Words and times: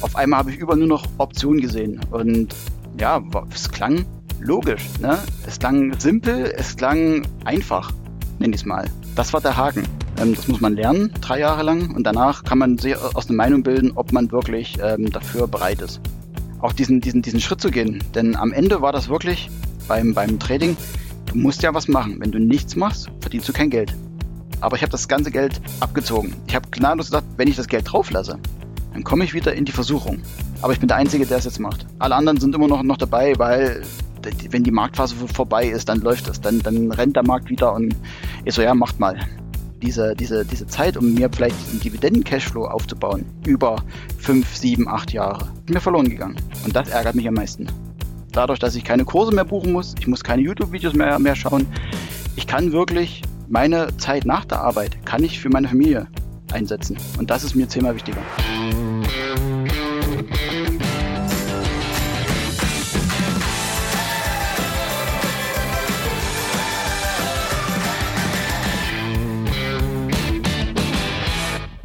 Auf 0.00 0.16
einmal 0.16 0.40
habe 0.40 0.50
ich 0.50 0.58
überall 0.58 0.78
nur 0.78 0.88
noch 0.88 1.06
Optionen 1.18 1.60
gesehen 1.60 2.00
und 2.10 2.54
ja, 3.00 3.22
es 3.52 3.70
klang 3.70 4.04
logisch, 4.40 4.84
ne? 5.00 5.18
Es 5.46 5.58
klang 5.58 5.98
simpel, 5.98 6.52
es 6.56 6.76
klang 6.76 7.26
einfach, 7.44 7.92
nenne 8.38 8.54
ich 8.54 8.62
es 8.62 8.66
mal. 8.66 8.84
Das 9.14 9.32
war 9.32 9.40
der 9.40 9.56
Haken. 9.56 9.84
Ähm, 10.20 10.34
das 10.34 10.48
muss 10.48 10.60
man 10.60 10.74
lernen, 10.74 11.12
drei 11.20 11.40
Jahre 11.40 11.62
lang 11.62 11.94
und 11.94 12.04
danach 12.04 12.44
kann 12.44 12.58
man 12.58 12.78
sich 12.78 12.96
aus 12.96 13.28
einer 13.28 13.36
Meinung 13.36 13.62
bilden, 13.62 13.92
ob 13.94 14.12
man 14.12 14.30
wirklich 14.30 14.76
ähm, 14.82 15.10
dafür 15.10 15.46
bereit 15.46 15.82
ist. 15.82 16.00
Auch 16.60 16.72
diesen, 16.72 17.00
diesen, 17.00 17.22
diesen 17.22 17.40
Schritt 17.40 17.60
zu 17.60 17.70
gehen, 17.70 18.02
denn 18.14 18.36
am 18.36 18.52
Ende 18.52 18.80
war 18.80 18.92
das 18.92 19.08
wirklich 19.08 19.50
beim, 19.88 20.14
beim 20.14 20.38
Trading 20.38 20.76
Du 21.34 21.40
musst 21.40 21.62
ja 21.62 21.74
was 21.74 21.88
machen. 21.88 22.20
Wenn 22.20 22.30
du 22.30 22.38
nichts 22.38 22.76
machst, 22.76 23.10
verdienst 23.20 23.48
du 23.48 23.52
kein 23.52 23.68
Geld. 23.68 23.92
Aber 24.60 24.76
ich 24.76 24.82
habe 24.82 24.92
das 24.92 25.08
ganze 25.08 25.32
Geld 25.32 25.60
abgezogen. 25.80 26.32
Ich 26.46 26.54
habe 26.54 26.68
gnadenlos 26.70 27.06
gesagt, 27.06 27.26
wenn 27.36 27.48
ich 27.48 27.56
das 27.56 27.66
Geld 27.66 27.90
drauf 27.90 28.12
lasse, 28.12 28.38
dann 28.94 29.04
komme 29.04 29.24
ich 29.24 29.34
wieder 29.34 29.54
in 29.54 29.64
die 29.64 29.72
Versuchung. 29.72 30.22
Aber 30.62 30.72
ich 30.72 30.80
bin 30.80 30.88
der 30.88 30.96
Einzige, 30.96 31.26
der 31.26 31.38
es 31.38 31.44
jetzt 31.44 31.60
macht. 31.60 31.86
Alle 31.98 32.14
anderen 32.14 32.40
sind 32.40 32.54
immer 32.54 32.68
noch, 32.68 32.82
noch 32.82 32.96
dabei, 32.96 33.34
weil 33.38 33.82
wenn 34.50 34.64
die 34.64 34.70
Marktphase 34.70 35.14
vorbei 35.14 35.66
ist, 35.66 35.88
dann 35.90 36.00
läuft 36.00 36.28
es. 36.28 36.40
Dann, 36.40 36.60
dann 36.60 36.90
rennt 36.90 37.16
der 37.16 37.24
Markt 37.24 37.50
wieder 37.50 37.74
und 37.74 37.94
ich 38.44 38.54
so, 38.54 38.62
ja, 38.62 38.74
macht 38.74 38.98
mal. 38.98 39.18
Diese, 39.82 40.14
diese, 40.14 40.46
diese 40.46 40.66
Zeit, 40.66 40.96
um 40.96 41.12
mir 41.12 41.28
vielleicht 41.30 41.56
diesen 41.60 41.80
Dividenden-Cashflow 41.80 42.64
aufzubauen, 42.64 43.26
über 43.44 43.76
fünf, 44.16 44.56
sieben, 44.56 44.88
acht 44.88 45.12
Jahre, 45.12 45.48
ist 45.66 45.74
mir 45.74 45.80
verloren 45.80 46.08
gegangen. 46.08 46.36
Und 46.64 46.74
das 46.74 46.88
ärgert 46.88 47.14
mich 47.14 47.28
am 47.28 47.34
meisten 47.34 47.68
dadurch, 48.34 48.58
dass 48.58 48.74
ich 48.74 48.84
keine 48.84 49.04
Kurse 49.04 49.34
mehr 49.34 49.44
buchen 49.44 49.72
muss, 49.72 49.94
ich 49.98 50.06
muss 50.06 50.22
keine 50.22 50.42
YouTube-Videos 50.42 50.94
mehr, 50.94 51.18
mehr 51.18 51.34
schauen. 51.34 51.66
Ich 52.36 52.46
kann 52.46 52.72
wirklich 52.72 53.22
meine 53.48 53.96
Zeit 53.96 54.24
nach 54.24 54.44
der 54.44 54.60
Arbeit, 54.60 55.04
kann 55.06 55.22
ich 55.22 55.40
für 55.40 55.48
meine 55.48 55.68
Familie 55.68 56.06
einsetzen. 56.52 56.96
Und 57.18 57.30
das 57.30 57.44
ist 57.44 57.54
mir 57.54 57.68
zehnmal 57.68 57.94
wichtiger. 57.94 58.22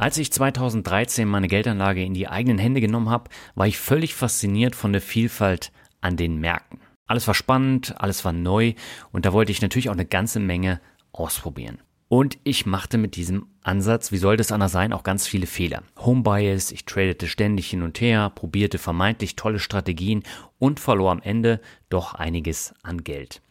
Als 0.00 0.16
ich 0.16 0.32
2013 0.32 1.28
meine 1.28 1.46
Geldanlage 1.46 2.02
in 2.02 2.14
die 2.14 2.26
eigenen 2.26 2.56
Hände 2.56 2.80
genommen 2.80 3.10
habe, 3.10 3.28
war 3.54 3.66
ich 3.66 3.76
völlig 3.76 4.14
fasziniert 4.14 4.74
von 4.74 4.92
der 4.92 5.02
Vielfalt 5.02 5.72
an 6.00 6.16
den 6.16 6.40
Märkten. 6.40 6.80
Alles 7.06 7.26
war 7.26 7.34
spannend, 7.34 8.00
alles 8.00 8.24
war 8.24 8.32
neu 8.32 8.72
und 9.12 9.26
da 9.26 9.34
wollte 9.34 9.52
ich 9.52 9.60
natürlich 9.60 9.90
auch 9.90 9.94
eine 9.94 10.06
ganze 10.06 10.40
Menge 10.40 10.80
ausprobieren. 11.12 11.82
Und 12.08 12.38
ich 12.44 12.64
machte 12.64 12.96
mit 12.96 13.14
diesem 13.14 13.48
Ansatz, 13.62 14.10
wie 14.10 14.16
soll 14.16 14.38
das 14.38 14.52
anders 14.52 14.72
sein, 14.72 14.94
auch 14.94 15.02
ganz 15.02 15.26
viele 15.26 15.46
Fehler. 15.46 15.82
Home 15.98 16.22
Bias, 16.22 16.72
ich 16.72 16.86
tradete 16.86 17.28
ständig 17.28 17.68
hin 17.68 17.82
und 17.82 18.00
her, 18.00 18.32
probierte 18.34 18.78
vermeintlich 18.78 19.36
tolle 19.36 19.58
Strategien 19.58 20.22
und 20.58 20.80
verlor 20.80 21.12
am 21.12 21.20
Ende 21.20 21.60
doch 21.90 22.14
einiges 22.14 22.74
an 22.82 23.04
Geld. 23.04 23.42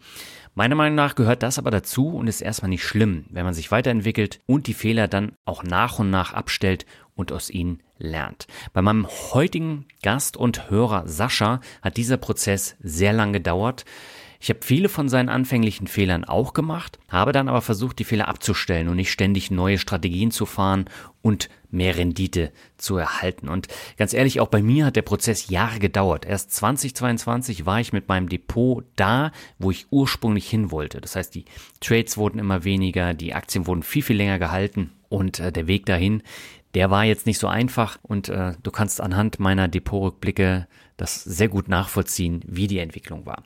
Meiner 0.55 0.75
Meinung 0.75 0.95
nach 0.95 1.15
gehört 1.15 1.43
das 1.43 1.57
aber 1.57 1.71
dazu 1.71 2.09
und 2.09 2.27
ist 2.27 2.41
erstmal 2.41 2.69
nicht 2.69 2.83
schlimm, 2.83 3.25
wenn 3.29 3.45
man 3.45 3.53
sich 3.53 3.71
weiterentwickelt 3.71 4.39
und 4.45 4.67
die 4.67 4.73
Fehler 4.73 5.07
dann 5.07 5.33
auch 5.45 5.63
nach 5.63 5.99
und 5.99 6.09
nach 6.09 6.33
abstellt 6.33 6.85
und 7.15 7.31
aus 7.31 7.49
ihnen 7.49 7.81
lernt. 7.97 8.47
Bei 8.73 8.81
meinem 8.81 9.07
heutigen 9.07 9.85
Gast 10.01 10.37
und 10.37 10.69
Hörer 10.69 11.07
Sascha 11.07 11.59
hat 11.81 11.97
dieser 11.97 12.17
Prozess 12.17 12.75
sehr 12.79 13.13
lang 13.13 13.33
gedauert. 13.33 13.85
Ich 14.41 14.49
habe 14.49 14.59
viele 14.63 14.87
von 14.87 15.09
seinen 15.09 15.27
anfänglichen 15.27 15.87
Fehlern 15.87 16.23
auch 16.23 16.53
gemacht, 16.53 16.97
habe 17.09 17.33
dann 17.33 17.49
aber 17.49 17.61
versucht, 17.61 17.99
die 17.99 18.05
Fehler 18.05 18.29
abzustellen 18.29 18.87
und 18.87 18.95
nicht 18.95 19.11
ständig 19.11 19.51
neue 19.51 19.77
Strategien 19.77 20.31
zu 20.31 20.45
fahren 20.45 20.85
und 21.21 21.49
mehr 21.71 21.97
Rendite 21.97 22.53
zu 22.77 22.95
erhalten. 22.95 23.49
Und 23.49 23.67
ganz 23.97 24.13
ehrlich, 24.13 24.39
auch 24.39 24.47
bei 24.47 24.61
mir 24.61 24.85
hat 24.85 24.95
der 24.95 25.01
Prozess 25.01 25.49
Jahre 25.49 25.79
gedauert. 25.79 26.25
Erst 26.25 26.53
2022 26.53 27.65
war 27.65 27.81
ich 27.81 27.91
mit 27.91 28.07
meinem 28.07 28.29
Depot 28.29 28.85
da, 28.95 29.33
wo 29.57 29.71
ich 29.71 29.87
ursprünglich 29.91 30.49
hin 30.49 30.71
wollte. 30.71 31.01
Das 31.01 31.17
heißt, 31.17 31.35
die 31.35 31.43
Trades 31.81 32.15
wurden 32.15 32.39
immer 32.39 32.63
weniger, 32.63 33.13
die 33.13 33.33
Aktien 33.33 33.67
wurden 33.67 33.83
viel, 33.83 34.03
viel 34.03 34.15
länger 34.17 34.39
gehalten 34.39 34.91
und 35.09 35.39
äh, 35.39 35.51
der 35.51 35.67
Weg 35.67 35.85
dahin, 35.85 36.23
der 36.75 36.89
war 36.89 37.03
jetzt 37.03 37.25
nicht 37.25 37.39
so 37.39 37.47
einfach 37.47 37.97
und 38.03 38.29
äh, 38.29 38.53
du 38.61 38.71
kannst 38.71 39.01
anhand 39.01 39.39
meiner 39.39 39.67
Depotrückblicke 39.67 40.67
das 41.01 41.23
sehr 41.23 41.47
gut 41.47 41.67
nachvollziehen, 41.67 42.41
wie 42.45 42.67
die 42.67 42.79
Entwicklung 42.79 43.25
war. 43.25 43.43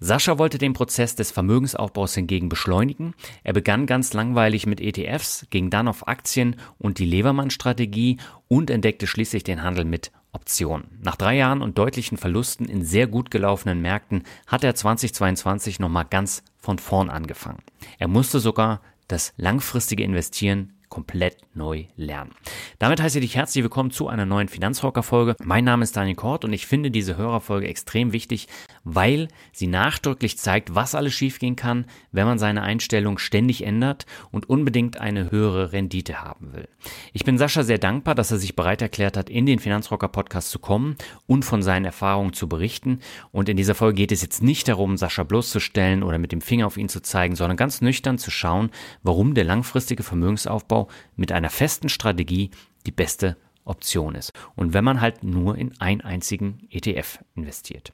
Sascha 0.00 0.38
wollte 0.38 0.58
den 0.58 0.72
Prozess 0.72 1.14
des 1.14 1.30
Vermögensaufbaus 1.30 2.14
hingegen 2.14 2.48
beschleunigen. 2.48 3.14
Er 3.44 3.52
begann 3.52 3.86
ganz 3.86 4.12
langweilig 4.12 4.66
mit 4.66 4.80
ETFs, 4.80 5.46
ging 5.50 5.70
dann 5.70 5.88
auf 5.88 6.06
Aktien 6.08 6.56
und 6.78 6.98
die 6.98 7.06
Levermann-Strategie 7.06 8.18
und 8.48 8.70
entdeckte 8.70 9.06
schließlich 9.06 9.44
den 9.44 9.62
Handel 9.62 9.84
mit 9.84 10.12
Optionen. 10.32 10.98
Nach 11.02 11.16
drei 11.16 11.36
Jahren 11.36 11.62
und 11.62 11.78
deutlichen 11.78 12.18
Verlusten 12.18 12.66
in 12.66 12.84
sehr 12.84 13.06
gut 13.06 13.30
gelaufenen 13.30 13.80
Märkten 13.80 14.24
hat 14.46 14.62
er 14.62 14.74
2022 14.74 15.80
nochmal 15.80 16.04
ganz 16.08 16.42
von 16.58 16.78
vorn 16.78 17.08
angefangen. 17.08 17.62
Er 17.98 18.08
musste 18.08 18.38
sogar 18.40 18.80
das 19.08 19.32
langfristige 19.36 20.04
Investieren 20.04 20.74
komplett 20.88 21.36
neu 21.54 21.84
lernen. 21.96 22.32
Damit 22.78 23.00
heiße 23.00 23.18
ich 23.18 23.24
dich 23.24 23.36
herzlich 23.36 23.62
willkommen 23.62 23.90
zu 23.90 24.08
einer 24.08 24.24
neuen 24.24 24.48
Finanzrocker-Folge. 24.48 25.36
Mein 25.42 25.64
Name 25.64 25.82
ist 25.82 25.96
Daniel 25.96 26.16
Kort 26.16 26.44
und 26.44 26.52
ich 26.52 26.66
finde 26.66 26.90
diese 26.90 27.16
Hörerfolge 27.16 27.68
extrem 27.68 28.12
wichtig, 28.12 28.48
weil 28.84 29.28
sie 29.52 29.66
nachdrücklich 29.66 30.38
zeigt, 30.38 30.74
was 30.74 30.94
alles 30.94 31.14
schiefgehen 31.14 31.56
kann, 31.56 31.86
wenn 32.12 32.26
man 32.26 32.38
seine 32.38 32.62
Einstellung 32.62 33.18
ständig 33.18 33.64
ändert 33.64 34.06
und 34.30 34.48
unbedingt 34.48 34.98
eine 35.00 35.30
höhere 35.30 35.72
Rendite 35.72 36.22
haben 36.22 36.52
will. 36.54 36.68
Ich 37.12 37.24
bin 37.24 37.38
Sascha 37.38 37.64
sehr 37.64 37.78
dankbar, 37.78 38.14
dass 38.14 38.30
er 38.30 38.38
sich 38.38 38.56
bereit 38.56 38.80
erklärt 38.80 39.16
hat, 39.16 39.28
in 39.28 39.46
den 39.46 39.58
Finanzrocker-Podcast 39.58 40.50
zu 40.50 40.58
kommen 40.58 40.96
und 41.26 41.44
von 41.44 41.62
seinen 41.62 41.84
Erfahrungen 41.84 42.32
zu 42.32 42.48
berichten. 42.48 43.00
Und 43.32 43.48
in 43.48 43.56
dieser 43.56 43.74
Folge 43.74 43.96
geht 43.96 44.12
es 44.12 44.22
jetzt 44.22 44.42
nicht 44.42 44.68
darum, 44.68 44.96
Sascha 44.96 45.24
bloßzustellen 45.24 46.02
oder 46.02 46.18
mit 46.18 46.32
dem 46.32 46.40
Finger 46.40 46.66
auf 46.66 46.76
ihn 46.76 46.88
zu 46.88 47.00
zeigen, 47.02 47.36
sondern 47.36 47.56
ganz 47.56 47.80
nüchtern 47.80 48.18
zu 48.18 48.30
schauen, 48.30 48.70
warum 49.02 49.34
der 49.34 49.44
langfristige 49.44 50.02
Vermögensaufbau 50.02 50.77
mit 51.16 51.32
einer 51.32 51.50
festen 51.50 51.88
Strategie 51.88 52.50
die 52.86 52.92
beste 52.92 53.36
Option 53.68 54.14
ist. 54.14 54.32
Und 54.56 54.72
wenn 54.72 54.84
man 54.84 55.00
halt 55.00 55.22
nur 55.22 55.56
in 55.56 55.78
einen 55.80 56.00
einzigen 56.00 56.66
ETF 56.70 57.20
investiert. 57.34 57.92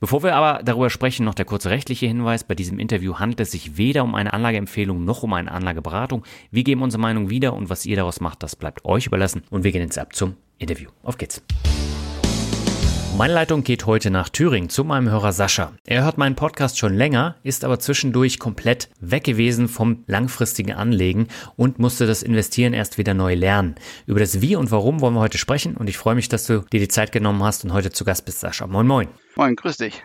Bevor 0.00 0.22
wir 0.22 0.36
aber 0.36 0.62
darüber 0.62 0.88
sprechen, 0.88 1.24
noch 1.24 1.34
der 1.34 1.44
kurze 1.44 1.70
rechtliche 1.70 2.06
Hinweis. 2.06 2.44
Bei 2.44 2.54
diesem 2.54 2.78
Interview 2.78 3.18
handelt 3.18 3.40
es 3.40 3.50
sich 3.50 3.76
weder 3.76 4.04
um 4.04 4.14
eine 4.14 4.32
Anlageempfehlung 4.32 5.04
noch 5.04 5.22
um 5.22 5.32
eine 5.32 5.50
Anlageberatung. 5.50 6.24
Wir 6.50 6.64
geben 6.64 6.82
unsere 6.82 7.00
Meinung 7.00 7.28
wieder 7.28 7.54
und 7.54 7.68
was 7.68 7.86
ihr 7.86 7.96
daraus 7.96 8.20
macht, 8.20 8.42
das 8.42 8.56
bleibt 8.56 8.84
euch 8.84 9.06
überlassen. 9.06 9.42
Und 9.50 9.64
wir 9.64 9.72
gehen 9.72 9.82
jetzt 9.82 9.98
ab 9.98 10.14
zum 10.14 10.36
Interview. 10.58 10.90
Auf 11.02 11.18
geht's. 11.18 11.42
Meine 13.16 13.32
Leitung 13.32 13.64
geht 13.64 13.86
heute 13.86 14.10
nach 14.10 14.28
Thüringen 14.28 14.68
zu 14.68 14.84
meinem 14.84 15.08
Hörer 15.08 15.32
Sascha. 15.32 15.72
Er 15.86 16.04
hört 16.04 16.18
meinen 16.18 16.36
Podcast 16.36 16.78
schon 16.78 16.92
länger, 16.92 17.36
ist 17.42 17.64
aber 17.64 17.78
zwischendurch 17.78 18.38
komplett 18.38 18.90
weg 19.00 19.24
gewesen 19.24 19.68
vom 19.68 20.04
langfristigen 20.06 20.74
Anlegen 20.74 21.28
und 21.56 21.78
musste 21.78 22.06
das 22.06 22.22
Investieren 22.22 22.74
erst 22.74 22.98
wieder 22.98 23.14
neu 23.14 23.34
lernen. 23.34 23.76
Über 24.04 24.20
das 24.20 24.42
Wie 24.42 24.54
und 24.54 24.70
Warum 24.70 25.00
wollen 25.00 25.14
wir 25.14 25.20
heute 25.20 25.38
sprechen 25.38 25.78
und 25.78 25.88
ich 25.88 25.96
freue 25.96 26.14
mich, 26.14 26.28
dass 26.28 26.44
du 26.44 26.60
dir 26.70 26.78
die 26.78 26.88
Zeit 26.88 27.10
genommen 27.10 27.42
hast 27.42 27.64
und 27.64 27.72
heute 27.72 27.90
zu 27.90 28.04
Gast 28.04 28.26
bist, 28.26 28.40
Sascha. 28.40 28.66
Moin, 28.66 28.86
moin. 28.86 29.08
Moin, 29.34 29.56
grüß 29.56 29.78
dich. 29.78 30.04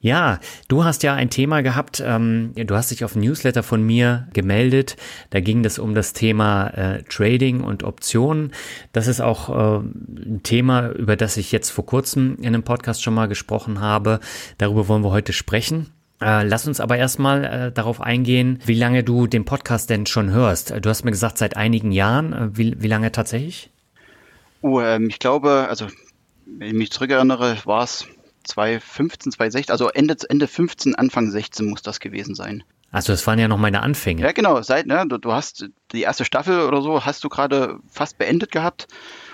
Ja, 0.00 0.40
du 0.68 0.84
hast 0.84 1.02
ja 1.02 1.14
ein 1.14 1.30
Thema 1.30 1.62
gehabt, 1.62 2.02
ähm, 2.04 2.52
du 2.54 2.74
hast 2.74 2.90
dich 2.90 3.04
auf 3.04 3.14
ein 3.14 3.20
Newsletter 3.20 3.62
von 3.62 3.82
mir 3.82 4.28
gemeldet. 4.32 4.96
Da 5.30 5.40
ging 5.40 5.64
es 5.64 5.78
um 5.78 5.94
das 5.94 6.12
Thema 6.12 6.68
äh, 6.68 7.02
Trading 7.04 7.62
und 7.62 7.82
Optionen. 7.82 8.52
Das 8.92 9.06
ist 9.06 9.20
auch 9.20 9.48
äh, 9.48 9.78
ein 9.80 10.40
Thema, 10.42 10.90
über 10.90 11.16
das 11.16 11.36
ich 11.36 11.52
jetzt 11.52 11.70
vor 11.70 11.86
kurzem 11.86 12.36
in 12.38 12.48
einem 12.48 12.62
Podcast 12.62 13.02
schon 13.02 13.14
mal 13.14 13.26
gesprochen 13.26 13.80
habe. 13.80 14.20
Darüber 14.58 14.88
wollen 14.88 15.04
wir 15.04 15.10
heute 15.10 15.32
sprechen. 15.32 15.88
Äh, 16.20 16.44
lass 16.44 16.66
uns 16.66 16.80
aber 16.80 16.98
erstmal 16.98 17.44
äh, 17.44 17.72
darauf 17.72 18.00
eingehen, 18.00 18.58
wie 18.66 18.74
lange 18.74 19.02
du 19.02 19.26
den 19.26 19.46
Podcast 19.46 19.88
denn 19.88 20.04
schon 20.04 20.30
hörst. 20.30 20.70
Du 20.70 20.90
hast 20.90 21.04
mir 21.04 21.12
gesagt, 21.12 21.38
seit 21.38 21.56
einigen 21.56 21.92
Jahren. 21.92 22.32
Äh, 22.32 22.56
wie, 22.56 22.82
wie 22.82 22.88
lange 22.88 23.10
tatsächlich? 23.10 23.70
Oh, 24.60 24.80
ähm, 24.80 25.08
ich 25.08 25.18
glaube, 25.18 25.66
also 25.68 25.86
wenn 26.44 26.68
ich 26.68 26.74
mich 26.74 26.90
zurückerinnere, 26.90 27.56
war 27.64 27.84
es 27.84 28.06
2015, 28.44 29.32
2016, 29.32 29.72
also 29.72 29.88
Ende, 29.88 30.16
Ende 30.28 30.46
15, 30.46 30.94
Anfang 30.94 31.30
16 31.30 31.66
muss 31.66 31.82
das 31.82 32.00
gewesen 32.00 32.34
sein. 32.34 32.64
Also 32.92 33.12
das 33.12 33.26
waren 33.26 33.38
ja 33.38 33.48
noch 33.48 33.58
meine 33.58 33.82
Anfänge. 33.82 34.22
Ja, 34.22 34.32
genau. 34.32 34.60
Seit, 34.62 34.86
ne, 34.86 35.04
du, 35.06 35.18
du 35.18 35.32
hast 35.32 35.68
die 35.92 36.02
erste 36.02 36.24
Staffel 36.24 36.62
oder 36.62 36.82
so, 36.82 37.04
hast 37.04 37.22
du 37.22 37.28
gerade 37.28 37.78
fast 37.88 38.18
beendet 38.18 38.50
gehabt 38.50 38.88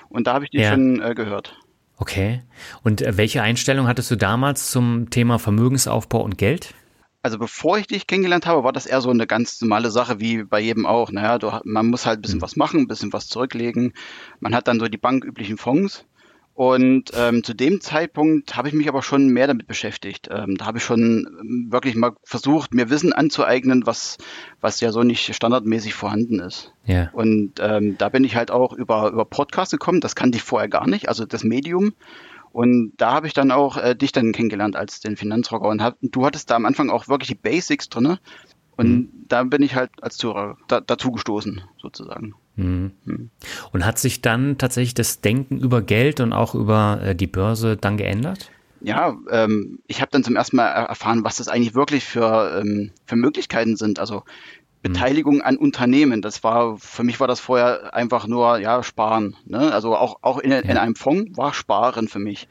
und 0.09 0.27
da 0.27 0.35
habe 0.35 0.45
ich 0.45 0.51
die 0.51 0.59
ja. 0.59 0.73
schon 0.73 1.01
äh, 1.01 1.15
gehört. 1.15 1.57
Okay. 1.99 2.43
Und 2.83 3.01
äh, 3.01 3.17
welche 3.17 3.43
Einstellung 3.43 3.87
hattest 3.87 4.11
du 4.11 4.17
damals 4.17 4.71
zum 4.71 5.09
Thema 5.09 5.39
Vermögensaufbau 5.39 6.21
und 6.21 6.37
Geld? 6.37 6.75
Also 7.23 7.39
bevor 7.39 7.79
ich 7.79 7.87
dich 7.87 8.07
kennengelernt 8.07 8.47
habe, 8.47 8.63
war 8.63 8.73
das 8.73 8.87
eher 8.87 9.01
so 9.01 9.11
eine 9.11 9.27
ganz 9.27 9.61
normale 9.61 9.91
Sache 9.91 10.21
wie 10.21 10.45
bei 10.45 10.61
jedem 10.61 10.87
auch. 10.87 11.11
Naja, 11.11 11.39
du, 11.39 11.51
man 11.65 11.87
muss 11.87 12.07
halt 12.07 12.19
ein 12.19 12.23
bisschen 12.23 12.39
mhm. 12.39 12.43
was 12.43 12.57
machen, 12.57 12.81
ein 12.81 12.87
bisschen 12.87 13.13
was 13.13 13.27
zurücklegen. 13.27 13.95
Man 14.39 14.55
hat 14.55 14.69
dann 14.69 14.79
so 14.79 14.87
die 14.87 14.99
banküblichen 14.99 15.57
Fonds. 15.57 16.05
Und 16.57 17.11
ähm, 17.15 17.45
zu 17.45 17.53
dem 17.53 17.83
Zeitpunkt 17.83 18.57
habe 18.57 18.69
ich 18.69 18.75
mich 18.75 18.89
aber 18.89 19.03
schon 19.03 19.29
mehr 19.29 19.47
damit 19.47 19.67
beschäftigt. 19.67 20.31
Ähm, 20.33 20.57
da 20.57 20.65
habe 20.65 20.79
ich 20.79 20.85
schon 20.85 21.27
ähm, 21.39 21.67
wirklich 21.69 21.95
mal 21.95 22.13
versucht, 22.23 22.73
mir 22.73 22.89
Wissen 22.89 23.13
anzueignen, 23.13 23.85
was, 23.85 24.17
was 24.63 24.81
ja 24.81 24.91
so 24.91 25.03
nicht 25.03 25.35
standardmäßig 25.35 25.93
vorhanden 25.93 26.41
ist. 26.41 26.73
Ja. 26.87 27.11
Und 27.13 27.61
ähm, 27.61 27.99
da 27.99 28.09
bin 28.09 28.25
ich 28.25 28.37
halt 28.37 28.51
auch 28.51 28.73
über, 28.73 29.11
über 29.11 29.27
Podcasts 29.27 29.71
gekommen, 29.71 30.01
das 30.01 30.17
kannte 30.17 30.39
ich 30.39 30.43
vorher 30.43 30.71
gar 30.71 30.89
nicht, 30.89 31.11
also 31.11 31.27
das 31.27 31.45
Medium. 31.45 31.93
Und 32.53 32.95
da 32.97 33.13
habe 33.13 33.27
ich 33.27 33.35
dann 33.35 33.51
auch 33.51 33.77
äh, 33.77 33.95
dich 33.95 34.13
dann 34.13 34.33
kennengelernt 34.33 34.77
als 34.77 35.01
den 35.01 35.19
Finanzrocker. 35.19 35.69
Und 35.69 35.83
hab, 35.83 35.99
du 36.01 36.25
hattest 36.25 36.51
da 36.51 36.57
am 36.57 36.65
Anfang 36.65 36.89
auch 36.89 37.07
wirklich 37.07 37.29
die 37.29 37.35
Basics 37.35 37.91
drinne. 37.91 38.19
Und 38.79 38.89
mhm. 38.89 39.09
da 39.29 39.43
bin 39.43 39.61
ich 39.61 39.75
halt 39.75 39.91
als 40.01 40.17
Zuhörer 40.17 40.57
da, 40.69 40.81
dazu 40.81 41.13
gestoßen, 41.13 41.61
sozusagen. 41.77 42.35
Mhm. 42.57 43.31
Und 43.73 43.85
hat 43.85 43.99
sich 43.99 44.23
dann 44.23 44.59
tatsächlich 44.59 44.95
das 44.95 45.21
Denken 45.21 45.59
über 45.59 45.83
Geld 45.83 46.21
und 46.21 46.33
auch 46.33 46.55
über 46.55 47.01
äh, 47.03 47.15
die 47.15 47.27
Börse 47.27 47.77
dann 47.77 47.97
geändert? 47.97 48.51
Ja, 48.81 49.17
ähm, 49.31 49.79
ich 49.87 50.01
habe 50.01 50.11
dann 50.11 50.25
zum 50.25 50.37
ersten 50.37 50.57
Mal 50.57 50.69
erfahren, 50.69 51.25
was 51.25 51.37
das 51.37 51.49
eigentlich 51.49 51.75
wirklich 51.75 52.05
für, 52.05 52.61
ähm, 52.61 52.91
für 53.07 53.17
Möglichkeiten 53.17 53.77
sind. 53.77 53.99
Also. 53.99 54.25
Beteiligung 54.83 55.43
an 55.43 55.57
Unternehmen. 55.57 56.23
Das 56.23 56.45
war, 56.45 56.77
für 56.79 57.03
mich 57.03 57.19
war 57.19 57.27
das 57.27 57.41
vorher 57.41 57.93
einfach 57.93 58.29
nur, 58.29 58.59
ja, 58.59 58.85
sparen. 58.85 59.35
Ne? 59.45 59.73
Also 59.73 59.97
auch, 59.97 60.19
auch 60.23 60.39
in, 60.39 60.53
in 60.53 60.77
einem 60.77 60.95
Fonds 60.95 61.37
war 61.37 61.53
sparen 61.53 62.07
für 62.07 62.21
mich. 62.21 62.47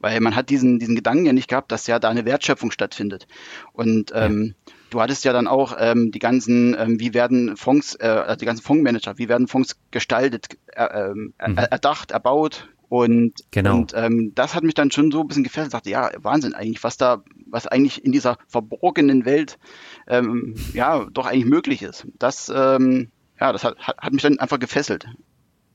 Weil 0.00 0.20
man 0.20 0.34
hat 0.34 0.50
diesen, 0.50 0.80
diesen 0.80 0.96
Gedanken 0.96 1.26
ja 1.26 1.32
nicht 1.32 1.48
gehabt, 1.48 1.70
dass 1.70 1.86
ja 1.86 2.00
da 2.00 2.08
eine 2.08 2.24
Wertschöpfung 2.24 2.72
stattfindet. 2.72 3.28
Und 3.72 4.10
ähm, 4.16 4.56
ja. 4.66 4.72
Du 4.90 5.00
hattest 5.00 5.24
ja 5.24 5.32
dann 5.32 5.46
auch 5.46 5.76
ähm, 5.78 6.10
die 6.12 6.18
ganzen, 6.18 6.76
ähm, 6.78 7.00
wie 7.00 7.14
werden 7.14 7.56
Fonds, 7.56 7.96
äh, 8.00 8.06
also 8.06 8.36
die 8.36 8.46
ganzen 8.46 8.62
Fondsmanager, 8.62 9.18
wie 9.18 9.28
werden 9.28 9.48
Fonds 9.48 9.76
gestaltet, 9.90 10.46
äh, 10.74 11.08
mhm. 11.10 11.34
erdacht, 11.38 12.10
erbaut, 12.10 12.68
und, 12.88 13.34
genau. 13.50 13.76
und 13.76 13.92
ähm, 13.96 14.32
das 14.34 14.54
hat 14.54 14.62
mich 14.62 14.74
dann 14.74 14.90
schon 14.90 15.10
so 15.10 15.20
ein 15.20 15.28
bisschen 15.28 15.44
gefällt. 15.44 15.68
Ich 15.68 15.72
dachte, 15.72 15.90
ja, 15.90 16.10
Wahnsinn 16.18 16.54
eigentlich, 16.54 16.84
was 16.84 16.96
da, 16.96 17.22
was 17.46 17.66
eigentlich 17.66 18.04
in 18.04 18.12
dieser 18.12 18.38
verborgenen 18.46 19.24
Welt 19.24 19.58
ähm, 20.06 20.54
ja 20.72 21.04
doch 21.12 21.26
eigentlich 21.26 21.46
möglich 21.46 21.82
ist. 21.82 22.06
Das, 22.18 22.50
ähm, 22.54 23.10
ja, 23.40 23.52
das 23.52 23.64
hat, 23.64 23.76
hat 23.78 24.12
mich 24.12 24.22
dann 24.22 24.38
einfach 24.38 24.60
gefesselt. 24.60 25.06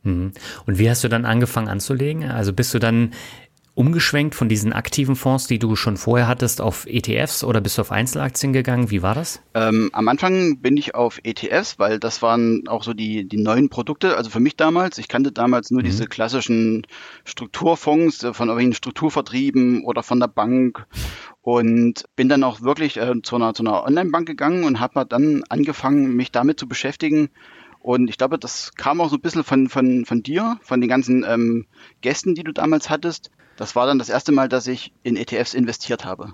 Mhm. 0.03 0.31
Und 0.65 0.79
wie 0.79 0.89
hast 0.89 1.03
du 1.03 1.09
dann 1.09 1.25
angefangen 1.25 1.67
anzulegen? 1.67 2.23
Also 2.23 2.53
bist 2.53 2.73
du 2.73 2.79
dann 2.79 3.11
umgeschwenkt 3.73 4.35
von 4.35 4.49
diesen 4.49 4.73
aktiven 4.73 5.15
Fonds, 5.15 5.47
die 5.47 5.59
du 5.59 5.75
schon 5.75 5.97
vorher 5.97 6.27
hattest, 6.27 6.61
auf 6.61 6.85
ETFs 6.87 7.43
oder 7.43 7.61
bist 7.61 7.77
du 7.77 7.81
auf 7.81 7.91
Einzelaktien 7.91 8.53
gegangen? 8.53 8.91
Wie 8.91 9.01
war 9.01 9.15
das? 9.15 9.41
Ähm, 9.53 9.89
am 9.93 10.07
Anfang 10.07 10.59
bin 10.59 10.75
ich 10.75 10.93
auf 10.93 11.19
ETFs, 11.23 11.79
weil 11.79 11.99
das 11.99 12.21
waren 12.21 12.67
auch 12.67 12.83
so 12.83 12.93
die, 12.93 13.27
die 13.27 13.37
neuen 13.37 13.69
Produkte. 13.69 14.17
Also 14.17 14.29
für 14.29 14.39
mich 14.39 14.57
damals, 14.57 14.97
ich 14.97 15.07
kannte 15.07 15.31
damals 15.31 15.71
nur 15.71 15.81
mhm. 15.81 15.85
diese 15.85 16.05
klassischen 16.05 16.85
Strukturfonds 17.23 18.23
äh, 18.23 18.33
von 18.33 18.49
irgendwelchen 18.49 18.73
Strukturvertrieben 18.73 19.83
oder 19.85 20.03
von 20.03 20.19
der 20.19 20.27
Bank 20.27 20.85
und 21.41 22.05
bin 22.15 22.29
dann 22.29 22.43
auch 22.43 22.61
wirklich 22.61 22.97
äh, 22.97 23.13
zu 23.23 23.35
einer, 23.35 23.53
zu 23.53 23.63
einer 23.63 23.83
Online-Bank 23.83 24.27
gegangen 24.27 24.63
und 24.65 24.79
habe 24.79 25.05
dann 25.05 25.43
angefangen, 25.49 26.15
mich 26.15 26.31
damit 26.31 26.59
zu 26.59 26.67
beschäftigen, 26.67 27.29
und 27.83 28.09
ich 28.11 28.17
glaube, 28.17 28.37
das 28.37 28.73
kam 28.75 29.01
auch 29.01 29.09
so 29.09 29.15
ein 29.15 29.21
bisschen 29.21 29.43
von, 29.43 29.67
von, 29.67 30.05
von 30.05 30.21
dir, 30.21 30.59
von 30.61 30.81
den 30.81 30.89
ganzen 30.89 31.25
ähm, 31.27 31.65
Gästen, 32.01 32.35
die 32.35 32.43
du 32.43 32.51
damals 32.51 32.91
hattest, 32.91 33.31
das 33.61 33.75
war 33.75 33.85
dann 33.85 33.99
das 33.99 34.09
erste 34.09 34.31
Mal, 34.31 34.49
dass 34.49 34.65
ich 34.65 34.91
in 35.03 35.15
ETFs 35.15 35.53
investiert 35.53 36.03
habe. 36.03 36.33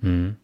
Mhm. 0.00 0.36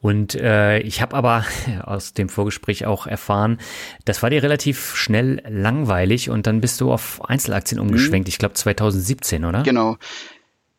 Und 0.00 0.34
äh, 0.34 0.78
ich 0.78 1.02
habe 1.02 1.14
aber 1.14 1.44
aus 1.84 2.14
dem 2.14 2.30
Vorgespräch 2.30 2.86
auch 2.86 3.06
erfahren, 3.06 3.58
das 4.06 4.22
war 4.22 4.30
dir 4.30 4.42
relativ 4.42 4.96
schnell 4.96 5.42
langweilig 5.46 6.30
und 6.30 6.46
dann 6.46 6.62
bist 6.62 6.80
du 6.80 6.90
auf 6.90 7.22
Einzelaktien 7.28 7.78
mhm. 7.78 7.88
umgeschwenkt. 7.88 8.26
Mhm. 8.26 8.30
Ich 8.30 8.38
glaube 8.38 8.54
2017, 8.54 9.44
oder? 9.44 9.62
Genau. 9.62 9.98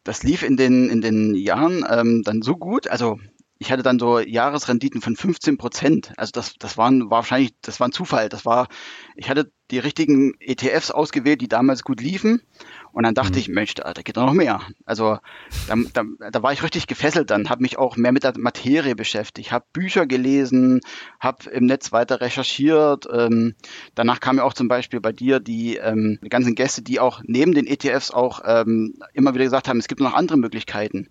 Das 0.03 0.23
lief 0.23 0.41
in 0.41 0.57
den, 0.57 0.89
in 0.89 1.01
den 1.01 1.35
Jahren 1.35 1.85
ähm, 1.87 2.23
dann 2.23 2.41
so 2.41 2.57
gut. 2.57 2.87
Also 2.87 3.19
ich 3.61 3.71
hatte 3.71 3.83
dann 3.83 3.99
so 3.99 4.17
Jahresrenditen 4.17 5.01
von 5.01 5.15
15 5.15 5.59
Prozent. 5.59 6.13
Also 6.17 6.31
das, 6.31 6.55
das 6.57 6.79
waren 6.79 7.11
wahrscheinlich, 7.11 7.53
das 7.61 7.79
war 7.79 7.87
ein 7.87 7.91
Zufall. 7.91 8.27
Das 8.27 8.43
war, 8.43 8.67
ich 9.15 9.29
hatte 9.29 9.51
die 9.69 9.77
richtigen 9.77 10.33
ETFs 10.39 10.89
ausgewählt, 10.89 11.41
die 11.41 11.47
damals 11.47 11.83
gut 11.83 12.01
liefen. 12.01 12.41
Und 12.93 13.03
dann 13.03 13.13
dachte 13.13 13.33
mhm. 13.33 13.37
ich, 13.37 13.47
Mensch, 13.47 13.73
da, 13.75 13.93
da 13.93 14.01
geht 14.01 14.15
noch 14.15 14.33
mehr. 14.33 14.61
Also 14.85 15.17
da, 15.67 15.75
da, 15.93 16.03
da 16.31 16.43
war 16.43 16.51
ich 16.51 16.63
richtig 16.63 16.87
gefesselt 16.87 17.31
dann, 17.31 17.49
habe 17.49 17.61
mich 17.61 17.77
auch 17.77 17.97
mehr 17.97 18.11
mit 18.11 18.23
der 18.23 18.37
Materie 18.37 18.95
beschäftigt, 18.95 19.51
habe 19.51 19.65
Bücher 19.73 20.05
gelesen, 20.05 20.81
habe 21.19 21.49
im 21.49 21.65
Netz 21.65 21.91
weiter 21.91 22.21
recherchiert. 22.21 23.07
Ähm, 23.11 23.55
danach 23.95 24.19
kam 24.19 24.37
ja 24.37 24.43
auch 24.43 24.53
zum 24.53 24.67
Beispiel 24.67 24.99
bei 24.99 25.11
dir 25.11 25.39
die, 25.39 25.77
ähm, 25.77 26.19
die 26.23 26.29
ganzen 26.29 26.55
Gäste, 26.55 26.81
die 26.81 26.99
auch 26.99 27.21
neben 27.23 27.53
den 27.53 27.67
ETFs 27.67 28.11
auch 28.11 28.41
ähm, 28.45 28.95
immer 29.13 29.33
wieder 29.33 29.45
gesagt 29.45 29.67
haben, 29.67 29.79
es 29.79 29.87
gibt 29.87 30.01
noch 30.01 30.13
andere 30.13 30.37
Möglichkeiten. 30.37 31.07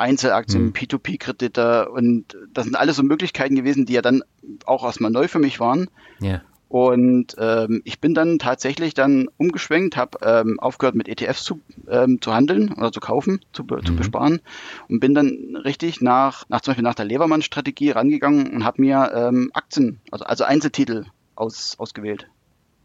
Einzelaktien, 0.00 0.66
mhm. 0.66 0.72
P2P-Kredite 0.72 1.90
und 1.90 2.36
das 2.52 2.64
sind 2.64 2.74
alles 2.74 2.96
so 2.96 3.02
Möglichkeiten 3.02 3.54
gewesen, 3.54 3.84
die 3.84 3.92
ja 3.92 4.02
dann 4.02 4.22
auch 4.64 4.82
erstmal 4.82 5.10
neu 5.10 5.28
für 5.28 5.38
mich 5.38 5.60
waren. 5.60 5.88
Ja. 6.20 6.40
Und 6.70 7.34
ähm, 7.36 7.82
ich 7.84 7.98
bin 7.98 8.14
dann 8.14 8.38
tatsächlich 8.38 8.94
dann 8.94 9.28
umgeschwenkt, 9.38 9.96
habe 9.96 10.18
ähm, 10.22 10.60
aufgehört 10.60 10.94
mit 10.94 11.08
ETFs 11.08 11.42
zu, 11.42 11.60
ähm, 11.88 12.20
zu 12.20 12.32
handeln 12.32 12.72
oder 12.72 12.92
zu 12.92 13.00
kaufen, 13.00 13.40
zu, 13.52 13.64
mhm. 13.64 13.84
zu 13.84 13.96
besparen 13.96 14.40
und 14.88 15.00
bin 15.00 15.12
dann 15.12 15.56
richtig 15.64 16.00
nach, 16.00 16.48
nach 16.48 16.60
zum 16.60 16.70
Beispiel 16.70 16.84
nach 16.84 16.94
der 16.94 17.06
Levermann-Strategie 17.06 17.90
rangegangen 17.90 18.54
und 18.54 18.64
habe 18.64 18.82
mir 18.82 19.10
ähm, 19.12 19.50
Aktien, 19.52 19.98
also, 20.12 20.24
also 20.24 20.44
Einzeltitel 20.44 21.06
aus, 21.34 21.74
ausgewählt. 21.76 22.28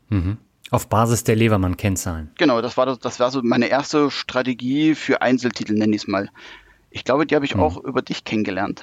Mhm. 0.09 0.37
Auf 0.71 0.89
Basis 0.89 1.23
der 1.23 1.35
Levermann-Kennzahlen. 1.35 2.31
Genau, 2.39 2.63
das 2.63 2.77
war 2.77 2.87
das, 2.87 2.97
das 2.97 3.19
war 3.19 3.29
so 3.29 3.41
meine 3.43 3.67
erste 3.67 4.09
Strategie 4.09 4.95
für 4.95 5.21
Einzeltitel, 5.21 5.73
nenne 5.73 5.95
ich 5.95 6.01
es 6.01 6.07
mal. 6.07 6.31
Ich 6.89 7.03
glaube, 7.03 7.27
die 7.27 7.35
habe 7.35 7.45
ich 7.45 7.53
hm. 7.53 7.59
auch 7.59 7.77
über 7.83 8.01
dich 8.01 8.23
kennengelernt. 8.23 8.81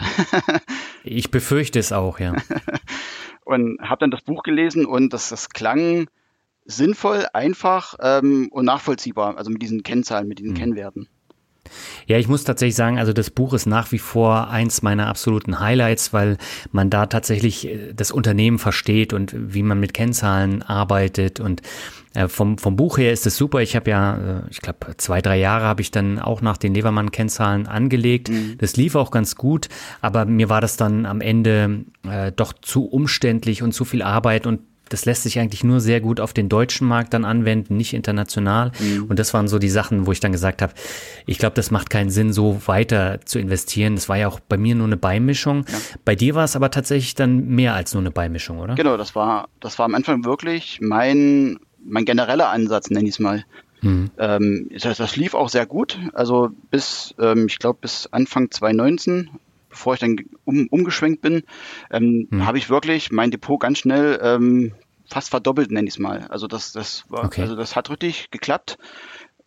ich 1.02 1.30
befürchte 1.30 1.78
es 1.78 1.92
auch, 1.92 2.20
ja. 2.20 2.36
und 3.44 3.78
habe 3.80 4.00
dann 4.00 4.10
das 4.10 4.22
Buch 4.22 4.42
gelesen 4.42 4.86
und 4.86 5.12
das, 5.12 5.28
das 5.28 5.50
klang 5.50 6.08
sinnvoll, 6.64 7.26
einfach 7.32 7.94
ähm, 8.00 8.48
und 8.50 8.64
nachvollziehbar, 8.64 9.36
also 9.36 9.50
mit 9.50 9.62
diesen 9.62 9.82
Kennzahlen, 9.82 10.28
mit 10.28 10.38
diesen 10.38 10.52
mhm. 10.52 10.58
Kennwerten. 10.58 11.08
Ja, 12.06 12.18
ich 12.18 12.28
muss 12.28 12.44
tatsächlich 12.44 12.76
sagen, 12.76 12.98
also 12.98 13.12
das 13.12 13.30
Buch 13.30 13.54
ist 13.54 13.66
nach 13.66 13.92
wie 13.92 13.98
vor 13.98 14.48
eins 14.48 14.82
meiner 14.82 15.06
absoluten 15.06 15.60
Highlights, 15.60 16.12
weil 16.12 16.38
man 16.70 16.90
da 16.90 17.06
tatsächlich 17.06 17.66
äh, 17.68 17.92
das 17.94 18.10
Unternehmen 18.10 18.58
versteht 18.58 19.12
und 19.12 19.34
wie 19.36 19.62
man 19.62 19.80
mit 19.80 19.94
Kennzahlen 19.94 20.62
arbeitet 20.62 21.40
und 21.40 21.62
äh, 22.14 22.28
vom, 22.28 22.58
vom 22.58 22.76
Buch 22.76 22.98
her 22.98 23.12
ist 23.12 23.26
es 23.26 23.36
super. 23.36 23.60
Ich 23.60 23.74
habe 23.74 23.90
ja, 23.90 24.16
äh, 24.16 24.42
ich 24.50 24.60
glaube, 24.60 24.96
zwei, 24.98 25.22
drei 25.22 25.38
Jahre 25.38 25.64
habe 25.64 25.80
ich 25.80 25.90
dann 25.90 26.18
auch 26.18 26.42
nach 26.42 26.56
den 26.56 26.74
Levermann-Kennzahlen 26.74 27.66
angelegt. 27.66 28.28
Mhm. 28.28 28.56
Das 28.58 28.76
lief 28.76 28.94
auch 28.94 29.10
ganz 29.10 29.36
gut, 29.36 29.68
aber 30.00 30.24
mir 30.26 30.48
war 30.48 30.60
das 30.60 30.76
dann 30.76 31.06
am 31.06 31.20
Ende 31.20 31.84
äh, 32.06 32.32
doch 32.32 32.52
zu 32.52 32.84
umständlich 32.84 33.62
und 33.62 33.72
zu 33.72 33.84
viel 33.84 34.02
Arbeit 34.02 34.46
und 34.46 34.60
das 34.92 35.04
lässt 35.04 35.22
sich 35.22 35.38
eigentlich 35.38 35.64
nur 35.64 35.80
sehr 35.80 36.00
gut 36.00 36.20
auf 36.20 36.32
den 36.32 36.48
deutschen 36.48 36.86
Markt 36.86 37.14
dann 37.14 37.24
anwenden, 37.24 37.76
nicht 37.76 37.94
international. 37.94 38.72
Mhm. 38.78 39.04
Und 39.04 39.18
das 39.18 39.32
waren 39.32 39.48
so 39.48 39.58
die 39.58 39.68
Sachen, 39.68 40.06
wo 40.06 40.12
ich 40.12 40.20
dann 40.20 40.32
gesagt 40.32 40.62
habe, 40.62 40.74
ich 41.26 41.38
glaube, 41.38 41.54
das 41.54 41.70
macht 41.70 41.90
keinen 41.90 42.10
Sinn, 42.10 42.32
so 42.32 42.60
weiter 42.66 43.20
zu 43.24 43.38
investieren. 43.38 43.94
Das 43.94 44.08
war 44.08 44.18
ja 44.18 44.28
auch 44.28 44.40
bei 44.40 44.56
mir 44.56 44.74
nur 44.74 44.86
eine 44.86 44.96
Beimischung. 44.96 45.64
Ja. 45.68 45.78
Bei 46.04 46.14
dir 46.14 46.34
war 46.34 46.44
es 46.44 46.56
aber 46.56 46.70
tatsächlich 46.70 47.14
dann 47.14 47.46
mehr 47.48 47.74
als 47.74 47.94
nur 47.94 48.02
eine 48.02 48.10
Beimischung, 48.10 48.58
oder? 48.58 48.74
Genau, 48.74 48.96
das 48.96 49.14
war, 49.14 49.48
das 49.60 49.78
war 49.78 49.86
am 49.86 49.94
Anfang 49.94 50.24
wirklich 50.24 50.78
mein 50.80 51.58
mein 51.84 52.04
genereller 52.04 52.48
Ansatz, 52.48 52.90
nenne 52.90 53.08
ich 53.08 53.16
es 53.16 53.18
mal. 53.18 53.44
Mhm. 53.80 54.10
Ähm, 54.18 54.70
das, 54.80 54.98
das, 54.98 55.16
lief 55.16 55.34
auch 55.34 55.48
sehr 55.48 55.66
gut. 55.66 55.98
Also 56.14 56.50
bis, 56.70 57.14
ähm, 57.18 57.46
ich 57.48 57.58
glaube, 57.58 57.78
bis 57.80 58.08
Anfang 58.12 58.50
2019, 58.50 59.30
bevor 59.72 59.94
ich 59.94 60.00
dann 60.00 60.16
um, 60.44 60.68
umgeschwenkt 60.70 61.20
bin, 61.20 61.42
ähm, 61.90 62.28
mhm. 62.30 62.46
habe 62.46 62.58
ich 62.58 62.70
wirklich 62.70 63.10
mein 63.10 63.30
Depot 63.30 63.58
ganz 63.58 63.78
schnell 63.78 64.20
ähm, 64.22 64.72
fast 65.06 65.30
verdoppelt, 65.30 65.70
nenne 65.70 65.88
ich 65.88 65.94
es 65.94 65.98
mal. 65.98 66.26
Also 66.28 66.46
das, 66.46 66.72
das 66.72 67.04
war, 67.08 67.24
okay. 67.24 67.42
also 67.42 67.56
das 67.56 67.74
hat 67.74 67.90
richtig 67.90 68.30
geklappt. 68.30 68.78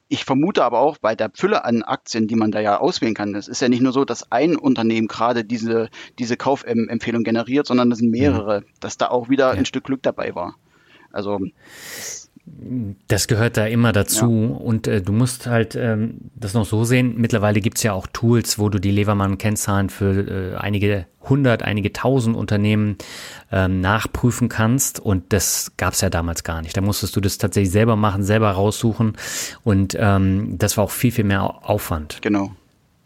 Ich 0.08 0.26
vermute 0.26 0.64
aber 0.64 0.80
auch 0.80 0.98
bei 0.98 1.16
der 1.16 1.32
Fülle 1.34 1.66
an 1.66 1.82
Aktien, 1.82 2.28
die 2.28 2.36
man 2.36 2.52
da 2.52 2.60
ja 2.60 2.78
auswählen 2.78 3.16
kann, 3.16 3.34
es 3.34 3.48
ist 3.48 3.62
ja 3.62 3.70
nicht 3.70 3.82
nur 3.82 3.92
so, 3.92 4.06
dass 4.06 4.32
ein 4.32 4.56
Unternehmen 4.56 5.08
gerade 5.08 5.44
diese, 5.44 5.90
diese 6.20 6.38
Kaufempfehlung 6.38 7.24
generiert, 7.24 7.66
sondern 7.66 7.92
es 7.92 8.00
sind 8.00 8.12
mehrere, 8.12 8.62
mhm. 8.62 8.66
dass 8.80 8.98
da 8.98 9.08
auch 9.08 9.30
wieder 9.30 9.54
ja. 9.54 9.60
ein 9.60 9.66
Stück 9.66 9.86
Glück 9.86 10.04
dabei 10.04 10.36
war. 10.36 10.56
Also 11.12 11.40
Das 13.08 13.28
gehört 13.28 13.58
da 13.58 13.66
immer 13.66 13.92
dazu. 13.92 14.50
Ja. 14.52 14.58
Und 14.58 14.88
äh, 14.88 15.02
du 15.02 15.12
musst 15.12 15.48
halt 15.48 15.76
ähm, 15.76 16.30
das 16.36 16.54
noch 16.54 16.66
so 16.66 16.84
sehen. 16.84 17.16
Mittlerweile 17.18 17.60
gibt 17.60 17.78
es 17.78 17.84
ja 17.84 17.94
auch 17.94 18.06
Tools, 18.08 18.60
wo 18.60 18.70
du 18.70 18.80
die 18.80 18.92
Levermann-Kennzahlen 18.92 19.90
für 19.90 20.54
äh, 20.54 20.56
einige 20.56 21.08
hundert, 21.22 21.64
einige 21.64 21.92
tausend 21.92 22.36
Unternehmen 22.36 22.98
ähm, 23.52 23.82
nachprüfen 23.82 24.48
kannst. 24.48 25.00
Und 25.00 25.34
das 25.34 25.72
gab 25.78 25.94
es 25.94 26.02
ja 26.02 26.12
damals 26.12 26.44
gar 26.44 26.62
nicht. 26.62 26.78
Da 26.78 26.82
musstest 26.82 27.16
du 27.16 27.22
das 27.22 27.40
tatsächlich 27.40 27.72
selber 27.72 27.96
machen, 27.96 28.24
selber 28.24 28.52
raussuchen. 28.52 29.14
Und 29.64 29.98
ähm, 30.00 30.58
das 30.60 30.78
war 30.78 30.84
auch 30.84 30.92
viel, 30.92 31.12
viel 31.12 31.26
mehr 31.26 31.68
Aufwand. 31.68 32.20
Genau. 32.22 32.52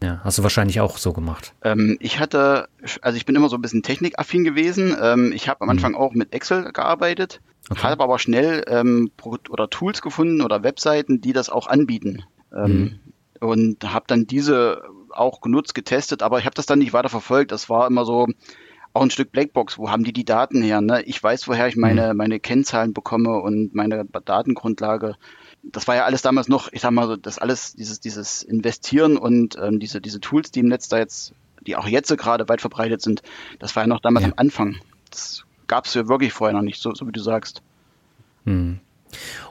Ja, 0.02 0.22
hast 0.24 0.38
du 0.38 0.44
wahrscheinlich 0.44 0.80
auch 0.80 0.98
so 0.98 1.12
gemacht. 1.12 1.54
Ähm, 1.62 1.98
ich 2.00 2.20
hatte, 2.20 2.70
also 3.02 3.18
ich 3.18 3.26
bin 3.26 3.36
immer 3.36 3.50
so 3.50 3.58
ein 3.58 3.62
bisschen 3.62 3.84
technikaffin 3.84 4.46
gewesen. 4.46 4.96
Ähm, 5.02 5.34
ich 5.34 5.50
habe 5.50 5.62
am 5.62 5.68
mhm. 5.68 5.72
Anfang 5.72 5.96
auch 5.96 6.14
mit 6.14 6.34
Excel 6.34 6.72
gearbeitet, 6.72 7.42
okay. 7.70 7.84
habe 7.84 8.04
aber 8.04 8.20
schnell 8.20 8.64
ähm, 8.68 9.12
oder 9.50 9.70
Tools 9.70 10.02
gefunden 10.02 10.42
oder 10.42 10.64
Webseiten, 10.64 11.22
die 11.22 11.34
das 11.34 11.50
auch 11.50 11.68
anbieten. 11.68 12.24
Ähm, 12.56 13.00
mhm. 13.42 13.48
Und 13.48 13.94
habe 13.94 14.06
dann 14.08 14.28
diese 14.28 14.84
auch 15.12 15.42
genutzt, 15.42 15.74
getestet, 15.74 16.22
aber 16.22 16.40
ich 16.40 16.46
habe 16.46 16.56
das 16.56 16.66
dann 16.66 16.80
nicht 16.80 16.94
weiter 16.94 17.10
verfolgt. 17.10 17.52
Das 17.52 17.70
war 17.70 17.88
immer 17.88 18.06
so 18.06 18.28
auch 18.94 19.02
ein 19.02 19.12
Stück 19.12 19.32
Blackbox. 19.32 19.78
Wo 19.78 19.90
haben 19.90 20.04
die 20.04 20.14
die 20.14 20.26
Daten 20.26 20.62
her? 20.62 20.82
Ne? 20.82 21.04
Ich 21.04 21.22
weiß, 21.22 21.48
woher 21.48 21.68
ich 21.68 21.78
meine, 21.78 22.12
mhm. 22.12 22.18
meine 22.18 22.40
Kennzahlen 22.40 22.94
bekomme 22.94 23.40
und 23.40 23.74
meine 23.74 24.06
Datengrundlage 24.06 25.16
das 25.64 25.88
war 25.88 25.96
ja 25.96 26.06
alles 26.06 26.22
damals 26.22 26.48
noch, 26.48 26.72
ich 26.72 26.82
sag 26.82 26.92
mal 26.92 27.08
so, 27.08 27.16
das 27.16 27.40
alles, 27.40 27.74
dieses, 27.74 28.00
dieses 28.00 28.44
Investieren 28.44 29.18
und 29.18 29.58
ähm, 29.62 29.80
diese, 29.80 30.02
diese 30.02 30.20
Tools, 30.20 30.52
die 30.52 30.62
im 30.62 30.68
Netz 30.68 30.88
da 30.88 30.98
jetzt, 30.98 31.34
die 31.66 31.76
auch 31.76 31.88
jetzt 31.88 32.08
so 32.08 32.16
gerade 32.16 32.48
weit 32.50 32.62
verbreitet 32.62 33.02
sind, 33.02 33.22
das 33.60 33.76
war 33.76 33.84
ja 33.84 33.88
noch 33.88 34.00
damals 34.00 34.26
ja. 34.26 34.32
am 34.32 34.38
Anfang. 34.38 34.78
Das 35.10 35.44
gab 35.70 35.86
es 35.86 35.94
ja 35.94 36.10
wirklich 36.10 36.34
vorher 36.34 36.54
noch 36.54 36.64
nicht, 36.64 36.82
so, 36.82 36.94
so 36.94 37.08
wie 37.08 37.14
du 37.14 37.22
sagst. 37.22 37.62
Hm. 38.46 38.80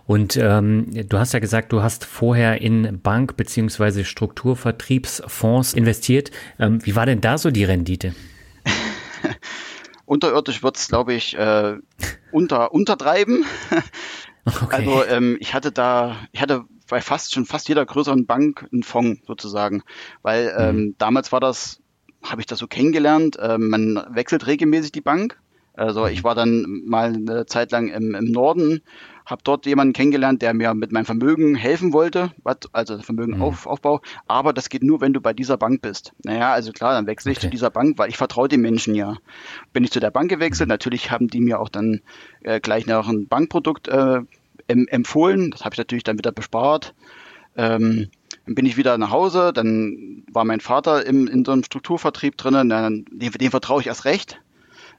Und 0.06 0.36
ähm, 0.36 0.86
du 1.08 1.18
hast 1.18 1.32
ja 1.32 1.40
gesagt, 1.40 1.72
du 1.72 1.82
hast 1.82 2.04
vorher 2.04 2.60
in 2.60 3.00
Bank- 3.00 3.36
bzw. 3.36 4.04
Strukturvertriebsfonds 4.04 5.72
investiert. 5.74 6.30
Ähm, 6.58 6.84
wie 6.84 6.94
war 6.94 7.06
denn 7.06 7.20
da 7.20 7.38
so 7.38 7.50
die 7.50 7.64
Rendite? 7.64 8.14
Unterirdisch 10.06 10.62
wird 10.62 10.76
es, 10.76 10.88
glaube 10.88 11.14
ich, 11.14 11.36
äh, 11.36 11.76
unter, 12.32 12.72
untertreiben. 12.72 13.44
Okay. 14.62 14.76
Also 14.76 15.04
ähm, 15.04 15.36
ich 15.40 15.52
hatte 15.52 15.70
da, 15.72 16.16
ich 16.32 16.40
hatte 16.40 16.64
bei 16.88 17.02
fast 17.02 17.34
schon 17.34 17.44
fast 17.44 17.68
jeder 17.68 17.84
größeren 17.84 18.24
Bank 18.24 18.66
einen 18.72 18.82
Fonds 18.82 19.20
sozusagen, 19.26 19.82
weil 20.22 20.54
ähm, 20.58 20.76
mhm. 20.76 20.94
damals 20.96 21.32
war 21.32 21.40
das, 21.40 21.82
habe 22.22 22.40
ich 22.40 22.46
das 22.46 22.58
so 22.58 22.66
kennengelernt. 22.66 23.36
Ähm, 23.40 23.68
man 23.68 24.06
wechselt 24.08 24.46
regelmäßig 24.46 24.92
die 24.92 25.02
Bank. 25.02 25.38
Also 25.78 26.06
ich 26.06 26.20
mhm. 26.20 26.24
war 26.24 26.34
dann 26.34 26.82
mal 26.86 27.14
eine 27.14 27.46
Zeit 27.46 27.70
lang 27.70 27.88
im, 27.88 28.14
im 28.14 28.32
Norden, 28.32 28.82
habe 29.24 29.42
dort 29.44 29.66
jemanden 29.66 29.92
kennengelernt, 29.92 30.42
der 30.42 30.54
mir 30.54 30.74
mit 30.74 30.90
meinem 30.90 31.04
Vermögen 31.04 31.54
helfen 31.54 31.92
wollte, 31.92 32.30
also 32.72 32.98
Vermögenaufbau. 32.98 33.96
Mhm. 33.96 34.20
Aber 34.26 34.52
das 34.52 34.70
geht 34.70 34.82
nur, 34.82 35.00
wenn 35.00 35.12
du 35.12 35.20
bei 35.20 35.32
dieser 35.32 35.56
Bank 35.56 35.82
bist. 35.82 36.12
Naja, 36.24 36.52
also 36.52 36.72
klar, 36.72 36.94
dann 36.94 37.06
wechsle 37.06 37.30
ich 37.30 37.38
okay. 37.38 37.46
zu 37.46 37.50
dieser 37.50 37.70
Bank, 37.70 37.98
weil 37.98 38.08
ich 38.08 38.16
vertraue 38.16 38.48
den 38.48 38.60
Menschen 38.60 38.94
ja. 38.94 39.16
Bin 39.72 39.84
ich 39.84 39.92
zu 39.92 40.00
der 40.00 40.10
Bank 40.10 40.30
gewechselt, 40.30 40.68
natürlich 40.68 41.10
haben 41.10 41.28
die 41.28 41.40
mir 41.40 41.60
auch 41.60 41.68
dann 41.68 42.00
äh, 42.42 42.58
gleich 42.58 42.86
noch 42.86 43.08
ein 43.08 43.28
Bankprodukt 43.28 43.86
äh, 43.88 44.20
empfohlen. 44.66 45.50
Das 45.52 45.64
habe 45.64 45.74
ich 45.74 45.78
natürlich 45.78 46.04
dann 46.04 46.18
wieder 46.18 46.32
bespart. 46.32 46.94
Ähm, 47.56 48.08
dann 48.46 48.54
bin 48.54 48.66
ich 48.66 48.76
wieder 48.76 48.98
nach 48.98 49.10
Hause, 49.10 49.52
dann 49.52 50.24
war 50.32 50.44
mein 50.44 50.60
Vater 50.60 51.06
im, 51.06 51.28
in 51.28 51.44
so 51.44 51.52
einem 51.52 51.64
Strukturvertrieb 51.64 52.36
drinnen, 52.36 52.68
dann, 52.68 53.04
dem, 53.10 53.32
dem 53.32 53.50
vertraue 53.50 53.80
ich 53.80 53.86
erst 53.86 54.04
recht. 54.04 54.40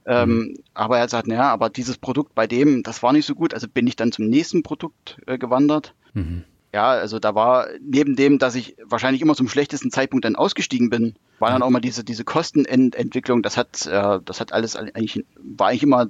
Ähm, 0.05 0.37
mhm. 0.37 0.57
aber 0.73 0.97
er 0.97 1.09
sagt, 1.09 1.27
naja, 1.27 1.51
aber 1.51 1.69
dieses 1.69 1.97
Produkt 1.97 2.33
bei 2.33 2.47
dem, 2.47 2.83
das 2.83 3.03
war 3.03 3.13
nicht 3.13 3.25
so 3.25 3.35
gut, 3.35 3.53
also 3.53 3.67
bin 3.67 3.85
ich 3.85 3.95
dann 3.95 4.11
zum 4.11 4.25
nächsten 4.25 4.63
Produkt 4.63 5.17
äh, 5.27 5.37
gewandert. 5.37 5.93
Mhm. 6.13 6.43
Ja, 6.73 6.89
also 6.91 7.17
da 7.17 7.33
war 7.33 7.67
neben 7.81 8.15
dem, 8.15 8.37
dass 8.37 8.53
ich 8.53 8.75
wahrscheinlich 8.83 9.23
immer 9.23 9.35
zum 9.35 9.49
schlechtesten 9.49 9.89
Zeitpunkt 9.89 10.23
dann 10.25 10.35
ausgestiegen 10.35 10.89
bin, 10.89 11.15
war 11.39 11.49
dann 11.49 11.63
auch 11.63 11.69
mal 11.69 11.79
diese 11.79 12.03
diese 12.03 12.23
Kostenentwicklung. 12.23 13.41
Das 13.41 13.57
hat 13.57 13.87
äh, 13.87 14.19
das 14.23 14.39
hat 14.39 14.53
alles 14.53 14.75
eigentlich 14.75 15.25
war 15.37 15.69
eigentlich 15.69 15.83
immer 15.83 16.07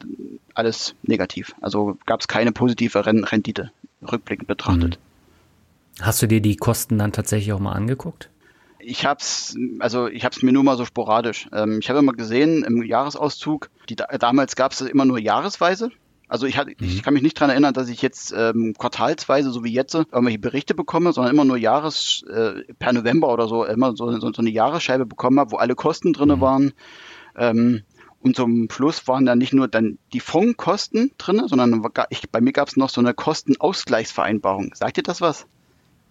alles 0.53 0.95
negativ. 1.03 1.55
Also 1.61 1.97
gab 2.05 2.19
es 2.19 2.27
keine 2.27 2.51
positive 2.51 3.05
Rendite 3.05 3.71
rückblickend 4.01 4.47
betrachtet. 4.47 4.99
Mhm. 4.99 6.03
Hast 6.03 6.21
du 6.21 6.27
dir 6.27 6.41
die 6.41 6.57
Kosten 6.57 6.97
dann 6.97 7.13
tatsächlich 7.13 7.53
auch 7.53 7.59
mal 7.59 7.73
angeguckt? 7.73 8.29
Ich 8.89 9.05
hab's, 9.05 9.55
also 9.79 10.07
ich 10.07 10.25
hab's 10.25 10.41
mir 10.41 10.51
nur 10.51 10.63
mal 10.63 10.75
so 10.75 10.83
sporadisch. 10.83 11.47
Ähm, 11.53 11.77
ich 11.79 11.89
habe 11.89 11.99
immer 11.99 12.13
gesehen 12.13 12.63
im 12.63 12.81
Jahresauszug, 12.81 13.69
die, 13.87 13.95
damals 13.95 14.55
gab 14.55 14.71
es 14.71 14.81
immer 14.81 15.05
nur 15.05 15.19
jahresweise. 15.19 15.91
Also 16.27 16.47
ich, 16.47 16.57
hatte, 16.57 16.71
mhm. 16.71 16.87
ich 16.87 17.03
kann 17.03 17.13
mich 17.13 17.21
nicht 17.21 17.39
dran 17.39 17.51
erinnern, 17.51 17.73
dass 17.73 17.87
ich 17.87 18.01
jetzt 18.01 18.33
ähm, 18.35 18.73
quartalsweise, 18.77 19.51
so 19.51 19.63
wie 19.63 19.71
jetzt, 19.71 19.93
irgendwelche 19.93 20.39
Berichte 20.39 20.73
bekomme, 20.73 21.13
sondern 21.13 21.33
immer 21.33 21.45
nur 21.45 21.57
Jahres, 21.57 22.23
äh, 22.31 22.63
per 22.79 22.93
November 22.93 23.31
oder 23.31 23.47
so, 23.47 23.63
immer 23.63 23.95
so, 23.95 24.11
so, 24.11 24.31
so 24.31 24.41
eine 24.41 24.49
Jahresscheibe 24.49 25.05
bekommen 25.05 25.39
habe, 25.39 25.51
wo 25.51 25.57
alle 25.57 25.75
Kosten 25.75 26.13
drinne 26.13 26.37
mhm. 26.37 26.41
waren. 26.41 26.73
Ähm, 27.35 27.83
und 28.21 28.35
zum 28.35 28.69
Schluss 28.71 29.07
waren 29.07 29.25
da 29.25 29.35
nicht 29.35 29.53
nur 29.53 29.67
dann 29.67 29.99
die 30.13 30.19
Fondkosten 30.19 31.11
drinne, 31.19 31.47
sondern 31.47 31.83
ich, 32.09 32.29
bei 32.29 32.41
mir 32.41 32.53
gab 32.53 32.69
es 32.69 32.75
noch 32.75 32.89
so 32.89 33.01
eine 33.01 33.13
Kostenausgleichsvereinbarung. 33.13 34.73
Sagt 34.73 34.97
ihr 34.97 35.03
das 35.03 35.21
was? 35.21 35.45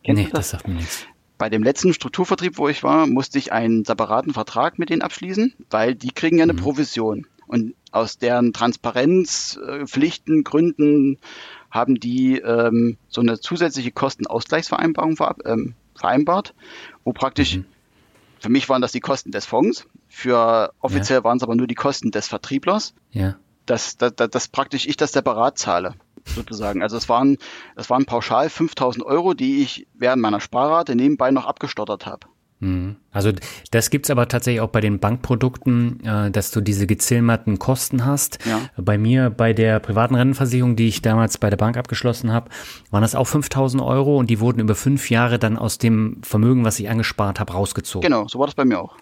Kennt 0.04 0.18
nee, 0.18 0.24
das? 0.24 0.32
das 0.32 0.50
sagt 0.50 0.68
mir 0.68 0.74
nichts. 0.74 1.06
Bei 1.38 1.48
dem 1.48 1.62
letzten 1.62 1.94
Strukturvertrieb, 1.94 2.58
wo 2.58 2.68
ich 2.68 2.82
war, 2.82 3.06
musste 3.06 3.38
ich 3.38 3.52
einen 3.52 3.84
separaten 3.84 4.34
Vertrag 4.34 4.78
mit 4.78 4.90
denen 4.90 5.02
abschließen, 5.02 5.54
weil 5.70 5.94
die 5.94 6.10
kriegen 6.10 6.38
ja 6.38 6.42
eine 6.42 6.52
mhm. 6.52 6.58
Provision. 6.58 7.26
Und 7.46 7.74
aus 7.92 8.18
deren 8.18 8.52
Transparenzpflichten, 8.52 10.40
äh, 10.40 10.42
Gründen 10.42 11.18
haben 11.70 12.00
die 12.00 12.38
ähm, 12.38 12.98
so 13.08 13.20
eine 13.20 13.40
zusätzliche 13.40 13.92
Kostenausgleichsvereinbarung 13.92 15.16
ver 15.16 15.36
ähm, 15.44 15.74
vereinbart, 15.94 16.54
wo 17.04 17.12
praktisch, 17.12 17.56
mhm. 17.56 17.64
für 18.38 18.48
mich 18.48 18.68
waren 18.68 18.82
das 18.82 18.92
die 18.92 19.00
Kosten 19.00 19.30
des 19.30 19.46
Fonds, 19.46 19.86
für 20.08 20.72
offiziell 20.80 21.20
ja. 21.20 21.24
waren 21.24 21.38
es 21.38 21.42
aber 21.42 21.56
nur 21.56 21.66
die 21.66 21.74
Kosten 21.74 22.10
des 22.10 22.28
Vertrieblers. 22.28 22.94
Ja. 23.12 23.36
Dass, 23.66 23.98
dass, 23.98 24.14
dass 24.14 24.48
praktisch 24.48 24.86
ich 24.86 24.96
das 24.96 25.12
separat 25.12 25.58
zahle 25.58 25.94
sozusagen. 26.34 26.82
Also 26.82 26.96
es 26.96 27.08
waren, 27.08 27.38
es 27.76 27.90
waren 27.90 28.04
pauschal 28.04 28.48
5000 28.50 29.04
Euro, 29.04 29.34
die 29.34 29.62
ich 29.62 29.86
während 29.94 30.22
meiner 30.22 30.40
Sparrate 30.40 30.94
nebenbei 30.94 31.30
noch 31.30 31.46
abgestottert 31.46 32.06
habe. 32.06 32.26
Mhm. 32.60 32.96
Also 33.12 33.32
das 33.70 33.90
gibt's 33.90 34.10
aber 34.10 34.28
tatsächlich 34.28 34.60
auch 34.60 34.70
bei 34.70 34.80
den 34.80 34.98
Bankprodukten, 34.98 36.04
äh, 36.04 36.30
dass 36.30 36.50
du 36.50 36.60
diese 36.60 36.86
gezilmerten 36.86 37.58
Kosten 37.58 38.04
hast. 38.04 38.38
Ja. 38.44 38.60
Bei 38.76 38.98
mir, 38.98 39.30
bei 39.30 39.52
der 39.52 39.78
privaten 39.78 40.14
Rentenversicherung, 40.14 40.76
die 40.76 40.88
ich 40.88 41.02
damals 41.02 41.38
bei 41.38 41.50
der 41.50 41.56
Bank 41.56 41.76
abgeschlossen 41.76 42.32
habe, 42.32 42.50
waren 42.90 43.02
das 43.02 43.14
auch 43.14 43.26
5000 43.26 43.82
Euro 43.82 44.16
und 44.16 44.28
die 44.28 44.40
wurden 44.40 44.60
über 44.60 44.74
fünf 44.74 45.10
Jahre 45.10 45.38
dann 45.38 45.56
aus 45.56 45.78
dem 45.78 46.20
Vermögen, 46.22 46.64
was 46.64 46.78
ich 46.80 46.88
angespart 46.88 47.38
habe, 47.38 47.52
rausgezogen. 47.52 48.08
Genau, 48.08 48.26
so 48.26 48.38
war 48.38 48.46
das 48.46 48.54
bei 48.54 48.64
mir 48.64 48.80
auch. 48.80 48.96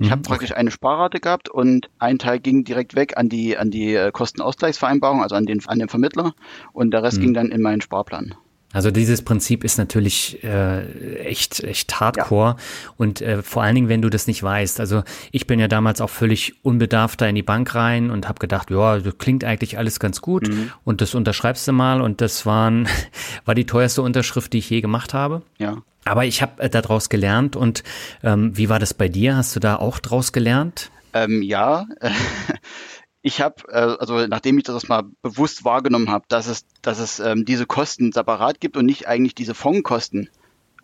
Ich 0.00 0.06
mhm, 0.06 0.12
habe 0.12 0.22
praktisch 0.22 0.56
eine 0.56 0.70
Sparrate 0.70 1.20
gehabt 1.20 1.50
und 1.50 1.90
ein 1.98 2.18
Teil 2.18 2.40
ging 2.40 2.64
direkt 2.64 2.96
weg 2.96 3.18
an 3.18 3.28
die 3.28 3.58
an 3.58 3.70
die 3.70 3.94
äh, 3.94 4.10
Kostenausgleichsvereinbarung, 4.10 5.22
also 5.22 5.34
an 5.34 5.44
den 5.44 5.60
an 5.66 5.78
den 5.78 5.88
Vermittler 5.88 6.32
und 6.72 6.90
der 6.92 7.02
Rest 7.02 7.18
mhm. 7.18 7.22
ging 7.22 7.34
dann 7.34 7.50
in 7.50 7.60
meinen 7.60 7.82
Sparplan. 7.82 8.34
Also 8.72 8.92
dieses 8.92 9.22
Prinzip 9.22 9.64
ist 9.64 9.78
natürlich 9.78 10.44
äh, 10.44 11.18
echt, 11.18 11.60
echt 11.64 11.98
hardcore 11.98 12.50
ja. 12.50 12.56
und 12.96 13.20
äh, 13.20 13.42
vor 13.42 13.64
allen 13.64 13.74
Dingen, 13.74 13.88
wenn 13.88 14.00
du 14.00 14.10
das 14.10 14.28
nicht 14.28 14.42
weißt. 14.42 14.78
Also 14.78 15.02
ich 15.32 15.48
bin 15.48 15.58
ja 15.58 15.66
damals 15.66 16.00
auch 16.00 16.10
völlig 16.10 16.54
unbedarft 16.62 17.20
da 17.20 17.26
in 17.26 17.34
die 17.34 17.42
Bank 17.42 17.74
rein 17.74 18.10
und 18.10 18.28
habe 18.28 18.38
gedacht, 18.38 18.70
ja, 18.70 18.98
das 18.98 19.18
klingt 19.18 19.42
eigentlich 19.42 19.76
alles 19.76 19.98
ganz 19.98 20.20
gut 20.20 20.48
mhm. 20.48 20.70
und 20.84 21.00
das 21.00 21.16
unterschreibst 21.16 21.66
du 21.66 21.72
mal 21.72 22.00
und 22.00 22.20
das 22.20 22.46
waren, 22.46 22.86
war 23.44 23.56
die 23.56 23.66
teuerste 23.66 24.02
Unterschrift, 24.02 24.52
die 24.52 24.58
ich 24.58 24.70
je 24.70 24.80
gemacht 24.80 25.14
habe. 25.14 25.42
Ja. 25.58 25.78
Aber 26.04 26.24
ich 26.24 26.40
habe 26.40 26.62
äh, 26.62 26.70
daraus 26.70 27.08
gelernt 27.08 27.56
und 27.56 27.82
ähm, 28.22 28.56
wie 28.56 28.68
war 28.68 28.78
das 28.78 28.94
bei 28.94 29.08
dir? 29.08 29.36
Hast 29.36 29.56
du 29.56 29.60
da 29.60 29.76
auch 29.76 29.98
draus 29.98 30.32
gelernt? 30.32 30.90
Ähm, 31.12 31.42
ja, 31.42 31.86
ich 33.22 33.40
habe, 33.40 33.62
äh, 33.68 33.96
also 33.98 34.26
nachdem 34.26 34.58
ich 34.58 34.64
das 34.64 34.88
mal 34.88 35.04
bewusst 35.22 35.64
wahrgenommen 35.64 36.10
habe, 36.10 36.24
dass 36.28 36.46
es, 36.46 36.64
dass 36.82 36.98
es 36.98 37.20
ähm, 37.20 37.44
diese 37.44 37.66
Kosten 37.66 38.12
separat 38.12 38.60
gibt 38.60 38.76
und 38.76 38.86
nicht 38.86 39.08
eigentlich 39.08 39.34
diese 39.34 39.54
Fondkosten 39.54 40.30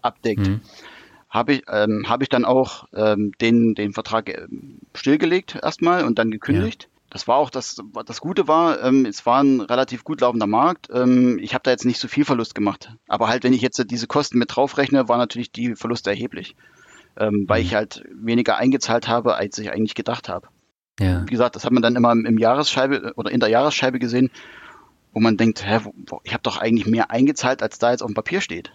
abdeckt, 0.02 0.46
mhm. 0.46 0.60
habe 1.30 1.54
ich, 1.54 1.62
ähm, 1.68 2.04
hab 2.08 2.22
ich 2.22 2.28
dann 2.28 2.44
auch 2.44 2.86
ähm, 2.94 3.32
den, 3.40 3.74
den 3.74 3.92
Vertrag 3.92 4.28
äh, 4.28 4.46
stillgelegt 4.94 5.58
erstmal 5.62 6.04
und 6.04 6.18
dann 6.18 6.30
gekündigt. 6.30 6.84
Ja. 6.84 6.88
Das 7.08 7.28
war 7.28 7.36
auch 7.36 7.50
das, 7.50 7.80
das 8.04 8.20
Gute 8.20 8.48
war, 8.48 8.82
ähm, 8.82 9.06
es 9.06 9.24
war 9.24 9.42
ein 9.42 9.60
relativ 9.60 10.04
gut 10.04 10.20
laufender 10.20 10.48
Markt. 10.48 10.88
Ähm, 10.92 11.38
ich 11.38 11.54
habe 11.54 11.62
da 11.62 11.70
jetzt 11.70 11.86
nicht 11.86 12.00
so 12.00 12.08
viel 12.08 12.24
Verlust 12.24 12.54
gemacht. 12.54 12.92
Aber 13.08 13.28
halt, 13.28 13.44
wenn 13.44 13.54
ich 13.54 13.62
jetzt 13.62 13.82
diese 13.90 14.06
Kosten 14.06 14.38
mit 14.38 14.54
draufrechne, 14.54 15.08
war 15.08 15.16
natürlich 15.16 15.52
die 15.52 15.76
Verluste 15.76 16.10
erheblich. 16.10 16.56
Ähm, 17.16 17.44
weil 17.46 17.60
mhm. 17.62 17.66
ich 17.66 17.74
halt 17.74 18.04
weniger 18.12 18.58
eingezahlt 18.58 19.08
habe, 19.08 19.36
als 19.36 19.56
ich 19.56 19.72
eigentlich 19.72 19.94
gedacht 19.94 20.28
habe. 20.28 20.48
Ja. 20.98 21.22
Wie 21.22 21.30
gesagt, 21.30 21.56
das 21.56 21.64
hat 21.64 21.72
man 21.72 21.82
dann 21.82 21.96
immer 21.96 22.12
im 22.12 22.38
Jahresscheibe 22.38 23.12
oder 23.16 23.30
in 23.30 23.40
der 23.40 23.48
Jahresscheibe 23.48 23.98
gesehen, 23.98 24.30
wo 25.12 25.20
man 25.20 25.36
denkt, 25.36 25.64
hä, 25.64 25.80
ich 26.24 26.32
habe 26.32 26.42
doch 26.42 26.58
eigentlich 26.58 26.86
mehr 26.86 27.10
eingezahlt, 27.10 27.62
als 27.62 27.78
da 27.78 27.90
jetzt 27.90 28.02
auf 28.02 28.08
dem 28.08 28.14
Papier 28.14 28.40
steht. 28.40 28.72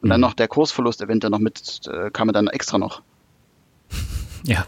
Und 0.00 0.08
mhm. 0.08 0.10
dann 0.10 0.20
noch 0.20 0.34
der 0.34 0.48
Kursverlust 0.48 1.00
eventuell 1.00 1.30
noch 1.30 1.38
mit, 1.38 1.80
äh, 1.86 2.10
kam 2.10 2.32
dann 2.32 2.48
extra 2.48 2.78
noch. 2.78 3.02
Ja, 4.46 4.66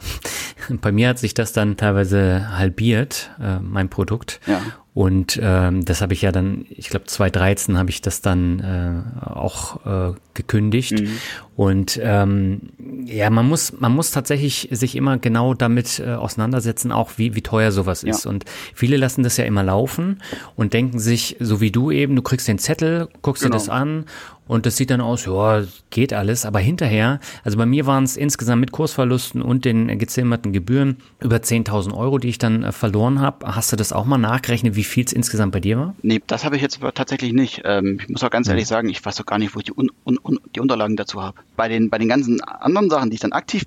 Bei 0.80 0.92
mir 0.92 1.08
hat 1.08 1.18
sich 1.18 1.34
das 1.34 1.52
dann 1.52 1.76
teilweise 1.76 2.56
halbiert, 2.56 3.30
äh, 3.40 3.58
mein 3.60 3.88
Produkt. 3.88 4.40
Ja. 4.46 4.62
Und 4.96 5.38
ähm, 5.42 5.84
das 5.84 6.00
habe 6.00 6.14
ich 6.14 6.22
ja 6.22 6.32
dann, 6.32 6.64
ich 6.70 6.88
glaube 6.88 7.04
2013 7.04 7.76
habe 7.76 7.90
ich 7.90 8.00
das 8.00 8.22
dann 8.22 8.60
äh, 8.60 9.28
auch 9.28 9.84
äh, 9.84 10.14
gekündigt. 10.32 10.98
Mhm. 10.98 11.18
Und 11.54 12.00
ähm, 12.02 12.70
ja, 13.04 13.28
man 13.28 13.46
muss, 13.46 13.78
man 13.78 13.94
muss 13.94 14.10
tatsächlich 14.10 14.68
sich 14.70 14.96
immer 14.96 15.18
genau 15.18 15.52
damit 15.52 15.98
äh, 15.98 16.14
auseinandersetzen, 16.14 16.92
auch 16.92 17.10
wie, 17.16 17.34
wie 17.34 17.42
teuer 17.42 17.72
sowas 17.72 18.04
ist. 18.04 18.24
Ja. 18.24 18.30
Und 18.30 18.46
viele 18.74 18.96
lassen 18.96 19.22
das 19.22 19.36
ja 19.36 19.44
immer 19.44 19.62
laufen 19.62 20.22
und 20.54 20.72
denken 20.72 20.98
sich, 20.98 21.36
so 21.40 21.60
wie 21.60 21.70
du 21.70 21.90
eben, 21.90 22.16
du 22.16 22.22
kriegst 22.22 22.48
den 22.48 22.58
Zettel, 22.58 23.08
guckst 23.20 23.42
genau. 23.42 23.52
dir 23.52 23.58
das 23.58 23.68
an 23.68 24.06
und 24.48 24.64
das 24.64 24.76
sieht 24.76 24.90
dann 24.90 25.00
aus, 25.00 25.26
ja, 25.26 25.64
geht 25.90 26.12
alles. 26.12 26.46
Aber 26.46 26.60
hinterher, 26.60 27.18
also 27.42 27.58
bei 27.58 27.66
mir 27.66 27.86
waren 27.86 28.04
es 28.04 28.16
insgesamt 28.16 28.60
mit 28.60 28.70
Kursverlusten 28.70 29.42
und 29.42 29.64
den 29.64 29.98
gezimmerten 29.98 30.52
Gebühren 30.52 30.98
über 31.20 31.36
10.000 31.36 31.94
Euro, 31.94 32.18
die 32.18 32.28
ich 32.28 32.38
dann 32.38 32.62
äh, 32.62 32.72
verloren 32.72 33.20
habe. 33.20 33.54
Hast 33.54 33.72
du 33.72 33.76
das 33.76 33.92
auch 33.92 34.04
mal 34.04 34.18
nachgerechnet, 34.18 34.76
wie 34.76 34.84
viel 34.86 35.04
es 35.04 35.12
insgesamt 35.12 35.52
bei 35.52 35.60
dir 35.60 35.78
war? 35.78 35.94
Nee, 36.02 36.22
das 36.26 36.44
habe 36.44 36.56
ich 36.56 36.62
jetzt 36.62 36.80
tatsächlich 36.94 37.32
nicht. 37.32 37.62
Ähm, 37.64 37.98
ich 38.00 38.08
muss 38.08 38.22
auch 38.22 38.30
ganz 38.30 38.48
ehrlich 38.48 38.66
sagen, 38.66 38.88
ich 38.88 39.04
weiß 39.04 39.20
auch 39.20 39.26
gar 39.26 39.38
nicht, 39.38 39.54
wo 39.54 39.58
ich 39.58 39.64
die, 39.64 39.72
un 39.72 39.90
un 40.04 40.40
die 40.54 40.60
Unterlagen 40.60 40.96
dazu 40.96 41.22
habe. 41.22 41.38
Bei 41.56 41.68
den, 41.68 41.90
bei 41.90 41.98
den 41.98 42.08
ganzen 42.08 42.40
anderen 42.42 42.90
Sachen, 42.90 43.10
die 43.10 43.14
ich 43.14 43.20
dann 43.20 43.32
aktiv 43.32 43.66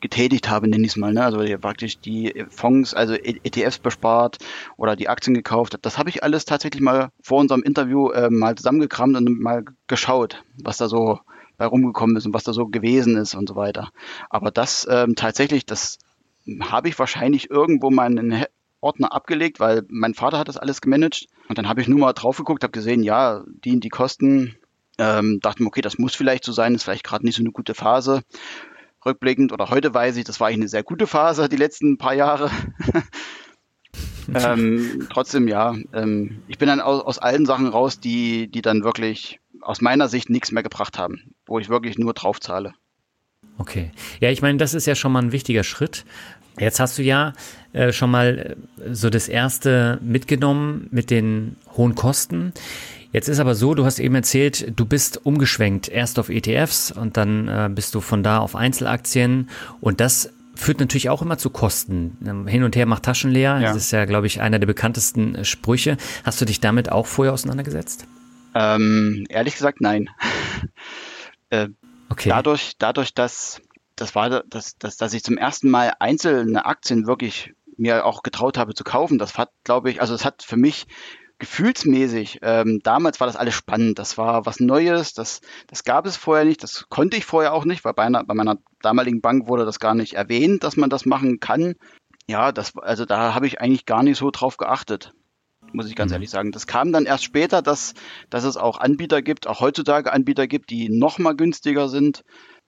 getätigt 0.00 0.48
habe, 0.48 0.68
nenne 0.68 0.84
ich 0.84 0.92
es 0.92 0.96
mal. 0.96 1.12
Ne? 1.12 1.24
Also 1.24 1.38
praktisch 1.58 1.98
die 1.98 2.44
Fonds, 2.50 2.94
also 2.94 3.14
ETFs 3.14 3.78
bespart 3.78 4.38
oder 4.76 4.96
die 4.96 5.08
Aktien 5.08 5.34
gekauft. 5.34 5.78
Das 5.82 5.98
habe 5.98 6.08
ich 6.08 6.22
alles 6.22 6.44
tatsächlich 6.44 6.82
mal 6.82 7.10
vor 7.20 7.40
unserem 7.40 7.62
Interview 7.62 8.10
äh, 8.10 8.30
mal 8.30 8.54
zusammengekramt 8.54 9.16
und 9.16 9.40
mal 9.40 9.64
geschaut, 9.86 10.42
was 10.62 10.78
da 10.78 10.88
so 10.88 11.18
bei 11.56 11.66
rumgekommen 11.66 12.16
ist 12.16 12.26
und 12.26 12.34
was 12.34 12.44
da 12.44 12.52
so 12.52 12.66
gewesen 12.66 13.16
ist 13.16 13.34
und 13.34 13.48
so 13.48 13.56
weiter. 13.56 13.90
Aber 14.30 14.50
das 14.50 14.86
ähm, 14.90 15.14
tatsächlich, 15.14 15.66
das 15.66 15.98
habe 16.60 16.88
ich 16.88 16.98
wahrscheinlich 16.98 17.50
irgendwo 17.50 17.90
mal 17.90 18.18
in 18.18 18.44
Ordner 18.84 19.12
abgelegt, 19.12 19.60
weil 19.60 19.82
mein 19.88 20.14
Vater 20.14 20.38
hat 20.38 20.48
das 20.48 20.56
alles 20.56 20.80
gemanagt. 20.80 21.26
Und 21.48 21.58
dann 21.58 21.68
habe 21.68 21.80
ich 21.80 21.88
nur 21.88 21.98
mal 21.98 22.12
drauf 22.12 22.36
geguckt, 22.36 22.62
habe 22.62 22.72
gesehen, 22.72 23.02
ja, 23.02 23.42
die, 23.64 23.80
die 23.80 23.88
Kosten, 23.88 24.56
ähm, 24.98 25.40
dachte 25.40 25.62
mir, 25.62 25.68
okay, 25.68 25.80
das 25.80 25.98
muss 25.98 26.14
vielleicht 26.14 26.44
so 26.44 26.52
sein, 26.52 26.74
ist 26.74 26.84
vielleicht 26.84 27.04
gerade 27.04 27.24
nicht 27.24 27.36
so 27.36 27.42
eine 27.42 27.50
gute 27.50 27.74
Phase 27.74 28.22
rückblickend 29.04 29.52
oder 29.52 29.68
heute 29.70 29.92
weiß 29.92 30.16
ich, 30.16 30.24
das 30.24 30.40
war 30.40 30.48
eigentlich 30.48 30.60
eine 30.60 30.68
sehr 30.68 30.82
gute 30.82 31.06
Phase, 31.06 31.48
die 31.48 31.56
letzten 31.56 31.98
paar 31.98 32.14
Jahre. 32.14 32.50
ähm, 34.34 35.06
trotzdem, 35.12 35.48
ja, 35.48 35.74
ähm, 35.92 36.42
ich 36.48 36.58
bin 36.58 36.68
dann 36.68 36.80
aus, 36.80 37.02
aus 37.02 37.18
allen 37.18 37.46
Sachen 37.46 37.68
raus, 37.68 38.00
die, 38.00 38.48
die 38.48 38.62
dann 38.62 38.84
wirklich 38.84 39.40
aus 39.60 39.80
meiner 39.80 40.08
Sicht 40.08 40.30
nichts 40.30 40.52
mehr 40.52 40.62
gebracht 40.62 40.98
haben, 40.98 41.34
wo 41.46 41.58
ich 41.58 41.68
wirklich 41.68 41.98
nur 41.98 42.14
drauf 42.14 42.40
zahle. 42.40 42.72
Okay. 43.58 43.90
Ja, 44.20 44.30
ich 44.30 44.42
meine, 44.42 44.58
das 44.58 44.74
ist 44.74 44.86
ja 44.86 44.94
schon 44.94 45.12
mal 45.12 45.22
ein 45.22 45.32
wichtiger 45.32 45.64
Schritt. 45.64 46.04
Jetzt 46.58 46.80
hast 46.80 46.98
du 46.98 47.02
ja 47.02 47.32
äh, 47.72 47.92
schon 47.92 48.10
mal 48.10 48.56
äh, 48.78 48.94
so 48.94 49.10
das 49.10 49.28
erste 49.28 49.98
mitgenommen 50.02 50.88
mit 50.90 51.10
den 51.10 51.56
hohen 51.76 51.94
Kosten. 51.94 52.52
Jetzt 53.12 53.28
ist 53.28 53.38
aber 53.38 53.54
so, 53.54 53.74
du 53.74 53.84
hast 53.84 54.00
eben 54.00 54.14
erzählt, 54.16 54.72
du 54.76 54.86
bist 54.86 55.24
umgeschwenkt, 55.24 55.88
erst 55.88 56.18
auf 56.18 56.30
ETFs 56.30 56.90
und 56.90 57.16
dann 57.16 57.48
äh, 57.48 57.70
bist 57.72 57.94
du 57.94 58.00
von 58.00 58.22
da 58.22 58.38
auf 58.38 58.56
Einzelaktien 58.56 59.50
und 59.80 60.00
das 60.00 60.30
führt 60.56 60.80
natürlich 60.80 61.10
auch 61.10 61.22
immer 61.22 61.38
zu 61.38 61.50
Kosten. 61.50 62.18
Ähm, 62.26 62.46
hin 62.46 62.62
und 62.62 62.76
her 62.76 62.86
macht 62.86 63.04
Taschen 63.04 63.30
leer. 63.30 63.58
Ja. 63.60 63.68
Das 63.68 63.76
ist 63.76 63.90
ja, 63.90 64.04
glaube 64.04 64.26
ich, 64.26 64.40
einer 64.40 64.58
der 64.58 64.66
bekanntesten 64.66 65.34
äh, 65.34 65.44
Sprüche. 65.44 65.96
Hast 66.24 66.40
du 66.40 66.44
dich 66.44 66.60
damit 66.60 66.90
auch 66.90 67.06
vorher 67.06 67.32
auseinandergesetzt? 67.32 68.06
Ähm, 68.54 69.26
ehrlich 69.28 69.54
gesagt, 69.54 69.80
nein. 69.80 70.08
äh, 71.50 71.68
okay. 72.08 72.28
Dadurch, 72.28 72.74
dadurch, 72.78 73.14
dass 73.14 73.60
das 73.96 74.14
war, 74.14 74.42
dass, 74.44 74.76
dass, 74.76 74.96
dass 74.96 75.14
ich 75.14 75.22
zum 75.22 75.38
ersten 75.38 75.70
Mal 75.70 75.92
einzelne 75.98 76.66
Aktien 76.66 77.06
wirklich 77.06 77.52
mir 77.76 78.04
auch 78.06 78.22
getraut 78.22 78.58
habe 78.58 78.74
zu 78.74 78.84
kaufen, 78.84 79.18
das 79.18 79.36
hat, 79.36 79.50
glaube 79.64 79.90
ich, 79.90 80.00
also 80.00 80.14
es 80.14 80.24
hat 80.24 80.42
für 80.42 80.56
mich 80.56 80.86
gefühlsmäßig, 81.38 82.38
ähm, 82.42 82.80
damals 82.82 83.20
war 83.20 83.26
das 83.26 83.36
alles 83.36 83.54
spannend. 83.54 83.98
Das 83.98 84.16
war 84.16 84.46
was 84.46 84.60
Neues, 84.60 85.14
das, 85.14 85.40
das 85.66 85.84
gab 85.84 86.06
es 86.06 86.16
vorher 86.16 86.44
nicht, 86.44 86.62
das 86.62 86.86
konnte 86.88 87.16
ich 87.16 87.24
vorher 87.24 87.52
auch 87.52 87.64
nicht, 87.64 87.84
weil 87.84 87.94
bei, 87.94 88.04
einer, 88.04 88.24
bei 88.24 88.34
meiner 88.34 88.58
damaligen 88.80 89.20
Bank 89.20 89.48
wurde 89.48 89.64
das 89.64 89.80
gar 89.80 89.94
nicht 89.94 90.14
erwähnt, 90.14 90.64
dass 90.64 90.76
man 90.76 90.90
das 90.90 91.06
machen 91.06 91.40
kann. 91.40 91.74
Ja, 92.26 92.52
das, 92.52 92.76
also 92.76 93.04
da 93.04 93.34
habe 93.34 93.46
ich 93.46 93.60
eigentlich 93.60 93.84
gar 93.84 94.02
nicht 94.02 94.16
so 94.16 94.30
drauf 94.30 94.56
geachtet, 94.56 95.12
muss 95.72 95.88
ich 95.88 95.96
ganz 95.96 96.10
mhm. 96.10 96.14
ehrlich 96.14 96.30
sagen. 96.30 96.52
Das 96.52 96.66
kam 96.66 96.92
dann 96.92 97.04
erst 97.04 97.24
später, 97.24 97.62
dass, 97.62 97.94
dass 98.30 98.44
es 98.44 98.56
auch 98.56 98.78
Anbieter 98.78 99.20
gibt, 99.20 99.46
auch 99.46 99.60
heutzutage 99.60 100.12
Anbieter 100.12 100.46
gibt, 100.46 100.70
die 100.70 100.88
noch 100.88 101.18
mal 101.18 101.34
günstiger 101.34 101.88
sind. 101.88 102.24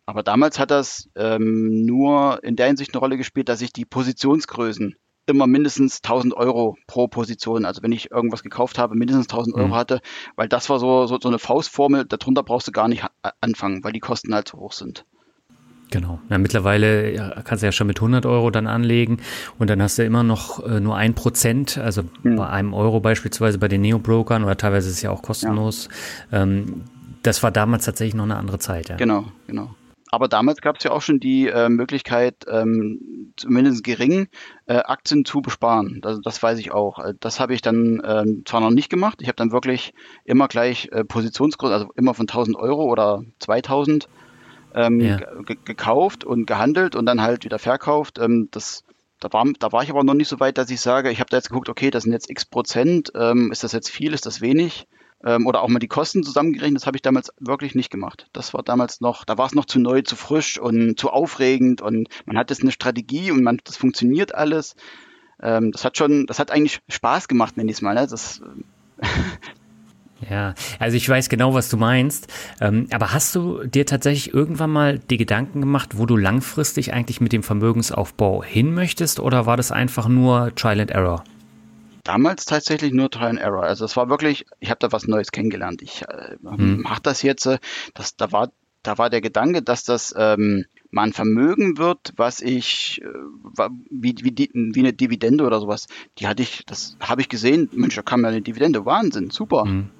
Aber 0.06 0.22
damals 0.22 0.58
hat 0.58 0.70
das 0.70 1.08
ähm, 1.16 1.84
nur 1.84 2.42
in 2.44 2.56
der 2.56 2.68
Hinsicht 2.68 2.94
eine 2.94 3.00
Rolle 3.00 3.16
gespielt, 3.16 3.48
dass 3.48 3.60
ich 3.60 3.72
die 3.72 3.84
Positionsgrößen 3.84 4.94
immer 5.26 5.48
mindestens 5.48 6.00
1000 6.02 6.34
Euro 6.34 6.76
pro 6.86 7.08
Position. 7.08 7.64
Also 7.64 7.82
wenn 7.82 7.90
ich 7.90 8.12
irgendwas 8.12 8.44
gekauft 8.44 8.78
habe, 8.78 8.94
mindestens 8.94 9.26
1000 9.26 9.56
Euro 9.56 9.68
mhm. 9.68 9.74
hatte, 9.74 10.00
weil 10.36 10.48
das 10.48 10.70
war 10.70 10.78
so, 10.78 11.06
so, 11.06 11.18
so 11.20 11.28
eine 11.28 11.40
Faustformel, 11.40 12.04
darunter 12.04 12.44
brauchst 12.44 12.68
du 12.68 12.72
gar 12.72 12.86
nicht 12.86 13.04
anfangen, 13.40 13.82
weil 13.82 13.92
die 13.92 14.00
Kosten 14.00 14.32
halt 14.32 14.48
so 14.48 14.58
hoch 14.58 14.72
sind. 14.72 15.04
Genau. 15.90 16.20
Ja, 16.30 16.38
mittlerweile 16.38 17.42
kannst 17.44 17.62
du 17.62 17.66
ja 17.66 17.72
schon 17.72 17.86
mit 17.86 17.98
100 17.98 18.26
Euro 18.26 18.50
dann 18.50 18.66
anlegen 18.66 19.18
und 19.58 19.70
dann 19.70 19.80
hast 19.80 19.98
du 19.98 20.04
immer 20.04 20.22
noch 20.22 20.64
äh, 20.64 20.80
nur 20.80 20.96
ein 20.96 21.14
Prozent, 21.14 21.78
also 21.78 22.02
mhm. 22.22 22.36
bei 22.36 22.48
einem 22.48 22.74
Euro 22.74 23.00
beispielsweise 23.00 23.58
bei 23.58 23.68
den 23.68 23.82
Neo-Brokern 23.82 24.44
oder 24.44 24.56
teilweise 24.56 24.88
ist 24.88 24.96
es 24.96 25.02
ja 25.02 25.10
auch 25.10 25.22
kostenlos. 25.22 25.88
Ja. 26.32 26.42
Ähm, 26.42 26.84
das 27.22 27.42
war 27.42 27.50
damals 27.50 27.84
tatsächlich 27.84 28.14
noch 28.14 28.24
eine 28.24 28.36
andere 28.36 28.58
Zeit. 28.58 28.88
Ja. 28.88 28.96
Genau, 28.96 29.26
genau. 29.46 29.74
Aber 30.10 30.28
damals 30.28 30.60
gab 30.60 30.76
es 30.78 30.84
ja 30.84 30.92
auch 30.92 31.02
schon 31.02 31.18
die 31.18 31.48
äh, 31.48 31.68
Möglichkeit, 31.68 32.44
ähm, 32.48 33.32
zumindest 33.36 33.82
gering 33.82 34.28
äh, 34.66 34.76
Aktien 34.76 35.24
zu 35.24 35.42
besparen. 35.42 36.00
Das, 36.00 36.20
das 36.22 36.42
weiß 36.42 36.58
ich 36.58 36.72
auch. 36.72 36.98
Äh, 37.00 37.14
das 37.18 37.40
habe 37.40 37.54
ich 37.54 37.62
dann 37.62 38.00
äh, 38.00 38.24
zwar 38.44 38.60
noch 38.60 38.70
nicht 38.70 38.88
gemacht. 38.88 39.20
Ich 39.20 39.28
habe 39.28 39.36
dann 39.36 39.52
wirklich 39.52 39.94
immer 40.24 40.48
gleich 40.48 40.88
äh, 40.92 41.04
Positionsgröße, 41.04 41.74
also 41.74 41.92
immer 41.96 42.14
von 42.14 42.24
1000 42.24 42.56
Euro 42.56 42.84
oder 42.84 43.22
2000 43.40 44.08
ähm, 44.74 45.00
ja. 45.00 45.16
gekauft 45.64 46.24
und 46.24 46.46
gehandelt 46.46 46.94
und 46.94 47.06
dann 47.06 47.22
halt 47.22 47.44
wieder 47.44 47.58
verkauft. 47.58 48.18
Ähm, 48.18 48.48
das 48.52 48.84
da 49.18 49.32
war, 49.32 49.44
da 49.58 49.72
war 49.72 49.82
ich 49.82 49.90
aber 49.90 50.04
noch 50.04 50.14
nicht 50.14 50.28
so 50.28 50.40
weit, 50.40 50.58
dass 50.58 50.70
ich 50.70 50.80
sage, 50.80 51.10
ich 51.10 51.20
habe 51.20 51.30
da 51.30 51.38
jetzt 51.38 51.48
geguckt, 51.48 51.70
okay, 51.70 51.90
das 51.90 52.02
sind 52.02 52.12
jetzt 52.12 52.30
x 52.30 52.44
Prozent, 52.44 53.12
ähm, 53.14 53.50
ist 53.50 53.64
das 53.64 53.72
jetzt 53.72 53.90
viel, 53.90 54.12
ist 54.12 54.26
das 54.26 54.40
wenig? 54.40 54.86
Ähm, 55.26 55.46
oder 55.46 55.60
auch 55.60 55.68
mal 55.68 55.80
die 55.80 55.88
Kosten 55.88 56.22
zusammengerechnet, 56.22 56.80
das 56.80 56.86
habe 56.86 56.96
ich 56.96 57.02
damals 57.02 57.32
wirklich 57.40 57.74
nicht 57.74 57.90
gemacht. 57.90 58.28
Das 58.32 58.54
war 58.54 58.62
damals 58.62 59.00
noch, 59.00 59.24
da 59.24 59.36
war 59.36 59.46
es 59.46 59.54
noch 59.54 59.64
zu 59.64 59.80
neu, 59.80 60.02
zu 60.02 60.14
frisch 60.14 60.58
und 60.58 60.98
zu 60.98 61.10
aufregend 61.10 61.82
und 61.82 62.08
man 62.24 62.38
hat 62.38 62.50
jetzt 62.50 62.62
eine 62.62 62.70
Strategie 62.70 63.32
und 63.32 63.42
man, 63.42 63.60
das 63.64 63.76
funktioniert 63.76 64.34
alles. 64.34 64.76
Ähm, 65.42 65.72
das 65.72 65.84
hat 65.84 65.98
schon, 65.98 66.26
das 66.26 66.38
hat 66.38 66.52
eigentlich 66.52 66.80
Spaß 66.88 67.26
gemacht, 67.26 67.56
nenne 67.56 67.70
ich 67.70 67.78
es 67.78 67.82
mal. 67.82 67.94
Ne? 67.94 68.06
Das, 68.08 68.40
ja, 70.30 70.54
also 70.78 70.96
ich 70.96 71.08
weiß 71.08 71.28
genau, 71.28 71.54
was 71.54 71.68
du 71.68 71.76
meinst. 71.76 72.32
Ähm, 72.60 72.86
aber 72.92 73.12
hast 73.12 73.34
du 73.34 73.64
dir 73.64 73.84
tatsächlich 73.84 74.32
irgendwann 74.32 74.70
mal 74.70 75.00
die 75.00 75.16
Gedanken 75.16 75.60
gemacht, 75.60 75.98
wo 75.98 76.06
du 76.06 76.16
langfristig 76.16 76.92
eigentlich 76.92 77.20
mit 77.20 77.32
dem 77.32 77.42
Vermögensaufbau 77.42 78.44
hin 78.44 78.74
möchtest 78.74 79.18
oder 79.18 79.44
war 79.44 79.56
das 79.56 79.72
einfach 79.72 80.06
nur 80.06 80.54
Trial 80.54 80.80
and 80.80 80.92
Error? 80.92 81.24
Damals 82.06 82.44
tatsächlich 82.44 82.92
nur 82.92 83.10
Try 83.10 83.26
and 83.26 83.40
Error. 83.40 83.64
Also 83.64 83.84
es 83.84 83.96
war 83.96 84.08
wirklich, 84.08 84.46
ich 84.60 84.70
habe 84.70 84.78
da 84.78 84.92
was 84.92 85.06
Neues 85.06 85.32
kennengelernt. 85.32 85.82
Ich 85.82 86.02
äh, 86.02 86.36
hm. 86.42 86.82
mache 86.82 87.02
das 87.02 87.22
jetzt, 87.22 87.46
äh, 87.46 87.58
das, 87.94 88.16
da 88.16 88.32
war 88.32 88.50
da 88.86 88.98
war 88.98 89.10
der 89.10 89.20
Gedanke, 89.20 89.62
dass 89.62 89.82
das 89.84 90.14
ähm, 90.16 90.64
mal 90.90 91.04
ein 91.04 91.12
Vermögen 91.12 91.76
wird, 91.76 92.12
was 92.16 92.40
ich, 92.40 93.02
äh, 93.02 93.68
wie, 93.90 94.14
wie, 94.22 94.50
wie 94.54 94.80
eine 94.80 94.92
Dividende 94.92 95.44
oder 95.44 95.60
sowas, 95.60 95.86
die 96.18 96.28
hatte 96.28 96.42
ich, 96.42 96.64
das 96.66 96.96
habe 97.00 97.20
ich 97.20 97.28
gesehen, 97.28 97.68
Mensch, 97.72 97.96
da 97.96 98.02
kam 98.02 98.22
ja 98.22 98.28
eine 98.28 98.42
Dividende, 98.42 98.86
Wahnsinn, 98.86 99.30
super. 99.30 99.64
Mhm. 99.64 99.90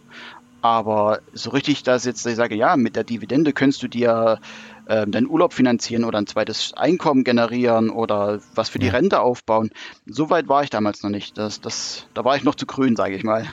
Aber 0.63 1.21
so 1.33 1.51
richtig, 1.51 1.83
dass 1.83 2.05
jetzt 2.05 2.27
ich 2.27 2.37
sage, 2.37 2.55
ja, 2.55 2.77
mit 2.77 2.97
der 2.97 3.05
Dividende 3.05 3.53
könntest 3.53 3.83
du 3.83 3.89
dir 3.89 4.41
äh, 4.87 5.07
deinen 5.07 5.29
Urlaub 5.29 5.53
finanzieren 5.53 6.05
oder 6.05 6.19
ein 6.19 6.27
zweites 6.27 6.73
Einkommen 6.75 7.25
generieren 7.25 7.91
oder 7.91 8.41
was 8.55 8.69
für 8.69 8.79
die 8.79 8.89
Rente 8.89 9.21
aufbauen. 9.21 9.71
So 10.07 10.31
weit 10.31 10.49
war 10.49 10.63
ich 10.63 10.71
damals 10.71 11.03
noch 11.03 11.11
nicht. 11.11 11.37
Das, 11.39 11.61
das, 11.61 12.07
da 12.15 12.25
war 12.25 12.37
ich 12.37 12.45
noch 12.45 12.55
zu 12.55 12.67
grün, 12.67 12.97
sage 12.97 13.15
ich 13.17 13.25
mal. 13.25 13.47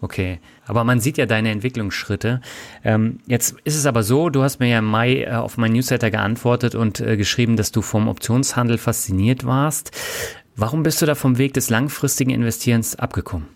Okay, 0.00 0.38
aber 0.66 0.84
man 0.84 1.00
sieht 1.00 1.16
ja 1.16 1.24
deine 1.24 1.50
Entwicklungsschritte. 1.50 2.42
Ähm, 2.84 3.20
jetzt 3.26 3.56
ist 3.64 3.74
es 3.74 3.86
aber 3.86 4.02
so, 4.02 4.28
du 4.28 4.42
hast 4.42 4.60
mir 4.60 4.68
ja 4.68 4.80
im 4.80 4.84
Mai 4.84 5.22
äh, 5.22 5.30
auf 5.30 5.56
mein 5.56 5.72
Newsletter 5.72 6.10
geantwortet 6.10 6.74
und 6.74 7.00
äh, 7.00 7.16
geschrieben, 7.16 7.56
dass 7.56 7.72
du 7.72 7.80
vom 7.80 8.08
Optionshandel 8.08 8.76
fasziniert 8.76 9.46
warst. 9.46 9.92
Warum 10.56 10.82
bist 10.82 11.00
du 11.00 11.06
da 11.06 11.14
vom 11.14 11.38
Weg 11.38 11.54
des 11.54 11.70
langfristigen 11.70 12.30
Investierens 12.30 12.96
abgekommen? 12.96 13.48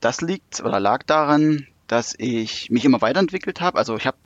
Das 0.00 0.20
liegt 0.20 0.60
oder 0.60 0.78
lag 0.78 1.02
daran, 1.02 1.66
dass 1.88 2.14
ich 2.16 2.70
mich 2.70 2.84
immer 2.84 3.00
weiterentwickelt 3.00 3.60
habe. 3.60 3.76
Also 3.76 3.96
ich 3.96 4.06
habe 4.06 4.16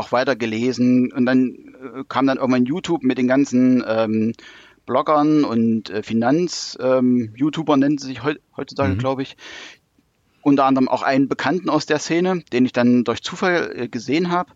auch 0.00 0.12
weiter 0.12 0.36
gelesen 0.36 1.12
und 1.12 1.26
dann 1.26 1.50
äh, 1.50 2.04
kam 2.08 2.26
dann 2.26 2.38
irgendwann 2.38 2.66
YouTube 2.66 3.02
mit 3.02 3.18
den 3.18 3.28
ganzen 3.28 3.84
ähm, 3.86 4.32
Bloggern 4.86 5.44
und 5.44 5.90
äh, 5.90 6.02
Finanz-YouTuber 6.02 7.74
ähm, 7.74 7.80
nennen 7.80 7.98
sie 7.98 8.08
sich 8.08 8.22
heutzutage, 8.56 8.94
mhm. 8.94 8.98
glaube 8.98 9.22
ich, 9.22 9.36
unter 10.42 10.64
anderem 10.64 10.88
auch 10.88 11.02
einen 11.02 11.28
Bekannten 11.28 11.68
aus 11.68 11.86
der 11.86 11.98
Szene, 11.98 12.42
den 12.52 12.64
ich 12.64 12.72
dann 12.72 13.04
durch 13.04 13.22
Zufall 13.22 13.72
äh, 13.74 13.88
gesehen 13.88 14.30
habe. 14.30 14.52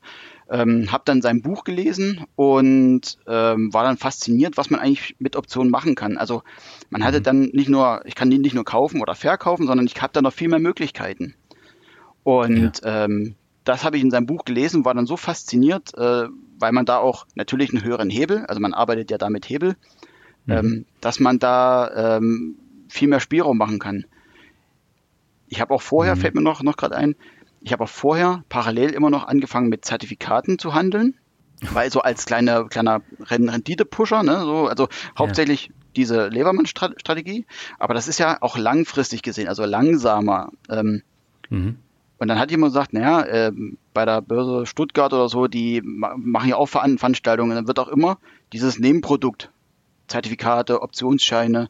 Ähm, 0.51 0.93
habe 0.93 1.05
dann 1.07 1.23
sein 1.23 1.41
Buch 1.41 1.65
gelesen 1.65 2.27
und 2.37 3.19
ähm, 3.27 3.73
war 3.73 3.85
dann 3.85 3.97
fasziniert, 3.97 4.59
was 4.59 4.69
man 4.69 4.79
eigentlich 4.79 5.17
mit 5.19 5.37
Optionen 5.37 5.71
machen 5.71 5.95
kann. 5.95 6.19
Also 6.19 6.43
man 6.91 7.03
hatte 7.03 7.21
mhm. 7.21 7.23
dann 7.23 7.41
nicht 7.53 7.71
nur, 7.71 8.03
ich 8.05 8.15
kann 8.15 8.29
die 8.29 8.39
nicht 8.39 8.55
nur 8.55 8.65
kaufen 8.65 9.01
oder 9.01 9.15
verkaufen, 9.15 9.67
sondern 9.67 9.87
ich 9.87 10.03
habe 10.03 10.13
dann 10.13 10.25
noch 10.25 10.35
viel 10.35 10.49
mehr 10.49 10.59
Möglichkeiten. 10.59 11.35
Und 12.25 12.83
ja. 12.85 13.05
ähm, 13.05 13.37
das 13.65 13.85
habe 13.85 13.97
ich 13.97 14.03
in 14.03 14.11
seinem 14.11 14.27
Buch 14.27 14.45
gelesen, 14.45 14.85
war 14.85 14.95
dann 14.95 15.07
so 15.07 15.17
fasziniert, 15.17 15.97
äh, 15.97 16.29
weil 16.59 16.73
man 16.73 16.87
da 16.87 16.99
auch 16.99 17.27
natürlich 17.35 17.71
einen 17.73 17.83
höheren 17.83 18.11
Hebel, 18.11 18.45
also 18.47 18.61
man 18.61 18.75
arbeitet 18.75 19.11
ja 19.11 19.19
da 19.19 19.31
mit 19.31 19.49
Hebel, 19.49 19.77
mhm. 20.47 20.53
ähm, 20.53 20.87
dass 21.01 21.19
man 21.19 21.39
da 21.39 22.17
ähm, 22.17 22.57
viel 22.89 23.09
mehr 23.09 23.21
Spielraum 23.21 23.57
machen 23.57 23.79
kann. 23.79 24.05
Ich 25.49 25.61
habe 25.61 25.75
auch 25.75 25.83
vorher, 25.83 26.15
mhm. 26.17 26.21
fällt 26.21 26.35
mir 26.35 26.43
noch, 26.43 26.63
noch 26.63 26.77
gerade 26.77 26.97
ein, 26.97 27.17
ich 27.61 27.73
habe 27.73 27.85
auch 27.85 27.89
vorher 27.89 28.45
parallel 28.51 28.91
immer 28.91 29.09
noch 29.09 29.27
angefangen 29.27 29.71
mit 29.71 29.87
Zertifikaten 29.87 30.59
zu 30.59 30.75
handeln, 30.75 31.15
weil 31.73 31.91
so 31.91 32.01
als 32.01 32.27
kleiner 32.27 32.69
kleiner 32.69 33.01
Rendite-Pusher, 33.21 34.23
ne, 34.23 34.41
so, 34.41 34.67
also 34.67 34.89
hauptsächlich 35.19 35.67
ja. 35.69 35.73
diese 35.97 36.29
Levermann-Strategie, 36.29 37.47
aber 37.79 37.95
das 37.95 38.09
ist 38.09 38.19
ja 38.19 38.37
auch 38.43 38.59
langfristig 38.59 39.23
gesehen, 39.23 39.49
also 39.49 39.65
langsamer. 39.65 40.51
Ähm, 40.69 41.03
mhm. 41.49 41.79
Und 42.19 42.29
dann 42.29 42.39
hat 42.39 42.51
jemand 42.51 42.73
gesagt, 42.73 42.93
naja, 42.93 43.23
äh, 43.23 43.53
bei 43.93 44.05
der 44.05 44.23
Börse 44.23 44.67
Stuttgart 44.67 45.13
oder 45.13 45.29
so, 45.29 45.47
die 45.47 45.83
machen 45.83 46.49
ja 46.49 46.57
auch 46.57 46.67
Veranstaltungen, 46.67 47.55
dann 47.57 47.67
wird 47.67 47.79
auch 47.79 47.89
immer 47.89 48.19
dieses 48.53 48.79
Nebenprodukt, 48.79 49.51
Zertifikate, 50.07 50.83
Optionsscheine, 50.83 51.69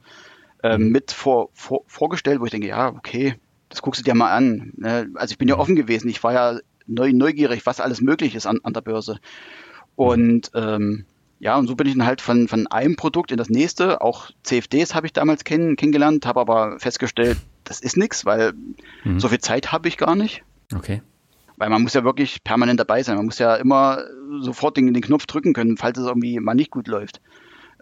äh, 0.63 0.79
mhm. 0.79 0.91
mit 0.91 1.13
vor, 1.13 1.49
vor, 1.55 1.83
vorgestellt, 1.87 2.41
wo 2.41 2.45
ich 2.45 2.51
denke, 2.51 2.69
ja, 2.69 2.89
okay, 2.89 3.37
das 3.69 3.83
guckst 3.83 4.01
du 4.01 4.05
dir 4.05 4.15
mal 4.15 4.33
an. 4.33 4.73
Ne? 4.77 5.11
Also 5.15 5.33
ich 5.33 5.39
bin 5.39 5.49
ja 5.49 5.59
offen 5.59 5.77
gewesen, 5.77 6.09
ich 6.09 6.23
war 6.23 6.33
ja 6.33 6.59
neu, 6.87 7.13
neugierig, 7.13 7.65
was 7.67 7.81
alles 7.81 8.01
möglich 8.01 8.35
ist 8.35 8.47
an, 8.47 8.61
an 8.63 8.73
der 8.73 8.83
Börse. 8.83 9.19
Und 9.97 10.51
ähm, 10.55 11.07
ja, 11.41 11.57
und 11.57 11.67
so 11.67 11.75
bin 11.75 11.87
ich 11.87 11.95
dann 11.95 12.07
halt 12.07 12.21
von, 12.21 12.49
von 12.49 12.67
einem 12.69 12.97
Produkt 12.97 13.31
in 13.31 13.37
das 13.37 13.51
nächste. 13.51 14.01
Auch 14.01 14.31
CFDs 14.43 14.95
habe 14.95 15.07
ich 15.07 15.13
damals 15.13 15.45
kenn, 15.45 15.77
kennengelernt, 15.77 16.27
habe 16.27 16.41
aber 16.41 16.79
festgestellt, 16.79 17.39
das 17.65 17.81
ist 17.81 17.97
nichts, 17.97 18.25
weil 18.25 18.53
mhm. 19.05 19.19
so 19.19 19.29
viel 19.29 19.41
Zeit 19.41 19.73
habe 19.73 19.89
ich 19.89 19.97
gar 19.97 20.15
nicht. 20.15 20.43
Okay. 20.75 21.03
Weil 21.57 21.71
man 21.71 21.83
muss 21.83 21.95
ja 21.95 22.05
wirklich 22.05 22.43
permanent 22.43 22.81
dabei 22.81 23.03
sein. 23.03 23.17
Man 23.17 23.27
muss 23.27 23.39
ja 23.39 23.55
immer 23.57 24.05
sofort 24.41 24.77
den, 24.77 24.93
den 24.93 25.03
Knopf 25.03 25.27
drücken 25.27 25.53
können, 25.53 25.77
falls 25.77 25.99
es 25.99 26.07
irgendwie 26.07 26.41
mal 26.41 26.55
nicht 26.55 26.71
gut 26.71 26.89
läuft. 26.89 27.21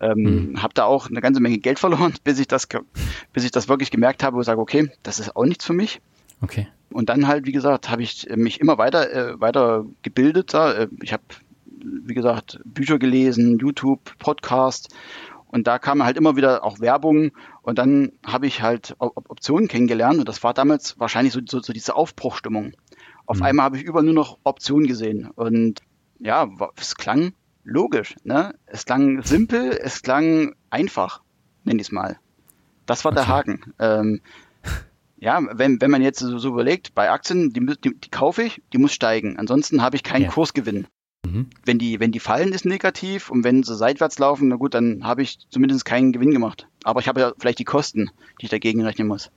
Ähm, 0.01 0.51
mhm. 0.51 0.63
Habe 0.63 0.75
da 0.75 0.85
auch 0.85 1.09
eine 1.09 1.21
ganze 1.21 1.41
Menge 1.41 1.59
Geld 1.59 1.79
verloren, 1.79 2.15
bis 2.25 2.39
ich 2.39 2.49
das, 2.49 2.69
bis 3.33 3.45
ich 3.45 3.51
das 3.51 3.69
wirklich 3.69 3.91
gemerkt 3.91 4.23
habe 4.23 4.37
und 4.37 4.45
sage, 4.45 4.61
okay, 4.61 4.91
das 5.03 5.21
ist 5.21 5.37
auch 5.37 5.45
nichts 5.45 5.65
für 5.65 5.73
mich. 5.73 6.01
Okay. 6.43 6.69
Und 6.91 7.09
dann 7.09 7.29
halt, 7.29 7.47
wie 7.47 7.53
gesagt, 7.53 7.89
habe 7.89 8.03
ich 8.03 8.29
mich 8.35 8.61
immer 8.61 8.79
weiter, 8.79 9.11
äh, 9.13 9.41
weiter 9.41 9.87
gebildet. 10.03 10.53
Äh, 10.55 10.89
ich 11.03 11.13
habe, 11.13 11.23
wie 11.67 12.15
gesagt, 12.15 12.61
Bücher 12.65 12.99
gelesen, 12.99 13.59
YouTube, 13.59 14.19
Podcast. 14.19 14.95
Und 15.47 15.67
da 15.67 15.79
kam 15.79 16.03
halt 16.03 16.17
immer 16.17 16.37
wieder 16.37 16.65
auch 16.65 16.81
Werbung. 16.81 17.31
Und 17.63 17.79
dann 17.79 18.13
habe 18.27 18.47
ich 18.47 18.61
halt 18.61 18.97
Optionen 18.99 19.69
kennengelernt. 19.69 20.19
Und 20.19 20.29
das 20.29 20.43
war 20.43 20.53
damals 20.53 20.99
wahrscheinlich 20.99 21.33
so, 21.33 21.41
so, 21.49 21.61
so 21.61 21.73
diese 21.73 21.95
Aufbruchstimmung. 21.95 22.73
Auf 23.27 23.39
mhm. 23.39 23.45
einmal 23.45 23.65
habe 23.65 23.77
ich 23.77 23.85
überall 23.85 24.05
nur 24.05 24.15
noch 24.15 24.39
Optionen 24.43 24.87
gesehen. 24.87 25.31
Und 25.31 25.81
ja, 26.19 26.49
es 26.77 26.97
klang 26.97 27.35
logisch. 27.65 28.17
Ne? 28.25 28.55
Es 28.67 28.85
klang 28.85 29.23
simpel, 29.23 29.79
es 29.81 30.03
klang 30.03 30.55
einfach, 30.71 31.23
nenn 31.65 31.79
ich 31.79 31.87
es 31.87 31.93
mal. 31.93 32.19
Das 32.87 33.05
war 33.05 33.13
okay. 33.13 33.21
der 33.21 33.29
Haken. 33.29 33.75
Ähm, 33.79 34.21
ja, 35.19 35.41
wenn, 35.53 35.81
wenn 35.81 35.91
man 35.91 36.03
jetzt 36.03 36.19
so, 36.19 36.39
so 36.39 36.49
überlegt, 36.49 36.97
bei 36.97 37.11
Aktien, 37.11 37.53
die, 37.53 37.65
die, 37.65 37.95
die, 37.97 38.11
kaufe 38.11 38.43
ich, 38.43 38.61
die 38.73 38.79
muss 38.79 38.93
steigen. 38.93 39.39
Ansonsten 39.39 39.81
habe 39.81 39.95
ich 39.95 40.03
keinen 40.03 40.23
ja. 40.23 40.31
Kursgewinn. 40.31 40.89
Mhm. 41.25 41.49
Wenn, 41.65 41.79
die, 41.79 42.01
wenn 42.01 42.13
die 42.13 42.21
fallen, 42.21 42.53
ist 42.53 42.65
negativ 42.65 43.31
und 43.31 43.45
wenn 43.45 43.63
sie 43.63 43.77
seitwärts 43.77 44.19
laufen, 44.19 44.49
na 44.49 44.57
gut, 44.57 44.75
dann 44.75 45.05
habe 45.05 45.23
ich 45.23 45.39
zumindest 45.51 45.85
keinen 45.85 46.13
Gewinn 46.13 46.33
gemacht. 46.33 46.67
Aber 46.85 47.01
ich 47.01 47.09
habe 47.09 47.21
ja 47.21 47.33
vielleicht 47.39 47.59
die 47.59 47.65
Kosten, 47.65 48.11
die 48.41 48.47
ich 48.47 48.51
dagegen 48.51 48.83
rechnen 48.83 49.09
muss. 49.09 49.31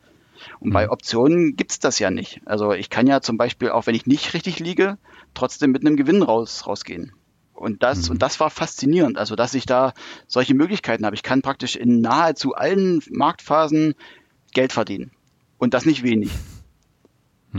Und 0.60 0.70
mhm. 0.70 0.74
bei 0.74 0.90
Optionen 0.90 1.56
gibt's 1.56 1.80
das 1.80 2.00
ja 2.00 2.10
nicht. 2.10 2.42
Also 2.46 2.74
ich 2.74 2.90
kann 2.90 3.08
ja 3.08 3.22
zum 3.22 3.38
Beispiel, 3.38 3.70
auch 3.70 3.88
wenn 3.88 3.96
ich 3.96 4.06
nicht 4.06 4.34
richtig 4.34 4.60
liege, 4.60 4.98
trotzdem 5.34 5.72
mit 5.72 5.86
einem 5.86 5.96
Gewinn 5.96 6.22
raus, 6.22 6.68
rausgehen. 6.68 7.14
Und 7.54 7.84
das, 7.84 8.06
mhm. 8.06 8.14
und 8.14 8.22
das 8.22 8.40
war 8.40 8.50
faszinierend, 8.50 9.18
also 9.18 9.36
dass 9.36 9.54
ich 9.54 9.66
da 9.66 9.94
solche 10.28 10.54
Möglichkeiten 10.54 11.06
habe. 11.06 11.16
Ich 11.16 11.24
kann 11.24 11.42
praktisch 11.42 11.76
in 11.76 12.02
nahezu 12.02 12.54
allen 12.54 13.02
Marktphasen 13.10 13.96
Geld 14.54 14.74
verdienen. 14.74 15.12
Und 15.58 15.74
das 15.74 15.86
nicht 15.86 16.04
wenig. 16.04 16.32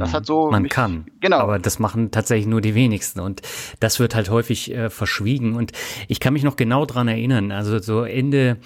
Das 0.01 0.15
hat 0.15 0.27
so. 0.27 0.51
Man 0.51 0.63
mich, 0.63 0.73
kann. 0.73 1.07
Genau. 1.21 1.39
Aber 1.39 1.59
das 1.59 1.79
machen 1.79 2.11
tatsächlich 2.11 2.47
nur 2.47 2.61
die 2.61 2.75
wenigsten. 2.75 3.21
Und 3.21 3.43
das 3.81 4.01
wird 4.01 4.15
halt 4.15 4.31
häufig 4.31 4.73
äh, 4.73 4.91
verschwiegen. 4.91 5.55
Und 5.55 5.73
ich 6.09 6.21
kann 6.21 6.33
mich 6.33 6.43
noch 6.43 6.57
genau 6.57 6.87
dran 6.87 7.09
erinnern. 7.09 7.53
Also 7.53 7.79
so 7.79 8.03
Ende 8.03 8.59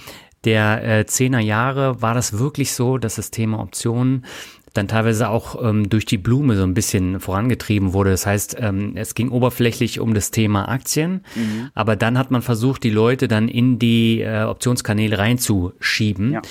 der 0.44 1.04
äh, 1.06 1.40
Jahre 1.42 2.00
war 2.00 2.14
das 2.14 2.38
wirklich 2.38 2.72
so, 2.72 2.98
dass 2.98 3.16
das 3.16 3.30
Thema 3.30 3.60
Optionen 3.60 4.24
dann 4.72 4.86
teilweise 4.86 5.28
auch 5.28 5.60
ähm, 5.62 5.90
durch 5.90 6.04
die 6.04 6.16
Blume 6.16 6.56
so 6.56 6.62
ein 6.62 6.74
bisschen 6.74 7.18
vorangetrieben 7.18 7.92
wurde. 7.92 8.10
Das 8.10 8.24
heißt, 8.24 8.56
ähm, 8.60 8.92
es 8.94 9.14
ging 9.14 9.30
oberflächlich 9.30 9.98
um 9.98 10.14
das 10.14 10.30
Thema 10.30 10.68
Aktien, 10.68 11.24
mhm. 11.34 11.70
aber 11.74 11.96
dann 11.96 12.16
hat 12.16 12.30
man 12.30 12.40
versucht, 12.40 12.84
die 12.84 12.90
Leute 12.90 13.26
dann 13.26 13.48
in 13.48 13.80
die 13.80 14.20
äh, 14.20 14.44
Optionskanäle 14.44 15.18
reinzuschieben. 15.18 16.32
Ja 16.32 16.42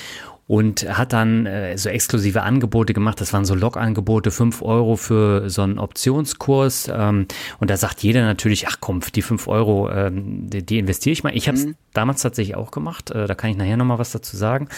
und 0.50 0.84
hat 0.98 1.12
dann 1.12 1.46
äh, 1.46 1.78
so 1.78 1.88
exklusive 1.90 2.42
Angebote 2.42 2.92
gemacht. 2.92 3.20
Das 3.20 3.32
waren 3.32 3.44
so 3.44 3.54
Log-Angebote, 3.54 4.32
fünf 4.32 4.62
Euro 4.62 4.96
für 4.96 5.48
so 5.48 5.62
einen 5.62 5.78
Optionskurs. 5.78 6.90
Ähm, 6.92 7.26
und 7.60 7.70
da 7.70 7.76
sagt 7.76 8.02
jeder 8.02 8.22
natürlich, 8.22 8.66
ach 8.66 8.78
komm, 8.80 8.98
die 9.14 9.22
fünf 9.22 9.46
Euro, 9.46 9.88
ähm, 9.88 10.50
die, 10.50 10.66
die 10.66 10.80
investiere 10.80 11.12
ich 11.12 11.22
mal. 11.22 11.36
Ich 11.36 11.46
habe 11.46 11.56
es 11.56 11.66
mhm. 11.66 11.76
damals 11.92 12.22
tatsächlich 12.22 12.56
auch 12.56 12.72
gemacht. 12.72 13.12
Äh, 13.12 13.28
da 13.28 13.36
kann 13.36 13.50
ich 13.50 13.56
nachher 13.58 13.76
nochmal 13.76 14.00
was 14.00 14.10
dazu 14.10 14.36
sagen. 14.36 14.68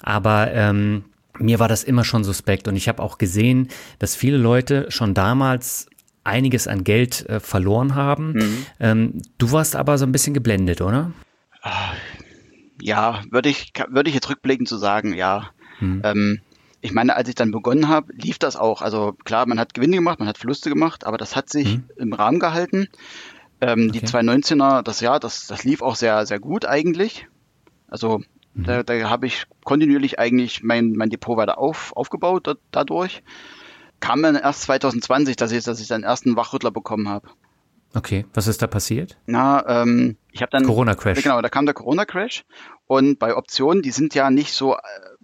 Aber 0.00 0.52
ähm, 0.52 1.04
mir 1.38 1.60
war 1.60 1.68
das 1.68 1.84
immer 1.84 2.02
schon 2.02 2.24
suspekt 2.24 2.66
und 2.66 2.74
ich 2.74 2.88
habe 2.88 3.00
auch 3.00 3.16
gesehen, 3.16 3.68
dass 4.00 4.16
viele 4.16 4.38
Leute 4.38 4.86
schon 4.88 5.14
damals 5.14 5.86
einiges 6.24 6.66
an 6.66 6.82
Geld 6.82 7.28
äh, 7.28 7.38
verloren 7.38 7.94
haben. 7.94 8.32
Mhm. 8.32 8.66
Ähm, 8.80 9.22
du 9.38 9.52
warst 9.52 9.76
aber 9.76 9.98
so 9.98 10.04
ein 10.04 10.10
bisschen 10.10 10.34
geblendet, 10.34 10.80
oder? 10.80 11.12
Ja, 12.82 13.22
würde 13.30 13.48
ich, 13.48 13.72
würde 13.88 14.08
ich 14.08 14.14
jetzt 14.14 14.28
rückblickend 14.28 14.68
zu 14.68 14.76
so 14.76 14.80
sagen, 14.80 15.14
ja. 15.14 15.50
Mhm. 15.80 16.02
Ähm, 16.04 16.40
ich 16.80 16.92
meine, 16.92 17.14
als 17.14 17.28
ich 17.28 17.34
dann 17.34 17.52
begonnen 17.52 17.88
habe, 17.88 18.12
lief 18.12 18.38
das 18.38 18.56
auch. 18.56 18.82
Also 18.82 19.12
klar, 19.24 19.46
man 19.46 19.60
hat 19.60 19.74
Gewinne 19.74 19.96
gemacht, 19.96 20.18
man 20.18 20.28
hat 20.28 20.38
Verluste 20.38 20.68
gemacht, 20.68 21.06
aber 21.06 21.16
das 21.16 21.36
hat 21.36 21.48
sich 21.48 21.76
mhm. 21.76 21.84
im 21.96 22.12
Rahmen 22.12 22.40
gehalten. 22.40 22.88
Ähm, 23.60 23.88
okay. 23.88 24.00
Die 24.00 24.06
219er, 24.06 24.82
das 24.82 25.00
Jahr, 25.00 25.20
das, 25.20 25.46
das 25.46 25.62
lief 25.62 25.80
auch 25.82 25.94
sehr, 25.94 26.26
sehr 26.26 26.40
gut 26.40 26.66
eigentlich. 26.66 27.28
Also 27.86 28.22
Mhm. 28.54 28.64
Da, 28.64 28.82
da 28.82 29.10
habe 29.10 29.26
ich 29.26 29.44
kontinuierlich 29.64 30.18
eigentlich 30.18 30.62
mein, 30.62 30.92
mein 30.92 31.10
Depot 31.10 31.36
weiter 31.36 31.58
auf, 31.58 31.92
aufgebaut 31.96 32.46
da, 32.46 32.54
dadurch. 32.70 33.22
Kam 34.00 34.22
dann 34.22 34.36
erst 34.36 34.62
2020, 34.62 35.36
dass 35.36 35.52
ich, 35.52 35.64
dass 35.64 35.80
ich 35.80 35.88
den 35.88 36.02
ersten 36.02 36.36
Wachrüttler 36.36 36.70
bekommen 36.70 37.08
habe. 37.08 37.28
Okay, 37.94 38.24
was 38.32 38.46
ist 38.46 38.62
da 38.62 38.66
passiert? 38.66 39.18
Na, 39.26 39.82
ähm, 39.82 40.16
ich 40.30 40.40
habe 40.40 40.50
dann 40.50 40.64
Corona-Crash. 40.64 41.22
Genau, 41.22 41.42
da 41.42 41.48
kam 41.48 41.66
der 41.66 41.74
Corona-Crash 41.74 42.44
und 42.86 43.18
bei 43.18 43.36
Optionen, 43.36 43.82
die 43.82 43.90
sind 43.90 44.14
ja 44.14 44.30
nicht 44.30 44.52
so 44.52 44.76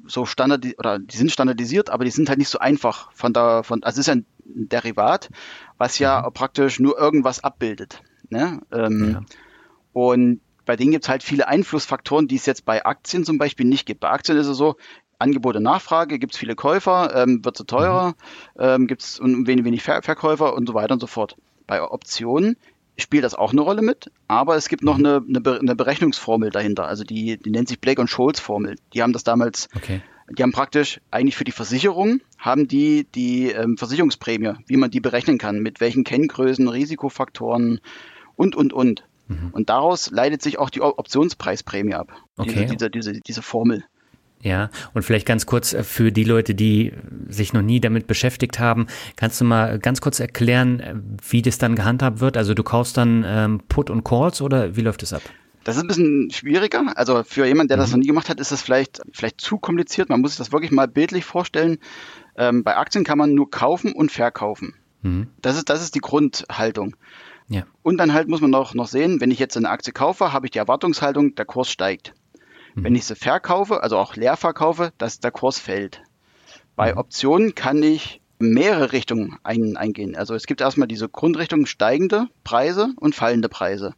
so 0.06 0.26
standardisiert 0.26 0.78
oder 0.78 0.98
die 0.98 1.16
sind 1.16 1.32
standardisiert, 1.32 1.90
aber 1.90 2.04
die 2.04 2.10
sind 2.10 2.28
halt 2.28 2.38
nicht 2.38 2.48
so 2.48 2.58
einfach 2.58 3.10
von 3.12 3.32
der 3.32 3.62
von 3.64 3.82
also 3.82 4.00
es 4.00 4.06
ist 4.06 4.14
ja 4.14 4.20
ein 4.20 4.26
Derivat, 4.44 5.30
was 5.76 5.98
ja 5.98 6.22
mhm. 6.26 6.32
praktisch 6.32 6.80
nur 6.80 6.98
irgendwas 6.98 7.42
abbildet. 7.44 8.02
Ne? 8.30 8.60
Ähm, 8.72 9.10
ja. 9.12 9.22
Und 9.92 10.40
bei 10.64 10.76
denen 10.76 10.92
gibt 10.92 11.04
es 11.04 11.08
halt 11.08 11.22
viele 11.22 11.48
Einflussfaktoren, 11.48 12.28
die 12.28 12.36
es 12.36 12.46
jetzt 12.46 12.64
bei 12.64 12.84
Aktien 12.84 13.24
zum 13.24 13.38
Beispiel 13.38 13.66
nicht 13.66 13.86
gibt. 13.86 14.00
Bei 14.00 14.10
Aktien 14.10 14.36
ist 14.36 14.46
es 14.46 14.56
so, 14.56 14.76
Angebot 15.18 15.56
und 15.56 15.62
Nachfrage, 15.62 16.18
gibt 16.18 16.34
es 16.34 16.38
viele 16.38 16.54
Käufer, 16.54 17.14
ähm, 17.14 17.44
wird 17.44 17.58
es 17.58 17.66
teurer, 17.66 18.08
mhm. 18.08 18.14
ähm, 18.60 18.86
gibt 18.86 19.02
es 19.02 19.20
wenig, 19.20 19.64
wenig 19.64 19.82
Ver 19.82 20.02
Verkäufer 20.02 20.54
und 20.54 20.66
so 20.66 20.74
weiter 20.74 20.94
und 20.94 21.00
so 21.00 21.06
fort. 21.06 21.36
Bei 21.68 21.80
Optionen 21.82 22.56
spielt 22.98 23.22
das 23.22 23.36
auch 23.36 23.52
eine 23.52 23.60
Rolle 23.60 23.82
mit, 23.82 24.10
aber 24.26 24.56
es 24.56 24.68
gibt 24.68 24.82
noch 24.82 24.98
mhm. 24.98 25.24
eine, 25.28 25.58
eine, 25.60 25.76
Berechnungsformel 25.76 26.50
dahinter. 26.50 26.88
Also 26.88 27.04
die, 27.04 27.36
die 27.36 27.50
nennt 27.50 27.68
sich 27.68 27.78
Blake 27.78 28.00
und 28.00 28.08
Scholes 28.08 28.40
Formel. 28.40 28.74
Die 28.92 29.02
haben 29.02 29.12
das 29.12 29.22
damals, 29.22 29.68
okay. 29.76 30.02
die 30.36 30.42
haben 30.42 30.50
praktisch 30.50 31.00
eigentlich 31.12 31.36
für 31.36 31.44
die 31.44 31.52
Versicherung, 31.52 32.20
haben 32.38 32.66
die 32.66 33.06
die 33.14 33.52
ähm, 33.52 33.78
Versicherungsprämie, 33.78 34.54
wie 34.66 34.76
man 34.76 34.90
die 34.90 34.98
berechnen 34.98 35.38
kann, 35.38 35.60
mit 35.60 35.80
welchen 35.80 36.02
Kenngrößen, 36.02 36.66
Risikofaktoren 36.66 37.80
und, 38.34 38.56
und, 38.56 38.72
und. 38.72 39.04
Mhm. 39.28 39.50
Und 39.52 39.68
daraus 39.70 40.10
leitet 40.10 40.42
sich 40.42 40.58
auch 40.58 40.70
die 40.70 40.80
Optionspreisprämie 40.80 41.94
ab. 41.94 42.12
Okay. 42.36 42.66
Diese, 42.66 42.66
diese, 42.66 42.90
diese, 42.90 43.20
diese 43.20 43.42
Formel. 43.42 43.84
Ja, 44.42 44.70
und 44.94 45.02
vielleicht 45.02 45.26
ganz 45.26 45.46
kurz 45.46 45.72
äh, 45.72 45.82
für 45.82 46.12
die 46.12 46.24
Leute, 46.24 46.54
die 46.54 46.92
sich 47.28 47.52
noch 47.52 47.62
nie 47.62 47.80
damit 47.80 48.06
beschäftigt 48.06 48.58
haben, 48.58 48.86
kannst 49.16 49.40
du 49.40 49.44
mal 49.44 49.78
ganz 49.78 50.00
kurz 50.00 50.20
erklären, 50.20 50.80
äh, 50.80 50.94
wie 51.28 51.42
das 51.42 51.58
dann 51.58 51.74
gehandhabt 51.74 52.20
wird? 52.20 52.36
Also 52.36 52.54
du 52.54 52.62
kaufst 52.62 52.96
dann 52.96 53.24
ähm, 53.26 53.60
Put 53.68 53.90
und 53.90 54.04
Calls 54.04 54.40
oder 54.40 54.76
wie 54.76 54.82
läuft 54.82 55.02
es 55.02 55.12
ab? 55.12 55.22
Das 55.64 55.76
ist 55.76 55.82
ein 55.82 55.88
bisschen 55.88 56.30
schwieriger. 56.30 56.96
Also 56.96 57.24
für 57.24 57.46
jemanden, 57.46 57.68
der 57.68 57.76
das 57.76 57.88
mhm. 57.88 57.94
noch 57.94 57.98
nie 57.98 58.06
gemacht 58.06 58.28
hat, 58.28 58.40
ist 58.40 58.52
das 58.52 58.62
vielleicht, 58.62 59.02
vielleicht 59.12 59.40
zu 59.40 59.58
kompliziert. 59.58 60.08
Man 60.08 60.20
muss 60.20 60.32
sich 60.32 60.38
das 60.38 60.52
wirklich 60.52 60.70
mal 60.70 60.88
bildlich 60.88 61.24
vorstellen. 61.24 61.78
Ähm, 62.36 62.62
bei 62.62 62.76
Aktien 62.76 63.04
kann 63.04 63.18
man 63.18 63.34
nur 63.34 63.50
kaufen 63.50 63.92
und 63.92 64.12
verkaufen. 64.12 64.74
Mhm. 65.02 65.26
Das, 65.42 65.56
ist, 65.56 65.68
das 65.68 65.82
ist 65.82 65.94
die 65.94 66.00
Grundhaltung. 66.00 66.94
Ja. 67.48 67.64
Und 67.82 67.98
dann 67.98 68.12
halt 68.12 68.28
muss 68.28 68.40
man 68.40 68.50
noch, 68.50 68.74
noch 68.74 68.86
sehen, 68.86 69.20
wenn 69.20 69.30
ich 69.30 69.38
jetzt 69.38 69.56
eine 69.56 69.70
Aktie 69.70 69.92
kaufe, 69.92 70.32
habe 70.32 70.46
ich 70.46 70.52
die 70.52 70.58
Erwartungshaltung, 70.58 71.34
der 71.34 71.44
Kurs 71.44 71.70
steigt. 71.70 72.14
Mhm. 72.78 72.84
Wenn 72.84 72.94
ich 72.94 73.04
sie 73.04 73.16
verkaufe, 73.16 73.82
also 73.82 73.98
auch 73.98 74.16
leer 74.16 74.36
verkaufe, 74.36 74.92
dass 74.98 75.20
der 75.20 75.30
Kurs 75.30 75.58
fällt. 75.58 76.02
Bei 76.76 76.92
mhm. 76.92 76.98
Optionen 76.98 77.54
kann 77.54 77.82
ich 77.82 78.20
mehrere 78.38 78.92
Richtungen 78.92 79.36
ein, 79.42 79.76
eingehen. 79.76 80.16
Also 80.16 80.34
es 80.34 80.46
gibt 80.46 80.60
erstmal 80.60 80.88
diese 80.88 81.08
Grundrichtung 81.08 81.66
steigende 81.66 82.28
Preise 82.44 82.92
und 82.96 83.14
fallende 83.14 83.48
Preise. 83.48 83.94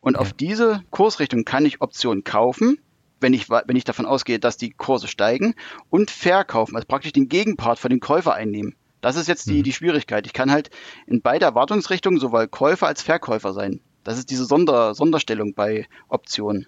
Und 0.00 0.14
ja. 0.14 0.20
auf 0.20 0.32
diese 0.32 0.82
Kursrichtung 0.90 1.44
kann 1.44 1.64
ich 1.64 1.80
Optionen 1.80 2.22
kaufen, 2.22 2.78
wenn 3.20 3.32
ich, 3.32 3.48
wenn 3.48 3.76
ich 3.76 3.84
davon 3.84 4.06
ausgehe, 4.06 4.38
dass 4.38 4.58
die 4.58 4.70
Kurse 4.70 5.08
steigen, 5.08 5.54
und 5.90 6.10
verkaufen, 6.10 6.76
also 6.76 6.86
praktisch 6.86 7.12
den 7.12 7.28
Gegenpart 7.28 7.78
von 7.78 7.90
dem 7.90 8.00
Käufer 8.00 8.34
einnehmen. 8.34 8.74
Das 9.00 9.16
ist 9.16 9.28
jetzt 9.28 9.46
die, 9.46 9.58
mhm. 9.58 9.62
die 9.62 9.72
Schwierigkeit. 9.72 10.26
Ich 10.26 10.32
kann 10.32 10.50
halt 10.50 10.70
in 11.06 11.22
beide 11.22 11.46
Erwartungsrichtungen 11.46 12.20
sowohl 12.20 12.46
Käufer 12.48 12.86
als 12.86 13.02
Verkäufer 13.02 13.52
sein. 13.52 13.80
Das 14.04 14.18
ist 14.18 14.30
diese 14.30 14.44
Sonder, 14.44 14.94
Sonderstellung 14.94 15.54
bei 15.54 15.86
Optionen. 16.08 16.66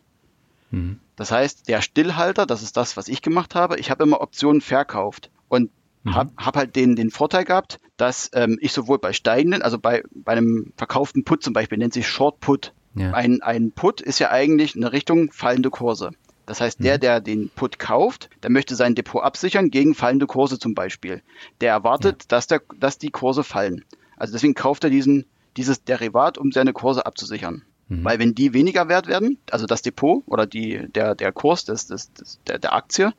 Mhm. 0.71 1.01
Das 1.21 1.31
heißt, 1.31 1.69
der 1.69 1.83
Stillhalter, 1.83 2.47
das 2.47 2.63
ist 2.63 2.79
das, 2.79 2.97
was 2.97 3.07
ich 3.07 3.21
gemacht 3.21 3.55
habe, 3.55 3.79
ich 3.79 3.91
habe 3.91 4.05
immer 4.05 4.23
Optionen 4.23 4.63
verkauft 4.63 5.31
und 5.51 5.71
mhm. 6.03 6.15
habe 6.15 6.31
hab 6.39 6.57
halt 6.57 6.77
den, 6.77 6.97
den 6.97 7.11
Vorteil 7.11 7.45
gehabt, 7.45 7.79
dass 7.99 8.31
ähm, 8.33 8.57
ich 8.63 8.73
sowohl 8.73 8.99
bei 8.99 9.13
steigenden, 9.13 9.61
also 9.61 9.79
bei, 9.79 10.03
bei 10.15 10.33
einem 10.33 10.73
verkauften 10.79 11.23
Put 11.25 11.43
zum 11.43 11.53
Beispiel, 11.53 11.77
nennt 11.77 11.93
sich 11.93 12.09
Short 12.09 12.41
Put. 12.41 12.73
Ja. 12.95 13.13
Ein, 13.13 13.43
ein 13.43 13.71
Put 13.73 14.01
ist 14.01 14.19
ja 14.19 14.31
eigentlich 14.31 14.75
eine 14.75 14.93
Richtung 14.95 15.31
fallende 15.31 15.69
Kurse. 15.69 16.13
Das 16.47 16.63
heißt, 16.63 16.83
der, 16.83 16.97
mhm. 16.97 17.01
der 17.01 17.21
den 17.21 17.51
Put 17.51 17.79
kauft, 17.79 18.31
der 18.43 18.49
möchte 18.49 18.75
sein 18.75 18.95
Depot 18.95 19.23
absichern 19.23 19.71
gegen 19.71 19.95
fallende 19.95 20.27
Kurse 20.27 20.59
zum 20.59 20.75
Beispiel. 20.75 21.21
Der 21.61 21.71
erwartet, 21.71 22.23
ja. 22.23 22.29
dass, 22.29 22.47
der, 22.47 22.63
dass 22.79 22.97
die 22.97 23.11
Kurse 23.11 23.45
fallen. 23.45 23.85
Also 24.17 24.33
deswegen 24.33 24.55
kauft 24.55 24.85
er 24.85 24.91
diesen, 24.91 25.27
dieses 25.59 25.85
Derivat, 25.85 26.39
um 26.39 26.51
seine 26.51 26.73
Kurse 26.73 27.05
abzusichern. 27.05 27.67
Mhm. 27.91 28.05
Weil 28.05 28.19
wenn 28.21 28.35
die 28.35 28.55
weniger 28.55 28.89
wert 28.89 29.09
werden, 29.09 29.39
also 29.51 29.67
das 29.67 29.83
Depot 29.83 30.23
oder 30.27 30.47
die, 30.47 30.89
der, 30.95 31.15
der 31.15 31.33
Kurs 31.33 31.65
des, 31.65 31.89
des, 31.89 32.13
des, 32.13 32.41
der, 32.47 32.59
der 32.59 32.73
Aktie, 32.73 33.13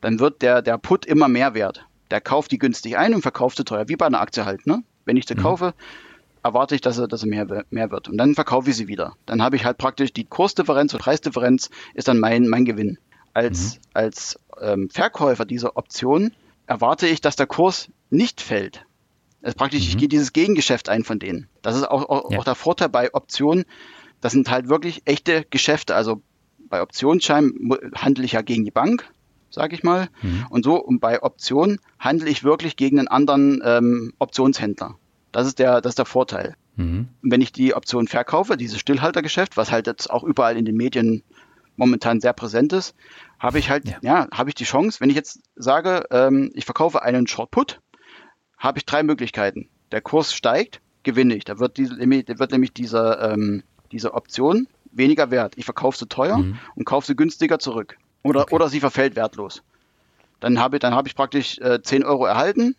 dann 0.00 0.20
wird 0.20 0.42
der, 0.42 0.62
der 0.62 0.78
Put 0.78 1.04
immer 1.04 1.28
mehr 1.28 1.54
wert. 1.54 1.84
Der 2.10 2.20
kauft 2.20 2.52
die 2.52 2.58
günstig 2.58 2.96
ein 2.96 3.14
und 3.14 3.22
verkauft 3.22 3.56
sie 3.56 3.64
teuer, 3.64 3.88
wie 3.88 3.96
bei 3.96 4.06
einer 4.06 4.20
Aktie 4.20 4.46
halt. 4.46 4.66
Ne? 4.66 4.84
Wenn 5.04 5.16
ich 5.16 5.26
sie 5.26 5.34
mhm. 5.34 5.40
kaufe, 5.40 5.74
erwarte 6.44 6.76
ich, 6.76 6.80
dass 6.80 6.98
er, 6.98 7.08
dass 7.08 7.24
er 7.24 7.28
mehr, 7.28 7.64
mehr 7.70 7.90
wird. 7.90 8.08
Und 8.08 8.16
dann 8.16 8.36
verkaufe 8.36 8.70
ich 8.70 8.76
sie 8.76 8.86
wieder. 8.86 9.16
Dann 9.26 9.42
habe 9.42 9.56
ich 9.56 9.64
halt 9.64 9.76
praktisch 9.76 10.12
die 10.12 10.24
Kursdifferenz 10.24 10.94
und 10.94 11.00
Preisdifferenz 11.00 11.70
ist 11.94 12.06
dann 12.06 12.20
mein, 12.20 12.46
mein 12.46 12.64
Gewinn. 12.64 12.98
Als, 13.34 13.74
mhm. 13.74 13.80
als 13.92 14.38
ähm, 14.60 14.88
Verkäufer 14.88 15.44
dieser 15.44 15.76
Option 15.76 16.32
erwarte 16.68 17.08
ich, 17.08 17.20
dass 17.20 17.34
der 17.34 17.48
Kurs 17.48 17.88
nicht 18.10 18.40
fällt. 18.40 18.86
Also 19.42 19.56
praktisch, 19.56 19.82
mhm. 19.82 19.88
ich 19.88 19.98
gehe 19.98 20.08
dieses 20.08 20.32
Gegengeschäft 20.32 20.88
ein 20.88 21.02
von 21.02 21.18
denen. 21.18 21.48
Das 21.62 21.76
ist 21.76 21.84
auch, 21.84 22.08
auch, 22.08 22.30
ja. 22.30 22.38
auch 22.38 22.44
der 22.44 22.54
Vorteil 22.54 22.88
bei 22.88 23.12
Optionen. 23.12 23.64
Das 24.20 24.32
sind 24.32 24.50
halt 24.50 24.68
wirklich 24.68 25.02
echte 25.04 25.44
Geschäfte. 25.50 25.94
Also 25.94 26.22
bei 26.68 26.82
Optionsscheinen 26.82 27.70
handle 27.94 28.24
ich 28.24 28.32
ja 28.32 28.42
gegen 28.42 28.64
die 28.64 28.70
Bank, 28.70 29.08
sage 29.50 29.74
ich 29.74 29.82
mal. 29.82 30.08
Mhm. 30.22 30.46
Und 30.50 30.64
so, 30.64 30.76
und 30.76 31.00
bei 31.00 31.22
Optionen 31.22 31.78
handle 31.98 32.28
ich 32.28 32.44
wirklich 32.44 32.76
gegen 32.76 32.98
einen 32.98 33.08
anderen 33.08 33.62
ähm, 33.64 34.12
Optionshändler. 34.18 34.96
Das 35.32 35.46
ist 35.46 35.58
der, 35.58 35.80
das 35.80 35.92
ist 35.92 35.98
der 35.98 36.06
Vorteil. 36.06 36.56
Mhm. 36.76 37.08
Wenn 37.22 37.40
ich 37.40 37.52
die 37.52 37.74
Option 37.74 38.08
verkaufe, 38.08 38.56
dieses 38.56 38.78
Stillhaltergeschäft, 38.78 39.56
was 39.56 39.70
halt 39.70 39.86
jetzt 39.86 40.10
auch 40.10 40.24
überall 40.24 40.56
in 40.56 40.64
den 40.64 40.76
Medien 40.76 41.22
momentan 41.76 42.20
sehr 42.20 42.32
präsent 42.32 42.72
ist, 42.72 42.94
habe 43.38 43.58
ich 43.58 43.70
halt, 43.70 43.86
ja, 43.86 43.98
ja 44.02 44.28
habe 44.32 44.50
ich 44.50 44.54
die 44.54 44.64
Chance, 44.64 45.00
wenn 45.00 45.10
ich 45.10 45.16
jetzt 45.16 45.40
sage, 45.54 46.04
ähm, 46.10 46.50
ich 46.54 46.64
verkaufe 46.64 47.02
einen 47.02 47.26
Short 47.26 47.50
Put, 47.50 47.80
habe 48.58 48.78
ich 48.78 48.86
drei 48.86 49.02
Möglichkeiten. 49.02 49.68
Der 49.92 50.00
Kurs 50.00 50.34
steigt, 50.34 50.80
gewinne 51.02 51.34
ich. 51.36 51.44
Da 51.44 51.58
wird, 51.58 51.76
diese, 51.76 51.96
da 51.96 52.38
wird 52.38 52.50
nämlich 52.50 52.72
diese, 52.72 53.18
ähm, 53.20 53.62
diese 53.92 54.14
Option 54.14 54.66
weniger 54.92 55.30
wert. 55.30 55.54
Ich 55.56 55.64
verkaufe 55.64 55.98
sie 55.98 56.06
teuer 56.06 56.38
mhm. 56.38 56.58
und 56.74 56.84
kaufe 56.84 57.06
sie 57.06 57.16
günstiger 57.16 57.58
zurück. 57.58 57.96
Oder, 58.22 58.42
okay. 58.42 58.54
oder 58.54 58.68
sie 58.68 58.80
verfällt 58.80 59.16
wertlos. 59.16 59.62
Dann 60.40 60.58
habe, 60.58 60.78
dann 60.78 60.94
habe 60.94 61.08
ich 61.08 61.14
praktisch 61.14 61.58
äh, 61.58 61.80
10 61.82 62.04
Euro 62.04 62.26
erhalten, 62.26 62.76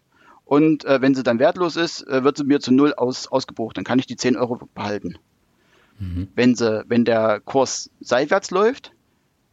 und 0.47 0.85
äh, 0.85 1.01
wenn 1.01 1.13
sie 1.13 1.23
dann 1.23 1.39
wertlos 1.39 1.75
ist, 1.75 2.07
äh, 2.07 2.23
wird 2.23 2.37
sie 2.37 2.45
mir 2.45 2.61
zu 2.61 2.71
null 2.71 2.93
aus, 2.93 3.27
ausgebucht. 3.27 3.75
Dann 3.75 3.83
kann 3.83 3.99
ich 3.99 4.07
die 4.07 4.15
10 4.15 4.37
Euro 4.37 4.57
behalten. 4.73 5.17
Mhm. 5.99 6.29
Wenn, 6.35 6.55
sie, 6.55 6.85
wenn 6.87 7.03
der 7.03 7.41
Kurs 7.41 7.89
seitwärts 7.99 8.49
läuft, 8.49 8.93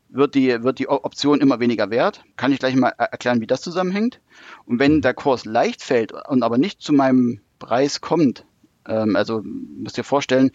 wird 0.09 0.37
die, 0.37 0.63
wird 0.63 0.79
die 0.79 0.89
Option 0.89 1.41
immer 1.41 1.59
weniger 1.59 1.91
wert. 1.91 2.23
Kann 2.37 2.53
ich 2.53 2.61
gleich 2.61 2.77
mal 2.77 2.91
erklären, 2.91 3.41
wie 3.41 3.49
das 3.49 3.61
zusammenhängt. 3.61 4.21
Und 4.67 4.79
wenn 4.79 4.97
mhm. 4.97 5.01
der 5.01 5.15
Kurs 5.15 5.45
leicht 5.45 5.83
fällt 5.83 6.13
und 6.13 6.45
aber 6.45 6.59
nicht 6.59 6.81
zu 6.81 6.93
meinem 6.93 7.41
Preis 7.59 8.01
kommt, 8.01 8.45
ähm, 8.87 9.17
also 9.17 9.43
musst 9.43 9.97
dir 9.97 10.05
vorstellen, 10.05 10.53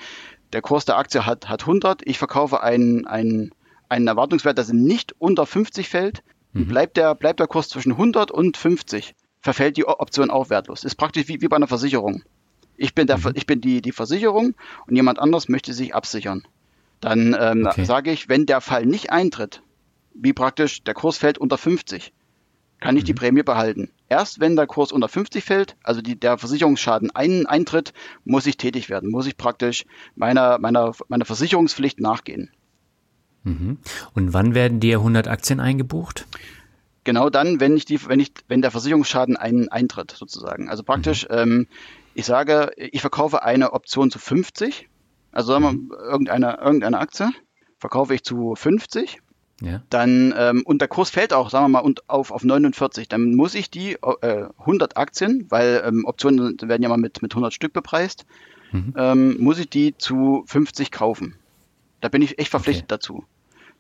der 0.54 0.62
Kurs 0.62 0.86
der 0.86 0.98
Aktie 0.98 1.26
hat, 1.26 1.50
hat 1.50 1.62
100, 1.62 2.02
ich 2.06 2.18
verkaufe 2.18 2.62
einen, 2.62 3.06
einen, 3.06 3.52
einen 3.88 4.08
Erwartungswert, 4.08 4.58
dass 4.58 4.70
er 4.70 4.76
nicht 4.76 5.14
unter 5.20 5.46
50 5.46 5.90
fällt, 5.90 6.24
mhm. 6.54 6.68
bleibt, 6.68 6.98
der, 6.98 7.16
bleibt 7.16 7.40
der 7.40 7.48
Kurs 7.48 7.70
zwischen 7.70 7.94
100 7.94 8.32
und 8.32 8.58
50 8.58 9.16
verfällt 9.42 9.78
die 9.78 9.86
Option 9.86 10.30
auch 10.32 10.50
wertlos. 10.50 10.84
Ist 10.84 10.96
praktisch 10.96 11.28
wie, 11.28 11.42
wie 11.42 11.48
bei 11.48 11.56
einer 11.56 11.68
Versicherung. 11.68 12.24
Ich 12.76 12.94
bin, 12.96 13.08
der, 13.08 13.18
mhm. 13.18 13.32
ich 13.36 13.46
bin 13.46 13.62
die, 13.62 13.82
die 13.82 13.92
Versicherung 13.92 14.56
und 14.88 14.96
jemand 14.96 15.20
anders 15.20 15.50
möchte 15.50 15.74
sich 15.74 15.96
absichern. 15.96 16.44
Dann 17.00 17.36
ähm, 17.40 17.66
okay. 17.66 17.86
sage 17.86 18.12
ich, 18.12 18.28
wenn 18.28 18.46
der 18.46 18.62
Fall 18.62 18.86
nicht 18.86 19.12
eintritt, 19.12 19.62
wie 20.14 20.34
praktisch 20.34 20.84
der 20.84 20.94
Kurs 20.94 21.18
fällt 21.18 21.38
unter 21.38 21.58
50, 21.58 22.12
kann 22.80 22.96
ich 22.98 23.04
mhm. 23.04 23.08
die 23.08 23.14
Prämie 23.14 23.44
behalten. 23.44 23.92
Erst 24.08 24.40
wenn 24.40 24.56
der 24.56 24.68
Kurs 24.68 24.92
unter 24.92 25.08
50 25.08 25.44
fällt, 25.44 25.76
also 25.84 26.02
die, 26.02 26.20
der 26.20 26.38
Versicherungsschaden 26.38 27.12
ein, 27.16 27.46
eintritt, 27.46 27.94
muss 28.26 28.46
ich 28.46 28.58
tätig 28.58 28.90
werden, 28.90 29.10
muss 29.10 29.28
ich 29.28 29.38
praktisch 29.38 29.86
meiner, 30.16 30.58
meiner, 30.60 30.94
meiner 31.08 31.26
Versicherungspflicht 31.26 32.00
nachgehen. 32.00 32.52
Mhm. 33.44 33.78
Und 34.14 34.34
wann 34.34 34.56
werden 34.56 34.80
dir 34.80 34.98
100 34.98 35.28
Aktien 35.28 35.60
eingebucht? 35.60 36.26
genau 37.10 37.32
dann, 37.32 37.60
wenn 37.60 37.76
ich 37.76 37.86
die, 37.86 38.08
wenn 38.08 38.20
ich, 38.20 38.32
wenn 38.48 38.62
der 38.62 38.70
Versicherungsschaden 38.70 39.36
ein, 39.36 39.70
eintritt, 39.70 40.12
sozusagen. 40.12 40.70
Also 40.70 40.84
praktisch, 40.84 41.28
mhm. 41.28 41.36
ähm, 41.38 41.68
ich 42.14 42.26
sage, 42.26 42.72
ich 42.78 43.02
verkaufe 43.02 43.42
eine 43.42 43.74
Option 43.74 44.12
zu 44.12 44.20
50, 44.20 44.90
also 45.32 45.54
sagen 45.54 45.64
wir 45.64 45.72
mhm. 45.72 45.92
irgendeine, 46.04 46.60
irgendeine 46.60 47.00
Aktie, 47.00 47.30
verkaufe 47.80 48.14
ich 48.14 48.24
zu 48.24 48.54
50. 48.56 49.22
Ja. 49.62 49.82
Dann, 49.90 50.34
ähm, 50.38 50.64
und 50.66 50.80
der 50.80 50.88
Kurs 50.88 51.10
fällt 51.10 51.34
auch, 51.34 51.50
sagen 51.50 51.66
wir 51.66 51.70
mal, 51.70 51.80
und 51.80 52.10
auf, 52.10 52.32
auf 52.32 52.44
49, 52.44 53.08
dann 53.08 53.36
muss 53.36 53.56
ich 53.56 53.70
die 53.70 53.98
äh, 54.22 54.46
100 54.60 54.98
Aktien, 54.98 55.46
weil 55.50 55.84
ähm, 55.86 56.06
Optionen 56.06 56.58
werden 56.62 56.82
ja 56.82 56.90
mal 56.90 56.98
mit, 56.98 57.22
mit 57.22 57.34
100 57.34 57.54
Stück 57.54 57.74
bepreist, 57.74 58.26
mhm. 58.72 58.94
ähm, 58.98 59.38
muss 59.40 59.60
ich 59.60 59.70
die 59.70 59.98
zu 59.98 60.44
50 60.48 60.92
kaufen. 60.92 61.36
Da 62.02 62.08
bin 62.10 62.22
ich 62.22 62.40
echt 62.40 62.52
verpflichtet 62.52 62.86
okay. 62.86 62.96
dazu 62.96 63.26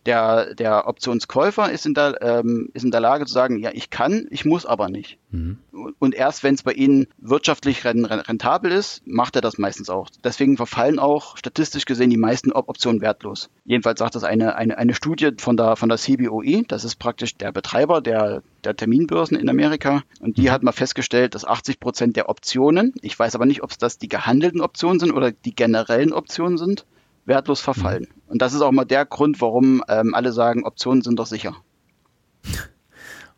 der, 0.05 0.55
der 0.55 0.87
Optionskäufer 0.87 1.71
ist 1.71 1.85
in, 1.85 1.93
der, 1.93 2.21
ähm, 2.21 2.69
ist 2.73 2.83
in 2.83 2.91
der 2.91 3.01
Lage 3.01 3.25
zu 3.25 3.33
sagen, 3.33 3.59
ja, 3.59 3.71
ich 3.73 3.89
kann, 3.89 4.27
ich 4.29 4.45
muss 4.45 4.65
aber 4.65 4.89
nicht. 4.89 5.17
Mhm. 5.31 5.57
Und 5.99 6.15
erst 6.15 6.43
wenn 6.43 6.55
es 6.55 6.63
bei 6.63 6.73
Ihnen 6.73 7.07
wirtschaftlich 7.17 7.85
rentabel 7.85 8.71
ist, 8.71 9.05
macht 9.05 9.35
er 9.35 9.41
das 9.41 9.57
meistens 9.57 9.89
auch. 9.89 10.09
Deswegen 10.23 10.57
verfallen 10.57 10.99
auch 10.99 11.37
statistisch 11.37 11.85
gesehen 11.85 12.09
die 12.09 12.17
meisten 12.17 12.51
Optionen 12.51 13.01
wertlos. 13.01 13.49
Jedenfalls 13.65 13.99
sagt 13.99 14.15
das 14.15 14.23
eine, 14.23 14.55
eine, 14.55 14.77
eine 14.77 14.93
Studie 14.93 15.31
von 15.37 15.57
der, 15.57 15.75
von 15.75 15.89
der 15.89 15.97
CBOE, 15.97 16.63
das 16.67 16.85
ist 16.85 16.95
praktisch 16.95 17.35
der 17.35 17.51
Betreiber 17.51 18.01
der, 18.01 18.41
der 18.63 18.75
Terminbörsen 18.75 19.37
in 19.37 19.49
Amerika. 19.49 20.03
Und 20.21 20.37
die 20.37 20.43
mhm. 20.43 20.51
hat 20.51 20.63
mal 20.63 20.71
festgestellt, 20.71 21.35
dass 21.35 21.45
80 21.45 21.79
Prozent 21.79 22.15
der 22.15 22.29
Optionen, 22.29 22.93
ich 23.01 23.17
weiß 23.17 23.35
aber 23.35 23.45
nicht, 23.45 23.63
ob 23.63 23.71
es 23.71 23.77
das 23.77 23.97
die 23.97 24.09
gehandelten 24.09 24.61
Optionen 24.61 24.99
sind 24.99 25.11
oder 25.11 25.31
die 25.31 25.55
generellen 25.55 26.13
Optionen 26.13 26.57
sind, 26.57 26.85
wertlos 27.29 27.61
verfallen. 27.61 28.07
Mhm. 28.09 28.31
Und 28.31 28.41
das 28.41 28.53
ist 28.53 28.61
auch 28.61 28.71
mal 28.71 28.83
der 28.83 29.05
Grund, 29.05 29.39
warum 29.39 29.81
ähm, 29.87 30.13
alle 30.13 30.33
sagen, 30.33 30.65
Optionen 30.65 31.01
sind 31.01 31.17
doch 31.17 31.25
sicher. 31.25 31.55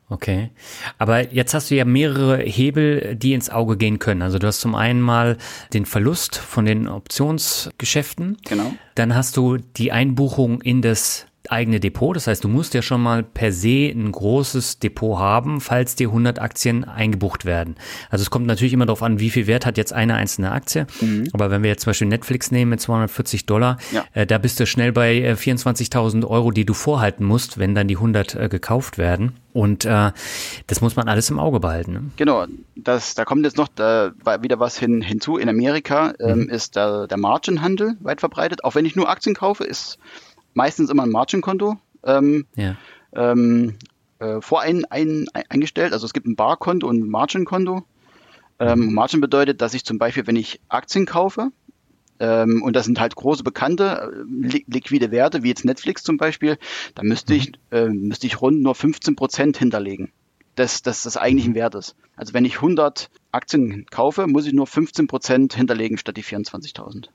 Okay. 0.09 0.49
Aber 0.97 1.31
jetzt 1.31 1.53
hast 1.53 1.71
du 1.71 1.75
ja 1.75 1.85
mehrere 1.85 2.39
Hebel, 2.39 3.15
die 3.15 3.33
ins 3.33 3.49
Auge 3.49 3.77
gehen 3.77 3.97
können. 3.97 4.21
Also 4.21 4.39
du 4.39 4.47
hast 4.47 4.59
zum 4.59 4.75
einen 4.75 4.99
mal 4.99 5.37
den 5.71 5.85
Verlust 5.85 6.37
von 6.37 6.65
den 6.65 6.89
Optionsgeschäften. 6.89 8.37
Genau. 8.43 8.73
Dann 8.95 9.15
hast 9.15 9.37
du 9.37 9.57
die 9.57 9.93
Einbuchung 9.93 10.61
in 10.61 10.81
das 10.81 11.27
eigene 11.51 11.79
Depot. 11.79 12.15
Das 12.15 12.27
heißt, 12.27 12.43
du 12.43 12.47
musst 12.47 12.73
ja 12.73 12.81
schon 12.81 13.01
mal 13.01 13.23
per 13.23 13.51
se 13.51 13.89
ein 13.89 14.11
großes 14.11 14.79
Depot 14.79 15.19
haben, 15.19 15.61
falls 15.61 15.95
dir 15.95 16.07
100 16.09 16.39
Aktien 16.39 16.83
eingebucht 16.83 17.45
werden. 17.45 17.75
Also 18.09 18.23
es 18.23 18.29
kommt 18.29 18.45
natürlich 18.45 18.73
immer 18.73 18.85
darauf 18.85 19.03
an, 19.03 19.19
wie 19.19 19.29
viel 19.29 19.47
Wert 19.47 19.65
hat 19.65 19.77
jetzt 19.77 19.93
eine 19.93 20.15
einzelne 20.15 20.51
Aktie. 20.51 20.87
Mhm. 21.01 21.29
Aber 21.33 21.51
wenn 21.51 21.63
wir 21.63 21.69
jetzt 21.69 21.83
zum 21.83 21.91
Beispiel 21.91 22.07
Netflix 22.07 22.51
nehmen 22.51 22.69
mit 22.69 22.81
240 22.81 23.45
Dollar, 23.45 23.77
ja. 23.91 24.05
äh, 24.13 24.25
da 24.25 24.37
bist 24.37 24.59
du 24.59 24.65
schnell 24.65 24.91
bei 24.91 25.15
äh, 25.21 25.33
24.000 25.33 26.25
Euro, 26.25 26.51
die 26.51 26.65
du 26.65 26.73
vorhalten 26.73 27.25
musst, 27.25 27.57
wenn 27.57 27.75
dann 27.75 27.87
die 27.87 27.97
100 27.97 28.35
äh, 28.35 28.49
gekauft 28.49 28.97
werden. 28.97 29.33
Und 29.53 29.85
äh, 29.85 30.11
das 30.67 30.81
muss 30.81 30.95
man 30.95 31.09
alles 31.09 31.29
im 31.29 31.39
Auge 31.39 31.59
behalten. 31.59 31.91
Ne? 31.91 32.01
Genau, 32.15 32.45
das, 32.75 33.15
da 33.15 33.25
kommt 33.25 33.43
jetzt 33.43 33.57
noch 33.57 33.67
da, 33.67 34.11
wieder 34.41 34.59
was 34.59 34.77
hin, 34.77 35.01
hinzu. 35.01 35.37
In 35.37 35.49
Amerika 35.49 36.13
ähm, 36.19 36.43
mhm. 36.43 36.49
ist 36.49 36.75
der, 36.75 37.07
der 37.07 37.17
Margenhandel 37.17 37.97
weit 37.99 38.21
verbreitet. 38.21 38.63
Auch 38.63 38.75
wenn 38.75 38.85
ich 38.85 38.95
nur 38.95 39.09
Aktien 39.09 39.35
kaufe, 39.35 39.63
ist 39.63 39.97
meistens 40.53 40.89
immer 40.89 41.03
ein 41.03 41.09
Margin-Konto. 41.09 41.77
Ähm, 42.03 42.45
ja. 42.55 42.75
ähm, 43.13 43.75
äh, 44.19 44.41
vorein 44.41 44.85
ein, 44.85 45.27
eingestellt. 45.49 45.93
Also 45.93 46.05
es 46.05 46.13
gibt 46.13 46.27
ein 46.27 46.35
Barkonto 46.35 46.87
und 46.87 46.99
ein 46.99 47.09
Margin-Konto. 47.09 47.83
Ähm, 48.59 48.93
Margin 48.93 49.21
bedeutet, 49.21 49.61
dass 49.61 49.73
ich 49.73 49.83
zum 49.83 49.97
Beispiel, 49.97 50.27
wenn 50.27 50.35
ich 50.35 50.61
Aktien 50.69 51.07
kaufe, 51.07 51.51
ähm, 52.19 52.61
und 52.61 52.75
das 52.75 52.85
sind 52.85 52.99
halt 52.99 53.15
große 53.15 53.43
bekannte 53.43 54.11
äh, 54.13 54.47
li 54.47 54.63
liquide 54.67 55.09
Werte, 55.09 55.41
wie 55.41 55.47
jetzt 55.47 55.65
Netflix 55.65 56.03
zum 56.03 56.17
Beispiel, 56.17 56.59
da 56.93 57.01
müsste 57.01 57.33
ich, 57.33 57.53
äh, 57.71 57.89
müsste 57.89 58.27
ich 58.27 58.39
rund 58.39 58.61
nur 58.61 58.75
15 58.75 59.15
Prozent 59.15 59.57
hinterlegen 59.57 60.11
des, 60.55 60.83
des, 60.83 61.01
des 61.01 61.17
eigentlichen 61.17 61.55
Wertes. 61.55 61.95
Also 62.15 62.35
wenn 62.35 62.45
ich 62.45 62.57
100 62.57 63.09
Aktien 63.31 63.87
kaufe, 63.89 64.27
muss 64.27 64.45
ich 64.45 64.53
nur 64.53 64.67
15 64.67 65.07
Prozent 65.07 65.55
hinterlegen 65.55 65.97
statt 65.97 66.15
die 66.15 66.23
24.000. 66.23 67.07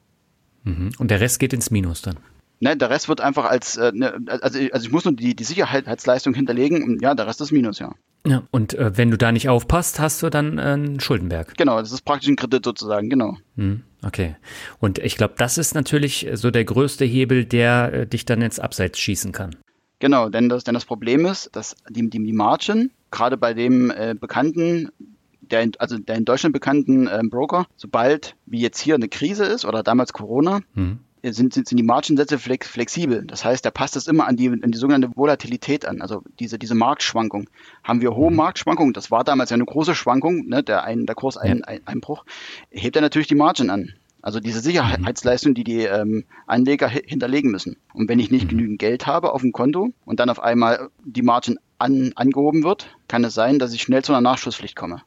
Mhm. 0.64 0.90
Und 0.98 1.10
der 1.12 1.20
Rest 1.20 1.38
geht 1.38 1.52
ins 1.52 1.70
Minus 1.70 2.02
dann? 2.02 2.16
Ne, 2.58 2.76
der 2.76 2.88
Rest 2.88 3.08
wird 3.08 3.20
einfach 3.20 3.44
als, 3.44 3.76
äh, 3.76 3.92
ne, 3.94 4.18
also, 4.28 4.58
also 4.72 4.86
ich 4.86 4.92
muss 4.92 5.04
nur 5.04 5.14
die, 5.14 5.36
die 5.36 5.44
Sicherheitsleistung 5.44 6.32
hinterlegen 6.32 6.82
und 6.82 7.02
ja, 7.02 7.14
der 7.14 7.26
Rest 7.26 7.40
ist 7.42 7.52
Minus, 7.52 7.78
ja. 7.78 7.92
Ja, 8.26 8.42
und 8.50 8.74
äh, 8.74 8.96
wenn 8.96 9.10
du 9.10 9.18
da 9.18 9.30
nicht 9.30 9.48
aufpasst, 9.48 10.00
hast 10.00 10.22
du 10.22 10.30
dann 10.30 10.58
äh, 10.58 10.62
einen 10.62 11.00
Schuldenberg. 11.00 11.56
Genau, 11.56 11.78
das 11.78 11.92
ist 11.92 12.02
praktisch 12.02 12.28
ein 12.28 12.36
Kredit 12.36 12.64
sozusagen, 12.64 13.10
genau. 13.10 13.36
Hm, 13.56 13.82
okay. 14.04 14.36
Und 14.80 14.98
ich 14.98 15.16
glaube, 15.16 15.34
das 15.36 15.58
ist 15.58 15.74
natürlich 15.74 16.28
so 16.32 16.50
der 16.50 16.64
größte 16.64 17.04
Hebel, 17.04 17.44
der 17.44 17.92
äh, 17.92 18.06
dich 18.06 18.24
dann 18.24 18.40
ins 18.40 18.58
Abseits 18.58 18.98
schießen 18.98 19.32
kann. 19.32 19.54
Genau, 19.98 20.28
denn 20.28 20.48
das, 20.48 20.64
denn 20.64 20.74
das 20.74 20.86
Problem 20.86 21.26
ist, 21.26 21.54
dass 21.54 21.76
die, 21.88 22.08
die, 22.08 22.22
die 22.22 22.32
Margin, 22.32 22.90
gerade 23.10 23.36
bei 23.36 23.54
dem 23.54 23.90
äh, 23.90 24.14
bekannten, 24.18 24.88
der 25.40 25.62
in, 25.62 25.72
also 25.78 25.98
der 25.98 26.16
in 26.16 26.24
Deutschland 26.24 26.54
bekannten 26.54 27.06
äh, 27.06 27.20
Broker, 27.22 27.66
sobald 27.76 28.34
wie 28.46 28.60
jetzt 28.60 28.80
hier 28.80 28.94
eine 28.94 29.08
Krise 29.08 29.44
ist 29.44 29.66
oder 29.66 29.82
damals 29.82 30.12
Corona, 30.12 30.60
hm 30.74 31.00
sind, 31.32 31.52
sind, 31.52 31.68
sind 31.68 31.76
die 31.76 31.84
Margensätze 31.84 32.38
flex, 32.38 32.68
flexibel. 32.68 33.24
Das 33.24 33.44
heißt, 33.44 33.64
der 33.64 33.70
passt 33.70 33.96
es 33.96 34.06
immer 34.06 34.26
an 34.26 34.36
die, 34.36 34.48
an 34.48 34.70
die 34.70 34.78
sogenannte 34.78 35.16
Volatilität 35.16 35.86
an, 35.86 36.00
also 36.00 36.22
diese, 36.38 36.58
diese 36.58 36.74
Marktschwankung. 36.74 37.48
Haben 37.84 38.00
wir 38.00 38.14
hohe 38.14 38.30
mhm. 38.30 38.36
Marktschwankungen, 38.36 38.92
das 38.92 39.10
war 39.10 39.24
damals 39.24 39.50
ja 39.50 39.54
eine 39.54 39.64
große 39.64 39.94
Schwankung, 39.94 40.46
ne, 40.46 40.62
der, 40.62 40.84
ein, 40.84 41.06
der 41.06 41.14
Kurseinbruch, 41.14 42.24
ja. 42.70 42.80
hebt 42.80 42.96
er 42.96 43.02
natürlich 43.02 43.28
die 43.28 43.34
Margin 43.34 43.70
an. 43.70 43.94
Also 44.22 44.40
diese 44.40 44.58
Sicherheitsleistung, 44.58 45.54
die 45.54 45.62
die 45.62 45.82
ähm, 45.82 46.24
Anleger 46.48 46.88
hinterlegen 46.88 47.52
müssen. 47.52 47.76
Und 47.94 48.08
wenn 48.08 48.18
ich 48.18 48.30
nicht 48.30 48.46
mhm. 48.46 48.48
genügend 48.48 48.78
Geld 48.80 49.06
habe 49.06 49.32
auf 49.32 49.42
dem 49.42 49.52
Konto 49.52 49.90
und 50.04 50.18
dann 50.18 50.30
auf 50.30 50.42
einmal 50.42 50.90
die 51.04 51.22
Margin 51.22 51.58
an, 51.78 52.12
angehoben 52.16 52.64
wird, 52.64 52.96
kann 53.06 53.22
es 53.22 53.34
sein, 53.34 53.60
dass 53.60 53.72
ich 53.72 53.82
schnell 53.82 54.02
zu 54.02 54.12
einer 54.12 54.20
Nachschusspflicht 54.20 54.74
komme. 54.74 55.02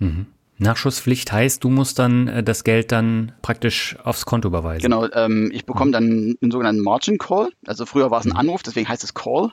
Mhm. 0.00 0.26
Nachschusspflicht 0.60 1.32
heißt, 1.32 1.64
du 1.64 1.70
musst 1.70 1.98
dann 1.98 2.28
äh, 2.28 2.42
das 2.42 2.64
Geld 2.64 2.92
dann 2.92 3.32
praktisch 3.42 3.96
aufs 4.04 4.26
Konto 4.26 4.48
überweisen. 4.48 4.82
Genau, 4.82 5.06
ähm, 5.12 5.50
ich 5.52 5.66
bekomme 5.66 5.90
dann 5.90 6.36
einen 6.40 6.50
sogenannten 6.50 6.82
Margin 6.82 7.18
Call. 7.18 7.50
Also 7.66 7.86
früher 7.86 8.10
war 8.10 8.20
es 8.20 8.26
ein 8.26 8.32
mhm. 8.32 8.38
Anruf, 8.38 8.62
deswegen 8.62 8.88
heißt 8.88 9.04
es 9.04 9.14
Call. 9.14 9.50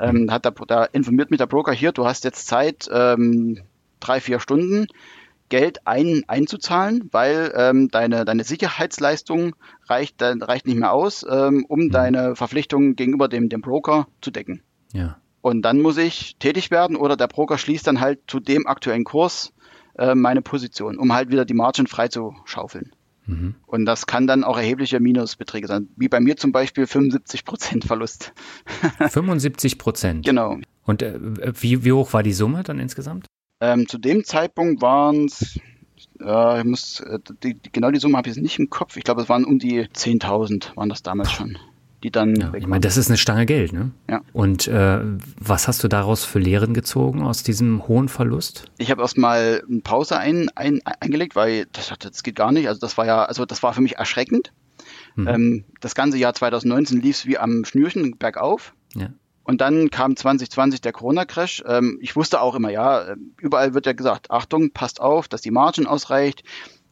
Ähm, 0.00 0.30
hat 0.30 0.44
der, 0.44 0.52
da 0.66 0.84
informiert 0.84 1.30
mich 1.30 1.38
der 1.38 1.46
Broker 1.46 1.72
hier, 1.72 1.90
du 1.90 2.06
hast 2.06 2.22
jetzt 2.22 2.46
Zeit, 2.46 2.88
ähm, 2.92 3.60
drei, 3.98 4.20
vier 4.20 4.38
Stunden 4.38 4.86
Geld 5.48 5.86
ein, 5.86 6.22
einzuzahlen, 6.28 7.08
weil 7.10 7.52
ähm, 7.56 7.88
deine, 7.88 8.24
deine 8.24 8.44
Sicherheitsleistung 8.44 9.56
reicht, 9.88 10.16
reicht 10.20 10.66
nicht 10.66 10.78
mehr 10.78 10.92
aus, 10.92 11.24
ähm, 11.28 11.64
um 11.68 11.84
mhm. 11.84 11.90
deine 11.90 12.36
Verpflichtungen 12.36 12.96
gegenüber 12.96 13.28
dem, 13.28 13.48
dem 13.48 13.60
Broker 13.60 14.06
zu 14.20 14.30
decken. 14.30 14.62
Ja. 14.92 15.16
Und 15.40 15.62
dann 15.62 15.80
muss 15.80 15.96
ich 15.96 16.36
tätig 16.38 16.70
werden 16.70 16.96
oder 16.96 17.16
der 17.16 17.28
Broker 17.28 17.58
schließt 17.58 17.86
dann 17.86 18.00
halt 18.00 18.20
zu 18.26 18.40
dem 18.40 18.66
aktuellen 18.66 19.04
Kurs 19.04 19.52
äh, 19.98 20.14
meine 20.14 20.42
Position, 20.42 20.98
um 20.98 21.12
halt 21.12 21.30
wieder 21.30 21.44
die 21.44 21.54
Margin 21.54 21.86
frei 21.86 22.08
zu 22.08 22.34
schaufeln. 22.44 22.92
Mhm. 23.26 23.56
Und 23.66 23.84
das 23.84 24.06
kann 24.06 24.26
dann 24.26 24.42
auch 24.42 24.56
erhebliche 24.56 25.00
Minusbeträge 25.00 25.66
sein, 25.66 25.88
wie 25.96 26.08
bei 26.08 26.20
mir 26.20 26.36
zum 26.36 26.50
Beispiel 26.50 26.86
75 26.86 27.44
Prozent 27.44 27.84
Verlust. 27.84 28.32
75 28.98 29.78
Prozent? 29.78 30.24
Genau. 30.24 30.58
Und 30.84 31.02
äh, 31.02 31.18
wie, 31.60 31.84
wie 31.84 31.92
hoch 31.92 32.12
war 32.12 32.22
die 32.22 32.32
Summe 32.32 32.62
dann 32.62 32.78
insgesamt? 32.78 33.26
Ähm, 33.60 33.86
zu 33.86 33.98
dem 33.98 34.24
Zeitpunkt 34.24 34.80
waren 34.80 35.26
es, 35.26 35.58
äh, 36.20 36.58
ich 36.58 36.64
muss, 36.64 37.00
äh, 37.00 37.18
die, 37.42 37.54
die, 37.54 37.70
genau 37.70 37.90
die 37.90 37.98
Summe 37.98 38.16
habe 38.16 38.28
ich 38.28 38.36
jetzt 38.36 38.42
nicht 38.42 38.58
im 38.58 38.70
Kopf. 38.70 38.96
Ich 38.96 39.04
glaube, 39.04 39.20
es 39.22 39.28
waren 39.28 39.44
um 39.44 39.58
die 39.58 39.82
10.000, 39.82 40.76
waren 40.76 40.88
das 40.88 41.02
damals 41.02 41.32
schon 41.32 41.58
die 42.02 42.10
dann. 42.10 42.36
Ja, 42.36 42.54
ich 42.54 42.66
meine, 42.66 42.80
das 42.80 42.96
ist 42.96 43.08
eine 43.08 43.18
Stange 43.18 43.46
Geld, 43.46 43.72
ne? 43.72 43.90
Ja. 44.08 44.20
Und 44.32 44.68
äh, 44.68 45.00
was 45.38 45.68
hast 45.68 45.82
du 45.82 45.88
daraus 45.88 46.24
für 46.24 46.38
Lehren 46.38 46.74
gezogen 46.74 47.22
aus 47.22 47.42
diesem 47.42 47.88
hohen 47.88 48.08
Verlust? 48.08 48.64
Ich 48.78 48.90
habe 48.90 49.02
erstmal 49.02 49.62
eine 49.68 49.80
Pause 49.80 50.18
ein, 50.18 50.50
ein, 50.54 50.80
eingelegt, 51.00 51.36
weil 51.36 51.66
das, 51.72 51.92
das 51.98 52.22
geht 52.22 52.36
gar 52.36 52.52
nicht. 52.52 52.68
Also 52.68 52.80
das 52.80 52.96
war 52.96 53.06
ja, 53.06 53.24
also 53.24 53.44
das 53.44 53.62
war 53.62 53.72
für 53.72 53.80
mich 53.80 53.96
erschreckend. 53.96 54.52
Mhm. 55.16 55.28
Ähm, 55.28 55.64
das 55.80 55.94
ganze 55.94 56.18
Jahr 56.18 56.34
2019 56.34 57.00
lief 57.00 57.16
es 57.16 57.26
wie 57.26 57.38
am 57.38 57.64
Schnürchen 57.64 58.16
bergauf. 58.18 58.74
Ja. 58.94 59.10
Und 59.42 59.62
dann 59.62 59.90
kam 59.90 60.14
2020 60.14 60.82
der 60.82 60.92
Corona-Crash. 60.92 61.64
Ähm, 61.66 61.98
ich 62.02 62.14
wusste 62.14 62.42
auch 62.42 62.54
immer, 62.54 62.70
ja, 62.70 63.14
überall 63.40 63.74
wird 63.74 63.86
ja 63.86 63.94
gesagt, 63.94 64.30
Achtung, 64.30 64.72
passt 64.72 65.00
auf, 65.00 65.26
dass 65.26 65.40
die 65.40 65.50
Margin 65.50 65.86
ausreicht. 65.86 66.44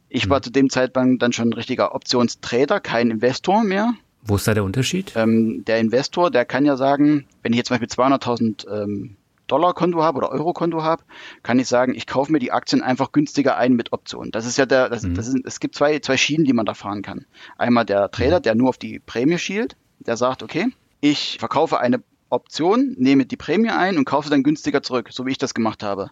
Ich 0.09 0.31
war 0.31 0.39
mhm. 0.39 0.43
zu 0.43 0.51
dem 0.51 0.71
Zeitpunkt 0.71 1.23
dann 1.23 1.33
schon 1.33 1.51
ein 1.51 1.53
richtiger 1.53 1.95
Optionstrader, 1.95 2.81
kein 2.81 3.11
Investor 3.11 3.63
mehr. 3.63 3.93
Wo 4.27 4.37
ist 4.37 4.49
da 4.49 4.55
der 4.55 4.65
Unterschied? 4.65 5.13
Ähm, 5.17 5.65
der 5.67 5.79
Investor, 5.79 6.31
der 6.31 6.45
kann 6.45 6.65
ja 6.65 6.77
sagen, 6.77 7.27
wenn 7.43 7.53
ich 7.53 7.59
jetzt 7.59 7.69
zum 7.69 7.79
Beispiel 7.79 7.89
200.000 7.89 8.69
ähm, 8.69 9.17
Dollar 9.47 9.75
Konto 9.75 10.03
habe 10.03 10.19
oder 10.19 10.31
Euro 10.31 10.53
Konto 10.53 10.83
habe, 10.83 11.05
kann 11.43 11.59
ich 11.59 11.69
sagen, 11.69 11.95
ich 11.95 12.07
kaufe 12.07 12.33
mir 12.33 12.41
die 12.41 12.53
Aktien 12.53 12.83
einfach 12.83 13.13
günstiger 13.13 13.57
ein 13.57 13.75
mit 13.75 13.93
Optionen. 13.93 14.33
Das 14.33 14.47
ist 14.47 14.59
ja 14.59 14.67
der, 14.67 14.89
das, 14.89 15.05
mhm. 15.05 15.15
das 15.15 15.29
ist, 15.29 15.37
es 15.45 15.61
gibt 15.61 15.77
zwei, 15.77 15.99
zwei 16.01 16.17
Schienen, 16.17 16.45
die 16.45 16.53
man 16.53 16.67
da 16.67 16.75
fahren 16.75 17.03
kann. 17.03 17.27
Einmal 17.57 17.85
der 17.85 18.11
Trader, 18.11 18.39
mhm. 18.39 18.43
der 18.43 18.55
nur 18.57 18.69
auf 18.71 18.79
die 18.79 18.99
Prämie 18.99 19.39
schielt, 19.39 19.77
der 20.01 20.17
sagt, 20.17 20.43
okay, 20.43 20.67
ich 21.01 21.37
verkaufe 21.39 21.79
eine 21.79 22.03
Option, 22.29 22.97
nehme 22.99 23.27
die 23.27 23.37
Prämie 23.37 23.71
ein 23.71 23.99
und 23.99 24.05
kaufe 24.05 24.31
dann 24.31 24.43
günstiger 24.43 24.83
zurück, 24.83 25.11
so 25.13 25.27
wie 25.27 25.31
ich 25.31 25.39
das 25.39 25.55
gemacht 25.55 25.83
habe. 25.85 26.11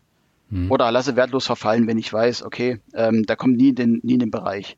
Mhm. 0.50 0.70
Oder 0.70 0.92
lasse 0.92 1.16
wertlos 1.16 1.46
verfallen, 1.46 1.86
wenn 1.88 1.98
ich 1.98 2.12
weiß, 2.12 2.44
okay, 2.44 2.80
ähm, 2.94 3.24
da 3.26 3.34
kommt 3.34 3.56
nie 3.56 3.70
in 3.70 3.74
den, 3.74 4.00
nie 4.02 4.14
in 4.14 4.20
den 4.20 4.30
Bereich. 4.30 4.76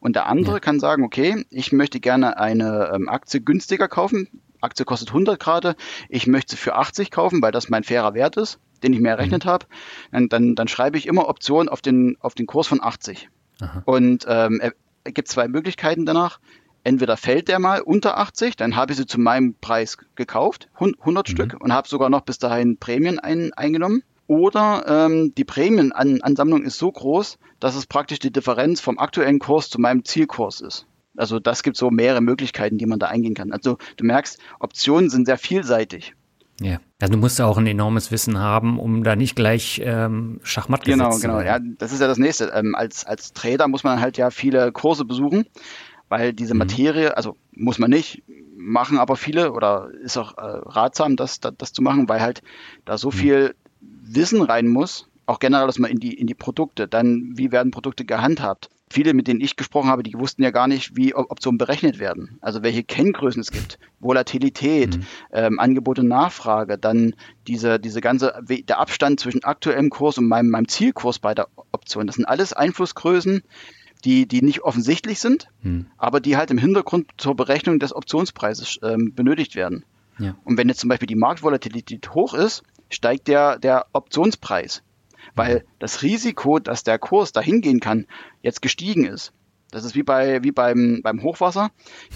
Und 0.00 0.16
der 0.16 0.26
andere 0.26 0.54
ja. 0.54 0.60
kann 0.60 0.80
sagen, 0.80 1.04
okay, 1.04 1.44
ich 1.50 1.72
möchte 1.72 2.00
gerne 2.00 2.38
eine 2.38 2.92
ähm, 2.94 3.08
Aktie 3.08 3.40
günstiger 3.40 3.88
kaufen. 3.88 4.28
Aktie 4.60 4.84
kostet 4.84 5.08
100 5.08 5.38
gerade. 5.38 5.76
Ich 6.08 6.26
möchte 6.26 6.52
sie 6.52 6.56
für 6.56 6.76
80 6.76 7.10
kaufen, 7.10 7.42
weil 7.42 7.52
das 7.52 7.68
mein 7.68 7.84
fairer 7.84 8.14
Wert 8.14 8.36
ist, 8.36 8.58
den 8.82 8.92
ich 8.92 9.00
mir 9.00 9.10
errechnet 9.10 9.44
mhm. 9.44 9.50
habe. 9.50 9.66
Dann, 10.12 10.28
dann, 10.28 10.54
dann 10.54 10.68
schreibe 10.68 10.98
ich 10.98 11.06
immer 11.06 11.28
Option 11.28 11.68
auf 11.68 11.80
den, 11.80 12.16
auf 12.20 12.34
den 12.34 12.46
Kurs 12.46 12.66
von 12.66 12.82
80. 12.82 13.28
Aha. 13.60 13.82
Und 13.84 14.24
ähm, 14.28 14.60
es 15.04 15.14
gibt 15.14 15.28
zwei 15.28 15.48
Möglichkeiten 15.48 16.06
danach. 16.06 16.38
Entweder 16.84 17.16
fällt 17.16 17.48
der 17.48 17.58
mal 17.58 17.80
unter 17.80 18.18
80, 18.18 18.56
dann 18.56 18.76
habe 18.76 18.92
ich 18.92 18.98
sie 18.98 19.06
zu 19.06 19.20
meinem 19.20 19.54
Preis 19.60 19.98
gekauft, 20.14 20.68
100 20.74 21.28
mhm. 21.28 21.30
Stück, 21.30 21.60
und 21.60 21.72
habe 21.72 21.88
sogar 21.88 22.08
noch 22.08 22.22
bis 22.22 22.38
dahin 22.38 22.78
Prämien 22.78 23.18
ein, 23.18 23.52
eingenommen. 23.52 24.02
Oder 24.28 24.84
ähm, 24.86 25.32
die 25.36 25.44
Prämienansammlung 25.44 26.62
ist 26.62 26.78
so 26.78 26.92
groß, 26.92 27.38
dass 27.60 27.74
es 27.74 27.86
praktisch 27.86 28.18
die 28.18 28.30
Differenz 28.30 28.80
vom 28.80 28.98
aktuellen 28.98 29.38
Kurs 29.38 29.70
zu 29.70 29.80
meinem 29.80 30.04
Zielkurs 30.04 30.60
ist. 30.60 30.86
Also 31.16 31.40
das 31.40 31.62
gibt 31.62 31.78
so 31.78 31.90
mehrere 31.90 32.20
Möglichkeiten, 32.20 32.76
die 32.76 32.84
man 32.84 32.98
da 32.98 33.06
eingehen 33.06 33.34
kann. 33.34 33.52
Also 33.52 33.78
du 33.96 34.04
merkst, 34.04 34.38
Optionen 34.60 35.08
sind 35.08 35.24
sehr 35.26 35.38
vielseitig. 35.38 36.14
Ja, 36.60 36.78
also 37.00 37.14
du 37.14 37.18
musst 37.18 37.40
auch 37.40 37.56
ein 37.56 37.66
enormes 37.66 38.12
Wissen 38.12 38.38
haben, 38.38 38.78
um 38.78 39.02
da 39.02 39.16
nicht 39.16 39.34
gleich 39.34 39.80
ähm, 39.82 40.40
Schachmatt 40.42 40.84
Genau, 40.84 41.16
genau. 41.18 41.40
Ja, 41.40 41.58
das 41.60 41.92
ist 41.92 42.00
ja 42.00 42.06
das 42.06 42.18
Nächste. 42.18 42.52
Ähm, 42.54 42.74
als, 42.74 43.06
als 43.06 43.32
Trader 43.32 43.66
muss 43.66 43.82
man 43.82 44.00
halt 44.00 44.18
ja 44.18 44.30
viele 44.30 44.72
Kurse 44.72 45.06
besuchen, 45.06 45.46
weil 46.10 46.34
diese 46.34 46.52
mhm. 46.52 46.58
Materie, 46.58 47.16
also 47.16 47.34
muss 47.52 47.78
man 47.78 47.88
nicht, 47.88 48.22
machen 48.56 48.98
aber 48.98 49.16
viele 49.16 49.52
oder 49.52 49.88
ist 50.02 50.18
auch 50.18 50.36
äh, 50.36 50.40
ratsam, 50.42 51.16
das, 51.16 51.40
das, 51.40 51.54
das 51.56 51.72
zu 51.72 51.80
machen, 51.80 52.10
weil 52.10 52.20
halt 52.20 52.42
da 52.84 52.98
so 52.98 53.08
mhm. 53.08 53.12
viel 53.12 53.54
Wissen 54.14 54.42
rein 54.42 54.68
muss, 54.68 55.08
auch 55.26 55.38
generell 55.38 55.66
erstmal 55.66 55.90
in 55.90 55.98
die, 55.98 56.14
in 56.14 56.26
die 56.26 56.34
Produkte. 56.34 56.88
Dann, 56.88 57.32
wie 57.36 57.52
werden 57.52 57.70
Produkte 57.70 58.04
gehandhabt? 58.04 58.70
Viele, 58.90 59.12
mit 59.12 59.28
denen 59.28 59.42
ich 59.42 59.56
gesprochen 59.56 59.90
habe, 59.90 60.02
die 60.02 60.14
wussten 60.14 60.42
ja 60.42 60.50
gar 60.50 60.66
nicht, 60.66 60.96
wie 60.96 61.14
Optionen 61.14 61.58
berechnet 61.58 61.98
werden. 61.98 62.38
Also 62.40 62.62
welche 62.62 62.82
Kenngrößen 62.82 63.40
es 63.42 63.50
gibt. 63.50 63.78
Volatilität, 64.00 64.96
mhm. 64.96 65.02
ähm, 65.32 65.58
Angebot 65.58 65.98
und 65.98 66.08
Nachfrage, 66.08 66.78
dann 66.78 67.14
diese, 67.46 67.78
diese 67.78 68.00
ganze, 68.00 68.32
der 68.48 68.78
Abstand 68.78 69.20
zwischen 69.20 69.44
aktuellem 69.44 69.90
Kurs 69.90 70.16
und 70.16 70.26
meinem, 70.26 70.48
meinem 70.48 70.68
Zielkurs 70.68 71.18
bei 71.18 71.34
der 71.34 71.48
Option. 71.72 72.06
Das 72.06 72.16
sind 72.16 72.24
alles 72.24 72.54
Einflussgrößen, 72.54 73.42
die, 74.04 74.26
die 74.26 74.40
nicht 74.40 74.62
offensichtlich 74.62 75.18
sind, 75.20 75.48
mhm. 75.62 75.86
aber 75.98 76.20
die 76.20 76.38
halt 76.38 76.50
im 76.50 76.58
Hintergrund 76.58 77.10
zur 77.18 77.36
Berechnung 77.36 77.78
des 77.78 77.94
Optionspreises 77.94 78.78
ähm, 78.82 79.12
benötigt 79.14 79.54
werden. 79.54 79.84
Ja. 80.18 80.34
Und 80.44 80.56
wenn 80.56 80.68
jetzt 80.68 80.80
zum 80.80 80.88
Beispiel 80.88 81.06
die 81.06 81.14
Marktvolatilität 81.14 82.14
hoch 82.14 82.32
ist, 82.32 82.62
steigt 82.88 83.28
der, 83.28 83.58
der 83.58 83.86
Optionspreis, 83.92 84.82
weil 85.34 85.64
das 85.78 86.02
Risiko, 86.02 86.58
dass 86.58 86.84
der 86.84 86.98
Kurs 86.98 87.32
dahin 87.32 87.60
gehen 87.60 87.80
kann, 87.80 88.06
jetzt 88.42 88.62
gestiegen 88.62 89.04
ist. 89.04 89.32
Das 89.70 89.84
ist 89.84 89.94
wie, 89.94 90.02
bei, 90.02 90.42
wie 90.42 90.50
beim, 90.50 91.00
beim 91.02 91.22
Hochwasser. 91.22 91.70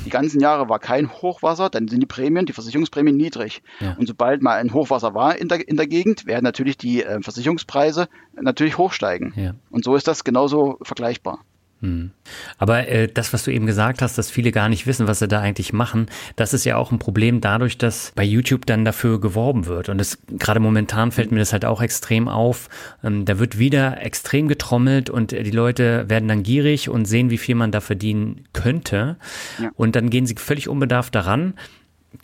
Die 0.06 0.10
ganzen 0.10 0.40
Jahre 0.40 0.70
war 0.70 0.78
kein 0.78 1.12
Hochwasser, 1.12 1.68
dann 1.68 1.86
sind 1.86 2.00
die 2.00 2.06
Prämien, 2.06 2.46
die 2.46 2.54
Versicherungsprämien 2.54 3.16
niedrig. 3.16 3.62
Ja. 3.80 3.94
Und 3.98 4.06
sobald 4.06 4.40
mal 4.40 4.58
ein 4.58 4.72
Hochwasser 4.72 5.14
war 5.14 5.36
in 5.36 5.48
der, 5.48 5.68
in 5.68 5.76
der 5.76 5.86
Gegend, 5.86 6.24
werden 6.24 6.44
natürlich 6.44 6.78
die 6.78 7.04
äh, 7.04 7.20
Versicherungspreise 7.20 8.08
natürlich 8.40 8.78
hochsteigen. 8.78 9.34
Ja. 9.36 9.54
Und 9.70 9.84
so 9.84 9.94
ist 9.96 10.08
das 10.08 10.24
genauso 10.24 10.78
vergleichbar. 10.82 11.40
Hm. 11.82 12.12
Aber 12.58 12.86
äh, 12.86 13.08
das, 13.08 13.32
was 13.32 13.42
du 13.42 13.50
eben 13.50 13.66
gesagt 13.66 14.02
hast, 14.02 14.16
dass 14.16 14.30
viele 14.30 14.52
gar 14.52 14.68
nicht 14.68 14.86
wissen, 14.86 15.08
was 15.08 15.18
sie 15.18 15.26
da 15.26 15.40
eigentlich 15.40 15.72
machen, 15.72 16.06
das 16.36 16.54
ist 16.54 16.64
ja 16.64 16.76
auch 16.76 16.92
ein 16.92 17.00
Problem 17.00 17.40
dadurch, 17.40 17.76
dass 17.76 18.12
bei 18.14 18.22
YouTube 18.22 18.66
dann 18.66 18.84
dafür 18.84 19.20
geworben 19.20 19.66
wird. 19.66 19.88
Und 19.88 19.98
das 19.98 20.18
gerade 20.28 20.60
momentan 20.60 21.10
fällt 21.10 21.32
mir 21.32 21.40
das 21.40 21.52
halt 21.52 21.64
auch 21.64 21.82
extrem 21.82 22.28
auf. 22.28 22.68
Ähm, 23.02 23.24
da 23.24 23.40
wird 23.40 23.58
wieder 23.58 24.00
extrem 24.00 24.46
getrommelt 24.46 25.10
und 25.10 25.32
die 25.32 25.50
Leute 25.50 26.08
werden 26.08 26.28
dann 26.28 26.44
gierig 26.44 26.88
und 26.88 27.06
sehen, 27.06 27.30
wie 27.30 27.38
viel 27.38 27.56
man 27.56 27.72
da 27.72 27.80
verdienen 27.80 28.44
könnte. 28.52 29.16
Ja. 29.60 29.70
Und 29.74 29.96
dann 29.96 30.08
gehen 30.08 30.24
sie 30.24 30.36
völlig 30.36 30.68
unbedarft 30.68 31.14
daran 31.16 31.54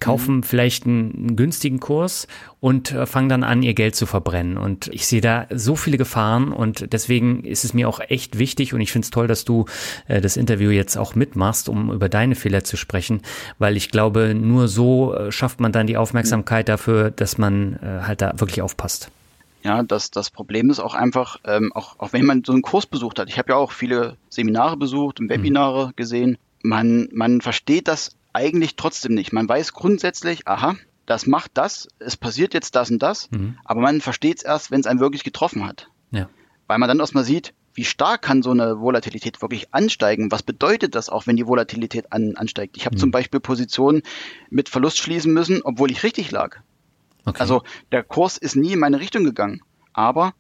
kaufen 0.01 0.37
mhm. 0.37 0.43
vielleicht 0.43 0.87
einen, 0.87 1.15
einen, 1.15 1.37
günstigen 1.37 1.81
Kurs 1.81 2.27
und 2.61 2.93
äh, 2.93 3.07
fangen 3.07 3.29
dann 3.29 3.45
an, 3.45 3.63
ihr 3.63 3.75
Geld 3.75 3.95
zu 3.95 4.07
verbrennen. 4.07 4.57
Und 4.57 4.89
ich 4.89 5.07
sehe 5.07 5.21
da 5.21 5.47
so 5.51 5.77
viele 5.77 5.99
Gefahren 5.99 6.53
und 6.53 6.93
deswegen 6.93 7.45
ist 7.45 7.65
es 7.65 7.75
mir 7.75 7.89
auch 7.89 8.01
echt 8.01 8.39
wichtig 8.39 8.75
und 8.75 8.81
ich 8.81 8.93
finde 8.93 9.07
es 9.07 9.11
toll, 9.11 9.27
dass 9.27 9.45
du 9.45 9.67
äh, 10.07 10.21
das 10.21 10.37
Interview 10.37 10.71
jetzt 10.71 10.97
auch 10.97 11.15
mitmachst, 11.15 11.69
um 11.69 11.93
über 11.93 12.09
deine 12.09 12.35
Fehler 12.35 12.65
zu 12.65 12.77
sprechen, 12.77 13.23
weil 13.59 13.77
ich 13.77 13.91
glaube, 13.91 14.35
nur 14.35 14.69
so 14.69 15.15
äh, 15.15 15.33
schafft 15.33 15.61
man 15.61 15.73
dann 15.73 15.87
die 15.87 15.97
Aufmerksamkeit 15.97 16.69
dafür, 16.69 17.11
dass 17.11 17.39
man 17.39 17.75
äh, 17.83 18.03
halt 18.07 18.21
da 18.21 18.33
wirklich 18.39 18.63
aufpasst. 18.63 19.11
Ja, 19.65 19.83
das, 19.83 20.11
das 20.11 20.31
Problem 20.31 20.71
ist 20.71 20.79
auch 20.79 20.95
einfach, 20.95 21.41
ähm, 21.45 21.73
auch, 21.75 21.99
auch 21.99 22.13
wenn 22.13 22.25
man 22.25 22.45
so 22.45 22.53
einen 22.53 22.63
Kurs 22.63 22.87
besucht 22.87 23.19
hat, 23.19 23.29
ich 23.29 23.39
habe 23.39 23.53
ja 23.53 23.57
auch 23.57 23.73
viele 23.73 24.17
Seminare 24.29 24.77
besucht 24.77 25.19
und 25.21 25.27
mhm. 25.27 25.31
Webinare 25.31 25.89
mhm. 25.89 25.93
gesehen, 25.97 26.39
man, 26.63 27.09
man 27.13 27.41
versteht 27.41 27.89
das 27.89 28.13
eigentlich 28.39 28.77
trotzdem 28.77 29.15
nicht. 29.15 29.33
Man 29.33 29.49
weiß 29.49 29.73
grundsätzlich, 29.73 30.47
aha, 30.47 30.77
das 31.07 31.27
macht 31.27 31.51
das, 31.55 31.89
es 31.99 32.17
passiert 32.17 32.55
jetzt 32.55 32.77
das 32.77 32.91
und 32.91 33.03
das, 33.03 33.31
mhm. 33.33 33.59
aber 33.65 33.81
man 33.81 34.01
versteht 34.01 34.39
es 34.39 34.43
erst, 34.45 34.71
wenn 34.71 34.81
es 34.81 34.87
einen 34.87 35.01
wirklich 35.01 35.25
getroffen 35.25 35.67
hat. 35.67 35.89
Ja. 36.13 36.29
Weil 36.69 36.79
man 36.79 36.89
dann 36.89 37.01
erstmal 37.01 37.25
sieht, 37.25 37.53
wie 37.75 37.85
stark 37.85 38.23
kann 38.23 38.43
so 38.43 38.51
eine 38.51 38.81
Volatilität 38.81 39.43
wirklich 39.43 39.73
ansteigen? 39.75 40.31
Was 40.31 40.43
bedeutet 40.43 40.95
das 40.95 41.09
auch, 41.09 41.27
wenn 41.27 41.37
die 41.37 41.47
Volatilität 41.47 42.13
an, 42.13 42.37
ansteigt? 42.37 42.77
Ich 42.77 42.87
habe 42.87 42.97
mhm. 42.97 43.01
zum 43.01 43.11
Beispiel 43.11 43.41
Positionen 43.41 44.03
mit 44.51 44.69
Verlust 44.69 44.99
schließen 44.99 45.33
müssen, 45.33 45.63
obwohl 45.63 45.91
ich 45.91 46.03
richtig 46.03 46.31
lag. 46.31 46.59
Okay. 47.25 47.41
Also 47.41 47.63
der 47.91 48.05
Kurs 48.05 48.39
ist 48.39 48.55
nie 48.55 48.73
in 48.73 48.79
meine 48.79 49.01
Richtung 49.01 49.25
gegangen, 49.25 49.63
aber 49.93 50.35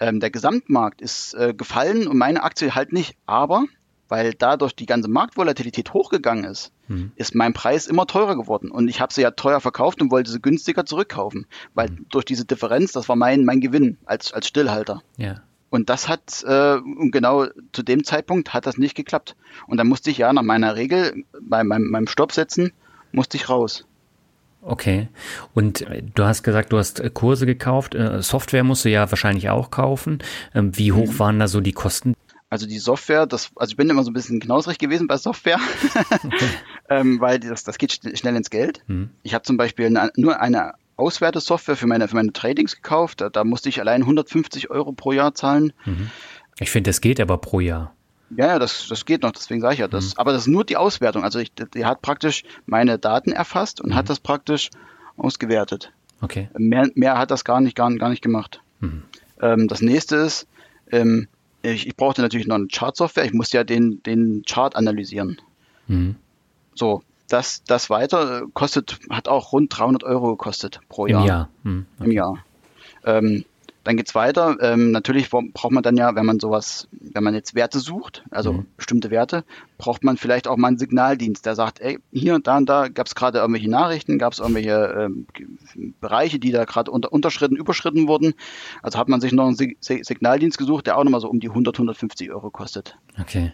ähm, 0.00 0.20
der 0.20 0.30
Gesamtmarkt 0.30 1.02
ist 1.02 1.34
äh, 1.34 1.54
gefallen 1.54 2.06
und 2.06 2.16
meine 2.16 2.42
Aktie 2.42 2.74
halt 2.74 2.92
nicht. 2.92 3.16
Aber 3.26 3.64
weil 4.12 4.34
dadurch 4.34 4.76
die 4.76 4.84
ganze 4.84 5.08
Marktvolatilität 5.08 5.94
hochgegangen 5.94 6.44
ist, 6.44 6.70
mhm. 6.86 7.12
ist 7.16 7.34
mein 7.34 7.54
Preis 7.54 7.86
immer 7.86 8.06
teurer 8.06 8.36
geworden. 8.36 8.70
Und 8.70 8.88
ich 8.88 9.00
habe 9.00 9.10
sie 9.10 9.22
ja 9.22 9.30
teuer 9.30 9.58
verkauft 9.58 10.02
und 10.02 10.10
wollte 10.10 10.30
sie 10.30 10.38
günstiger 10.38 10.84
zurückkaufen, 10.84 11.46
weil 11.72 11.88
mhm. 11.88 12.04
durch 12.10 12.26
diese 12.26 12.44
Differenz, 12.44 12.92
das 12.92 13.08
war 13.08 13.16
mein, 13.16 13.46
mein 13.46 13.62
Gewinn 13.62 13.96
als, 14.04 14.34
als 14.34 14.48
Stillhalter. 14.48 15.00
Ja. 15.16 15.36
Und 15.70 15.88
das 15.88 16.10
hat, 16.10 16.44
äh, 16.44 16.76
genau 17.10 17.46
zu 17.72 17.82
dem 17.82 18.04
Zeitpunkt 18.04 18.52
hat 18.52 18.66
das 18.66 18.76
nicht 18.76 18.94
geklappt. 18.94 19.34
Und 19.66 19.78
dann 19.78 19.88
musste 19.88 20.10
ich 20.10 20.18
ja 20.18 20.30
nach 20.30 20.42
meiner 20.42 20.76
Regel 20.76 21.24
bei 21.40 21.64
meinem, 21.64 21.88
meinem 21.88 22.06
Stopp 22.06 22.32
setzen, 22.32 22.70
musste 23.12 23.38
ich 23.38 23.48
raus. 23.48 23.86
Okay. 24.60 25.08
Und 25.54 25.80
äh, 25.82 26.02
du 26.14 26.24
hast 26.24 26.42
gesagt, 26.42 26.72
du 26.72 26.78
hast 26.78 27.00
äh, 27.00 27.08
Kurse 27.08 27.46
gekauft. 27.46 27.94
Äh, 27.94 28.20
Software 28.22 28.62
musst 28.62 28.84
du 28.84 28.90
ja 28.90 29.10
wahrscheinlich 29.10 29.48
auch 29.48 29.70
kaufen. 29.70 30.18
Ähm, 30.54 30.76
wie 30.76 30.92
hoch 30.92 31.12
mhm. 31.12 31.18
waren 31.18 31.38
da 31.38 31.48
so 31.48 31.62
die 31.62 31.72
Kosten? 31.72 32.14
Also 32.52 32.66
die 32.66 32.80
Software, 32.80 33.24
das, 33.24 33.50
also 33.56 33.70
ich 33.70 33.78
bin 33.78 33.88
immer 33.88 34.04
so 34.04 34.10
ein 34.10 34.12
bisschen 34.12 34.38
knausrig 34.38 34.76
gewesen 34.76 35.06
bei 35.06 35.16
Software, 35.16 35.58
okay. 36.22 36.48
ähm, 36.90 37.18
weil 37.18 37.40
das, 37.40 37.64
das 37.64 37.78
geht 37.78 37.98
schnell 38.12 38.36
ins 38.36 38.50
Geld. 38.50 38.82
Mhm. 38.88 39.08
Ich 39.22 39.32
habe 39.32 39.42
zum 39.42 39.56
Beispiel 39.56 39.86
eine, 39.86 40.12
nur 40.16 40.38
eine 40.38 40.74
Auswertesoftware 40.96 41.76
für 41.76 41.86
meine, 41.86 42.08
für 42.08 42.16
meine 42.16 42.34
Tradings 42.34 42.76
gekauft. 42.76 43.22
Da, 43.22 43.30
da, 43.30 43.44
musste 43.44 43.70
ich 43.70 43.80
allein 43.80 44.02
150 44.02 44.68
Euro 44.68 44.92
pro 44.92 45.12
Jahr 45.12 45.32
zahlen. 45.34 45.72
Mhm. 45.86 46.10
Ich 46.60 46.70
finde, 46.70 46.90
das 46.90 47.00
geht 47.00 47.20
aber 47.20 47.38
pro 47.38 47.60
Jahr. 47.60 47.94
Ja, 48.36 48.48
ja, 48.48 48.58
das, 48.58 48.86
das 48.86 49.06
geht 49.06 49.22
noch, 49.22 49.32
deswegen 49.32 49.62
sage 49.62 49.72
ich 49.72 49.80
ja 49.80 49.88
das. 49.88 50.08
Mhm. 50.08 50.12
Aber 50.16 50.32
das 50.32 50.42
ist 50.42 50.48
nur 50.48 50.64
die 50.64 50.76
Auswertung. 50.76 51.24
Also 51.24 51.38
ich, 51.38 51.54
die 51.54 51.86
hat 51.86 52.02
praktisch 52.02 52.44
meine 52.66 52.98
Daten 52.98 53.32
erfasst 53.32 53.80
und 53.80 53.94
hat 53.94 54.04
mhm. 54.04 54.08
das 54.08 54.20
praktisch 54.20 54.68
ausgewertet. 55.16 55.90
Okay. 56.20 56.50
Mehr, 56.58 56.90
mehr 56.96 57.16
hat 57.16 57.30
das 57.30 57.44
gar 57.44 57.62
nicht, 57.62 57.76
gar, 57.76 57.90
gar 57.94 58.10
nicht 58.10 58.20
gemacht. 58.20 58.60
Mhm. 58.80 59.04
Ähm, 59.40 59.68
das 59.68 59.80
nächste 59.80 60.16
ist, 60.16 60.46
ähm, 60.90 61.28
ich, 61.62 61.86
ich 61.86 61.96
brauchte 61.96 62.22
natürlich 62.22 62.46
noch 62.46 62.56
eine 62.56 62.66
Chart-Software. 62.66 63.24
Ich 63.24 63.32
musste 63.32 63.56
ja 63.56 63.64
den, 63.64 64.02
den 64.02 64.42
Chart 64.46 64.76
analysieren. 64.76 65.40
Mhm. 65.86 66.16
So, 66.74 67.02
das, 67.28 67.62
das 67.64 67.90
weiter 67.90 68.42
kostet, 68.52 68.98
hat 69.10 69.28
auch 69.28 69.52
rund 69.52 69.76
300 69.76 70.04
Euro 70.04 70.30
gekostet 70.30 70.80
pro 70.88 71.06
Jahr. 71.06 71.22
Im 71.22 71.26
Jahr. 71.26 71.48
Mhm. 71.62 71.86
Okay. 71.98 72.04
Im 72.04 72.12
Jahr. 72.12 72.44
Ähm, 73.04 73.44
dann 73.84 73.96
geht's 73.96 74.14
weiter. 74.14 74.56
Ähm, 74.60 74.90
natürlich 74.90 75.30
braucht 75.30 75.70
man 75.70 75.82
dann 75.82 75.96
ja, 75.96 76.14
wenn 76.14 76.26
man 76.26 76.40
sowas, 76.40 76.88
wenn 76.92 77.24
man 77.24 77.34
jetzt 77.34 77.54
Werte 77.54 77.80
sucht, 77.80 78.24
also 78.30 78.52
mhm. 78.52 78.66
bestimmte 78.76 79.10
Werte, 79.10 79.44
braucht 79.78 80.04
man 80.04 80.16
vielleicht 80.16 80.46
auch 80.46 80.56
mal 80.56 80.68
einen 80.68 80.78
Signaldienst, 80.78 81.44
der 81.46 81.54
sagt, 81.54 81.80
ey, 81.80 81.98
hier 82.12 82.34
und 82.34 82.46
da 82.46 82.56
und 82.56 82.68
da 82.68 82.88
gab 82.88 83.06
es 83.06 83.14
gerade 83.14 83.38
irgendwelche 83.38 83.70
Nachrichten, 83.70 84.18
gab 84.18 84.32
es 84.32 84.38
irgendwelche 84.38 85.10
ähm, 85.10 85.26
Bereiche, 86.00 86.38
die 86.38 86.52
da 86.52 86.64
gerade 86.64 86.90
unter, 86.90 87.12
unterschritten, 87.12 87.56
überschritten 87.56 88.06
wurden. 88.06 88.34
Also 88.82 88.98
hat 88.98 89.08
man 89.08 89.20
sich 89.20 89.32
noch 89.32 89.46
einen 89.46 89.56
Sig 89.56 89.76
Signaldienst 89.80 90.58
gesucht, 90.58 90.86
der 90.86 90.98
auch 90.98 91.04
nochmal 91.04 91.20
so 91.20 91.28
um 91.28 91.40
die 91.40 91.48
100, 91.48 91.76
150 91.76 92.30
Euro 92.30 92.50
kostet. 92.50 92.96
Okay. 93.20 93.52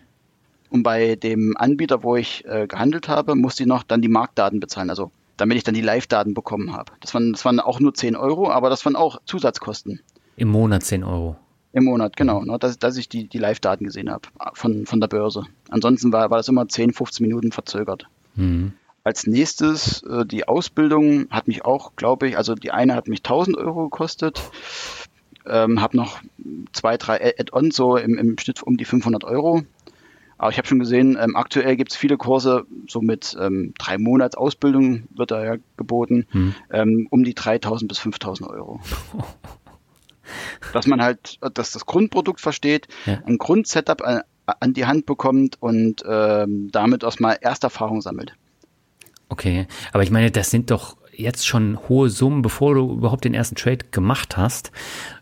Und 0.70 0.82
bei 0.82 1.16
dem 1.16 1.56
Anbieter, 1.56 2.02
wo 2.02 2.16
ich 2.16 2.44
äh, 2.44 2.66
gehandelt 2.66 3.08
habe, 3.08 3.34
musste 3.34 3.62
ich 3.62 3.66
noch 3.66 3.82
dann 3.82 4.02
die 4.02 4.08
Marktdaten 4.08 4.60
bezahlen, 4.60 4.90
also 4.90 5.10
damit 5.38 5.56
ich 5.56 5.64
dann 5.64 5.74
die 5.74 5.80
Live-Daten 5.80 6.34
bekommen 6.34 6.74
habe. 6.74 6.92
Das 7.00 7.14
waren, 7.14 7.32
das 7.32 7.44
waren 7.44 7.60
auch 7.60 7.80
nur 7.80 7.94
10 7.94 8.16
Euro, 8.16 8.50
aber 8.50 8.68
das 8.68 8.84
waren 8.84 8.96
auch 8.96 9.20
Zusatzkosten. 9.24 10.00
Im 10.38 10.48
Monat 10.48 10.84
10 10.84 11.04
Euro. 11.04 11.36
Im 11.72 11.84
Monat, 11.84 12.16
genau. 12.16 12.42
Ne, 12.44 12.58
dass, 12.58 12.78
dass 12.78 12.96
ich 12.96 13.08
die, 13.08 13.28
die 13.28 13.38
Live-Daten 13.38 13.84
gesehen 13.84 14.10
habe 14.10 14.28
von, 14.54 14.86
von 14.86 15.00
der 15.00 15.08
Börse. 15.08 15.44
Ansonsten 15.68 16.12
war, 16.12 16.30
war 16.30 16.38
das 16.38 16.48
immer 16.48 16.68
10, 16.68 16.92
15 16.92 17.26
Minuten 17.26 17.52
verzögert. 17.52 18.08
Mhm. 18.36 18.72
Als 19.04 19.26
nächstes, 19.26 20.02
äh, 20.02 20.24
die 20.24 20.46
Ausbildung 20.46 21.28
hat 21.30 21.48
mich 21.48 21.64
auch, 21.64 21.96
glaube 21.96 22.28
ich, 22.28 22.36
also 22.36 22.54
die 22.54 22.70
eine 22.70 22.94
hat 22.94 23.08
mich 23.08 23.20
1000 23.20 23.56
Euro 23.56 23.84
gekostet. 23.84 24.40
Ähm, 25.44 25.80
habe 25.80 25.96
noch 25.96 26.20
zwei, 26.72 26.96
drei 26.96 27.34
Add-ons 27.38 27.74
so 27.74 27.96
im, 27.96 28.16
im 28.18 28.38
Schnitt 28.38 28.62
um 28.62 28.76
die 28.76 28.84
500 28.84 29.24
Euro. 29.24 29.62
Aber 30.36 30.50
ich 30.50 30.58
habe 30.58 30.68
schon 30.68 30.78
gesehen, 30.78 31.18
ähm, 31.20 31.34
aktuell 31.36 31.76
gibt 31.76 31.90
es 31.90 31.96
viele 31.96 32.16
Kurse, 32.16 32.64
so 32.86 33.00
mit 33.00 33.36
ähm, 33.40 33.74
drei 33.78 33.98
Monats 33.98 34.36
Ausbildung 34.36 35.04
wird 35.10 35.32
da 35.32 35.44
ja 35.44 35.56
geboten, 35.76 36.26
hm. 36.30 36.54
ähm, 36.70 37.08
um 37.10 37.24
die 37.24 37.34
3000 37.34 37.88
bis 37.88 37.98
5000 37.98 38.48
Euro. 38.48 38.80
dass 40.72 40.86
man 40.86 41.02
halt, 41.02 41.38
dass 41.54 41.72
das 41.72 41.86
Grundprodukt 41.86 42.40
versteht, 42.40 42.88
ja. 43.06 43.20
ein 43.26 43.38
Grundsetup 43.38 44.02
an, 44.02 44.22
an, 44.46 44.72
die 44.72 44.86
Hand 44.86 45.06
bekommt 45.06 45.56
und 45.60 46.02
ähm, 46.08 46.70
damit 46.72 47.02
erstmal 47.02 47.38
Ersterfahrung 47.40 48.00
sammelt. 48.00 48.34
Okay, 49.28 49.66
aber 49.92 50.02
ich 50.02 50.10
meine, 50.10 50.30
das 50.30 50.50
sind 50.50 50.70
doch 50.70 50.96
jetzt 51.12 51.46
schon 51.46 51.78
hohe 51.88 52.08
Summen, 52.08 52.42
bevor 52.42 52.74
du 52.74 52.92
überhaupt 52.92 53.24
den 53.24 53.34
ersten 53.34 53.56
Trade 53.56 53.86
gemacht 53.90 54.36
hast. 54.36 54.72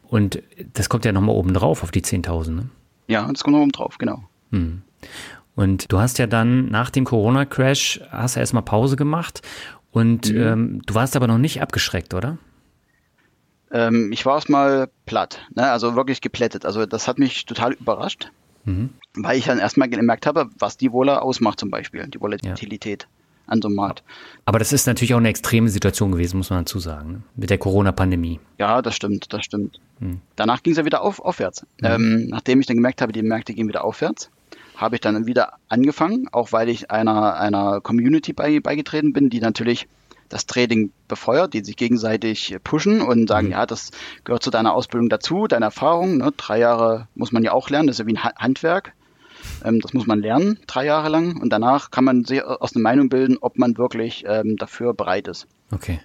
Und 0.03 0.43
das 0.75 0.89
kommt 0.89 1.05
ja 1.05 1.13
nochmal 1.13 1.35
oben 1.35 1.53
drauf 1.55 1.83
auf 1.83 1.91
die 1.91 2.03
10.000. 2.03 2.51
Ne? 2.51 2.69
Ja, 3.09 3.27
das 3.31 3.43
kommt 3.43 3.57
noch 3.57 3.63
oben 3.63 3.73
drauf, 3.73 3.99
genau. 3.99 4.23
Hm. 4.53 4.83
Und 5.57 5.91
du 5.91 5.99
hast 5.99 6.19
ja 6.19 6.27
dann 6.27 6.69
nach 6.69 6.91
dem 6.91 7.05
Corona-Crash, 7.05 8.03
hast 8.11 8.37
du 8.37 8.41
erstmal 8.41 8.63
Pause 8.63 8.97
gemacht 8.97 9.41
und 9.91 10.31
mhm. 10.31 10.41
ähm, 10.41 10.83
du 10.85 10.95
warst 10.95 11.17
aber 11.17 11.27
noch 11.27 11.39
nicht 11.39 11.63
abgeschreckt, 11.63 12.13
oder? 12.13 12.37
Ähm, 13.77 14.11
ich 14.11 14.25
war 14.25 14.37
erstmal 14.37 14.89
platt, 15.05 15.41
ne? 15.55 15.71
also 15.71 15.97
wirklich 15.97 16.23
geplättet. 16.23 16.65
Also 16.65 16.87
das 16.87 17.07
hat 17.07 17.19
mich 17.19 17.45
total 17.45 17.75
überrascht, 17.75 18.31
mhm. 18.65 18.91
weil 19.15 19.39
ich 19.39 19.45
dann 19.45 19.59
erstmal 19.59 19.91
gemerkt 19.91 20.27
habe, 20.27 20.49
was 20.59 20.79
die 20.79 20.93
Wohler 20.93 21.23
ausmacht 21.23 21.61
zum 21.61 21.71
Beispiel, 21.71 22.07
die 22.07 22.21
Volatilität. 22.21 23.03
Ja. 23.03 23.09
An 23.49 23.63
so 23.63 23.69
einem 23.69 23.77
Markt. 23.77 24.03
Aber 24.45 24.59
das 24.59 24.73
ist 24.73 24.89
natürlich 24.89 25.15
auch 25.15 25.19
eine 25.19 25.29
extreme 25.29 25.69
Situation 25.69 26.11
gewesen, 26.11 26.37
muss 26.37 26.51
man 26.51 26.65
dazu 26.65 26.81
sagen, 26.81 27.13
ne? 27.13 27.23
mit 27.37 27.49
der 27.49 27.59
Corona-Pandemie. 27.59 28.41
Ja, 28.59 28.83
das 28.83 28.97
stimmt, 28.97 29.33
das 29.33 29.45
stimmt. 29.45 29.79
Mhm. 30.01 30.21
Danach 30.35 30.65
ging 30.65 30.73
es 30.73 30.79
ja 30.79 30.85
wieder 30.85 31.01
auf, 31.01 31.21
aufwärts. 31.21 31.65
Mhm. 31.81 31.87
Ähm, 31.87 32.27
nachdem 32.27 32.59
ich 32.59 32.67
dann 32.67 32.75
gemerkt 32.75 33.03
habe, 33.03 33.13
die 33.13 33.23
Märkte 33.23 33.55
gehen 33.55 33.69
wieder 33.69 33.85
aufwärts, 33.85 34.31
habe 34.75 34.97
ich 34.97 35.01
dann 35.01 35.27
wieder 35.27 35.53
angefangen, 35.69 36.27
auch 36.33 36.51
weil 36.51 36.69
ich 36.69 36.91
einer, 36.91 37.37
einer 37.37 37.81
Community 37.81 38.33
bei, 38.33 38.59
beigetreten 38.59 39.13
bin, 39.13 39.31
die 39.31 39.39
natürlich 39.39 39.87
das 40.29 40.47
Trading 40.47 40.91
befeuert, 41.09 41.55
die 41.55 41.65
sich 41.65 41.77
gegenseitig 41.77 42.57
pushen 42.65 43.01
und 43.01 43.29
sagen, 43.29 43.49
mhm. 43.49 43.53
ja, 43.53 43.67
das 43.67 43.91
gehört 44.25 44.43
zu 44.43 44.51
deiner 44.51 44.75
Ausbildung 44.75 45.09
dazu, 45.09 45.47
deine 45.47 45.67
Erfahrung. 45.67 46.19
Ne? 46.19 46.33
Drei 46.37 46.59
Jahre 46.59 47.09
muss 47.15 47.33
man 47.33 47.43
ja 47.43 47.53
auch 47.53 47.71
lernen, 47.71 47.87
das 47.87 47.97
ist 47.97 48.01
ja 48.01 48.07
wie 48.07 48.17
ein 48.17 48.25
Handwerk. 48.25 48.93
Ähm, 49.65 49.81
das 49.81 49.93
muss 49.93 50.07
man 50.07 50.21
lernen, 50.21 50.59
drei 50.67 50.85
Jahre 50.85 51.09
lang. 51.09 51.41
Und 51.41 51.51
danach 51.51 51.91
kann 51.91 52.05
man 52.05 52.25
sich 52.25 52.43
aus 52.43 52.75
einer 52.75 52.83
Meinung 52.83 53.09
bilden, 53.09 53.39
ob 53.41 53.59
man 53.59 53.77
wirklich 53.79 54.25
ähm, 54.27 54.57
dafür 54.57 54.95
bereit 54.95 55.29
ist. 55.29 55.47
Okay. 55.73 56.01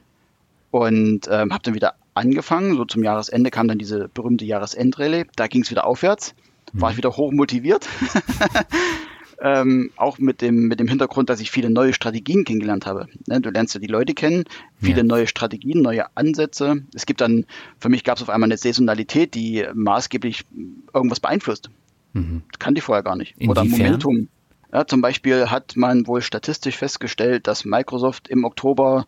Und 0.69 1.27
ähm, 1.29 1.51
habe 1.51 1.63
dann 1.63 1.73
wieder 1.73 1.95
angefangen. 2.13 2.75
So 2.75 2.85
zum 2.85 3.03
Jahresende 3.03 3.51
kam 3.51 3.67
dann 3.67 3.77
diese 3.77 4.07
berühmte 4.07 4.45
Jahresendrallye. 4.45 5.25
Da 5.35 5.47
ging 5.47 5.63
es 5.63 5.71
wieder 5.71 5.85
aufwärts. 5.85 6.33
War 6.73 6.89
mhm. 6.89 6.91
ich 6.91 6.97
wieder 6.97 7.17
hoch 7.17 7.31
motiviert. 7.31 7.87
ähm, 9.41 9.91
auch 9.95 10.19
mit 10.19 10.41
dem, 10.41 10.67
mit 10.67 10.79
dem 10.79 10.87
Hintergrund, 10.87 11.29
dass 11.29 11.39
ich 11.39 11.49
viele 11.49 11.69
neue 11.69 11.93
Strategien 11.93 12.45
kennengelernt 12.45 12.85
habe. 12.85 13.07
Ne, 13.27 13.41
du 13.41 13.49
lernst 13.49 13.73
ja 13.73 13.79
die 13.79 13.87
Leute 13.87 14.13
kennen, 14.13 14.45
viele 14.79 14.97
ja. 14.97 15.03
neue 15.03 15.27
Strategien, 15.27 15.81
neue 15.81 16.05
Ansätze. 16.15 16.83
Es 16.93 17.05
gibt 17.07 17.21
dann, 17.21 17.45
für 17.79 17.89
mich 17.89 18.03
gab 18.03 18.17
es 18.17 18.23
auf 18.23 18.29
einmal 18.29 18.47
eine 18.47 18.57
Saisonalität, 18.57 19.33
die 19.33 19.65
maßgeblich 19.73 20.45
irgendwas 20.93 21.19
beeinflusst. 21.19 21.71
Mhm. 22.13 22.43
Kannte 22.59 22.79
ich 22.79 22.85
vorher 22.85 23.03
gar 23.03 23.15
nicht. 23.15 23.33
Inwiefern? 23.37 23.67
Oder 23.67 23.77
Momentum. 23.77 24.27
Ja, 24.71 24.85
zum 24.85 25.01
Beispiel 25.01 25.49
hat 25.49 25.75
man 25.75 26.07
wohl 26.07 26.21
statistisch 26.21 26.77
festgestellt, 26.77 27.47
dass 27.47 27.65
Microsoft 27.65 28.29
im 28.29 28.45
Oktober 28.45 29.05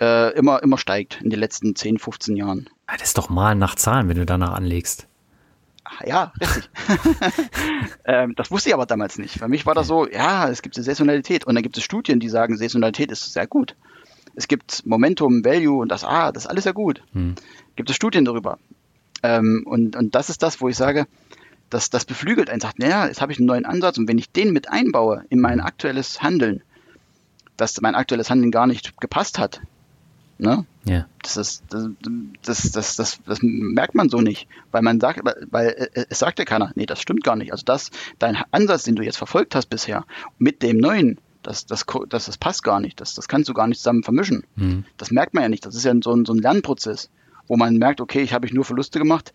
äh, 0.00 0.36
immer, 0.36 0.62
immer 0.62 0.78
steigt 0.78 1.20
in 1.22 1.30
den 1.30 1.38
letzten 1.38 1.76
10, 1.76 1.98
15 1.98 2.36
Jahren. 2.36 2.68
Ah, 2.86 2.96
das 2.98 3.08
ist 3.08 3.18
doch 3.18 3.30
mal 3.30 3.54
nach 3.54 3.76
Zahlen, 3.76 4.08
wenn 4.08 4.16
du 4.16 4.26
danach 4.26 4.52
anlegst. 4.52 5.06
Ach, 5.84 6.02
ja, 6.06 6.32
richtig. 6.40 6.70
ähm, 8.04 8.34
das 8.36 8.50
wusste 8.50 8.68
ich 8.68 8.74
aber 8.74 8.86
damals 8.86 9.18
nicht. 9.18 9.38
Für 9.38 9.48
mich 9.48 9.66
war 9.66 9.74
das 9.74 9.86
so, 9.86 10.08
ja, 10.08 10.48
es 10.48 10.62
gibt 10.62 10.76
eine 10.76 10.84
Saisonalität 10.84 11.46
und 11.46 11.54
dann 11.54 11.62
gibt 11.62 11.76
es 11.76 11.84
Studien, 11.84 12.20
die 12.20 12.28
sagen, 12.28 12.56
Saisonalität 12.56 13.10
ist 13.10 13.32
sehr 13.32 13.46
gut. 13.46 13.76
Es 14.34 14.46
gibt 14.46 14.86
Momentum, 14.86 15.44
Value 15.44 15.80
und 15.80 15.90
das, 15.90 16.04
ah, 16.04 16.32
das 16.32 16.44
ist 16.44 16.50
alles 16.50 16.64
sehr 16.64 16.72
gut. 16.72 17.02
Hm. 17.12 17.34
Gibt 17.76 17.90
es 17.90 17.96
Studien 17.96 18.24
darüber. 18.24 18.58
Ähm, 19.22 19.64
und, 19.66 19.96
und 19.96 20.14
das 20.14 20.30
ist 20.30 20.42
das, 20.42 20.60
wo 20.60 20.68
ich 20.68 20.76
sage, 20.76 21.06
das, 21.70 21.90
das 21.90 22.04
beflügelt 22.04 22.50
einen, 22.50 22.60
sagt, 22.60 22.78
naja, 22.78 23.06
jetzt 23.06 23.20
habe 23.20 23.32
ich 23.32 23.38
einen 23.38 23.46
neuen 23.46 23.64
Ansatz 23.64 23.98
und 23.98 24.08
wenn 24.08 24.18
ich 24.18 24.30
den 24.30 24.52
mit 24.52 24.68
einbaue 24.70 25.24
in 25.28 25.40
mein 25.40 25.60
aktuelles 25.60 26.22
Handeln, 26.22 26.62
dass 27.56 27.80
mein 27.80 27.94
aktuelles 27.94 28.30
Handeln 28.30 28.50
gar 28.50 28.66
nicht 28.66 29.00
gepasst 29.00 29.38
hat, 29.38 29.60
ne? 30.40 30.64
Ja. 30.84 31.06
Das, 31.22 31.36
ist, 31.36 31.64
das, 31.68 31.88
das, 32.42 32.72
das, 32.72 32.96
das, 32.96 33.20
das 33.24 33.38
merkt 33.42 33.94
man 33.94 34.08
so 34.08 34.20
nicht, 34.20 34.48
weil 34.72 34.82
man 34.82 35.00
sagt, 35.00 35.20
weil 35.50 35.90
es 36.08 36.18
sagt 36.18 36.38
ja 36.38 36.44
keiner, 36.44 36.72
nee, 36.74 36.86
das 36.86 37.00
stimmt 37.00 37.22
gar 37.22 37.36
nicht. 37.36 37.52
Also 37.52 37.64
das, 37.64 37.90
dein 38.18 38.36
Ansatz, 38.50 38.84
den 38.84 38.96
du 38.96 39.02
jetzt 39.02 39.18
verfolgt 39.18 39.54
hast 39.54 39.66
bisher, 39.66 40.04
mit 40.38 40.62
dem 40.62 40.78
neuen, 40.78 41.18
das, 41.42 41.66
das, 41.66 41.84
das, 42.08 42.26
das 42.26 42.38
passt 42.38 42.62
gar 42.62 42.80
nicht. 42.80 43.00
Das, 43.00 43.14
das 43.14 43.28
kannst 43.28 43.48
du 43.48 43.54
gar 43.54 43.66
nicht 43.66 43.78
zusammen 43.78 44.02
vermischen. 44.02 44.44
Mhm. 44.56 44.84
Das 44.96 45.10
merkt 45.10 45.34
man 45.34 45.42
ja 45.42 45.48
nicht. 45.48 45.64
Das 45.64 45.74
ist 45.74 45.84
ja 45.84 45.94
so 46.02 46.12
ein, 46.12 46.24
so 46.24 46.32
ein 46.32 46.38
Lernprozess, 46.38 47.10
wo 47.46 47.56
man 47.56 47.76
merkt, 47.76 48.00
okay, 48.00 48.20
ich 48.20 48.32
habe 48.32 48.46
ich 48.46 48.52
nur 48.52 48.64
Verluste 48.64 48.98
gemacht, 48.98 49.32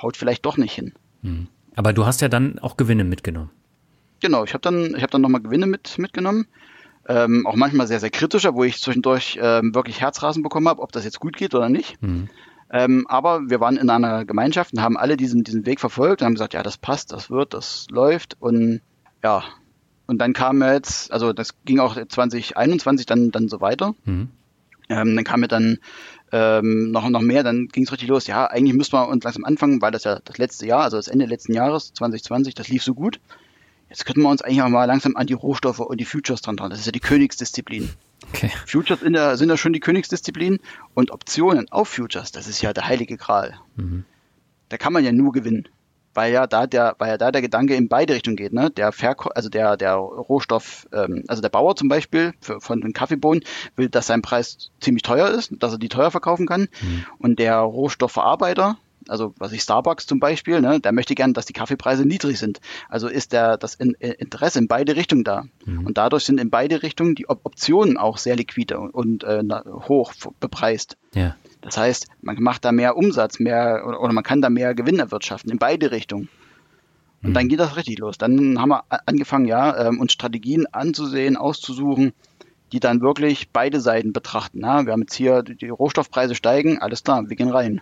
haut 0.00 0.16
vielleicht 0.16 0.44
doch 0.44 0.56
nicht 0.56 0.72
hin. 0.72 0.92
Mhm. 1.22 1.48
Aber 1.74 1.92
du 1.92 2.06
hast 2.06 2.20
ja 2.20 2.28
dann 2.28 2.58
auch 2.58 2.76
Gewinne 2.76 3.04
mitgenommen. 3.04 3.50
Genau, 4.20 4.44
ich 4.44 4.54
habe 4.54 4.62
dann, 4.62 4.94
ich 4.96 5.02
habe 5.02 5.10
dann 5.10 5.20
nochmal 5.20 5.42
Gewinne 5.42 5.66
mit, 5.66 5.98
mitgenommen. 5.98 6.46
Ähm, 7.08 7.46
auch 7.46 7.54
manchmal 7.54 7.86
sehr, 7.86 8.00
sehr 8.00 8.10
kritischer, 8.10 8.54
wo 8.54 8.64
ich 8.64 8.80
zwischendurch 8.80 9.38
ähm, 9.40 9.74
wirklich 9.74 10.00
Herzrasen 10.00 10.42
bekommen 10.42 10.68
habe, 10.68 10.82
ob 10.82 10.92
das 10.92 11.04
jetzt 11.04 11.20
gut 11.20 11.36
geht 11.36 11.54
oder 11.54 11.68
nicht. 11.68 12.00
Mhm. 12.02 12.28
Ähm, 12.70 13.06
aber 13.08 13.48
wir 13.48 13.60
waren 13.60 13.76
in 13.76 13.90
einer 13.90 14.24
Gemeinschaft 14.24 14.72
und 14.72 14.82
haben 14.82 14.96
alle 14.96 15.16
diesen, 15.16 15.44
diesen 15.44 15.66
Weg 15.66 15.78
verfolgt 15.78 16.20
und 16.20 16.26
haben 16.26 16.34
gesagt, 16.34 16.54
ja, 16.54 16.62
das 16.64 16.78
passt, 16.78 17.12
das 17.12 17.30
wird, 17.30 17.54
das 17.54 17.86
läuft. 17.90 18.36
Und 18.40 18.80
ja, 19.22 19.44
und 20.06 20.18
dann 20.18 20.32
kam 20.32 20.62
jetzt, 20.62 21.12
also 21.12 21.32
das 21.32 21.50
ging 21.64 21.78
auch 21.78 21.96
2021 21.96 23.06
dann, 23.06 23.30
dann 23.30 23.48
so 23.48 23.60
weiter. 23.60 23.94
Mhm. 24.04 24.30
Ähm, 24.88 25.16
dann 25.16 25.24
kam 25.24 25.40
mir 25.40 25.48
dann 25.48 25.78
ähm, 26.32 26.90
noch, 26.90 27.08
noch 27.08 27.20
mehr, 27.20 27.42
dann 27.42 27.68
ging 27.68 27.84
es 27.84 27.92
richtig 27.92 28.08
los. 28.08 28.26
Ja, 28.26 28.46
eigentlich 28.46 28.74
müssten 28.74 28.96
wir 28.96 29.08
uns 29.08 29.24
langsam 29.24 29.44
anfangen, 29.44 29.82
weil 29.82 29.90
das 29.90 30.04
ja 30.04 30.20
das 30.24 30.38
letzte 30.38 30.66
Jahr, 30.66 30.82
also 30.82 30.96
das 30.96 31.08
Ende 31.08 31.26
letzten 31.26 31.54
Jahres, 31.54 31.92
2020, 31.94 32.54
das 32.54 32.68
lief 32.68 32.82
so 32.82 32.94
gut. 32.94 33.20
Jetzt 33.88 34.04
könnten 34.04 34.22
wir 34.22 34.30
uns 34.30 34.42
eigentlich 34.42 34.58
mal 34.58 34.84
langsam 34.84 35.16
an 35.16 35.26
die 35.26 35.34
Rohstoffe 35.34 35.80
und 35.80 35.98
die 35.98 36.04
Futures 36.04 36.42
dran 36.42 36.56
dran. 36.56 36.70
Das 36.70 36.80
ist 36.80 36.86
ja 36.86 36.92
die 36.92 37.00
Königsdisziplin. 37.00 37.90
Okay. 38.28 38.50
Futures 38.66 39.02
in 39.02 39.12
der, 39.12 39.36
sind 39.36 39.48
ja 39.48 39.56
schon 39.56 39.72
die 39.72 39.80
Königsdisziplin 39.80 40.58
und 40.94 41.10
Optionen 41.10 41.70
auf 41.70 41.88
Futures, 41.88 42.32
das 42.32 42.48
ist 42.48 42.62
ja 42.62 42.72
der 42.72 42.88
heilige 42.88 43.16
Gral. 43.16 43.54
Mhm. 43.76 44.04
Da 44.68 44.78
kann 44.78 44.92
man 44.92 45.04
ja 45.04 45.12
nur 45.12 45.32
gewinnen 45.32 45.68
weil 46.16 46.32
ja 46.32 46.46
da 46.46 46.66
der, 46.66 46.96
weil 46.98 47.10
ja 47.10 47.18
da 47.18 47.30
der 47.30 47.42
Gedanke 47.42 47.74
in 47.74 47.88
beide 47.88 48.14
Richtungen 48.14 48.36
geht, 48.36 48.52
ne? 48.52 48.70
Der 48.70 48.90
Verko 48.90 49.28
also 49.28 49.48
der, 49.48 49.76
der 49.76 49.94
Rohstoff, 49.94 50.88
ähm, 50.92 51.24
also 51.28 51.42
der 51.42 51.50
Bauer 51.50 51.76
zum 51.76 51.88
Beispiel 51.88 52.32
für, 52.40 52.60
von 52.60 52.80
den 52.80 52.92
Kaffeebohnen 52.92 53.44
will, 53.76 53.88
dass 53.88 54.06
sein 54.06 54.22
Preis 54.22 54.70
ziemlich 54.80 55.02
teuer 55.02 55.28
ist, 55.28 55.52
dass 55.58 55.72
er 55.72 55.78
die 55.78 55.88
teuer 55.88 56.10
verkaufen 56.10 56.46
kann. 56.46 56.62
Mhm. 56.80 57.04
Und 57.18 57.38
der 57.38 57.58
Rohstoffverarbeiter, 57.58 58.78
also 59.08 59.34
was 59.38 59.52
ich 59.52 59.62
Starbucks 59.62 60.06
zum 60.06 60.20
Beispiel, 60.20 60.60
ne, 60.60 60.80
der 60.80 60.92
möchte 60.92 61.14
gern, 61.14 61.34
dass 61.34 61.46
die 61.46 61.52
Kaffeepreise 61.52 62.04
niedrig 62.04 62.38
sind. 62.38 62.60
Also 62.88 63.08
ist 63.08 63.32
der 63.32 63.56
das 63.56 63.74
in, 63.74 63.94
Interesse 63.94 64.58
in 64.58 64.68
beide 64.68 64.96
Richtungen 64.96 65.24
da. 65.24 65.44
Mhm. 65.64 65.86
Und 65.86 65.98
dadurch 65.98 66.24
sind 66.24 66.38
in 66.40 66.50
beide 66.50 66.82
Richtungen 66.82 67.14
die 67.14 67.28
Optionen 67.28 67.96
auch 67.96 68.18
sehr 68.18 68.36
liquide 68.36 68.78
und 68.78 69.24
äh, 69.24 69.42
hoch 69.88 70.12
bepreist. 70.40 70.96
Ja. 71.14 71.36
Das 71.60 71.76
heißt, 71.76 72.08
man 72.22 72.36
macht 72.40 72.64
da 72.64 72.72
mehr 72.72 72.96
Umsatz, 72.96 73.40
mehr 73.40 73.84
oder, 73.86 74.00
oder 74.00 74.12
man 74.12 74.24
kann 74.24 74.40
da 74.40 74.50
mehr 74.50 74.74
Gewinn 74.74 74.98
erwirtschaften 74.98 75.50
in 75.50 75.58
beide 75.58 75.90
Richtungen. 75.90 76.28
Und 77.22 77.30
mhm. 77.30 77.34
dann 77.34 77.48
geht 77.48 77.60
das 77.60 77.76
richtig 77.76 77.98
los. 77.98 78.18
Dann 78.18 78.60
haben 78.60 78.68
wir 78.68 78.84
angefangen, 79.06 79.46
ja, 79.46 79.88
ähm, 79.88 80.00
uns 80.00 80.12
Strategien 80.12 80.66
anzusehen, 80.72 81.36
auszusuchen, 81.36 82.12
die 82.72 82.80
dann 82.80 83.00
wirklich 83.00 83.50
beide 83.50 83.80
Seiten 83.80 84.12
betrachten. 84.12 84.60
Ja, 84.60 84.84
wir 84.84 84.92
haben 84.92 85.02
jetzt 85.02 85.14
hier 85.14 85.42
die 85.42 85.68
Rohstoffpreise 85.68 86.34
steigen, 86.34 86.78
alles 86.78 87.04
klar, 87.04 87.28
wir 87.28 87.36
gehen 87.36 87.50
rein. 87.50 87.80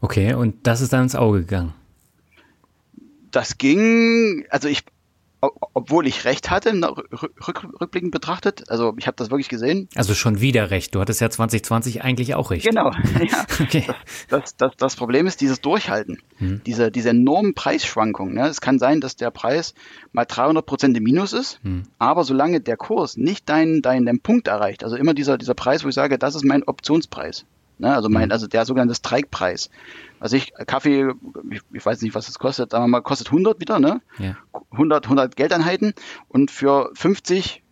Okay, 0.00 0.34
und 0.34 0.66
das 0.66 0.80
ist 0.80 0.92
dann 0.92 1.04
ins 1.04 1.14
Auge 1.14 1.40
gegangen. 1.40 1.74
Das 3.30 3.58
ging, 3.58 4.46
also 4.50 4.68
ich 4.68 4.84
obwohl 5.40 6.06
ich 6.08 6.24
recht 6.24 6.50
hatte, 6.50 6.72
rück, 6.72 7.64
rückblickend 7.80 8.10
betrachtet. 8.10 8.68
Also 8.68 8.94
ich 8.98 9.06
habe 9.06 9.16
das 9.16 9.30
wirklich 9.30 9.48
gesehen. 9.48 9.88
Also 9.94 10.14
schon 10.14 10.40
wieder 10.40 10.70
recht. 10.70 10.94
Du 10.94 11.00
hattest 11.00 11.20
ja 11.20 11.30
2020 11.30 12.02
eigentlich 12.02 12.34
auch 12.34 12.50
recht. 12.50 12.66
Genau. 12.66 12.90
Ja. 13.18 13.44
okay. 13.60 13.84
Das, 14.28 14.56
das, 14.56 14.72
das, 14.76 14.96
Problem 14.96 15.26
ist 15.26 15.40
dieses 15.40 15.60
Durchhalten, 15.60 16.18
hm. 16.38 16.62
diese, 16.64 16.90
diese 16.90 17.10
enormen 17.10 17.54
Preisschwankungen. 17.54 18.34
Ne? 18.34 18.46
Es 18.46 18.60
kann 18.60 18.78
sein, 18.78 19.00
dass 19.00 19.16
der 19.16 19.30
Preis 19.30 19.74
mal 20.12 20.24
300 20.24 20.64
Prozent 20.64 20.96
im 20.96 21.02
Minus 21.02 21.32
ist, 21.32 21.60
hm. 21.62 21.82
aber 21.98 22.24
solange 22.24 22.60
der 22.60 22.76
Kurs 22.76 23.16
nicht 23.16 23.48
deinen, 23.48 23.82
deinen, 23.82 24.06
deinen 24.06 24.20
Punkt 24.20 24.48
erreicht, 24.48 24.84
also 24.84 24.96
immer 24.96 25.14
dieser, 25.14 25.36
dieser 25.36 25.54
Preis, 25.54 25.84
wo 25.84 25.88
ich 25.88 25.94
sage, 25.94 26.18
das 26.18 26.34
ist 26.34 26.44
mein 26.44 26.62
Optionspreis. 26.62 27.44
Ne? 27.78 27.94
Also 27.94 28.08
mein, 28.08 28.24
hm. 28.24 28.32
also 28.32 28.46
der 28.46 28.64
sogenannte 28.64 28.94
Strike-Preis. 28.94 29.70
Also 30.20 30.36
ich, 30.36 30.52
Kaffee, 30.66 31.12
ich, 31.50 31.60
ich, 31.72 31.86
weiß 31.86 32.02
nicht, 32.02 32.14
was 32.14 32.28
es 32.28 32.38
kostet, 32.38 32.72
sagen 32.72 32.84
wir 32.84 32.88
mal, 32.88 33.00
kostet 33.00 33.28
100 33.28 33.60
wieder, 33.60 33.78
ne? 33.78 34.00
Ja. 34.18 34.36
100, 34.70 35.04
100 35.04 35.36
Geldeinheiten 35.36 35.94
und 36.28 36.50
für 36.50 36.90
50 36.94 37.62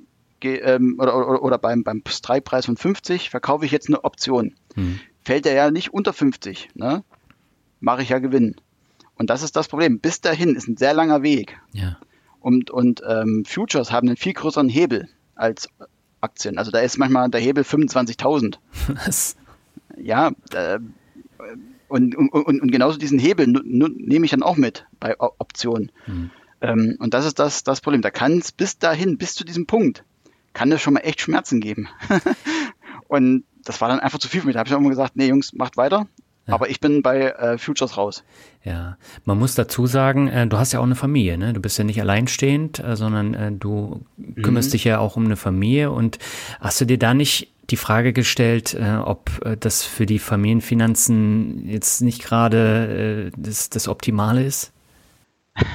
ähm, 0.43 0.97
oder, 1.01 1.17
oder, 1.17 1.43
oder 1.43 1.59
beim, 1.59 1.83
beim 1.83 2.03
Streitpreis 2.07 2.67
von 2.67 2.77
50 2.77 3.31
verkaufe 3.31 3.65
ich 3.65 3.73
jetzt 3.73 3.89
eine 3.89 4.05
Option. 4.05 4.55
Hm. 4.75 5.01
Fällt 5.23 5.45
der 5.45 5.55
ja 5.55 5.71
nicht 5.71 5.93
unter 5.93 6.13
50, 6.13 6.71
ne? 6.75 7.03
Mache 7.81 8.03
ich 8.03 8.11
ja 8.11 8.19
Gewinn. 8.19 8.57
Und 9.17 9.31
das 9.31 9.43
ist 9.43 9.57
das 9.57 9.69
Problem. 9.69 9.99
Bis 9.99 10.21
dahin 10.21 10.55
ist 10.55 10.69
ein 10.69 10.77
sehr 10.77 10.95
langer 10.95 11.23
Weg. 11.23 11.59
Ja. 11.73 11.99
Und, 12.41 12.71
und 12.71 13.03
ähm, 13.09 13.45
Futures 13.47 13.91
haben 13.91 14.09
einen 14.09 14.17
viel 14.17 14.35
größeren 14.35 14.69
Hebel 14.69 15.09
als 15.35 15.69
Aktien. 16.21 16.59
Also 16.59 16.71
da 16.71 16.79
ist 16.79 16.99
manchmal 16.99 17.29
der 17.29 17.41
Hebel 17.41 17.65
25.000. 17.65 18.59
Was? 19.07 19.37
Ja, 19.97 20.33
äh, 20.53 20.79
und, 21.89 22.17
und, 22.17 22.61
und 22.61 22.73
genauso 22.73 22.99
diesen 22.99 23.19
Hebel 23.19 23.47
nehme 23.47 24.25
ich 24.25 24.31
dann 24.31 24.43
auch 24.43 24.57
mit 24.57 24.87
bei 24.99 25.19
Optionen. 25.19 25.93
Mhm. 26.07 26.31
Ähm, 26.61 26.97
und 26.99 27.15
das 27.15 27.27
ist 27.27 27.39
das, 27.39 27.65
das 27.65 27.81
Problem. 27.81 28.03
Da 28.03 28.11
kann 28.11 28.39
es 28.39 28.53
bis 28.53 28.79
dahin, 28.79 29.19
bis 29.19 29.35
zu 29.35 29.45
diesem 29.45 29.67
Punkt, 29.67 30.05
kann 30.53 30.73
es 30.73 30.81
schon 30.81 30.95
mal 30.95 31.01
echt 31.01 31.21
Schmerzen 31.21 31.61
geben. 31.61 31.89
und 33.09 33.45
das 33.65 33.81
war 33.81 33.89
dann 33.89 34.01
einfach 34.01 34.19
zu 34.19 34.29
viel 34.29 34.41
für 34.41 34.47
mich. 34.47 34.55
Da 34.55 34.61
habe 34.61 34.69
ich 34.69 34.75
auch 34.75 34.81
immer 34.81 34.91
gesagt, 34.91 35.17
nee 35.17 35.29
Jungs, 35.29 35.53
macht 35.53 35.77
weiter. 35.77 36.07
Ja. 36.47 36.55
Aber 36.55 36.71
ich 36.71 36.81
bin 36.81 37.03
bei 37.03 37.31
äh, 37.31 37.59
Futures 37.59 37.97
raus. 37.97 38.23
Ja, 38.63 38.97
man 39.25 39.37
muss 39.37 39.57
dazu 39.57 39.87
sagen, 39.87 40.29
äh, 40.29 40.47
du 40.47 40.59
hast 40.59 40.73
ja 40.73 40.79
auch 40.79 40.85
eine 40.85 40.95
Familie, 40.95 41.37
ne? 41.37 41.53
Du 41.53 41.61
bist 41.61 41.77
ja 41.77 41.83
nicht 41.83 42.01
alleinstehend, 42.01 42.79
äh, 42.79 42.95
sondern 42.95 43.35
äh, 43.35 43.51
du 43.51 44.05
kümmerst 44.41 44.69
mhm. 44.69 44.73
dich 44.73 44.85
ja 44.85 45.01
auch 45.01 45.17
um 45.17 45.25
eine 45.25 45.37
Familie. 45.37 45.91
Und 45.91 46.19
hast 46.61 46.81
du 46.81 46.85
dir 46.85 46.99
da 46.99 47.15
nicht 47.15 47.53
die 47.71 47.77
Frage 47.77 48.13
gestellt, 48.13 48.75
äh, 48.75 48.97
ob 48.97 49.45
äh, 49.45 49.57
das 49.57 49.83
für 49.83 50.07
die 50.07 50.19
Familienfinanzen 50.19 51.67
jetzt 51.69 52.01
nicht 52.01 52.23
gerade 52.23 53.31
äh, 53.33 53.37
das, 53.37 53.71
das 53.71 53.89
Optimale 53.89 54.45
ist? 54.45 54.73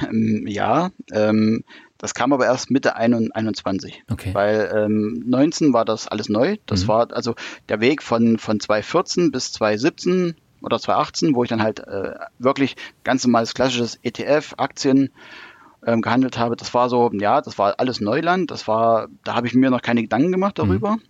Ähm, 0.08 0.46
ja, 0.46 0.90
ähm, 1.12 1.64
das 1.98 2.14
kam 2.14 2.32
aber 2.32 2.46
erst 2.46 2.70
Mitte 2.70 2.96
21. 2.96 4.02
Okay. 4.10 4.34
Weil 4.34 4.72
ähm, 4.74 5.22
19 5.26 5.72
war 5.72 5.84
das 5.84 6.08
alles 6.08 6.28
neu. 6.28 6.56
Das 6.66 6.84
mhm. 6.84 6.88
war 6.88 7.12
also 7.12 7.34
der 7.68 7.80
Weg 7.80 8.02
von, 8.02 8.38
von 8.38 8.58
2014 8.58 9.30
bis 9.30 9.52
2017 9.52 10.34
oder 10.62 10.78
2018, 10.78 11.34
wo 11.34 11.42
ich 11.42 11.48
dann 11.48 11.62
halt 11.62 11.80
äh, 11.80 12.14
wirklich 12.38 12.76
ganz 13.04 13.24
normales 13.24 13.54
klassisches 13.54 13.98
ETF, 14.02 14.54
Aktien 14.56 15.10
ähm, 15.86 16.00
gehandelt 16.02 16.38
habe. 16.38 16.56
Das 16.56 16.74
war 16.74 16.88
so, 16.88 17.10
ja, 17.12 17.40
das 17.40 17.58
war 17.58 17.74
alles 17.78 18.00
Neuland. 18.00 18.50
Das 18.50 18.66
war, 18.66 19.08
da 19.24 19.34
habe 19.34 19.46
ich 19.46 19.54
mir 19.54 19.70
noch 19.70 19.82
keine 19.82 20.02
Gedanken 20.02 20.32
gemacht 20.32 20.58
darüber. 20.58 20.96
Mhm 20.96 21.02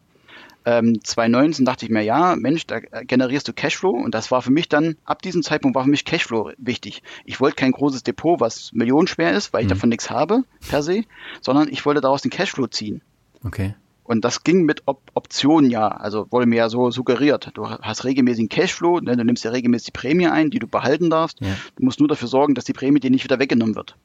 ähm, 0.65 1.03
2019 1.03 1.65
dachte 1.65 1.85
ich 1.85 1.91
mir, 1.91 2.03
ja, 2.03 2.37
Mensch, 2.37 2.67
da 2.67 2.81
generierst 2.81 3.49
du 3.49 3.53
Cashflow 3.53 3.91
und 3.91 4.15
das 4.15 4.31
war 4.31 4.43
für 4.43 4.51
mich 4.51 4.69
dann, 4.69 4.97
ab 5.05 5.23
diesem 5.23 5.43
Zeitpunkt 5.43 5.75
war 5.75 5.85
für 5.85 5.91
mich 5.91 6.05
Cashflow 6.05 6.53
wichtig. 6.59 7.03
Ich 7.25 7.41
wollte 7.41 7.57
kein 7.57 7.73
großes 7.73 8.03
Depot, 8.03 8.41
was 8.41 8.73
millionenschwer 8.73 9.33
ist, 9.33 9.53
weil 9.53 9.63
ich 9.63 9.67
mhm. 9.67 9.75
davon 9.75 9.89
nichts 9.89 10.11
habe, 10.11 10.45
per 10.69 10.83
se, 10.83 11.05
sondern 11.41 11.69
ich 11.69 11.85
wollte 11.85 12.01
daraus 12.01 12.23
den 12.23 12.31
Cashflow 12.31 12.67
ziehen. 12.67 13.03
Okay. 13.45 13.75
Und 14.05 14.25
das 14.25 14.43
ging 14.43 14.65
mit 14.65 14.83
Op 14.87 15.01
Optionen 15.15 15.71
ja, 15.71 15.89
also 15.89 16.27
wurde 16.31 16.47
mir 16.47 16.57
ja 16.57 16.69
so 16.69 16.91
suggeriert. 16.91 17.51
Du 17.55 17.69
hast 17.69 18.05
regelmäßigen 18.05 18.49
Cashflow, 18.49 19.01
ne, 19.01 19.17
du 19.17 19.25
nimmst 19.25 19.45
ja 19.45 19.53
regelmäßig 19.53 19.87
die 19.87 19.99
Prämie 19.99 20.27
ein, 20.27 20.51
die 20.51 20.59
du 20.59 20.67
behalten 20.67 21.09
darfst. 21.09 21.41
Ja. 21.41 21.57
Du 21.77 21.85
musst 21.85 22.01
nur 22.01 22.09
dafür 22.09 22.29
sorgen, 22.29 22.55
dass 22.55 22.65
die 22.65 22.73
Prämie 22.73 23.01
dir 23.01 23.11
nicht 23.11 23.25
wieder 23.25 23.39
weggenommen 23.39 23.75
wird. 23.75 23.97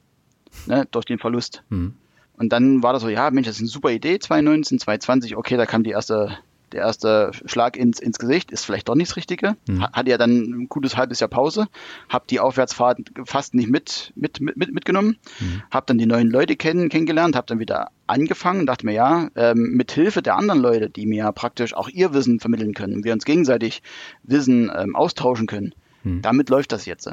Ne, 0.66 0.88
durch 0.92 1.06
den 1.06 1.20
Verlust. 1.20 1.64
Mhm. 1.70 1.96
Und 2.38 2.54
dann 2.54 2.84
war 2.84 2.94
das 2.94 3.02
so, 3.02 3.10
ja, 3.10 3.32
Mensch, 3.32 3.48
das 3.48 3.56
ist 3.56 3.62
eine 3.62 3.70
super 3.70 3.90
Idee, 3.90 4.20
2019, 4.20 4.80
2020, 4.80 5.36
okay, 5.36 5.58
da 5.58 5.66
kam 5.66 5.84
die 5.84 5.90
erste 5.90 6.38
der 6.72 6.82
erste 6.82 7.32
Schlag 7.46 7.78
ins, 7.78 8.00
ins 8.00 8.20
Gesicht 8.20 8.52
ist 8.52 8.66
vielleicht 8.66 8.90
doch 8.90 8.96
nicht 8.96 9.10
das 9.10 9.18
Richtige. 9.18 9.56
Mhm. 9.68 9.84
Hatte 9.84 10.10
ja 10.10 10.18
dann 10.18 10.32
ein 10.32 10.70
gutes 10.70 10.98
halbes 10.98 11.20
Jahr 11.20 11.30
Pause, 11.30 11.68
habe 12.10 12.26
die 12.30 12.40
Aufwärtsfahrt 12.40 13.00
fast 13.26 13.54
nicht 13.54 13.70
mit, 13.70 14.12
mit, 14.16 14.40
mit, 14.42 14.74
mitgenommen, 14.74 15.18
mhm. 15.40 15.64
habe 15.72 15.86
dann 15.88 15.98
die 15.98 16.06
neuen 16.06 16.30
Leute 16.30 16.56
kennen, 16.56 16.90
kennengelernt, 16.90 17.36
habe 17.36 17.48
dann 17.48 17.60
wieder 17.60 17.90
angefangen, 18.08 18.66
dachte 18.66 18.86
mir, 18.86 18.94
ja, 18.94 19.30
ähm, 19.36 19.72
mit 19.74 19.92
Hilfe 19.92 20.22
der 20.22 20.36
anderen 20.36 20.62
Leute, 20.62 20.90
die 20.90 21.06
mir 21.06 21.32
praktisch 21.32 21.74
auch 21.74 21.90
ihr 21.90 22.14
Wissen 22.14 22.40
vermitteln 22.40 22.74
können 22.74 22.96
und 22.96 23.06
wir 23.06 23.14
uns 23.14 23.26
gegenseitig 23.26 23.82
Wissen 24.24 24.72
ähm, 24.76 24.96
austauschen 24.96 25.48
können, 25.48 25.74
mhm. 26.04 26.22
damit 26.22 26.50
läuft 26.50 26.72
das 26.72 26.86
jetzt. 26.86 27.10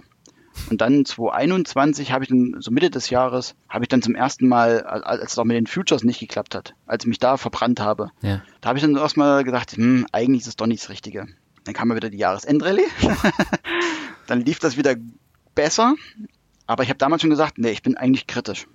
Und 0.70 0.80
dann 0.80 1.04
2021 1.04 2.12
habe 2.12 2.24
ich 2.24 2.30
dann, 2.30 2.56
so 2.60 2.70
Mitte 2.70 2.90
des 2.90 3.10
Jahres, 3.10 3.54
habe 3.68 3.84
ich 3.84 3.88
dann 3.88 4.02
zum 4.02 4.14
ersten 4.14 4.48
Mal, 4.48 4.82
als 4.82 5.32
es 5.32 5.38
auch 5.38 5.44
mit 5.44 5.56
den 5.56 5.66
Futures 5.66 6.04
nicht 6.04 6.20
geklappt 6.20 6.54
hat, 6.54 6.74
als 6.86 7.04
ich 7.04 7.08
mich 7.08 7.18
da 7.18 7.36
verbrannt 7.36 7.80
habe, 7.80 8.10
ja. 8.22 8.42
da 8.60 8.68
habe 8.68 8.78
ich 8.78 8.84
dann 8.84 8.96
erstmal 8.96 9.44
gedacht, 9.44 9.72
hm, 9.72 10.06
eigentlich 10.12 10.42
ist 10.42 10.48
es 10.48 10.56
doch 10.56 10.66
nicht 10.66 10.82
das 10.82 10.90
Richtige. 10.90 11.26
Dann 11.64 11.74
kam 11.74 11.90
ja 11.90 11.96
wieder 11.96 12.10
die 12.10 12.18
Jahresendrallye. 12.18 12.86
dann 14.26 14.40
lief 14.42 14.58
das 14.58 14.76
wieder 14.76 14.96
besser. 15.54 15.94
Aber 16.66 16.82
ich 16.82 16.88
habe 16.88 16.98
damals 16.98 17.22
schon 17.22 17.30
gesagt, 17.30 17.58
nee, 17.58 17.70
ich 17.70 17.82
bin 17.82 17.96
eigentlich 17.96 18.26
kritisch. 18.26 18.66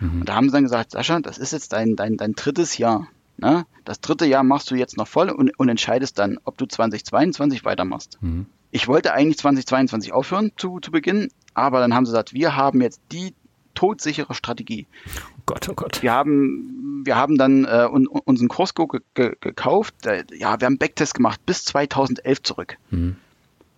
Mhm. 0.00 0.20
Und 0.20 0.28
da 0.28 0.34
haben 0.34 0.48
sie 0.48 0.52
dann 0.52 0.64
gesagt, 0.64 0.92
Sascha, 0.92 1.20
das 1.20 1.38
ist 1.38 1.52
jetzt 1.52 1.72
dein, 1.72 1.96
dein, 1.96 2.16
dein 2.16 2.32
drittes 2.32 2.78
Jahr. 2.78 3.08
Ne? 3.36 3.66
Das 3.84 4.00
dritte 4.00 4.26
Jahr 4.26 4.42
machst 4.42 4.70
du 4.70 4.74
jetzt 4.74 4.96
noch 4.96 5.08
voll 5.08 5.30
und, 5.30 5.50
und 5.58 5.68
entscheidest 5.68 6.18
dann, 6.18 6.38
ob 6.44 6.56
du 6.58 6.66
2022 6.66 7.64
weitermachst. 7.64 8.18
Mhm. 8.20 8.46
Ich 8.70 8.88
wollte 8.88 9.12
eigentlich 9.12 9.38
2022 9.38 10.12
aufhören 10.12 10.52
zu, 10.56 10.80
zu 10.80 10.90
Beginn, 10.90 11.28
aber 11.54 11.80
dann 11.80 11.94
haben 11.94 12.04
sie 12.04 12.12
gesagt, 12.12 12.34
wir 12.34 12.56
haben 12.56 12.80
jetzt 12.80 13.00
die 13.12 13.34
todsichere 13.74 14.34
Strategie. 14.34 14.86
Oh 15.06 15.42
Gott, 15.46 15.68
oh 15.68 15.74
Gott. 15.74 16.02
Wir 16.02 16.12
haben, 16.12 17.02
wir 17.04 17.16
haben 17.16 17.38
dann 17.38 17.64
äh, 17.64 17.86
un, 17.90 18.06
unseren 18.06 18.48
Costco 18.48 18.88
ge, 18.88 19.00
ge, 19.14 19.34
gekauft. 19.40 20.06
Äh, 20.06 20.24
ja, 20.32 20.58
wir 20.60 20.64
haben 20.64 20.64
einen 20.64 20.78
Backtest 20.78 21.14
gemacht 21.14 21.40
bis 21.46 21.64
2011 21.64 22.42
zurück. 22.42 22.76
Mhm. 22.90 23.16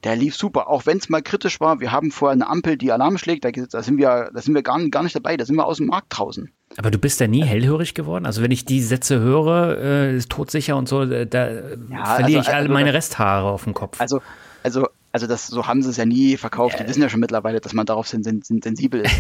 Der 0.05 0.15
lief 0.15 0.37
super, 0.37 0.69
auch 0.69 0.87
wenn 0.87 0.99
es 0.99 1.09
mal 1.09 1.23
kritisch 1.23 1.61
war. 1.61 1.81
Wir 1.81 1.91
haben 1.91 2.13
vorher 2.13 2.33
eine 2.33 2.49
Ampel, 2.49 2.77
die 2.77 2.93
Alarm 2.93 3.19
schlägt. 3.19 3.45
Da, 3.45 3.51
da 3.51 3.83
sind 3.83 3.99
wir, 3.99 4.31
da 4.33 4.41
sind 4.41 4.55
wir 4.55 4.63
gar, 4.63 4.79
gar 4.89 5.03
nicht 5.03 5.17
dabei. 5.17 5.37
Da 5.37 5.45
sind 5.45 5.57
wir 5.57 5.67
aus 5.67 5.79
dem 5.79 5.87
Markt 5.87 6.17
draußen. 6.17 6.53
Aber 6.77 6.93
du 6.93 6.99
bist 6.99 7.21
da 7.21 7.27
nie 7.27 7.43
hellhörig 7.43 7.95
geworden? 7.95 8.25
Also 8.25 8.41
wenn 8.41 8.53
ich 8.53 8.65
die 8.65 8.81
Sätze 8.81 9.19
höre, 9.19 9.79
äh, 9.79 10.17
ist 10.17 10.31
todsicher 10.31 10.77
und 10.77 10.89
so, 10.89 11.05
da 11.05 11.17
ja, 11.17 11.25
verliere 11.25 12.39
also, 12.39 12.39
ich 12.39 12.49
alle 12.49 12.57
also, 12.57 12.73
meine 12.73 12.95
Resthaare 12.95 13.49
auf 13.49 13.65
dem 13.65 13.75
Kopf. 13.75 14.01
Also 14.01 14.21
also, 14.69 14.89
also 15.13 15.27
das, 15.27 15.47
so 15.47 15.67
haben 15.67 15.83
sie 15.83 15.89
es 15.89 15.97
ja 15.97 16.05
nie 16.05 16.37
verkauft. 16.37 16.79
Die 16.79 16.87
wissen 16.87 17.01
ja 17.01 17.09
schon 17.09 17.21
mittlerweile, 17.21 17.61
dass 17.61 17.73
man 17.73 17.87
darauf 17.87 18.07
sen, 18.07 18.23
sen, 18.23 18.43
sensibel 18.43 19.01
ist. 19.01 19.15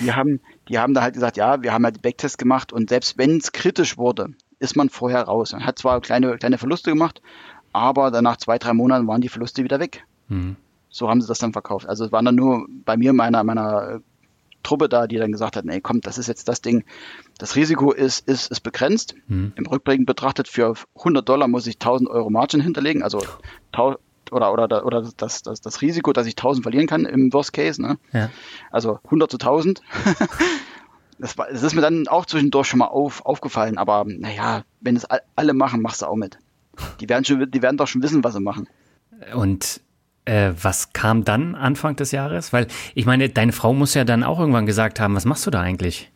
Die 0.00 0.12
haben, 0.12 0.40
die 0.68 0.78
haben 0.78 0.94
da 0.94 1.02
halt 1.02 1.14
gesagt, 1.14 1.36
ja, 1.36 1.62
wir 1.62 1.72
haben 1.72 1.84
halt 1.84 2.02
Backtests 2.02 2.38
gemacht 2.38 2.72
und 2.72 2.88
selbst 2.88 3.18
wenn 3.18 3.38
es 3.38 3.52
kritisch 3.52 3.98
wurde, 3.98 4.28
ist 4.60 4.76
man 4.76 4.88
vorher 4.88 5.22
raus. 5.22 5.52
Man 5.52 5.66
hat 5.66 5.78
zwar 5.78 6.00
kleine, 6.00 6.38
kleine 6.38 6.58
Verluste 6.58 6.90
gemacht, 6.90 7.20
aber 7.72 8.10
dann 8.12 8.24
nach 8.24 8.36
zwei, 8.36 8.58
drei 8.58 8.72
Monaten 8.72 9.08
waren 9.08 9.20
die 9.20 9.28
Verluste 9.28 9.64
wieder 9.64 9.80
weg. 9.80 10.04
Mhm. 10.28 10.56
So 10.88 11.08
haben 11.08 11.20
sie 11.20 11.26
das 11.26 11.38
dann 11.38 11.52
verkauft. 11.52 11.88
Also 11.88 12.04
es 12.04 12.12
waren 12.12 12.24
dann 12.24 12.36
nur 12.36 12.66
bei 12.84 12.96
mir, 12.96 13.12
meiner, 13.12 13.42
meiner 13.42 14.00
Truppe 14.62 14.88
da, 14.88 15.08
die 15.08 15.16
dann 15.16 15.32
gesagt 15.32 15.56
hat, 15.56 15.64
nee, 15.64 15.80
komm, 15.80 16.00
das 16.00 16.18
ist 16.18 16.28
jetzt 16.28 16.46
das 16.46 16.62
Ding. 16.62 16.84
Das 17.38 17.56
Risiko 17.56 17.90
ist, 17.90 18.28
ist, 18.28 18.50
ist 18.50 18.60
begrenzt. 18.60 19.16
Mhm. 19.26 19.52
Im 19.56 19.66
Rückblick 19.66 20.06
betrachtet, 20.06 20.46
für 20.46 20.74
100 20.96 21.28
Dollar 21.28 21.48
muss 21.48 21.66
ich 21.66 21.76
1000 21.76 22.08
Euro 22.08 22.30
Margin 22.30 22.60
hinterlegen, 22.60 23.02
also 23.02 23.20
oder, 24.32 24.52
oder, 24.52 24.84
oder 24.86 25.02
das, 25.16 25.42
das, 25.42 25.60
das 25.60 25.80
Risiko, 25.82 26.12
dass 26.12 26.26
ich 26.26 26.32
1000 26.32 26.64
verlieren 26.64 26.86
kann 26.86 27.04
im 27.04 27.32
Worst 27.32 27.52
Case. 27.52 27.80
Ne? 27.80 27.98
Ja. 28.12 28.30
Also 28.70 28.98
100 29.04 29.30
zu 29.30 29.36
1000. 29.36 29.82
das, 31.18 31.38
war, 31.38 31.48
das 31.50 31.62
ist 31.62 31.74
mir 31.74 31.82
dann 31.82 32.08
auch 32.08 32.26
zwischendurch 32.26 32.66
schon 32.66 32.78
mal 32.78 32.86
auf, 32.86 33.24
aufgefallen, 33.24 33.78
aber 33.78 34.04
naja, 34.06 34.64
wenn 34.80 34.96
es 34.96 35.06
alle 35.36 35.54
machen, 35.54 35.82
machst 35.82 36.02
du 36.02 36.06
auch 36.06 36.16
mit. 36.16 36.38
Die 37.00 37.08
werden, 37.08 37.24
schon, 37.24 37.50
die 37.50 37.62
werden 37.62 37.76
doch 37.76 37.86
schon 37.86 38.02
wissen, 38.02 38.24
was 38.24 38.34
sie 38.34 38.40
machen. 38.40 38.68
Und 39.34 39.80
äh, 40.24 40.52
was 40.60 40.92
kam 40.92 41.24
dann 41.24 41.54
Anfang 41.54 41.96
des 41.96 42.12
Jahres? 42.12 42.52
Weil 42.52 42.66
ich 42.94 43.06
meine, 43.06 43.28
deine 43.28 43.52
Frau 43.52 43.72
muss 43.72 43.94
ja 43.94 44.04
dann 44.04 44.24
auch 44.24 44.38
irgendwann 44.38 44.66
gesagt 44.66 45.00
haben, 45.00 45.14
was 45.14 45.24
machst 45.24 45.46
du 45.46 45.50
da 45.50 45.60
eigentlich? 45.60 46.10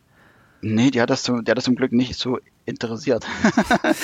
Nee, 0.61 0.91
die 0.91 1.01
hat 1.01 1.09
das, 1.09 1.23
zum, 1.23 1.43
die 1.43 1.51
hat 1.51 1.57
das 1.57 1.65
zum 1.65 1.75
Glück 1.75 1.91
nicht 1.91 2.15
so 2.15 2.39
interessiert. 2.65 3.25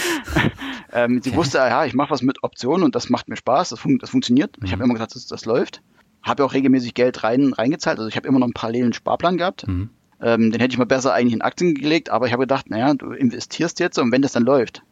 ähm, 0.93 1.22
sie 1.22 1.30
okay. 1.30 1.38
wusste, 1.38 1.58
ja, 1.58 1.86
ich 1.86 1.93
mache 1.93 2.12
was 2.12 2.22
mit 2.22 2.43
Optionen 2.43 2.84
und 2.84 2.95
das 2.95 3.10
macht 3.10 3.28
mir 3.28 3.36
Spaß, 3.36 3.70
das, 3.70 3.80
fun 3.80 3.97
das 3.97 4.10
funktioniert. 4.10 4.60
Mhm. 4.60 4.66
Ich 4.66 4.72
habe 4.72 4.84
immer 4.84 4.93
gesagt, 4.93 5.16
das, 5.16 5.28
das 5.28 5.45
läuft. 5.45 5.82
Habe 6.22 6.45
auch 6.45 6.54
regelmäßig 6.54 6.93
Geld 6.93 7.24
rein, 7.24 7.54
reingezahlt. 7.54 7.97
Also 7.97 8.08
ich 8.08 8.16
habe 8.16 8.28
immer 8.28 8.39
noch 8.39 8.45
einen 8.45 8.54
parallelen 8.54 8.93
Sparplan 8.93 9.38
gehabt. 9.38 9.68
Mhm. 9.68 9.89
Ähm, 10.22 10.51
den 10.51 10.62
hätte 10.62 10.74
ich 10.74 10.78
mal 10.78 10.86
besser 10.86 11.14
eigentlich 11.14 11.34
in 11.34 11.41
Aktien 11.41 11.76
gelegt, 11.76 12.10
aber 12.10 12.28
ich 12.28 12.34
habe 12.34 12.43
gedacht, 12.43 12.70
naja, 12.70 12.93
du 12.93 13.12
investierst 13.12 13.80
jetzt 13.80 13.97
und 13.99 14.12
wenn 14.12 14.22
das 14.22 14.32
dann 14.32 14.43
läuft, 14.43 14.84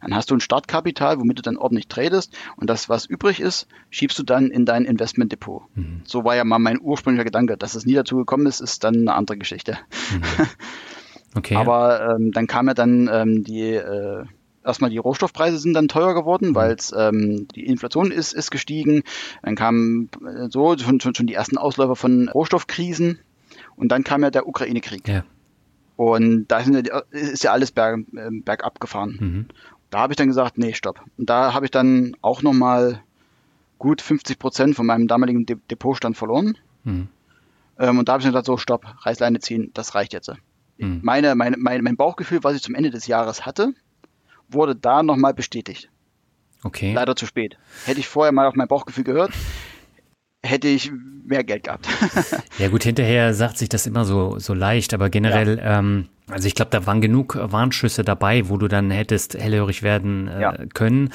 dann 0.00 0.14
hast 0.14 0.30
du 0.30 0.36
ein 0.36 0.40
Startkapital, 0.40 1.18
womit 1.18 1.38
du 1.38 1.42
dann 1.42 1.56
ordentlich 1.56 1.88
tradest 1.88 2.36
und 2.56 2.70
das, 2.70 2.88
was 2.88 3.06
übrig 3.06 3.40
ist, 3.40 3.66
schiebst 3.90 4.16
du 4.18 4.22
dann 4.22 4.50
in 4.50 4.64
dein 4.64 4.84
Investmentdepot. 4.84 5.62
Mhm. 5.74 6.02
So 6.04 6.24
war 6.24 6.36
ja 6.36 6.44
mal 6.44 6.60
mein 6.60 6.80
ursprünglicher 6.80 7.24
Gedanke. 7.24 7.56
Dass 7.56 7.74
es 7.74 7.86
nie 7.86 7.94
dazu 7.94 8.16
gekommen 8.16 8.46
ist, 8.46 8.60
ist 8.60 8.84
dann 8.84 8.94
eine 8.94 9.14
andere 9.14 9.38
Geschichte. 9.38 9.78
Mhm. 10.12 10.22
Okay. 11.36 11.56
Aber 11.56 12.16
ähm, 12.16 12.32
dann 12.32 12.46
kam 12.46 12.68
ja 12.68 12.74
dann 12.74 13.08
ähm, 13.12 13.44
die 13.44 13.72
äh, 13.72 14.24
erstmal 14.64 14.90
die 14.90 14.98
Rohstoffpreise 14.98 15.58
sind 15.58 15.74
dann 15.74 15.88
teuer 15.88 16.14
geworden, 16.14 16.50
mhm. 16.50 16.54
weil 16.54 16.72
es 16.72 16.92
ähm, 16.96 17.46
die 17.54 17.66
Inflation 17.66 18.10
ist, 18.10 18.32
ist 18.32 18.50
gestiegen. 18.50 19.02
Dann 19.42 19.54
kamen 19.54 20.10
äh, 20.26 20.48
so 20.50 20.76
schon, 20.76 21.00
schon, 21.00 21.14
schon 21.14 21.26
die 21.26 21.34
ersten 21.34 21.56
Ausläufer 21.56 21.96
von 21.96 22.28
Rohstoffkrisen 22.28 23.18
und 23.76 23.88
dann 23.92 24.04
kam 24.04 24.22
ja 24.22 24.30
der 24.30 24.46
Ukraine-Krieg. 24.46 25.08
Ja. 25.08 25.24
Und 25.96 26.48
da 26.48 26.60
ja, 26.60 27.02
ist 27.10 27.44
ja 27.44 27.52
alles 27.52 27.70
berg, 27.70 28.00
äh, 28.14 28.30
bergab 28.30 28.80
gefahren. 28.80 29.16
Mhm. 29.18 29.46
Da 29.90 30.00
habe 30.00 30.12
ich 30.12 30.16
dann 30.16 30.28
gesagt, 30.28 30.58
nee, 30.58 30.74
stopp. 30.74 31.00
Und 31.16 31.30
da 31.30 31.54
habe 31.54 31.64
ich 31.64 31.70
dann 31.70 32.16
auch 32.20 32.42
nochmal 32.42 33.02
gut 33.78 34.02
50 34.02 34.38
Prozent 34.38 34.74
von 34.74 34.84
meinem 34.84 35.06
damaligen 35.08 35.46
De 35.46 35.56
Depotstand 35.70 36.16
verloren. 36.16 36.58
Mhm. 36.84 37.08
Ähm, 37.78 37.98
und 37.98 38.08
da 38.08 38.12
habe 38.12 38.20
ich 38.20 38.24
dann 38.24 38.32
gesagt, 38.32 38.46
so, 38.46 38.56
stopp, 38.56 38.84
Reißleine 39.00 39.38
ziehen, 39.40 39.70
das 39.74 39.94
reicht 39.94 40.12
jetzt. 40.12 40.32
Mhm. 40.78 41.00
Meine, 41.02 41.34
meine, 41.34 41.56
mein, 41.56 41.82
mein 41.82 41.96
Bauchgefühl, 41.96 42.42
was 42.42 42.54
ich 42.54 42.62
zum 42.62 42.74
Ende 42.74 42.90
des 42.90 43.06
Jahres 43.06 43.46
hatte, 43.46 43.72
wurde 44.48 44.76
da 44.76 45.02
nochmal 45.02 45.34
bestätigt. 45.34 45.90
Okay. 46.62 46.92
Leider 46.92 47.16
zu 47.16 47.26
spät. 47.26 47.58
Hätte 47.84 48.00
ich 48.00 48.08
vorher 48.08 48.32
mal 48.32 48.46
auf 48.46 48.54
mein 48.54 48.68
Bauchgefühl 48.68 49.04
gehört, 49.04 49.32
hätte 50.46 50.68
ich 50.68 50.90
mehr 51.26 51.44
Geld 51.44 51.64
gehabt. 51.64 51.88
ja 52.58 52.68
gut, 52.68 52.84
hinterher 52.84 53.34
sagt 53.34 53.58
sich 53.58 53.68
das 53.68 53.86
immer 53.86 54.04
so, 54.04 54.38
so 54.38 54.54
leicht, 54.54 54.94
aber 54.94 55.10
generell, 55.10 55.58
ja. 55.58 55.78
ähm, 55.78 56.06
also 56.28 56.48
ich 56.48 56.54
glaube, 56.54 56.70
da 56.70 56.86
waren 56.86 57.00
genug 57.00 57.36
Warnschüsse 57.40 58.02
dabei, 58.02 58.48
wo 58.48 58.56
du 58.56 58.68
dann 58.68 58.90
hättest 58.90 59.34
hellhörig 59.34 59.82
werden 59.82 60.28
äh, 60.28 60.40
ja. 60.40 60.56
können. 60.74 61.10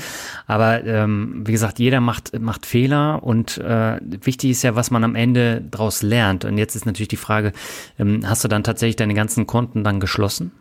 Aber 0.47 0.83
ähm, 0.85 1.43
wie 1.45 1.51
gesagt, 1.51 1.79
jeder 1.79 1.99
macht, 2.01 2.39
macht 2.39 2.65
Fehler 2.65 3.23
und 3.23 3.57
äh, 3.57 3.99
wichtig 4.01 4.51
ist 4.51 4.63
ja, 4.63 4.75
was 4.75 4.91
man 4.91 5.03
am 5.03 5.15
Ende 5.15 5.61
daraus 5.69 6.01
lernt. 6.01 6.45
Und 6.45 6.57
jetzt 6.57 6.75
ist 6.75 6.85
natürlich 6.85 7.09
die 7.09 7.17
Frage, 7.17 7.51
ähm, 7.99 8.21
hast 8.25 8.43
du 8.43 8.47
dann 8.47 8.63
tatsächlich 8.63 8.95
deine 8.95 9.13
ganzen 9.13 9.47
Konten 9.47 9.83
dann 9.83 9.99
geschlossen? 9.99 10.51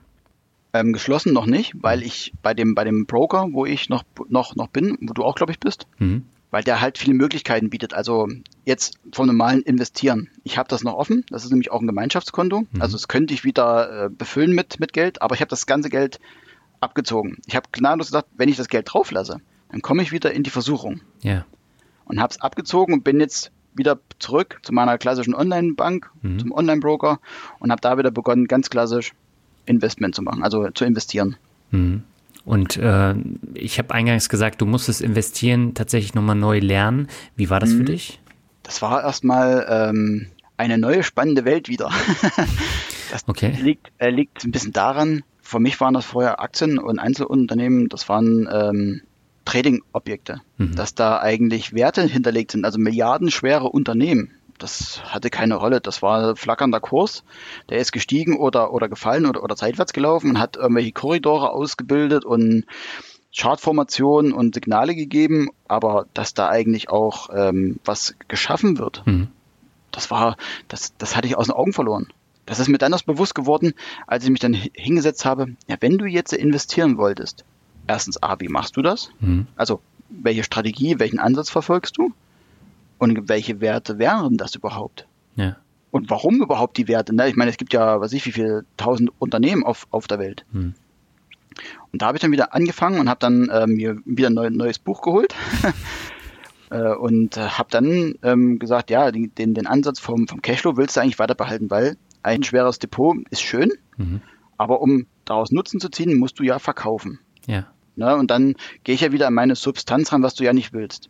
Ähm, 0.73 0.93
geschlossen 0.93 1.33
noch 1.33 1.47
nicht, 1.47 1.75
weil 1.81 2.03
ich 2.03 2.33
bei 2.43 2.55
dem, 2.55 2.77
bei 2.77 2.85
dem 2.85 3.07
Broker, 3.07 3.49
wo 3.51 3.67
ich 3.67 3.89
noch, 3.89 4.05
noch, 4.29 4.55
noch 4.55 4.69
bin, 4.69 4.97
wo 5.01 5.13
du 5.13 5.25
auch, 5.25 5.35
glaube 5.35 5.53
ich, 5.53 5.59
bist, 5.59 5.87
mhm 5.99 6.25
weil 6.51 6.63
der 6.63 6.81
halt 6.81 6.99
viele 6.99 7.15
Möglichkeiten 7.15 7.71
bietet. 7.71 7.95
Also 7.95 8.29
jetzt 8.65 8.99
vom 9.13 9.27
normalen 9.27 9.63
Investieren. 9.63 10.29
Ich 10.43 10.59
habe 10.59 10.69
das 10.69 10.83
noch 10.83 10.95
offen. 10.95 11.25
Das 11.31 11.45
ist 11.45 11.51
nämlich 11.51 11.71
auch 11.71 11.81
ein 11.81 11.87
Gemeinschaftskonto. 11.87 12.61
Mhm. 12.61 12.83
Also 12.83 12.97
das 12.97 13.09
könnte 13.09 13.35
ich 13.35 13.45
wieder 13.45 14.07
äh, 14.07 14.09
befüllen 14.11 14.55
mit, 14.55 14.81
mit 14.81 14.93
Geld, 14.93 15.23
aber 15.23 15.35
ich 15.35 15.41
habe 15.41 15.51
das 15.51 15.67
ganze 15.67 15.91
Geld 15.91 16.21
abgezogen. 16.81 17.39
Ich 17.47 17.57
habe 17.57 17.69
gnadenlos 17.73 18.09
gesagt, 18.09 18.29
wenn 18.37 18.49
ich 18.49 18.57
das 18.57 18.69
Geld 18.69 18.93
drauf 18.93 19.11
lasse, 19.11 19.41
dann 19.71 19.83
komme 19.83 20.03
ich 20.03 20.13
wieder 20.13 20.33
in 20.33 20.43
die 20.43 20.51
Versuchung. 20.51 21.01
Ja. 21.23 21.45
Und 22.05 22.21
habe 22.21 22.33
es 22.33 22.41
abgezogen 22.41 22.95
und 22.95 23.05
bin 23.05 23.21
jetzt 23.21 23.53
wieder 23.75 24.01
zurück 24.19 24.59
zu 24.63 24.73
meiner 24.73 24.99
klassischen 24.99 25.35
Online-Bank, 25.35 26.11
mhm. 26.23 26.39
zum 26.41 26.53
Online-Broker 26.53 27.21
und 27.61 27.71
habe 27.71 27.81
da 27.81 27.97
wieder 27.99 28.11
begonnen, 28.11 28.47
ganz 28.47 28.69
klassisch 28.71 29.13
Investment 29.67 30.15
zu 30.15 30.23
machen, 30.23 30.43
also 30.43 30.71
zu 30.71 30.85
investieren. 30.85 31.37
Mhm. 31.71 32.03
Und 32.45 32.77
äh, 32.77 33.15
ich 33.55 33.79
habe 33.79 33.95
eingangs 33.95 34.29
gesagt, 34.29 34.61
du 34.61 34.67
musstest 34.67 35.03
investieren, 35.03 35.75
tatsächlich 35.75 36.15
nochmal 36.15 36.37
neu 36.37 36.59
lernen. 36.59 37.09
Wie 37.37 37.51
war 37.51 37.61
das 37.61 37.71
mhm. 37.71 37.79
für 37.79 37.85
dich? 37.85 38.21
Das 38.63 38.83
war 38.83 39.03
erstmal 39.03 39.67
ähm, 39.69 40.27
eine 40.57 40.79
neue 40.79 41.03
spannende 41.03 41.45
Welt 41.45 41.69
wieder. 41.69 41.91
das 43.11 43.27
okay. 43.27 43.57
liegt, 43.61 43.93
äh, 43.99 44.11
liegt 44.11 44.45
ein 44.45 44.53
bisschen 44.53 44.73
daran, 44.73 45.23
für 45.43 45.59
mich 45.59 45.81
waren 45.81 45.95
das 45.95 46.05
vorher 46.05 46.41
Aktien 46.41 46.79
und 46.79 46.99
Einzelunternehmen, 46.99 47.89
das 47.89 48.09
waren 48.09 48.49
ähm, 48.53 49.03
Trading-Objekte, 49.45 50.41
mhm. 50.59 50.77
dass 50.77 50.95
da 50.95 51.19
eigentlich 51.19 51.75
Werte 51.75 52.03
hinterlegt 52.03 52.53
sind, 52.53 52.65
also 52.65 52.79
milliardenschwere 52.79 53.69
Unternehmen 53.69 54.31
das 54.63 55.03
hatte 55.05 55.31
keine 55.31 55.57
Rolle. 55.57 55.81
Das 55.81 56.03
war 56.03 56.37
flackernder 56.37 56.81
Kurs. 56.81 57.25
Der 57.69 57.79
ist 57.79 57.93
gestiegen 57.93 58.37
oder, 58.37 58.73
oder 58.73 58.89
gefallen 58.89 59.27
oder, 59.27 59.43
oder 59.43 59.57
seitwärts 59.57 59.93
gelaufen 59.93 60.31
und 60.31 60.39
hat 60.39 60.57
irgendwelche 60.57 60.93
Korridore 60.93 61.51
ausgebildet 61.51 62.25
und 62.25 62.65
Chartformationen 63.37 64.33
und 64.33 64.55
Signale 64.55 64.95
gegeben, 64.95 65.49
aber 65.69 66.07
dass 66.15 66.35
da 66.35 66.49
eigentlich 66.49 66.91
auch 66.91 67.31
ähm, 67.33 67.79
was 67.85 68.17
geschaffen 68.29 68.79
wird, 68.79 69.07
mhm. 69.07 69.29
das 69.93 70.11
war, 70.11 70.37
das, 70.69 70.97
das 70.99 71.17
hatte 71.17 71.29
ich 71.29 71.37
aus 71.37 71.47
den 71.47 71.55
Augen 71.55 71.73
verloren. 71.73 72.09
Das 72.47 72.59
ist 72.59 72.69
mir 72.69 72.79
dann 72.79 72.93
erst 72.93 73.07
bewusst 73.07 73.37
geworden, 73.37 73.75
als 74.09 74.25
ich 74.25 74.31
mich 74.31 74.41
dann 74.41 74.55
hingesetzt 74.55 75.25
habe, 75.25 75.55
ja, 75.69 75.77
wenn 75.79 75.99
du 75.99 76.07
jetzt 76.07 76.33
investieren 76.33 76.99
wolltest, 76.99 77.45
erstens 77.87 78.21
A, 78.23 78.41
wie 78.41 78.49
machst 78.49 78.77
du 78.77 78.83
das? 78.83 79.11
Mhm. 79.21 79.47
Also 79.55 79.81
welche 80.09 80.43
Strategie, 80.43 80.99
welchen 80.99 81.21
Ansatz 81.21 81.51
verfolgst 81.51 81.97
du? 81.99 82.13
Und 83.01 83.31
welche 83.31 83.63
Werte 83.63 83.99
wären 83.99 84.37
das 84.37 84.55
überhaupt? 84.55 85.09
Ja. 85.35 85.57
Und 85.91 86.11
warum 86.11 86.43
überhaupt 86.43 86.77
die 86.77 86.87
Werte? 86.87 87.15
Ne? 87.15 87.31
Ich 87.31 87.35
meine, 87.35 87.51
es 87.51 87.57
gibt 87.57 87.73
ja, 87.73 87.99
weiß 87.99 88.13
ich, 88.13 88.27
wie 88.27 88.33
viele 88.33 88.67
tausend 88.77 89.11
Unternehmen 89.19 89.65
auf, 89.65 89.87
auf 89.91 90.07
der 90.07 90.19
Welt. 90.19 90.45
Mhm. 90.53 90.75
Und 91.91 92.03
da 92.03 92.07
habe 92.07 92.19
ich 92.19 92.21
dann 92.21 92.31
wieder 92.31 92.55
angefangen 92.55 93.01
und 93.01 93.09
habe 93.09 93.19
dann 93.19 93.51
ähm, 93.51 93.71
mir 93.71 93.97
wieder 94.05 94.29
ein 94.29 94.35
neu, 94.35 94.51
neues 94.51 94.79
Buch 94.79 95.01
geholt 95.01 95.35
äh, 96.71 96.93
und 96.93 97.39
äh, 97.39 97.41
habe 97.41 97.71
dann 97.71 98.17
ähm, 98.23 98.59
gesagt, 98.59 98.91
ja, 98.91 99.11
den, 99.11 99.35
den, 99.35 99.55
den 99.55 99.67
Ansatz 99.67 99.99
vom, 99.99 100.29
vom 100.29 100.43
Cashflow 100.43 100.77
willst 100.77 100.97
du 100.97 101.01
eigentlich 101.01 101.19
weiter 101.19 101.35
behalten, 101.35 101.71
weil 101.71 101.97
ein 102.23 102.43
schweres 102.43 102.79
Depot 102.81 103.17
ist 103.31 103.41
schön, 103.41 103.73
mhm. 103.97 104.21
aber 104.59 104.83
um 104.83 105.07
daraus 105.25 105.53
Nutzen 105.53 105.81
zu 105.81 105.89
ziehen, 105.89 106.19
musst 106.19 106.39
du 106.39 106.43
ja 106.43 106.59
verkaufen. 106.59 107.19
Ja. 107.47 107.67
Ne? 107.97 108.15
Und 108.15 108.31
dann 108.31 108.57
gehe 108.85 108.95
ich 108.95 109.01
ja 109.01 109.11
wieder 109.11 109.27
an 109.27 109.35
meine 109.35 109.57
Substanz 109.57 110.13
ran, 110.13 110.23
was 110.23 110.35
du 110.35 110.45
ja 110.45 110.53
nicht 110.53 110.75
willst. 110.75 111.09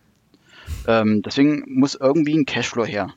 Ähm, 0.87 1.23
deswegen 1.23 1.65
muss 1.67 1.95
irgendwie 1.95 2.37
ein 2.37 2.47
Cashflow 2.47 2.85
her. 2.85 3.15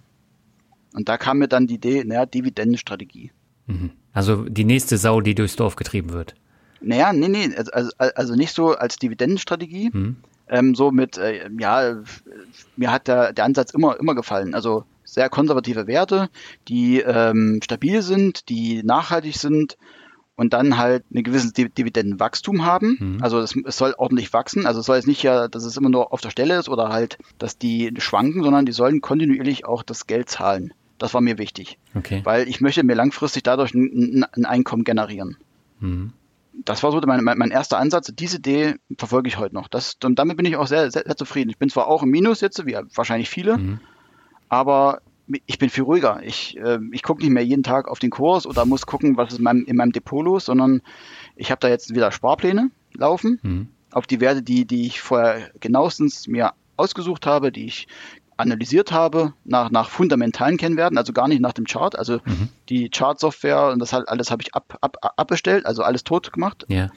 Und 0.93 1.09
da 1.09 1.17
kam 1.17 1.39
mir 1.39 1.47
dann 1.47 1.67
die 1.67 1.75
Idee, 1.75 2.03
naja, 2.03 2.25
Dividendenstrategie. 2.25 3.31
Mhm. 3.67 3.91
Also 4.13 4.43
die 4.43 4.63
nächste 4.63 4.97
Sau, 4.97 5.21
die 5.21 5.35
durchs 5.35 5.55
Dorf 5.55 5.75
getrieben 5.75 6.11
wird. 6.11 6.35
Naja, 6.81 7.13
nee, 7.13 7.29
nee, 7.29 7.49
also, 7.55 7.71
also, 7.71 7.91
also 7.97 8.35
nicht 8.35 8.53
so 8.53 8.75
als 8.75 8.97
Dividendenstrategie, 8.97 9.89
mhm. 9.91 10.17
ähm, 10.49 10.75
so 10.75 10.91
mit, 10.91 11.17
äh, 11.17 11.49
ja, 11.57 12.01
mir 12.75 12.91
hat 12.91 13.07
der, 13.07 13.33
der 13.33 13.45
Ansatz 13.45 13.71
immer, 13.71 13.99
immer 13.99 14.15
gefallen. 14.15 14.53
Also 14.53 14.83
sehr 15.03 15.29
konservative 15.29 15.87
Werte, 15.87 16.29
die 16.67 16.99
ähm, 16.99 17.59
stabil 17.63 18.01
sind, 18.01 18.49
die 18.49 18.83
nachhaltig 18.83 19.37
sind 19.37 19.77
und 20.35 20.53
dann 20.53 20.77
halt 20.77 21.03
ein 21.13 21.23
gewisses 21.23 21.53
Dividendenwachstum 21.53 22.65
haben. 22.65 22.97
Mhm. 22.99 23.17
Also 23.23 23.39
es, 23.39 23.55
es, 23.65 23.77
soll 23.77 23.93
ordentlich 23.97 24.33
wachsen. 24.33 24.65
Also 24.65 24.79
es 24.79 24.85
soll 24.85 24.95
jetzt 24.95 25.07
nicht 25.07 25.21
ja, 25.23 25.47
dass 25.47 25.63
es 25.63 25.77
immer 25.77 25.89
nur 25.89 26.11
auf 26.11 26.21
der 26.21 26.31
Stelle 26.31 26.57
ist 26.57 26.69
oder 26.69 26.89
halt, 26.89 27.17
dass 27.37 27.57
die 27.57 27.93
schwanken, 27.97 28.43
sondern 28.43 28.65
die 28.65 28.71
sollen 28.71 29.01
kontinuierlich 29.01 29.65
auch 29.65 29.83
das 29.83 30.07
Geld 30.07 30.29
zahlen. 30.29 30.73
Das 30.97 31.13
war 31.13 31.21
mir 31.21 31.37
wichtig. 31.37 31.77
Okay. 31.95 32.21
Weil 32.23 32.47
ich 32.47 32.61
möchte 32.61 32.83
mir 32.83 32.95
langfristig 32.95 33.43
dadurch 33.43 33.73
ein, 33.73 34.25
ein 34.31 34.45
Einkommen 34.45 34.83
generieren. 34.83 35.37
Mhm. 35.79 36.13
Das 36.65 36.83
war 36.83 36.91
so 36.91 37.01
mein, 37.05 37.23
mein, 37.23 37.37
mein, 37.37 37.51
erster 37.51 37.77
Ansatz. 37.77 38.11
Diese 38.13 38.37
Idee 38.37 38.75
verfolge 38.97 39.27
ich 39.27 39.37
heute 39.37 39.55
noch. 39.55 39.67
Das, 39.67 39.97
und 40.03 40.17
damit 40.17 40.37
bin 40.37 40.45
ich 40.45 40.55
auch 40.55 40.67
sehr, 40.67 40.91
sehr, 40.91 41.03
sehr 41.05 41.17
zufrieden. 41.17 41.49
Ich 41.49 41.57
bin 41.57 41.69
zwar 41.69 41.87
auch 41.87 42.03
im 42.03 42.09
Minus 42.09 42.41
jetzt, 42.41 42.65
wie 42.65 42.77
wahrscheinlich 42.95 43.29
viele, 43.29 43.57
mhm. 43.57 43.79
aber 44.49 45.01
ich 45.27 45.57
bin 45.57 45.69
viel 45.69 45.83
ruhiger. 45.83 46.21
Ich, 46.23 46.57
äh, 46.57 46.79
ich 46.91 47.03
gucke 47.03 47.21
nicht 47.21 47.31
mehr 47.31 47.45
jeden 47.45 47.63
Tag 47.63 47.87
auf 47.87 47.99
den 47.99 48.09
Kurs 48.09 48.45
oder 48.45 48.65
muss 48.65 48.85
gucken, 48.85 49.17
was 49.17 49.31
ist 49.31 49.37
in 49.39 49.43
meinem, 49.43 49.65
in 49.65 49.75
meinem 49.75 49.91
Depot 49.91 50.23
los, 50.23 50.45
sondern 50.45 50.81
ich 51.35 51.51
habe 51.51 51.59
da 51.59 51.69
jetzt 51.69 51.93
wieder 51.95 52.11
Sparpläne 52.11 52.71
laufen 52.93 53.39
mhm. 53.41 53.67
auf 53.91 54.05
die 54.05 54.19
Werte, 54.19 54.43
die, 54.43 54.65
die 54.65 54.85
ich 54.85 55.01
vorher 55.01 55.49
genauestens 55.59 56.27
mir 56.27 56.53
ausgesucht 56.75 57.25
habe, 57.25 57.51
die 57.51 57.65
ich 57.65 57.87
analysiert 58.35 58.91
habe 58.91 59.33
nach, 59.45 59.69
nach 59.69 59.89
fundamentalen 59.89 60.57
Kennwerten, 60.57 60.97
also 60.97 61.13
gar 61.13 61.27
nicht 61.27 61.41
nach 61.41 61.53
dem 61.53 61.65
Chart. 61.65 61.97
Also 61.97 62.19
mhm. 62.25 62.49
die 62.69 62.89
Chart-Software 62.89 63.69
und 63.71 63.79
das 63.79 63.93
halt 63.93 64.09
alles 64.09 64.31
habe 64.31 64.41
ich 64.41 64.53
ab, 64.55 64.77
ab, 64.81 64.97
abbestellt, 65.17 65.65
also 65.65 65.83
alles 65.83 66.03
tot 66.03 66.33
gemacht. 66.33 66.65
Ja. 66.67 66.89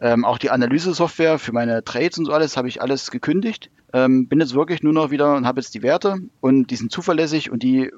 Ähm, 0.00 0.24
auch 0.24 0.38
die 0.38 0.50
Analyse-Software 0.50 1.38
für 1.38 1.52
meine 1.52 1.84
Trades 1.84 2.18
und 2.18 2.24
so 2.24 2.32
alles 2.32 2.56
habe 2.56 2.68
ich 2.68 2.82
alles 2.82 3.10
gekündigt. 3.10 3.70
Ähm, 3.92 4.28
bin 4.28 4.40
jetzt 4.40 4.54
wirklich 4.54 4.82
nur 4.82 4.92
noch 4.92 5.10
wieder 5.10 5.36
und 5.36 5.46
habe 5.46 5.60
jetzt 5.60 5.74
die 5.74 5.82
Werte 5.82 6.16
und 6.40 6.70
die 6.70 6.76
sind 6.76 6.90
zuverlässig 6.90 7.50
und 7.50 7.62
die 7.62 7.90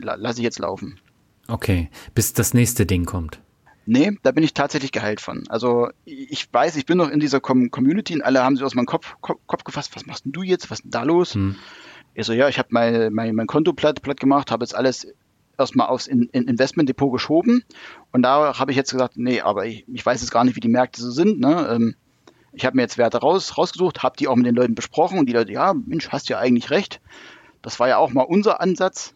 la 0.00 0.14
lasse 0.14 0.40
ich 0.40 0.44
jetzt 0.44 0.58
laufen. 0.58 0.98
Okay, 1.48 1.90
bis 2.14 2.32
das 2.32 2.54
nächste 2.54 2.86
Ding 2.86 3.04
kommt. 3.04 3.40
Nee, 3.86 4.16
da 4.22 4.32
bin 4.32 4.44
ich 4.44 4.54
tatsächlich 4.54 4.92
geheilt 4.92 5.20
von. 5.20 5.44
Also 5.48 5.88
ich 6.04 6.48
weiß, 6.50 6.76
ich 6.76 6.86
bin 6.86 6.96
noch 6.96 7.10
in 7.10 7.20
dieser 7.20 7.40
Com 7.40 7.70
Community 7.70 8.14
und 8.14 8.22
alle 8.22 8.42
haben 8.42 8.56
sich 8.56 8.64
aus 8.64 8.74
meinem 8.74 8.86
Kopf, 8.86 9.16
Kopf, 9.20 9.40
Kopf 9.46 9.64
gefasst, 9.64 9.94
was 9.94 10.06
machst 10.06 10.24
denn 10.24 10.32
du 10.32 10.42
jetzt, 10.42 10.70
was 10.70 10.78
ist 10.78 10.84
denn 10.84 10.90
da 10.90 11.02
los? 11.02 11.34
Hm. 11.34 11.56
Ich 12.14 12.24
so, 12.24 12.32
ja, 12.32 12.48
ich 12.48 12.58
habe 12.58 12.68
mein, 12.70 13.12
mein, 13.12 13.34
mein 13.34 13.46
Konto 13.46 13.72
platt, 13.72 14.00
platt 14.00 14.20
gemacht, 14.20 14.50
habe 14.50 14.64
jetzt 14.64 14.74
alles 14.74 15.08
erstmal 15.58 15.88
aufs 15.88 16.06
in, 16.06 16.28
in 16.32 16.48
Investmentdepot 16.48 17.12
geschoben 17.12 17.64
und 18.12 18.22
da 18.22 18.58
habe 18.58 18.70
ich 18.70 18.76
jetzt 18.76 18.92
gesagt, 18.92 19.16
nee, 19.16 19.40
aber 19.40 19.66
ich, 19.66 19.84
ich 19.92 20.04
weiß 20.04 20.20
jetzt 20.20 20.30
gar 20.30 20.44
nicht, 20.44 20.56
wie 20.56 20.60
die 20.60 20.68
Märkte 20.68 21.02
so 21.02 21.10
sind. 21.10 21.40
Ne? 21.40 21.68
Ähm, 21.70 21.94
ich 22.54 22.64
habe 22.64 22.76
mir 22.76 22.82
jetzt 22.82 22.98
Werte 22.98 23.18
raus, 23.18 23.58
rausgesucht, 23.58 24.02
habe 24.02 24.16
die 24.16 24.28
auch 24.28 24.36
mit 24.36 24.46
den 24.46 24.54
Leuten 24.54 24.74
besprochen 24.74 25.18
und 25.18 25.26
die 25.26 25.32
Leute, 25.32 25.52
ja, 25.52 25.74
Mensch, 25.74 26.08
hast 26.10 26.28
ja 26.28 26.38
eigentlich 26.38 26.70
recht. 26.70 27.00
Das 27.62 27.80
war 27.80 27.88
ja 27.88 27.98
auch 27.98 28.12
mal 28.12 28.22
unser 28.22 28.60
Ansatz, 28.60 29.14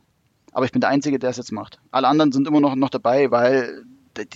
aber 0.53 0.65
ich 0.65 0.73
bin 0.73 0.81
der 0.81 0.91
Einzige, 0.91 1.19
der 1.19 1.31
es 1.31 1.37
jetzt 1.37 1.53
macht. 1.53 1.79
Alle 1.91 2.09
anderen 2.09 2.33
sind 2.33 2.49
immer 2.49 2.61
noch, 2.61 2.75
noch 2.75 2.91
dabei, 2.91 3.31
weil 3.31 3.85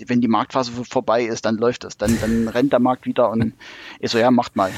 wenn 0.06 0.20
die 0.20 0.28
Marktphase 0.28 0.70
vorbei 0.84 1.24
ist, 1.24 1.44
dann 1.44 1.56
läuft 1.56 1.84
das. 1.84 1.96
Dann, 1.96 2.16
dann 2.20 2.46
rennt 2.48 2.72
der 2.72 2.78
Markt 2.78 3.06
wieder 3.06 3.30
und 3.30 3.54
ich 3.98 4.10
so, 4.10 4.18
ja, 4.18 4.30
macht 4.30 4.54
mal. 4.54 4.70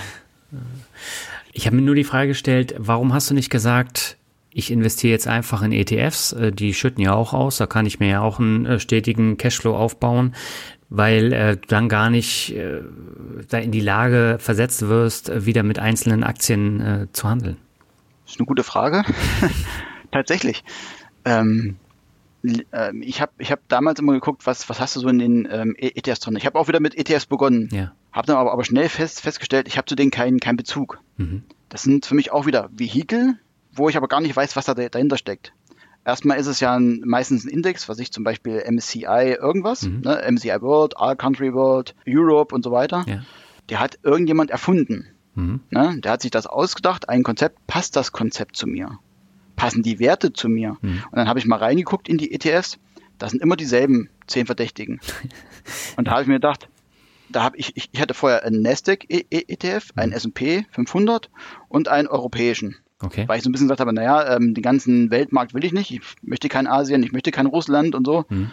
Ich 1.53 1.67
habe 1.67 1.77
mir 1.77 1.83
nur 1.83 1.95
die 1.95 2.05
Frage 2.05 2.29
gestellt, 2.29 2.75
warum 2.79 3.13
hast 3.13 3.29
du 3.29 3.35
nicht 3.35 3.51
gesagt, 3.51 4.17
ich 4.57 4.71
investiere 4.71 5.13
jetzt 5.13 5.27
einfach 5.27 5.63
in 5.63 5.73
ETFs, 5.73 6.33
äh, 6.33 6.53
die 6.53 6.75
schütten 6.75 7.03
ja 7.03 7.13
auch 7.13 7.33
aus, 7.33 7.57
da 7.57 7.67
kann 7.67 7.87
ich 7.87 7.99
mir 7.99 8.09
ja 8.09 8.21
auch 8.21 8.39
einen 8.39 8.65
äh, 8.65 8.79
stetigen 8.79 9.37
Cashflow 9.37 9.77
aufbauen, 9.77 10.35
weil 10.89 11.33
äh, 11.33 11.57
du 11.57 11.67
dann 11.69 11.89
gar 11.89 12.11
nicht 12.11 12.55
äh, 12.55 12.81
da 13.49 13.59
in 13.59 13.73
die 13.73 13.81
Lage 13.81 14.37
versetzt 14.39 14.89
wirst, 14.89 15.29
äh, 15.29 15.47
wieder 15.47 15.63
mit 15.63 15.79
einzelnen 15.79 16.25
Aktien 16.25 16.81
äh, 16.81 17.07
zu 17.13 17.29
handeln. 17.29 17.57
Das 18.25 18.35
ist 18.35 18.41
eine 18.41 18.47
gute 18.47 18.65
Frage. 18.65 19.05
Tatsächlich. 20.13 20.65
Ähm, 21.25 21.77
ähm, 22.73 23.03
ich 23.03 23.21
habe 23.21 23.33
ich 23.39 23.51
hab 23.51 23.67
damals 23.69 23.99
immer 23.99 24.13
geguckt, 24.13 24.47
was, 24.47 24.69
was 24.69 24.81
hast 24.81 24.97
du 24.97 25.01
so 25.01 25.09
in 25.09 25.19
den 25.19 25.49
ähm, 25.51 25.75
ETFs 25.79 26.21
drin. 26.21 26.37
Ich 26.37 26.47
habe 26.47 26.59
auch 26.59 26.69
wieder 26.69 26.81
mit 26.81 26.97
ETFs 26.97 27.27
begonnen. 27.27 27.69
Ja. 27.73 27.93
Habe 28.13 28.27
dann 28.27 28.37
aber, 28.37 28.53
aber 28.53 28.65
schnell 28.65 28.89
fest, 28.89 29.21
festgestellt, 29.21 29.67
ich 29.67 29.77
habe 29.77 29.87
zu 29.87 29.95
denen 29.95 30.11
keinen 30.11 30.41
keinen 30.41 30.57
Bezug. 30.57 31.01
Mhm. 31.17 31.43
Das 31.69 31.83
sind 31.83 32.07
für 32.07 32.15
mich 32.15 32.33
auch 32.33 32.47
wieder 32.47 32.69
Vehikel, 32.73 33.39
wo 33.73 33.89
ich 33.89 33.97
aber 33.97 34.09
gar 34.09 34.21
nicht 34.21 34.37
weiß, 34.37 34.57
was 34.57 34.67
da 34.67 34.75
dahinter 34.75 35.17
steckt. 35.17 35.53
Erstmal 36.05 36.39
ist 36.39 36.47
es 36.47 36.61
ja 36.61 36.75
ein, 36.75 37.01
meistens 37.05 37.45
ein 37.45 37.49
Index, 37.49 37.89
was 37.89 37.99
ich 37.99 38.13
zum 38.13 38.25
Beispiel 38.25 38.63
MCI 38.71 39.37
irgendwas, 39.41 39.83
mhm. 39.83 40.01
ne, 40.01 40.23
MCI 40.31 40.61
World, 40.61 40.97
All 40.99 41.17
Country 41.17 41.55
World, 41.55 41.95
Europe 42.07 42.55
und 42.55 42.63
so 42.63 42.71
weiter. 42.71 43.05
Ja. 43.07 43.23
Der 43.71 43.81
hat 43.81 43.99
irgendjemand 44.03 44.51
erfunden. 44.51 45.07
Mhm. 45.35 45.61
Ne? 45.71 46.01
Der 46.01 46.13
hat 46.13 46.23
sich 46.23 46.31
das 46.31 46.47
ausgedacht, 46.47 47.09
ein 47.09 47.23
Konzept, 47.23 47.67
passt 47.67 47.97
das 47.97 48.13
Konzept 48.13 48.57
zu 48.57 48.67
mir? 48.67 48.99
Passen 49.57 49.83
die 49.83 49.99
Werte 49.99 50.33
zu 50.33 50.49
mir? 50.49 50.77
Mhm. 50.83 51.03
Und 51.11 51.17
dann 51.17 51.29
habe 51.29 51.39
ich 51.39 51.47
mal 51.47 51.59
reingeguckt 51.59 52.09
in 52.09 52.19
die 52.19 52.33
ETFs, 52.33 52.79
da 53.19 53.29
sind 53.29 53.41
immer 53.41 53.57
dieselben 53.57 54.11
zehn 54.27 54.47
Verdächtigen. 54.47 55.01
und 55.97 56.07
da 56.07 56.13
habe 56.13 56.23
ich 56.23 56.29
mir 56.29 56.35
gedacht, 56.35 56.69
da 57.31 57.43
habe 57.43 57.57
ich, 57.57 57.77
ich, 57.77 58.01
hatte 58.01 58.15
vorher 58.15 58.45
einen 58.45 58.63
Nasdaq 58.63 59.07
ETF, 59.09 59.91
einen. 59.97 60.13
S&P 60.13 60.67
500 60.71 61.31
und 61.69 61.89
einen 61.89 62.09
europäischen. 62.09 62.77
Okay. 63.05 63.25
Weil 63.27 63.39
ich 63.39 63.45
so 63.45 63.51
ein 63.51 63.53
bisschen 63.53 63.67
gesagt 63.67 63.81
habe, 63.81 63.93
naja, 63.93 64.37
ähm, 64.37 64.55
den 64.55 64.63
ganzen 64.63 65.11
Weltmarkt 65.11 65.55
will 65.55 65.65
ich 65.65 65.73
nicht. 65.73 65.91
Ich 65.91 66.01
möchte 66.23 66.49
kein 66.49 66.67
Asien, 66.67 67.03
ich 67.03 67.13
möchte 67.13 67.31
kein 67.31 67.47
Russland 67.47 67.95
und 67.95 68.07
so. 68.07 68.25
Mhm. 68.29 68.51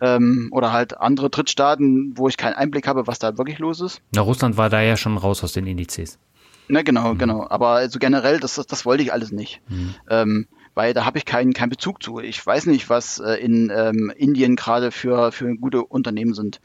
Ähm, 0.00 0.48
oder 0.52 0.72
halt 0.72 0.98
andere 0.98 1.28
Drittstaaten, 1.28 2.14
wo 2.16 2.28
ich 2.28 2.36
keinen 2.36 2.54
Einblick 2.54 2.86
habe, 2.86 3.06
was 3.06 3.18
da 3.18 3.36
wirklich 3.36 3.58
los 3.58 3.80
ist. 3.80 4.00
Na, 4.14 4.22
Russland 4.22 4.56
war 4.56 4.70
da 4.70 4.80
ja 4.80 4.96
schon 4.96 5.16
raus 5.18 5.44
aus 5.44 5.52
den 5.52 5.66
Indizes. 5.66 6.18
Na, 6.68 6.82
genau, 6.82 7.14
mhm. 7.14 7.18
genau. 7.18 7.46
Aber 7.48 7.70
also 7.70 7.98
generell, 7.98 8.40
das, 8.40 8.54
das, 8.54 8.66
das 8.66 8.86
wollte 8.86 9.02
ich 9.02 9.12
alles 9.12 9.32
nicht. 9.32 9.60
Mhm. 9.68 9.94
Ähm, 10.08 10.46
weil 10.74 10.94
da 10.94 11.04
habe 11.04 11.18
ich 11.18 11.24
keinen 11.24 11.52
keinen 11.52 11.70
Bezug 11.70 12.02
zu. 12.02 12.20
Ich 12.20 12.44
weiß 12.44 12.66
nicht, 12.66 12.88
was 12.88 13.18
äh, 13.18 13.34
in 13.34 13.72
ähm, 13.74 14.12
Indien 14.16 14.56
gerade 14.56 14.92
für, 14.92 15.32
für 15.32 15.54
gute 15.56 15.84
Unternehmen 15.84 16.32
sind. 16.32 16.60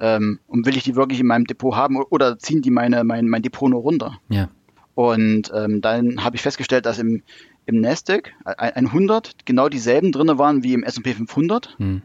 Ähm, 0.00 0.40
und 0.46 0.66
will 0.66 0.76
ich 0.76 0.82
die 0.82 0.96
wirklich 0.96 1.20
in 1.20 1.26
meinem 1.26 1.44
Depot 1.44 1.76
haben 1.76 1.96
oder 1.96 2.38
ziehen 2.38 2.62
die 2.62 2.70
meine, 2.70 3.04
mein, 3.04 3.28
mein 3.28 3.42
Depot 3.42 3.70
nur 3.70 3.82
runter? 3.82 4.18
Ja. 4.28 4.48
Und 4.94 5.50
ähm, 5.54 5.80
dann 5.80 6.22
habe 6.22 6.36
ich 6.36 6.42
festgestellt, 6.42 6.86
dass 6.86 6.98
im, 6.98 7.22
im 7.66 7.80
Nasdaq 7.80 8.32
100 8.44 9.46
genau 9.46 9.68
dieselben 9.68 10.12
drinne 10.12 10.38
waren 10.38 10.62
wie 10.62 10.74
im 10.74 10.82
S&P 10.82 11.14
500. 11.14 11.78
Hm. 11.78 12.02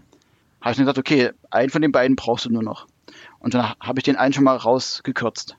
Habe 0.61 0.71
ich 0.71 0.77
dann 0.77 0.85
gesagt, 0.85 0.97
okay, 0.97 1.31
einen 1.51 1.69
von 1.69 1.81
den 1.81 1.91
beiden 1.91 2.15
brauchst 2.15 2.45
du 2.45 2.49
nur 2.49 2.63
noch. 2.63 2.87
Und 3.39 3.53
dann 3.53 3.73
habe 3.79 3.99
ich 3.99 4.03
den 4.03 4.15
einen 4.15 4.33
schon 4.33 4.43
mal 4.43 4.55
rausgekürzt. 4.55 5.57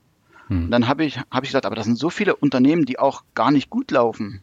Hm. 0.48 0.64
Und 0.64 0.70
dann 0.70 0.88
habe 0.88 1.04
ich, 1.04 1.18
hab 1.30 1.44
ich 1.44 1.50
gesagt, 1.50 1.66
aber 1.66 1.76
das 1.76 1.84
sind 1.84 1.98
so 1.98 2.10
viele 2.10 2.34
Unternehmen, 2.34 2.86
die 2.86 2.98
auch 2.98 3.22
gar 3.34 3.50
nicht 3.50 3.68
gut 3.68 3.90
laufen. 3.90 4.42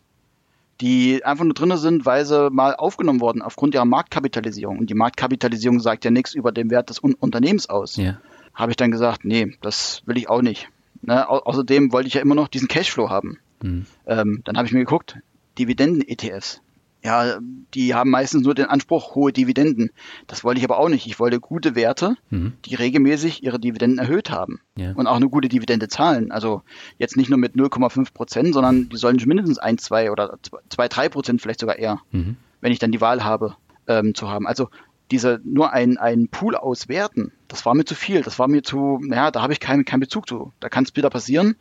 Die 0.82 1.24
einfach 1.24 1.46
nur 1.46 1.54
drinne 1.54 1.78
sind, 1.78 2.06
weil 2.06 2.26
sie 2.26 2.50
mal 2.52 2.76
aufgenommen 2.76 3.22
wurden 3.22 3.42
aufgrund 3.42 3.74
ihrer 3.74 3.86
Marktkapitalisierung. 3.86 4.78
Und 4.78 4.90
die 4.90 4.94
Marktkapitalisierung 4.94 5.80
sagt 5.80 6.06
ja 6.06 6.12
nichts 6.12 6.34
über 6.34 6.52
den 6.52 6.70
Wert 6.70 6.90
des 6.90 7.02
Un 7.02 7.16
Unternehmens 7.16 7.70
aus. 7.70 7.96
Ja. 7.96 8.20
Habe 8.54 8.72
ich 8.72 8.76
dann 8.76 8.92
gesagt, 8.92 9.26
nee, 9.26 9.56
das 9.62 10.04
will 10.06 10.18
ich 10.18 10.30
auch 10.30 10.42
nicht. 10.42 10.70
Ne? 11.06 11.30
Au 11.30 11.38
außerdem 11.39 11.91
wollte 11.91 12.08
ich 12.08 12.16
ja 12.16 12.22
immer 12.22 12.36
noch 12.36 12.47
diesen 12.47 12.68
Cashflow 12.68 13.10
haben. 13.10 13.38
Mhm. 13.62 13.86
Ähm, 14.06 14.41
dann 14.43 14.58
habe 14.58 14.68
ich 14.68 14.74
mir 14.74 14.80
geguckt, 14.80 15.18
Dividenden-ETFs. 15.58 16.62
Ja, 17.03 17.38
die 17.76 17.93
haben 17.93 18.10
meistens 18.10 18.41
nur 18.41 18.56
den 18.56 18.66
Anspruch, 18.66 19.14
hohe 19.14 19.32
Dividenden. 19.32 19.91
Das 20.26 20.43
wollte 20.43 20.58
ich 20.58 20.66
aber 20.66 20.80
auch 20.80 20.89
nicht. 20.89 21.06
Ich 21.06 21.20
wollte 21.20 21.39
gute 21.39 21.76
Werte, 21.76 22.16
mhm. 22.32 22.53
die 22.66 22.74
regelmäßig 22.74 23.43
ihre 23.43 23.60
Dividenden 23.60 23.99
erhöht 23.99 24.32
haben 24.32 24.60
ja. 24.76 24.91
und 24.93 25.06
auch 25.06 25.16
eine 25.16 25.30
gute 25.30 25.47
Dividende 25.47 25.88
zahlen. 25.88 26.32
Also 26.32 26.64
jetzt 26.97 27.16
nicht 27.16 27.30
nur 27.30 27.38
mit 27.38 27.53
0,5 27.53 28.12
Prozent, 28.12 28.53
sondern 28.56 28.89
die 28.89 28.97
sollen 28.97 29.22
mindestens 29.24 29.60
1, 29.60 29.84
2 29.84 30.12
oder 30.12 30.39
2, 30.70 30.88
3 30.88 31.10
Prozent 31.10 31.41
vielleicht 31.43 31.60
sogar 31.60 31.78
eher, 31.78 31.99
mhm. 32.12 32.38
wenn 32.62 32.72
ich 32.72 32.80
dann 32.80 32.91
die 32.91 33.01
Wahl 33.01 33.24
habe, 33.24 33.56
ähm, 33.88 34.16
zu 34.16 34.32
haben. 34.32 34.47
Also 34.47 34.70
diese 35.12 35.39
nur 35.43 35.72
ein, 35.72 35.97
ein 35.97 36.28
Pool 36.28 36.56
auswerten, 36.56 37.32
das 37.47 37.66
war 37.66 37.76
mir 37.76 37.86
zu 37.86 37.95
viel. 37.95 38.22
Das 38.22 38.39
war 38.39 38.47
mir 38.47 38.64
zu, 38.64 38.99
naja, 39.01 39.32
da 39.32 39.41
habe 39.41 39.53
ich 39.53 39.60
keinen 39.60 39.86
keinen 39.86 39.99
Bezug 39.99 40.28
zu. 40.28 40.51
Da 40.60 40.70
kann 40.70 40.84
es 40.84 40.95
wieder 40.95 41.10
passieren, 41.10 41.56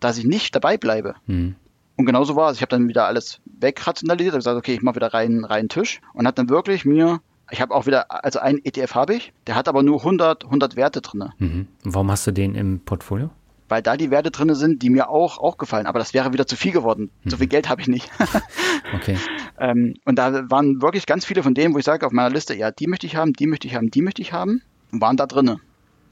dass 0.00 0.18
ich 0.18 0.24
nicht 0.24 0.54
dabei 0.54 0.76
bleibe. 0.76 1.14
Mhm. 1.26 1.56
Und 1.96 2.06
genauso 2.06 2.36
war 2.36 2.50
es. 2.50 2.56
Ich 2.56 2.62
habe 2.62 2.70
dann 2.70 2.88
wieder 2.88 3.06
alles 3.06 3.40
wegrationalisiert, 3.44 4.32
habe 4.32 4.40
gesagt, 4.40 4.58
okay, 4.58 4.74
ich 4.74 4.82
mache 4.82 4.96
wieder 4.96 5.14
rein, 5.14 5.44
rein 5.44 5.68
Tisch 5.68 6.00
und 6.12 6.26
hat 6.26 6.38
dann 6.38 6.48
wirklich 6.48 6.84
mir 6.84 7.20
ich 7.50 7.60
habe 7.60 7.74
auch 7.74 7.86
wieder, 7.86 8.24
also 8.24 8.38
ein 8.38 8.58
ETF 8.64 8.94
habe 8.94 9.14
ich, 9.14 9.32
der 9.46 9.54
hat 9.54 9.68
aber 9.68 9.82
nur 9.82 9.98
100, 9.98 10.44
100 10.44 10.76
Werte 10.76 11.00
drin. 11.00 11.30
Mhm. 11.38 11.68
Warum 11.82 12.10
hast 12.10 12.26
du 12.26 12.32
den 12.32 12.54
im 12.54 12.80
Portfolio? 12.80 13.30
Weil 13.74 13.82
da 13.82 13.96
die 13.96 14.12
Werte 14.12 14.30
drin 14.30 14.54
sind, 14.54 14.82
die 14.82 14.88
mir 14.88 15.08
auch, 15.08 15.38
auch 15.38 15.58
gefallen. 15.58 15.86
Aber 15.86 15.98
das 15.98 16.14
wäre 16.14 16.32
wieder 16.32 16.46
zu 16.46 16.54
viel 16.54 16.70
geworden. 16.70 17.10
Mhm. 17.24 17.30
So 17.30 17.38
viel 17.38 17.48
Geld 17.48 17.68
habe 17.68 17.80
ich 17.80 17.88
nicht. 17.88 18.08
okay. 18.94 19.18
Ähm, 19.58 19.96
und 20.04 20.16
da 20.16 20.48
waren 20.48 20.80
wirklich 20.80 21.06
ganz 21.06 21.24
viele 21.24 21.42
von 21.42 21.54
denen, 21.54 21.74
wo 21.74 21.78
ich 21.78 21.84
sage 21.84 22.06
auf 22.06 22.12
meiner 22.12 22.30
Liste, 22.30 22.54
ja, 22.54 22.70
die 22.70 22.86
möchte 22.86 23.08
ich 23.08 23.16
haben, 23.16 23.32
die 23.32 23.48
möchte 23.48 23.66
ich 23.66 23.74
haben, 23.74 23.90
die 23.90 24.00
möchte 24.00 24.22
ich 24.22 24.32
haben, 24.32 24.62
und 24.92 25.00
waren 25.00 25.16
da 25.16 25.26
drin. 25.26 25.58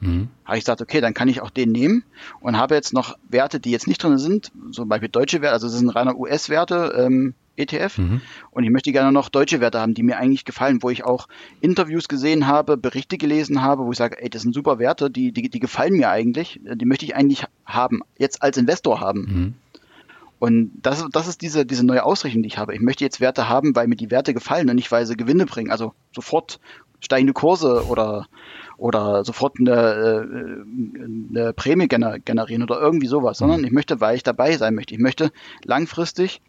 Mhm. 0.00 0.26
Habe 0.44 0.58
ich 0.58 0.64
gesagt, 0.64 0.82
okay, 0.82 1.00
dann 1.00 1.14
kann 1.14 1.28
ich 1.28 1.40
auch 1.40 1.50
den 1.50 1.70
nehmen 1.70 2.02
und 2.40 2.56
habe 2.56 2.74
jetzt 2.74 2.92
noch 2.92 3.16
Werte, 3.28 3.60
die 3.60 3.70
jetzt 3.70 3.86
nicht 3.86 4.02
drin 4.02 4.18
sind, 4.18 4.50
zum 4.72 4.88
Beispiel 4.88 5.08
deutsche 5.08 5.40
Werte, 5.40 5.54
also 5.54 5.68
das 5.68 5.78
sind 5.78 5.90
reiner 5.90 6.18
US-Werte, 6.18 6.94
ähm, 6.98 7.34
ETF. 7.56 7.98
Mhm. 7.98 8.20
Und 8.50 8.64
ich 8.64 8.70
möchte 8.70 8.92
gerne 8.92 9.12
noch 9.12 9.28
deutsche 9.28 9.60
Werte 9.60 9.80
haben, 9.80 9.94
die 9.94 10.02
mir 10.02 10.18
eigentlich 10.18 10.44
gefallen, 10.44 10.82
wo 10.82 10.90
ich 10.90 11.04
auch 11.04 11.28
Interviews 11.60 12.08
gesehen 12.08 12.46
habe, 12.46 12.76
Berichte 12.76 13.18
gelesen 13.18 13.62
habe, 13.62 13.84
wo 13.84 13.92
ich 13.92 13.98
sage, 13.98 14.22
ey, 14.22 14.30
das 14.30 14.42
sind 14.42 14.54
super 14.54 14.78
Werte, 14.78 15.10
die, 15.10 15.32
die, 15.32 15.48
die 15.48 15.60
gefallen 15.60 15.94
mir 15.94 16.10
eigentlich, 16.10 16.60
die 16.62 16.86
möchte 16.86 17.04
ich 17.04 17.14
eigentlich 17.14 17.44
haben, 17.66 18.00
jetzt 18.18 18.42
als 18.42 18.56
Investor 18.56 19.00
haben. 19.00 19.20
Mhm. 19.20 19.54
Und 20.38 20.72
das, 20.82 21.06
das 21.12 21.28
ist 21.28 21.40
diese, 21.40 21.64
diese 21.64 21.86
neue 21.86 22.02
Ausrichtung, 22.04 22.42
die 22.42 22.48
ich 22.48 22.58
habe. 22.58 22.74
Ich 22.74 22.80
möchte 22.80 23.04
jetzt 23.04 23.20
Werte 23.20 23.48
haben, 23.48 23.76
weil 23.76 23.86
mir 23.86 23.94
die 23.94 24.10
Werte 24.10 24.34
gefallen 24.34 24.68
und 24.68 24.74
nicht, 24.74 24.90
weil 24.90 25.06
sie 25.06 25.16
Gewinne 25.16 25.46
bringen. 25.46 25.70
Also 25.70 25.94
sofort 26.12 26.58
steigende 26.98 27.32
Kurse 27.32 27.86
oder 27.86 28.26
oder 28.76 29.24
sofort 29.24 29.60
eine, 29.60 29.70
äh, 29.70 31.30
eine 31.30 31.52
Prämie 31.52 31.86
generieren 31.86 32.64
oder 32.64 32.80
irgendwie 32.80 33.06
sowas, 33.06 33.38
sondern 33.38 33.60
mhm. 33.60 33.66
ich 33.66 33.72
möchte, 33.72 34.00
weil 34.00 34.16
ich 34.16 34.24
dabei 34.24 34.56
sein 34.56 34.74
möchte. 34.74 34.94
Ich 34.94 35.00
möchte 35.00 35.30
langfristig 35.64 36.40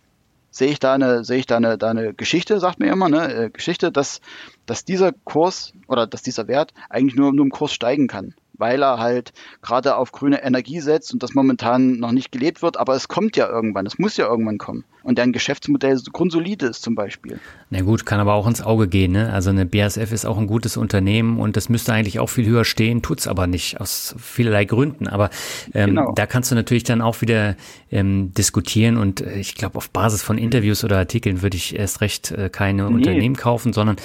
sehe 0.54 0.70
ich 0.70 0.80
da 0.80 0.94
eine, 0.94 1.24
sehe 1.24 1.40
ich 1.40 1.48
da 1.48 1.58
eine, 1.58 1.78
da 1.78 1.90
eine 1.90 2.14
Geschichte, 2.14 2.60
sagt 2.60 2.80
mir 2.80 2.92
immer, 2.92 3.10
ne, 3.10 3.34
äh, 3.34 3.50
Geschichte, 3.50 3.92
dass, 3.92 4.22
dass 4.66 4.86
dieser 4.86 5.12
Kurs 5.12 5.74
oder 5.88 6.08
dass 6.08 6.22
dieser 6.22 6.48
Wert 6.48 6.74
eigentlich 6.90 7.16
nur, 7.16 7.34
nur 7.34 7.46
im 7.46 7.52
Kurs 7.52 7.74
steigen 7.74 8.08
kann 8.08 8.36
weil 8.54 8.84
er 8.84 9.00
halt 9.00 9.34
gerade 9.62 9.96
auf 9.96 10.12
grüne 10.12 10.44
Energie 10.44 10.80
setzt 10.80 11.14
und 11.14 11.24
das 11.24 11.34
momentan 11.34 12.00
noch 12.00 12.12
nicht 12.12 12.32
gelebt 12.32 12.62
wird, 12.62 12.78
aber 12.78 12.96
es 12.96 13.08
kommt 13.08 13.36
ja 13.36 13.50
irgendwann, 13.50 13.86
es 13.86 13.98
muss 13.98 14.18
ja 14.18 14.28
irgendwann 14.28 14.58
kommen. 14.58 14.84
Und 15.04 15.18
deren 15.18 15.34
Geschäftsmodell 15.34 16.00
grundsolide 16.14 16.68
ist 16.68 16.82
zum 16.82 16.96
Beispiel. 16.96 17.40
Na 17.70 17.82
gut, 17.82 18.06
kann 18.06 18.22
aber 18.22 18.36
auch 18.36 18.48
ins 18.48 18.62
Auge 18.62 18.88
gehen. 18.88 19.12
Ne? 19.12 19.34
Also 19.34 19.50
eine 19.50 19.66
BASF 19.66 20.14
ist 20.14 20.26
auch 20.26 20.38
ein 20.38 20.48
gutes 20.48 20.78
Unternehmen 20.78 21.40
und 21.40 21.58
das 21.58 21.68
müsste 21.68 21.92
eigentlich 21.92 22.20
auch 22.20 22.30
viel 22.30 22.46
höher 22.46 22.64
stehen, 22.64 23.02
tut's 23.02 23.28
aber 23.28 23.46
nicht, 23.46 23.82
aus 23.82 24.16
vielerlei 24.18 24.64
Gründen. 24.64 25.08
Aber 25.08 25.30
ähm, 25.74 25.90
genau. 25.90 26.14
da 26.14 26.26
kannst 26.26 26.52
du 26.52 26.56
natürlich 26.56 26.86
dann 26.86 27.02
auch 27.02 27.20
wieder 27.20 27.56
ähm, 27.92 28.34
diskutieren 28.34 28.98
und 28.98 29.20
äh, 29.20 29.36
ich 29.36 29.56
glaube, 29.56 29.78
auf 29.78 29.90
Basis 29.90 30.24
von 30.24 30.38
Interviews 30.38 30.86
oder 30.86 30.98
Artikeln 31.00 31.42
würde 31.42 31.58
ich 31.58 31.78
erst 31.78 32.00
recht 32.00 32.32
äh, 32.32 32.50
keine 32.50 32.84
nee. 32.84 32.96
Unternehmen 32.96 33.36
kaufen, 33.36 33.74
sondern 33.74 33.98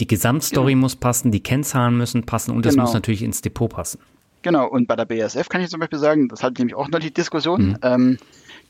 die 0.00 0.06
Gesamtstory 0.06 0.72
genau. 0.72 0.82
muss 0.82 0.96
passen, 0.96 1.30
die 1.30 1.42
Kennzahlen 1.42 1.96
müssen 1.96 2.24
passen 2.24 2.50
und 2.50 2.66
es 2.66 2.74
genau. 2.74 2.84
muss 2.84 2.94
natürlich 2.94 3.22
ins 3.22 3.42
Depot 3.42 3.70
passen. 3.70 4.00
Genau, 4.42 4.68
und 4.68 4.86
bei 4.86 4.96
der 4.96 5.06
BASF 5.06 5.48
kann 5.48 5.62
ich 5.62 5.70
zum 5.70 5.80
Beispiel 5.80 5.98
sagen, 5.98 6.28
das 6.28 6.42
hat 6.42 6.58
nämlich 6.58 6.74
auch 6.74 6.88
noch 6.88 6.98
die 6.98 7.12
Diskussion, 7.12 7.68
mhm. 7.68 7.78
ähm, 7.82 8.18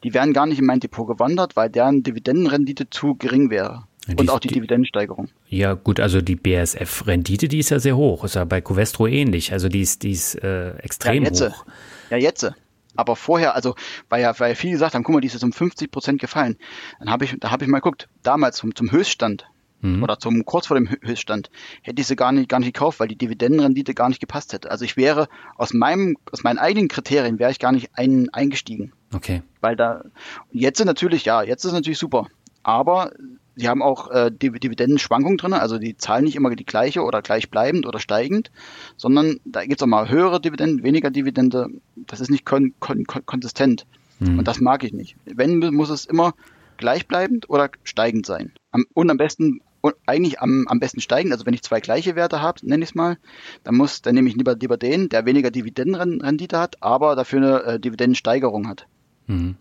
die 0.05 0.15
wären 0.15 0.33
gar 0.33 0.47
nicht 0.47 0.61
in 0.61 0.67
mein 0.67 0.81
Depot 0.81 1.07
gewandert, 1.07 1.57
weil 1.57 1.69
deren 1.71 2.03
Dividendenrendite 2.03 2.91
zu 2.91 3.17
gering 3.17 3.51
wäre. 3.51 3.85
Ja, 4.07 4.15
und 4.19 4.31
auch 4.31 4.39
die, 4.39 4.49
die, 4.49 4.55
Dividendensteigerung. 4.55 5.31
Ja, 5.49 5.75
gut, 5.75 5.99
also 5.99 6.21
die 6.21 6.37
BASF-Rendite, 6.37 7.49
die 7.49 7.59
ist 7.59 7.71
ja 7.71 7.79
sehr 7.79 7.97
hoch. 7.97 8.23
Ist 8.25 8.35
ja 8.35 8.45
bei 8.45 8.61
Covestro 8.61 9.07
ähnlich. 9.07 9.53
Also 9.53 9.69
die 9.69 9.81
ist, 9.81 10.03
die 10.03 10.11
ist 10.11 10.35
äh, 10.35 10.77
extrem 10.77 11.23
ja, 11.23 11.31
jetzt, 11.31 11.41
hoch. 11.43 11.65
Ja, 12.11 12.19
jetzt. 12.19 12.53
Aber 12.97 13.17
vorher, 13.17 13.55
also, 13.55 13.75
weil 14.11 14.21
ja, 14.21 14.39
weil 14.39 14.55
viele 14.55 14.75
gesagt 14.75 14.95
haben, 14.95 15.05
guck 15.05 15.15
mal, 15.15 15.21
die 15.21 15.27
ist 15.27 15.33
jetzt 15.33 15.43
um 15.43 15.53
50 15.53 15.91
Prozent 15.91 16.21
gefallen. 16.21 16.59
Dann 16.99 17.11
habe 17.11 17.25
ich, 17.25 17.35
da 17.41 17.51
habe 17.51 17.65
ich 17.65 17.71
mal 17.71 17.79
geguckt, 17.79 18.09
damals 18.23 18.59
zum, 18.59 18.75
zum 18.75 18.93
Höchststand, 18.93 19.47
mhm. 19.85 20.03
oder 20.03 20.19
zum 20.19 20.45
kurz 20.45 20.67
vor 20.67 20.77
dem 20.77 20.89
Höchststand, 20.89 21.51
hätte 21.83 22.01
ich 22.01 22.07
sie 22.07 22.17
gar 22.17 22.33
nicht, 22.33 22.49
gar 22.49 22.59
nicht 22.59 22.75
gekauft, 22.75 23.01
weil 23.01 23.09
die 23.09 23.17
Dividendenrendite 23.17 23.95
gar 23.95 24.09
nicht 24.09 24.21
gepasst 24.21 24.53
hätte. 24.53 24.71
Also 24.71 24.85
ich 24.85 24.97
wäre 24.97 25.29
aus 25.57 25.73
meinem, 25.73 26.17
aus 26.33 26.43
meinen 26.43 26.59
eigenen 26.59 26.89
Kriterien 26.89 27.39
wäre 27.39 27.51
ich 27.51 27.59
gar 27.59 27.73
nicht 27.73 27.91
ein, 27.95 28.29
eingestiegen. 28.31 28.93
Okay. 29.15 29.43
Weil 29.61 29.77
da, 29.77 30.05
jetzt 30.51 30.79
sind 30.79 30.87
natürlich, 30.87 31.25
ja, 31.25 31.43
jetzt 31.43 31.65
ist 31.65 31.73
natürlich 31.73 31.99
super. 31.99 32.27
Aber 32.63 33.13
sie 33.57 33.69
haben 33.69 33.83
auch 33.83 34.11
äh, 34.11 34.31
Dividendenschwankungen 34.33 35.39
drin, 35.39 35.53
also 35.53 35.79
die 35.79 35.97
zahlen 35.97 36.25
nicht 36.25 36.35
immer 36.35 36.55
die 36.55 36.65
gleiche 36.65 37.03
oder 37.03 37.23
gleichbleibend 37.23 37.87
oder 37.87 38.01
steigend, 38.01 38.51
sondern 38.97 39.39
da 39.45 39.63
gibt 39.63 39.81
es 39.81 39.83
auch 39.83 39.87
mal 39.87 40.09
höhere 40.09 40.41
Dividenden, 40.41 40.83
weniger 40.83 41.11
Dividende. 41.11 41.69
Das 41.95 42.21
ist 42.21 42.31
nicht 42.31 42.45
kon 42.45 42.75
kon 42.81 43.05
kon 43.05 43.25
konsistent. 43.27 43.87
Mhm. 44.19 44.41
Und 44.41 44.49
das 44.49 44.61
mag 44.61 44.83
ich 44.83 44.93
nicht. 44.93 45.17
Wenn, 45.25 45.59
muss 45.59 45.91
es 45.91 46.07
immer 46.07 46.35
gleichbleibend 46.77 47.49
oder 47.51 47.71
steigend 47.85 48.27
sein. 48.27 48.53
Am, 48.73 48.85
und 48.95 49.11
am 49.11 49.17
besten 49.17 49.61
eigentlich 50.07 50.41
am, 50.41 50.67
am 50.69 50.81
besten 50.81 51.01
steigen. 51.01 51.33
Also 51.33 51.47
wenn 51.47 51.55
ich 51.55 51.63
zwei 51.63 51.81
gleiche 51.81 52.17
Werte 52.17 52.41
habe, 52.41 52.67
nenne 52.67 52.85
ich 52.85 52.91
es 52.91 52.95
mal, 52.95 53.19
dann 53.63 53.77
muss, 53.77 54.03
dann 54.03 54.15
nehme 54.15 54.29
ich 54.29 54.37
lieber, 54.37 54.55
lieber 54.55 54.77
den, 54.77 55.09
der 55.09 55.27
weniger 55.27 55.51
Dividendenrendite 55.51 56.59
hat, 56.59 56.83
aber 56.83 57.17
dafür 57.17 57.39
eine 57.39 57.63
äh, 57.75 57.81
Dividendensteigerung 57.81 58.69
hat. 58.69 58.87
Mhm. 59.27 59.57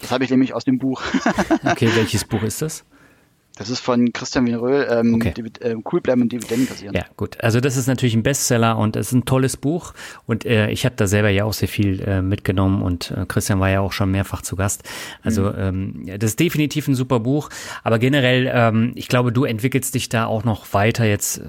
Das 0.00 0.12
habe 0.12 0.24
ich 0.24 0.30
nämlich 0.30 0.54
aus 0.54 0.64
dem 0.64 0.78
Buch. 0.78 1.02
okay, 1.64 1.90
welches 1.94 2.24
Buch 2.24 2.42
ist 2.42 2.62
das? 2.62 2.84
Das 3.58 3.70
ist 3.70 3.80
von 3.80 4.12
Christian 4.12 4.46
Wieneröhl, 4.46 4.86
ähm, 4.88 5.14
okay. 5.14 5.34
äh, 5.60 5.74
cool 5.92 6.00
bleiben 6.00 6.22
und 6.22 6.30
Dividenden 6.30 6.68
kassieren. 6.68 6.94
Ja, 6.94 7.04
gut. 7.16 7.42
Also 7.42 7.60
das 7.60 7.76
ist 7.76 7.88
natürlich 7.88 8.14
ein 8.14 8.22
Bestseller 8.22 8.78
und 8.78 8.94
es 8.94 9.08
ist 9.08 9.12
ein 9.12 9.24
tolles 9.24 9.56
Buch. 9.56 9.94
Und 10.26 10.46
äh, 10.46 10.70
ich 10.70 10.84
habe 10.84 10.94
da 10.96 11.08
selber 11.08 11.28
ja 11.28 11.44
auch 11.44 11.52
sehr 11.52 11.66
viel 11.66 12.00
äh, 12.02 12.22
mitgenommen 12.22 12.82
und 12.82 13.10
äh, 13.10 13.26
Christian 13.26 13.58
war 13.58 13.68
ja 13.68 13.80
auch 13.80 13.92
schon 13.92 14.12
mehrfach 14.12 14.42
zu 14.42 14.54
Gast. 14.54 14.84
Also 15.22 15.50
mhm. 15.50 16.04
ähm, 16.06 16.18
das 16.18 16.30
ist 16.30 16.40
definitiv 16.40 16.86
ein 16.86 16.94
super 16.94 17.18
Buch. 17.18 17.50
Aber 17.82 17.98
generell, 17.98 18.48
ähm, 18.52 18.92
ich 18.94 19.08
glaube, 19.08 19.32
du 19.32 19.44
entwickelst 19.44 19.94
dich 19.94 20.08
da 20.08 20.26
auch 20.26 20.44
noch 20.44 20.72
weiter 20.72 21.04
jetzt 21.04 21.38
äh, 21.38 21.42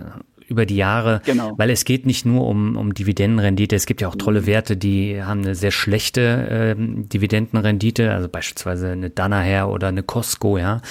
über 0.49 0.65
die 0.65 0.75
Jahre, 0.75 1.21
genau. 1.25 1.53
weil 1.57 1.69
es 1.69 1.85
geht 1.85 2.05
nicht 2.05 2.25
nur 2.25 2.47
um, 2.47 2.75
um 2.75 2.93
Dividendenrendite, 2.93 3.75
es 3.75 3.85
gibt 3.85 4.01
ja 4.01 4.07
auch 4.07 4.15
tolle 4.15 4.45
Werte, 4.45 4.75
die 4.75 5.21
haben 5.21 5.41
eine 5.41 5.55
sehr 5.55 5.71
schlechte 5.71 6.21
äh, 6.21 6.75
Dividendenrendite, 6.77 8.11
also 8.11 8.27
beispielsweise 8.27 8.89
eine 8.89 9.09
Danaher 9.09 9.69
oder 9.69 9.87
eine 9.87 10.03
Costco, 10.03 10.57
ja. 10.57 10.81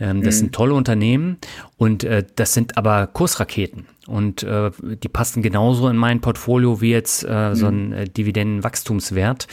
Ähm, 0.00 0.22
das 0.22 0.36
mhm. 0.36 0.38
sind 0.38 0.54
tolle 0.54 0.74
Unternehmen 0.74 1.38
und 1.76 2.04
äh, 2.04 2.24
das 2.36 2.54
sind 2.54 2.78
aber 2.78 3.06
Kursraketen. 3.06 3.86
Und 4.08 4.42
äh, 4.42 4.70
die 4.80 5.08
passen 5.08 5.42
genauso 5.42 5.86
in 5.88 5.96
mein 5.96 6.22
Portfolio 6.22 6.80
wie 6.80 6.92
jetzt 6.92 7.24
äh, 7.24 7.50
mhm. 7.50 7.54
so 7.54 7.66
ein 7.66 7.92
äh, 7.92 8.08
Dividendenwachstumswert. 8.08 9.48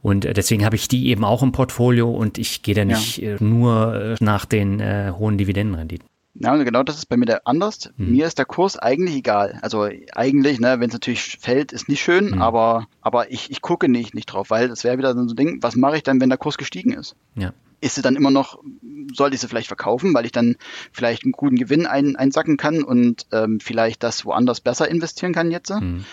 Und 0.00 0.24
äh, 0.24 0.32
deswegen 0.32 0.64
habe 0.64 0.76
ich 0.76 0.88
die 0.88 1.08
eben 1.08 1.24
auch 1.24 1.42
im 1.42 1.52
Portfolio 1.52 2.10
und 2.10 2.38
ich 2.38 2.62
gehe 2.62 2.74
da 2.74 2.86
nicht 2.86 3.18
ja. 3.18 3.34
äh, 3.34 3.36
nur 3.44 3.94
äh, 3.94 4.14
nach 4.20 4.46
den 4.46 4.80
äh, 4.80 5.12
hohen 5.16 5.36
Dividendenrenditen. 5.36 6.07
Ja, 6.40 6.54
und 6.54 6.64
genau 6.64 6.84
das 6.84 6.96
ist 6.96 7.06
bei 7.06 7.16
mir 7.16 7.26
der 7.26 7.46
anders. 7.46 7.90
Hm. 7.96 8.12
Mir 8.12 8.26
ist 8.26 8.38
der 8.38 8.44
Kurs 8.44 8.78
eigentlich 8.78 9.16
egal. 9.16 9.58
Also 9.62 9.88
eigentlich, 10.14 10.60
ne, 10.60 10.78
wenn 10.78 10.88
es 10.88 10.92
natürlich 10.92 11.38
fällt, 11.40 11.72
ist 11.72 11.88
nicht 11.88 12.00
schön, 12.00 12.32
hm. 12.32 12.42
aber, 12.42 12.86
aber 13.00 13.32
ich, 13.32 13.50
ich 13.50 13.60
gucke 13.60 13.88
nicht, 13.88 14.14
nicht 14.14 14.26
drauf, 14.26 14.50
weil 14.50 14.68
das 14.68 14.84
wäre 14.84 14.98
wieder 14.98 15.14
so 15.14 15.20
ein 15.20 15.36
Ding, 15.36 15.62
was 15.62 15.74
mache 15.74 15.96
ich 15.96 16.04
dann, 16.04 16.20
wenn 16.20 16.28
der 16.28 16.38
Kurs 16.38 16.56
gestiegen 16.56 16.92
ist? 16.92 17.16
Ja. 17.34 17.52
Ist 17.80 17.96
sie 17.96 18.02
dann 18.02 18.16
immer 18.16 18.30
noch, 18.30 18.60
sollte 19.12 19.34
ich 19.34 19.40
sie 19.40 19.48
vielleicht 19.48 19.68
verkaufen, 19.68 20.14
weil 20.14 20.26
ich 20.26 20.32
dann 20.32 20.56
vielleicht 20.92 21.24
einen 21.24 21.32
guten 21.32 21.56
Gewinn 21.56 21.86
ein, 21.86 22.16
einsacken 22.16 22.56
kann 22.56 22.82
und 22.82 23.26
ähm, 23.32 23.60
vielleicht 23.60 24.02
das 24.02 24.24
woanders 24.24 24.60
besser 24.60 24.88
investieren 24.88 25.32
kann 25.32 25.50
jetzt? 25.50 25.70
Hm. 25.70 26.04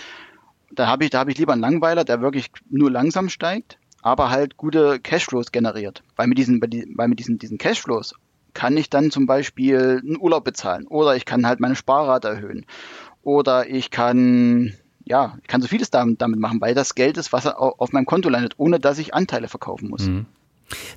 Da 0.72 0.88
habe 0.88 1.04
ich, 1.04 1.12
da 1.12 1.20
habe 1.20 1.32
ich 1.32 1.38
lieber 1.38 1.54
einen 1.54 1.62
Langweiler, 1.62 2.04
der 2.04 2.22
wirklich 2.22 2.52
nur 2.70 2.90
langsam 2.90 3.30
steigt, 3.30 3.78
aber 4.02 4.32
halt 4.32 4.58
gute 4.58 5.00
Cashflows 5.00 5.52
generiert. 5.52 6.04
Weil 6.16 6.28
mit 6.28 6.38
diesen, 6.38 6.62
weil 6.62 7.08
mit 7.08 7.20
diesen, 7.20 7.38
diesen 7.38 7.58
Cashflows 7.58 8.16
kann 8.56 8.76
ich 8.76 8.90
dann 8.90 9.12
zum 9.12 9.28
Beispiel 9.28 10.02
einen 10.04 10.18
Urlaub 10.20 10.44
bezahlen 10.44 10.88
oder 10.88 11.16
ich 11.16 11.26
kann 11.26 11.46
halt 11.46 11.60
meine 11.60 11.76
Sparrate 11.76 12.30
erhöhen 12.30 12.66
oder 13.22 13.70
ich 13.70 13.92
kann 13.92 14.74
ja, 15.06 15.38
ich 15.42 15.48
kann 15.48 15.62
so 15.62 15.68
vieles 15.68 15.92
damit, 15.92 16.20
machen, 16.20 16.60
weil 16.62 16.74
das 16.74 16.96
Geld 16.96 17.18
ist, 17.18 17.32
was 17.32 17.46
auf 17.46 17.92
meinem 17.92 18.06
Konto 18.06 18.28
landet, 18.28 18.56
ohne 18.58 18.80
dass 18.80 18.98
ich 18.98 19.14
Anteile 19.14 19.48
verkaufen 19.48 19.90
muss. 19.90 20.08
Mhm. 20.08 20.26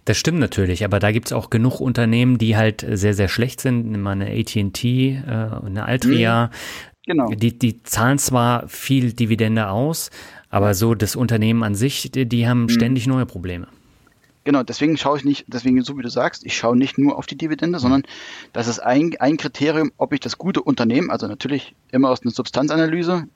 Das 0.07 0.17
stimmt 0.17 0.39
natürlich, 0.39 0.83
aber 0.83 0.99
da 0.99 1.13
gibt 1.13 1.27
es 1.27 1.35
auch 1.35 1.51
genug 1.51 1.81
Unternehmen, 1.81 2.39
die 2.39 2.57
halt 2.57 2.87
sehr, 2.91 3.13
sehr 3.13 3.29
schlecht 3.29 3.61
sind. 3.61 3.91
Nimm 3.91 4.01
mal 4.01 4.13
eine 4.13 4.31
ATT, 4.31 4.83
äh, 4.83 5.21
eine 5.27 5.85
Altria. 5.85 6.47
Mhm. 6.47 6.51
Genau. 7.05 7.29
Die, 7.29 7.59
die 7.59 7.83
zahlen 7.83 8.19
zwar 8.19 8.67
viel 8.69 9.13
Dividende 9.13 9.69
aus, 9.69 10.11
aber 10.49 10.75
so 10.75 10.95
das 10.95 11.17
Unternehmen 11.17 11.63
an 11.63 11.75
sich, 11.75 12.11
die, 12.11 12.27
die 12.27 12.49
haben 12.49 12.63
mhm. 12.63 12.69
ständig 12.71 13.07
neue 13.07 13.27
Probleme. 13.27 13.69
Genau, 14.49 14.63
deswegen 14.63 14.97
schaue 14.97 15.19
ich 15.19 15.27
nicht, 15.27 15.45
deswegen, 15.49 15.83
so 15.83 15.99
wie 15.99 16.03
du 16.03 16.09
sagst, 16.09 16.47
ich 16.47 16.57
schaue 16.57 16.75
nicht 16.75 16.97
nur 16.97 17.19
auf 17.19 17.27
die 17.27 17.37
Dividende, 17.37 17.79
sondern 17.79 18.05
das 18.55 18.67
ist 18.67 18.79
ein, 18.79 19.15
ein 19.21 19.37
Kriterium, 19.37 19.93
ob 19.99 20.15
ich 20.15 20.21
das 20.21 20.39
gute 20.39 20.63
Unternehmen, 20.63 21.11
also 21.11 21.29
natürlich 21.29 21.75
immer 21.93 22.09
aus 22.09 22.23
einer 22.23 22.31
Substanzanalyse, 22.31 23.29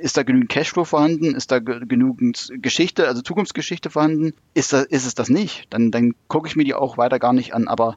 ist 0.00 0.16
da 0.16 0.22
genügend 0.22 0.48
Cashflow 0.48 0.84
vorhanden, 0.84 1.34
ist 1.34 1.50
da 1.50 1.58
genügend 1.58 2.52
Geschichte, 2.62 3.08
also 3.08 3.22
Zukunftsgeschichte 3.22 3.90
vorhanden, 3.90 4.34
ist, 4.54 4.72
da, 4.72 4.82
ist 4.82 5.04
es 5.04 5.16
das 5.16 5.30
nicht, 5.30 5.66
dann, 5.70 5.90
dann 5.90 6.14
gucke 6.28 6.46
ich 6.46 6.54
mir 6.54 6.62
die 6.62 6.74
auch 6.74 6.96
weiter 6.96 7.18
gar 7.18 7.32
nicht 7.32 7.52
an, 7.52 7.66
aber 7.66 7.96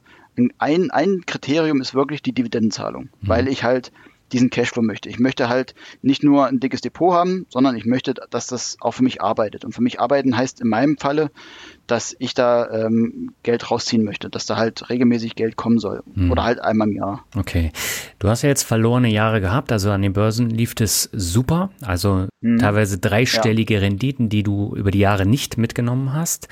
ein, 0.58 0.90
ein 0.90 1.22
Kriterium 1.26 1.80
ist 1.80 1.94
wirklich 1.94 2.20
die 2.20 2.32
Dividendenzahlung, 2.32 3.10
mhm. 3.20 3.28
weil 3.28 3.46
ich 3.46 3.62
halt 3.62 3.92
diesen 4.32 4.50
Cashflow 4.50 4.82
möchte. 4.82 5.08
Ich 5.08 5.18
möchte 5.18 5.48
halt 5.48 5.74
nicht 6.02 6.22
nur 6.22 6.46
ein 6.46 6.60
dickes 6.60 6.80
Depot 6.80 7.12
haben, 7.12 7.46
sondern 7.48 7.76
ich 7.76 7.84
möchte, 7.84 8.14
dass 8.14 8.46
das 8.46 8.76
auch 8.80 8.92
für 8.92 9.02
mich 9.02 9.22
arbeitet. 9.22 9.64
Und 9.64 9.72
für 9.72 9.82
mich 9.82 10.00
arbeiten 10.00 10.36
heißt 10.36 10.60
in 10.60 10.68
meinem 10.68 10.96
Falle, 10.96 11.30
dass 11.86 12.14
ich 12.18 12.34
da 12.34 12.70
ähm, 12.70 13.32
Geld 13.42 13.70
rausziehen 13.70 14.04
möchte, 14.04 14.30
dass 14.30 14.46
da 14.46 14.56
halt 14.56 14.88
regelmäßig 14.90 15.34
Geld 15.34 15.56
kommen 15.56 15.78
soll. 15.78 16.02
Mhm. 16.14 16.30
Oder 16.30 16.44
halt 16.44 16.60
einmal 16.60 16.88
im 16.88 16.94
Jahr. 16.94 17.24
Okay. 17.36 17.72
Du 18.18 18.28
hast 18.28 18.42
ja 18.42 18.48
jetzt 18.48 18.62
verlorene 18.62 19.08
Jahre 19.08 19.40
gehabt, 19.40 19.72
also 19.72 19.90
an 19.90 20.02
den 20.02 20.12
Börsen 20.12 20.50
lief 20.50 20.74
es 20.80 21.10
super. 21.12 21.70
Also 21.82 22.28
mhm. 22.40 22.58
teilweise 22.58 22.98
dreistellige 22.98 23.74
ja. 23.74 23.80
Renditen, 23.80 24.28
die 24.28 24.42
du 24.42 24.74
über 24.76 24.90
die 24.90 25.00
Jahre 25.00 25.26
nicht 25.26 25.58
mitgenommen 25.58 26.12
hast. 26.12 26.48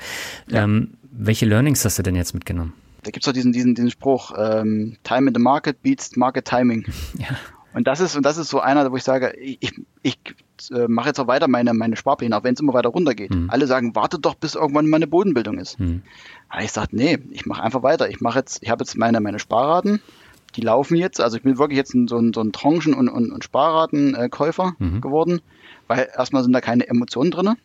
Ja. 0.49 0.63
Ähm, 0.63 0.91
welche 1.11 1.45
Learnings 1.45 1.83
hast 1.85 1.99
du 1.99 2.03
denn 2.03 2.15
jetzt 2.15 2.33
mitgenommen? 2.33 2.73
Da 3.03 3.11
gibt 3.11 3.23
es 3.23 3.25
doch 3.25 3.33
diesen, 3.33 3.53
diesen, 3.53 3.75
diesen 3.75 3.91
Spruch, 3.91 4.33
ähm, 4.37 4.97
Time 5.03 5.29
in 5.29 5.33
the 5.33 5.41
Market 5.41 5.81
beats 5.81 6.15
Market 6.15 6.45
Timing. 6.45 6.85
Ja. 7.17 7.37
Und 7.73 7.87
das 7.87 7.99
ist, 7.99 8.15
und 8.15 8.25
das 8.25 8.37
ist 8.37 8.49
so 8.49 8.59
einer, 8.59 8.91
wo 8.91 8.95
ich 8.95 9.03
sage, 9.03 9.33
ich, 9.37 9.59
ich 10.01 10.19
äh, 10.71 10.87
mache 10.87 11.09
jetzt 11.09 11.19
auch 11.19 11.27
weiter 11.27 11.47
meine, 11.47 11.73
meine 11.73 11.95
Sparpläne, 11.95 12.35
auch 12.35 12.43
wenn 12.43 12.55
es 12.55 12.59
immer 12.59 12.73
weiter 12.73 12.89
runtergeht. 12.89 13.33
Mhm. 13.33 13.49
Alle 13.49 13.67
sagen, 13.67 13.95
warte 13.95 14.19
doch, 14.19 14.35
bis 14.35 14.55
irgendwann 14.55 14.87
meine 14.87 15.07
Bodenbildung 15.07 15.59
ist. 15.59 15.79
Mhm. 15.79 16.01
Aber 16.49 16.63
ich 16.63 16.71
sage, 16.71 16.89
nee, 16.95 17.19
ich 17.31 17.45
mache 17.45 17.61
einfach 17.61 17.83
weiter. 17.83 18.09
Ich 18.09 18.21
mache 18.21 18.39
jetzt, 18.39 18.63
ich 18.63 18.69
habe 18.69 18.83
jetzt 18.83 18.97
meine, 18.97 19.21
meine 19.21 19.39
Sparraten, 19.39 20.01
die 20.55 20.61
laufen 20.61 20.97
jetzt. 20.97 21.21
Also 21.21 21.37
ich 21.37 21.43
bin 21.43 21.57
wirklich 21.59 21.77
jetzt 21.77 21.91
so 21.91 22.17
ein, 22.17 22.33
so 22.33 22.41
ein 22.41 22.51
Tranchen- 22.51 22.95
und, 22.95 23.07
und, 23.07 23.31
und 23.31 23.43
Sparratenkäufer 23.43 24.73
mhm. 24.79 25.01
geworden, 25.01 25.41
weil 25.87 26.09
erstmal 26.15 26.43
sind 26.43 26.53
da 26.53 26.61
keine 26.61 26.87
Emotionen 26.87 27.31
drin. 27.31 27.55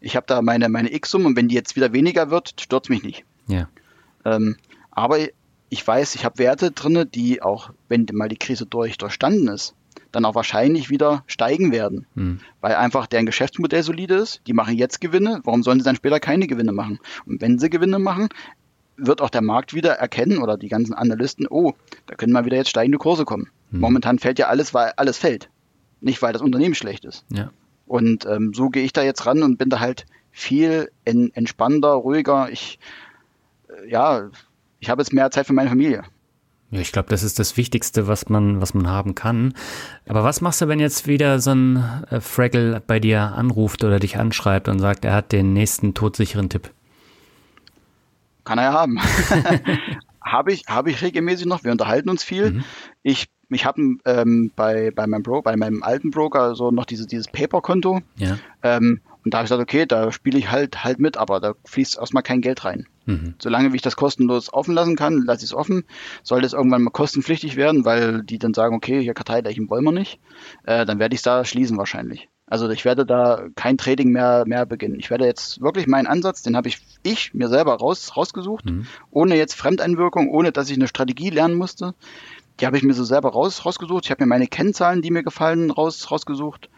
Ich 0.00 0.16
habe 0.16 0.26
da 0.26 0.42
meine, 0.42 0.68
meine 0.68 0.92
X-Summe 0.92 1.26
und 1.26 1.36
wenn 1.36 1.48
die 1.48 1.54
jetzt 1.54 1.76
wieder 1.76 1.92
weniger 1.92 2.30
wird, 2.30 2.60
stört 2.60 2.90
mich 2.90 3.02
nicht. 3.02 3.24
Ja. 3.48 3.68
Ähm, 4.24 4.56
aber 4.90 5.18
ich 5.68 5.86
weiß, 5.86 6.14
ich 6.14 6.24
habe 6.24 6.38
Werte 6.38 6.70
drin, 6.70 7.08
die 7.14 7.42
auch, 7.42 7.70
wenn 7.88 8.06
mal 8.12 8.28
die 8.28 8.36
Krise 8.36 8.66
durch, 8.66 8.98
durchstanden 8.98 9.48
ist, 9.48 9.74
dann 10.12 10.24
auch 10.24 10.34
wahrscheinlich 10.34 10.90
wieder 10.90 11.24
steigen 11.26 11.72
werden. 11.72 12.06
Hm. 12.14 12.40
Weil 12.60 12.76
einfach 12.76 13.06
deren 13.06 13.26
Geschäftsmodell 13.26 13.82
solide 13.82 14.14
ist. 14.14 14.40
Die 14.46 14.52
machen 14.52 14.76
jetzt 14.76 15.00
Gewinne. 15.00 15.40
Warum 15.44 15.62
sollen 15.62 15.78
sie 15.80 15.84
dann 15.84 15.96
später 15.96 16.20
keine 16.20 16.46
Gewinne 16.46 16.72
machen? 16.72 17.00
Und 17.26 17.40
wenn 17.40 17.58
sie 17.58 17.70
Gewinne 17.70 17.98
machen, 17.98 18.28
wird 18.96 19.20
auch 19.20 19.30
der 19.30 19.42
Markt 19.42 19.74
wieder 19.74 19.92
erkennen 19.92 20.38
oder 20.38 20.56
die 20.56 20.68
ganzen 20.68 20.94
Analysten, 20.94 21.46
oh, 21.48 21.74
da 22.06 22.14
können 22.14 22.32
mal 22.32 22.46
wieder 22.46 22.56
jetzt 22.56 22.70
steigende 22.70 22.98
Kurse 22.98 23.24
kommen. 23.24 23.50
Hm. 23.70 23.80
Momentan 23.80 24.18
fällt 24.18 24.38
ja 24.38 24.46
alles, 24.46 24.72
weil 24.72 24.92
alles 24.96 25.18
fällt. 25.18 25.50
Nicht, 26.00 26.22
weil 26.22 26.32
das 26.32 26.42
Unternehmen 26.42 26.74
schlecht 26.74 27.04
ist. 27.04 27.24
Ja. 27.30 27.50
Und 27.86 28.26
ähm, 28.26 28.52
so 28.54 28.68
gehe 28.68 28.84
ich 28.84 28.92
da 28.92 29.02
jetzt 29.02 29.26
ran 29.26 29.42
und 29.42 29.58
bin 29.58 29.70
da 29.70 29.80
halt 29.80 30.06
viel 30.30 30.90
en 31.04 31.32
entspannter, 31.34 31.92
ruhiger. 31.92 32.50
Ich, 32.50 32.78
äh, 33.68 33.90
ja, 33.90 34.30
ich 34.80 34.90
habe 34.90 35.02
jetzt 35.02 35.12
mehr 35.12 35.30
Zeit 35.30 35.46
für 35.46 35.52
meine 35.52 35.68
Familie. 35.68 36.02
Ja, 36.70 36.80
ich 36.80 36.90
glaube, 36.90 37.08
das 37.08 37.22
ist 37.22 37.38
das 37.38 37.56
Wichtigste, 37.56 38.08
was 38.08 38.28
man, 38.28 38.60
was 38.60 38.74
man 38.74 38.88
haben 38.88 39.14
kann. 39.14 39.54
Aber 40.08 40.24
was 40.24 40.40
machst 40.40 40.60
du, 40.60 40.68
wenn 40.68 40.80
jetzt 40.80 41.06
wieder 41.06 41.38
so 41.38 41.52
ein 41.52 42.04
äh, 42.10 42.20
Fraggle 42.20 42.82
bei 42.84 42.98
dir 42.98 43.20
anruft 43.20 43.84
oder 43.84 44.00
dich 44.00 44.18
anschreibt 44.18 44.68
und 44.68 44.80
sagt, 44.80 45.04
er 45.04 45.14
hat 45.14 45.30
den 45.30 45.52
nächsten 45.52 45.94
todsicheren 45.94 46.48
Tipp? 46.48 46.70
Kann 48.44 48.58
er 48.58 48.64
ja 48.64 48.72
haben. 48.72 48.98
habe 50.26 50.52
ich, 50.52 50.64
habe 50.68 50.90
ich 50.90 51.02
regelmäßig 51.02 51.46
noch. 51.46 51.62
Wir 51.62 51.70
unterhalten 51.70 52.10
uns 52.10 52.24
viel. 52.24 52.50
Mhm. 52.50 52.64
Ich, 53.04 53.28
ich 53.48 53.64
habe 53.64 53.80
ähm, 54.04 54.50
bei, 54.56 54.90
bei, 54.90 55.06
meinem 55.06 55.22
Bro, 55.22 55.42
bei 55.42 55.56
meinem 55.56 55.84
alten 55.84 56.10
Broker 56.10 56.56
so 56.56 56.72
noch 56.72 56.84
diese, 56.84 57.06
dieses 57.06 57.28
Paper-Konto. 57.28 58.00
Ja. 58.16 58.38
Ähm, 58.62 59.00
und 59.24 59.34
da 59.34 59.38
habe 59.38 59.44
ich 59.44 59.50
gesagt, 59.50 59.62
okay, 59.62 59.86
da 59.86 60.10
spiele 60.10 60.38
ich 60.38 60.50
halt 60.50 60.84
halt 60.84 60.98
mit, 60.98 61.16
aber 61.16 61.40
da 61.40 61.54
fließt 61.64 61.98
erstmal 61.98 62.24
kein 62.24 62.40
Geld 62.40 62.64
rein. 62.64 62.86
Mhm. 63.06 63.34
Solange 63.40 63.72
wie 63.72 63.76
ich 63.76 63.82
das 63.82 63.96
kostenlos 63.96 64.52
offen 64.52 64.74
lassen 64.74 64.96
kann, 64.96 65.22
lasse 65.22 65.44
ich 65.44 65.50
es 65.50 65.54
offen. 65.54 65.84
Sollte 66.22 66.46
es 66.46 66.52
irgendwann 66.52 66.82
mal 66.82 66.90
kostenpflichtig 66.90 67.56
werden, 67.56 67.84
weil 67.84 68.22
die 68.22 68.38
dann 68.38 68.54
sagen, 68.54 68.76
okay, 68.76 69.02
hier 69.02 69.14
Karteileichen 69.14 69.70
wollen 69.70 69.84
wir 69.84 69.92
nicht, 69.92 70.20
äh, 70.64 70.84
dann 70.84 70.98
werde 70.98 71.14
ich 71.14 71.20
es 71.20 71.24
da 71.24 71.44
schließen 71.44 71.78
wahrscheinlich. 71.78 72.28
Also 72.48 72.68
ich 72.68 72.84
werde 72.84 73.06
da 73.06 73.46
kein 73.56 73.76
Trading 73.78 74.10
mehr, 74.10 74.44
mehr 74.46 74.66
beginnen. 74.66 75.00
Ich 75.00 75.10
werde 75.10 75.24
jetzt 75.24 75.60
wirklich 75.60 75.86
meinen 75.88 76.06
Ansatz, 76.06 76.42
den 76.42 76.56
habe 76.56 76.68
ich, 76.68 76.78
ich 77.02 77.34
mir 77.34 77.48
selber 77.48 77.74
raus, 77.74 78.16
rausgesucht, 78.16 78.66
mhm. 78.66 78.86
ohne 79.10 79.36
jetzt 79.36 79.54
Fremdeinwirkung, 79.54 80.30
ohne 80.30 80.52
dass 80.52 80.70
ich 80.70 80.76
eine 80.76 80.86
Strategie 80.86 81.30
lernen 81.30 81.54
musste. 81.54 81.94
Die 82.60 82.66
habe 82.66 82.76
ich 82.76 82.84
mir 82.84 82.94
so 82.94 83.04
selber 83.04 83.30
raus, 83.30 83.64
rausgesucht. 83.64 84.04
Ich 84.04 84.10
habe 84.10 84.22
mir 84.22 84.28
meine 84.28 84.46
Kennzahlen, 84.46 85.02
die 85.02 85.10
mir 85.10 85.22
gefallen, 85.22 85.70
raus, 85.70 86.10
rausgesucht 86.10 86.70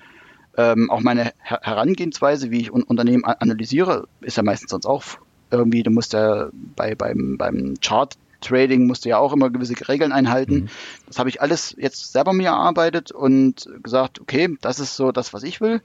ähm, 0.59 0.91
auch 0.91 1.01
meine 1.01 1.33
Her 1.39 1.61
Herangehensweise, 1.63 2.51
wie 2.51 2.61
ich 2.61 2.73
un 2.73 2.83
Unternehmen 2.83 3.25
analysiere, 3.25 4.09
ist 4.21 4.37
ja 4.37 4.43
meistens 4.43 4.73
sonst 4.73 4.87
auch 4.87 5.05
irgendwie, 5.51 5.83
du 5.83 5.91
musst 5.91 6.13
ja 6.13 6.49
bei, 6.77 6.95
beim, 6.95 7.37
beim 7.39 7.75
Chart 7.81 8.17
Trading 8.41 8.87
musst 8.87 9.05
du 9.05 9.09
ja 9.09 9.19
auch 9.19 9.33
immer 9.33 9.51
gewisse 9.51 9.75
Regeln 9.89 10.13
einhalten. 10.13 10.55
Mhm. 10.55 10.69
Das 11.07 11.19
habe 11.19 11.29
ich 11.29 11.43
alles 11.43 11.75
jetzt 11.77 12.13
selber 12.13 12.33
mir 12.33 12.49
erarbeitet 12.49 13.11
und 13.11 13.69
gesagt, 13.83 14.21
okay, 14.21 14.57
das 14.61 14.79
ist 14.79 14.97
so 14.97 15.13
das, 15.13 15.33
was 15.33 15.43
ich 15.43 15.61
will. 15.61 15.83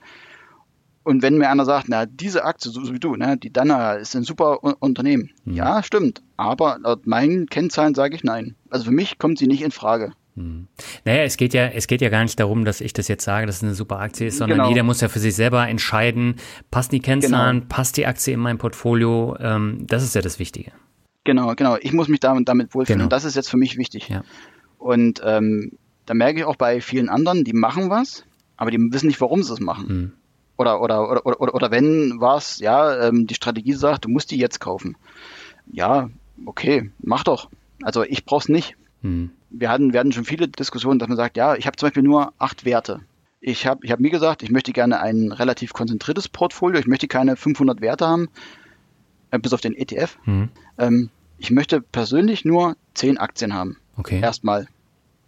Und 1.04 1.22
wenn 1.22 1.38
mir 1.38 1.50
einer 1.50 1.66
sagt, 1.66 1.90
na, 1.90 2.06
diese 2.06 2.46
Aktie, 2.46 2.72
so, 2.72 2.94
wie 2.94 3.00
du, 3.00 3.16
ne, 3.16 3.38
die 3.38 3.52
Dana 3.52 3.94
ist 3.94 4.16
ein 4.16 4.24
super 4.24 4.64
Unternehmen. 4.82 5.32
Mhm. 5.44 5.54
Ja, 5.56 5.84
stimmt. 5.84 6.22
Aber 6.38 6.78
laut 6.82 7.08
meinen 7.08 7.48
Kennzahlen 7.48 7.96
sage 7.96 8.16
ich 8.16 8.24
nein. 8.24 8.56
Also 8.70 8.86
für 8.86 8.92
mich 8.92 9.18
kommt 9.18 9.40
sie 9.40 9.48
nicht 9.48 9.64
in 9.64 9.72
Frage. 9.72 10.14
Hm. 10.36 10.68
Naja, 11.06 11.24
es 11.24 11.38
geht 11.38 11.54
ja, 11.54 11.68
es 11.68 11.88
geht 11.88 12.02
ja 12.02 12.10
gar 12.10 12.24
nicht 12.24 12.40
darum, 12.40 12.66
dass 12.66 12.82
ich 12.82 12.94
das 12.94 13.08
jetzt 13.08 13.24
sage, 13.24 13.46
dass 13.46 13.58
es 13.58 13.64
eine 13.64 13.76
super 13.76 14.00
Aktie 14.00 14.28
ist, 14.28 14.38
sondern 14.38 14.60
genau. 14.60 14.70
jeder 14.70 14.84
muss 14.84 15.02
ja 15.02 15.08
für 15.08 15.20
sich 15.20 15.36
selber 15.36 15.68
entscheiden, 15.68 16.38
passt 16.72 16.92
die 16.92 17.00
Kennzahlen, 17.00 17.62
genau. 17.62 17.70
passt 17.70 17.98
die 17.98 18.08
Aktie 18.08 18.34
in 18.34 18.40
mein 18.40 18.58
Portfolio, 18.58 19.38
ähm, 19.40 19.86
das 19.86 20.04
ist 20.04 20.16
ja 20.16 20.22
das 20.22 20.40
Wichtige. 20.40 20.72
Genau, 21.24 21.54
genau. 21.56 21.78
Ich 21.80 21.94
muss 21.94 22.08
mich 22.08 22.20
damit, 22.20 22.50
damit 22.50 22.74
wohlfühlen. 22.74 23.00
Genau. 23.00 23.06
Und 23.06 23.14
das 23.14 23.26
ist 23.26 23.36
jetzt 23.36 23.50
für 23.50 23.58
mich 23.58 23.78
wichtig. 23.78 24.10
Ja. 24.10 24.24
Und 24.78 25.22
ähm, 25.24 25.74
da 26.06 26.14
merke 26.14 26.40
ich 26.40 26.46
auch 26.46 26.58
bei 26.58 26.82
vielen 26.82 27.10
anderen, 27.10 27.44
die 27.44 27.54
machen 27.54 27.90
was, 27.90 28.26
aber 28.58 28.72
die 28.72 28.80
wissen 28.92 29.08
nicht, 29.08 29.22
warum 29.22 29.44
sie 29.44 29.54
es 29.54 29.60
machen. 29.60 29.88
Hm. 29.88 30.12
Oder, 30.58 30.82
oder, 30.82 31.10
oder, 31.10 31.26
oder, 31.26 31.56
oder 31.56 31.72
wenn 31.72 32.16
was, 32.20 32.60
ja, 32.60 33.08
ähm, 33.08 33.28
die 33.28 33.36
Strategie 33.36 33.74
sagt, 33.74 34.06
du 34.06 34.10
musst 34.10 34.32
die 34.32 34.38
jetzt 34.38 34.60
kaufen. 34.60 34.98
Ja, 35.72 36.10
okay, 36.46 36.92
mach 37.00 37.24
doch. 37.24 37.50
Also 37.84 38.04
ich 38.04 38.26
brauch's 38.26 38.50
nicht. 38.50 38.76
Hm 39.02 39.32
wir 39.54 39.70
hatten, 39.70 39.94
wir 39.94 40.00
hatten 40.00 40.12
schon 40.12 40.26
viele 40.26 40.48
Diskussionen, 40.48 41.00
dass 41.00 41.08
man 41.08 41.18
sagt, 41.18 41.38
ja, 41.38 41.56
ich 41.56 41.68
habe 41.68 41.78
zum 41.78 41.88
Beispiel 41.88 42.04
nur 42.04 42.34
acht 42.40 42.66
Werte. 42.66 43.02
Ich 43.40 43.68
habe 43.68 43.86
ich 43.86 43.92
hab 43.92 44.00
mir 44.00 44.10
gesagt, 44.10 44.42
ich 44.42 44.50
möchte 44.50 44.74
gerne 44.74 45.00
ein 45.00 45.32
relativ 45.32 45.74
konzentriertes 45.74 46.28
Portfolio. 46.28 46.80
Ich 46.80 46.88
möchte 46.88 47.08
keine 47.08 47.36
500 47.36 47.82
Werte 47.82 48.08
haben, 48.08 48.30
äh, 49.32 49.40
bis 49.40 49.54
auf 49.54 49.62
den 49.62 49.76
ETF. 49.76 50.18
Mhm. 50.26 50.50
Ähm, 50.78 51.10
ich 51.38 51.52
möchte 51.52 51.82
persönlich 51.82 52.46
nur 52.46 52.76
zehn 52.94 53.18
Aktien 53.18 53.54
haben. 53.54 53.78
Okay. 53.98 54.22
Erstmal. 54.22 54.68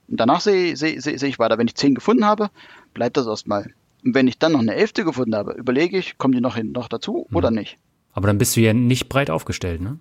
Und 0.07 0.19
danach 0.19 0.41
sehe 0.41 0.75
seh, 0.75 0.97
seh, 0.99 1.17
seh 1.17 1.27
ich 1.27 1.39
weiter. 1.39 1.57
Wenn 1.57 1.67
ich 1.67 1.75
zehn 1.75 1.93
gefunden 1.93 2.25
habe, 2.25 2.49
bleibt 2.93 3.17
das 3.17 3.27
erstmal. 3.27 3.73
Und 4.03 4.15
wenn 4.15 4.27
ich 4.27 4.39
dann 4.39 4.53
noch 4.53 4.59
eine 4.59 4.75
elfte 4.75 5.03
gefunden 5.03 5.35
habe, 5.35 5.53
überlege 5.53 5.97
ich, 5.97 6.17
kommen 6.17 6.33
die 6.33 6.41
noch, 6.41 6.55
hin, 6.55 6.71
noch 6.71 6.87
dazu 6.87 7.27
mhm. 7.29 7.35
oder 7.35 7.51
nicht. 7.51 7.77
Aber 8.13 8.27
dann 8.27 8.37
bist 8.37 8.55
du 8.55 8.61
ja 8.61 8.73
nicht 8.73 9.09
breit 9.09 9.29
aufgestellt, 9.29 9.81
ne? 9.81 9.99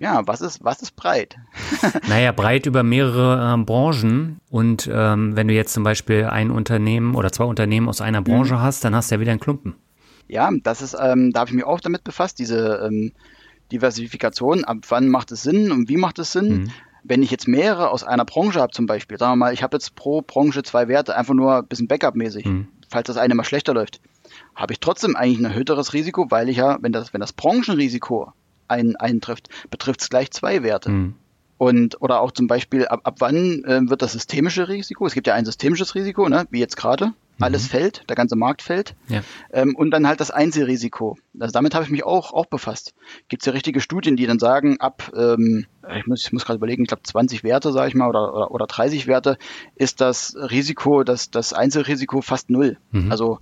Ja, 0.00 0.26
was 0.26 0.40
ist, 0.40 0.64
was 0.64 0.80
ist 0.80 0.96
breit? 0.96 1.36
naja, 2.08 2.32
breit 2.32 2.64
über 2.64 2.82
mehrere 2.82 3.54
äh, 3.54 3.62
Branchen. 3.62 4.40
Und 4.48 4.88
ähm, 4.90 5.36
wenn 5.36 5.46
du 5.46 5.54
jetzt 5.54 5.74
zum 5.74 5.84
Beispiel 5.84 6.24
ein 6.24 6.50
Unternehmen 6.50 7.14
oder 7.14 7.30
zwei 7.30 7.44
Unternehmen 7.44 7.86
aus 7.86 8.00
einer 8.00 8.22
Branche 8.22 8.54
mhm. 8.54 8.62
hast, 8.62 8.82
dann 8.82 8.94
hast 8.94 9.10
du 9.10 9.16
ja 9.16 9.20
wieder 9.20 9.32
einen 9.32 9.40
Klumpen. 9.40 9.74
Ja, 10.26 10.50
das 10.62 10.80
ist, 10.80 10.96
ähm, 10.98 11.32
da 11.32 11.40
habe 11.40 11.50
ich 11.50 11.54
mich 11.54 11.64
auch 11.64 11.80
damit 11.80 12.02
befasst, 12.02 12.38
diese 12.38 12.82
ähm, 12.86 13.12
Diversifikation. 13.72 14.64
Ab 14.64 14.78
wann 14.88 15.10
macht 15.10 15.32
es 15.32 15.42
Sinn 15.42 15.70
und 15.70 15.90
wie 15.90 15.98
macht 15.98 16.18
es 16.18 16.32
Sinn? 16.32 16.48
Mhm. 16.48 16.70
Wenn 17.04 17.22
ich 17.22 17.30
jetzt 17.30 17.46
mehrere 17.46 17.90
aus 17.90 18.02
einer 18.02 18.24
Branche 18.24 18.60
habe, 18.60 18.72
zum 18.72 18.86
Beispiel, 18.86 19.18
sagen 19.18 19.32
wir 19.32 19.36
mal, 19.36 19.52
ich 19.52 19.62
habe 19.62 19.76
jetzt 19.76 19.96
pro 19.96 20.22
Branche 20.22 20.62
zwei 20.62 20.88
Werte, 20.88 21.14
einfach 21.14 21.34
nur 21.34 21.56
ein 21.56 21.66
bisschen 21.66 21.88
Backup-mäßig, 21.88 22.46
mhm. 22.46 22.68
falls 22.88 23.08
das 23.08 23.18
eine 23.18 23.34
mal 23.34 23.44
schlechter 23.44 23.74
läuft, 23.74 24.00
habe 24.54 24.72
ich 24.72 24.80
trotzdem 24.80 25.14
eigentlich 25.14 25.40
ein 25.40 25.44
erhöhteres 25.44 25.92
Risiko, 25.92 26.30
weil 26.30 26.48
ich 26.48 26.56
ja, 26.56 26.78
wenn 26.80 26.92
das, 26.92 27.12
wenn 27.12 27.20
das 27.20 27.34
Branchenrisiko 27.34 28.32
ein, 28.70 28.96
eintrifft, 28.96 29.48
betrifft 29.70 30.02
es 30.02 30.08
gleich 30.08 30.30
zwei 30.30 30.62
Werte. 30.62 30.90
Mhm. 30.90 31.14
Und, 31.60 32.00
oder 32.00 32.22
auch 32.22 32.32
zum 32.32 32.46
Beispiel, 32.46 32.86
ab, 32.86 33.02
ab 33.04 33.16
wann 33.18 33.64
äh, 33.64 33.80
wird 33.82 34.00
das 34.00 34.12
systemische 34.12 34.68
Risiko? 34.68 35.06
Es 35.06 35.12
gibt 35.12 35.26
ja 35.26 35.34
ein 35.34 35.44
systemisches 35.44 35.94
Risiko, 35.94 36.26
ne, 36.26 36.46
wie 36.50 36.58
jetzt 36.58 36.78
gerade. 36.78 37.08
Mhm. 37.08 37.44
Alles 37.44 37.66
fällt, 37.66 38.08
der 38.08 38.16
ganze 38.16 38.34
Markt 38.34 38.62
fällt. 38.62 38.94
Ja. 39.08 39.20
Ähm, 39.52 39.74
und 39.76 39.90
dann 39.90 40.06
halt 40.06 40.20
das 40.20 40.30
Einzelrisiko. 40.30 41.18
Also 41.38 41.52
damit 41.52 41.74
habe 41.74 41.84
ich 41.84 41.90
mich 41.90 42.02
auch, 42.02 42.32
auch 42.32 42.46
befasst. 42.46 42.94
Gibt 43.28 43.42
es 43.42 43.46
ja 43.46 43.52
richtige 43.52 43.82
Studien, 43.82 44.16
die 44.16 44.26
dann 44.26 44.38
sagen, 44.38 44.80
ab, 44.80 45.12
ähm, 45.14 45.66
ich 45.94 46.06
muss, 46.06 46.24
ich 46.24 46.32
muss 46.32 46.46
gerade 46.46 46.56
überlegen, 46.56 46.84
ich 46.84 46.88
glaube 46.88 47.02
20 47.02 47.44
Werte, 47.44 47.72
sage 47.72 47.88
ich 47.88 47.94
mal, 47.94 48.08
oder, 48.08 48.34
oder, 48.34 48.50
oder 48.52 48.66
30 48.66 49.06
Werte, 49.06 49.36
ist 49.74 50.00
das 50.00 50.34
Risiko, 50.36 51.04
das, 51.04 51.30
das 51.30 51.52
Einzelrisiko 51.52 52.22
fast 52.22 52.48
null. 52.48 52.78
Mhm. 52.90 53.10
Also 53.10 53.38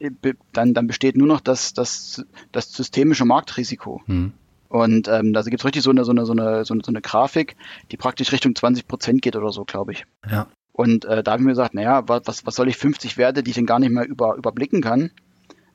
äh, 0.00 0.10
dann, 0.52 0.74
dann 0.74 0.86
besteht 0.86 1.16
nur 1.16 1.28
noch 1.28 1.40
das, 1.40 1.72
das, 1.72 2.26
das 2.52 2.72
systemische 2.72 3.24
Marktrisiko. 3.24 4.02
Mhm. 4.06 4.34
Und 4.74 5.06
ähm, 5.06 5.32
da 5.32 5.42
gibt 5.42 5.60
es 5.60 5.64
richtig 5.64 5.84
so 5.84 5.90
eine, 5.90 6.04
so, 6.04 6.10
eine, 6.10 6.26
so, 6.26 6.32
eine, 6.32 6.64
so, 6.64 6.74
eine, 6.74 7.00
Grafik, 7.00 7.54
die 7.92 7.96
praktisch 7.96 8.32
Richtung 8.32 8.56
20 8.56 8.88
Prozent 8.88 9.22
geht 9.22 9.36
oder 9.36 9.52
so, 9.52 9.64
glaube 9.64 9.92
ich. 9.92 10.04
Ja. 10.28 10.48
Und 10.72 11.04
äh, 11.04 11.22
da 11.22 11.30
habe 11.30 11.42
ich 11.42 11.44
mir 11.44 11.52
gesagt, 11.52 11.74
naja, 11.74 12.02
was, 12.08 12.44
was 12.44 12.56
soll 12.56 12.66
ich 12.66 12.76
50 12.76 13.16
Werte, 13.16 13.44
die 13.44 13.50
ich 13.50 13.54
dann 13.54 13.66
gar 13.66 13.78
nicht 13.78 13.92
mehr 13.92 14.04
über, 14.04 14.34
überblicken 14.34 14.82
kann? 14.82 15.12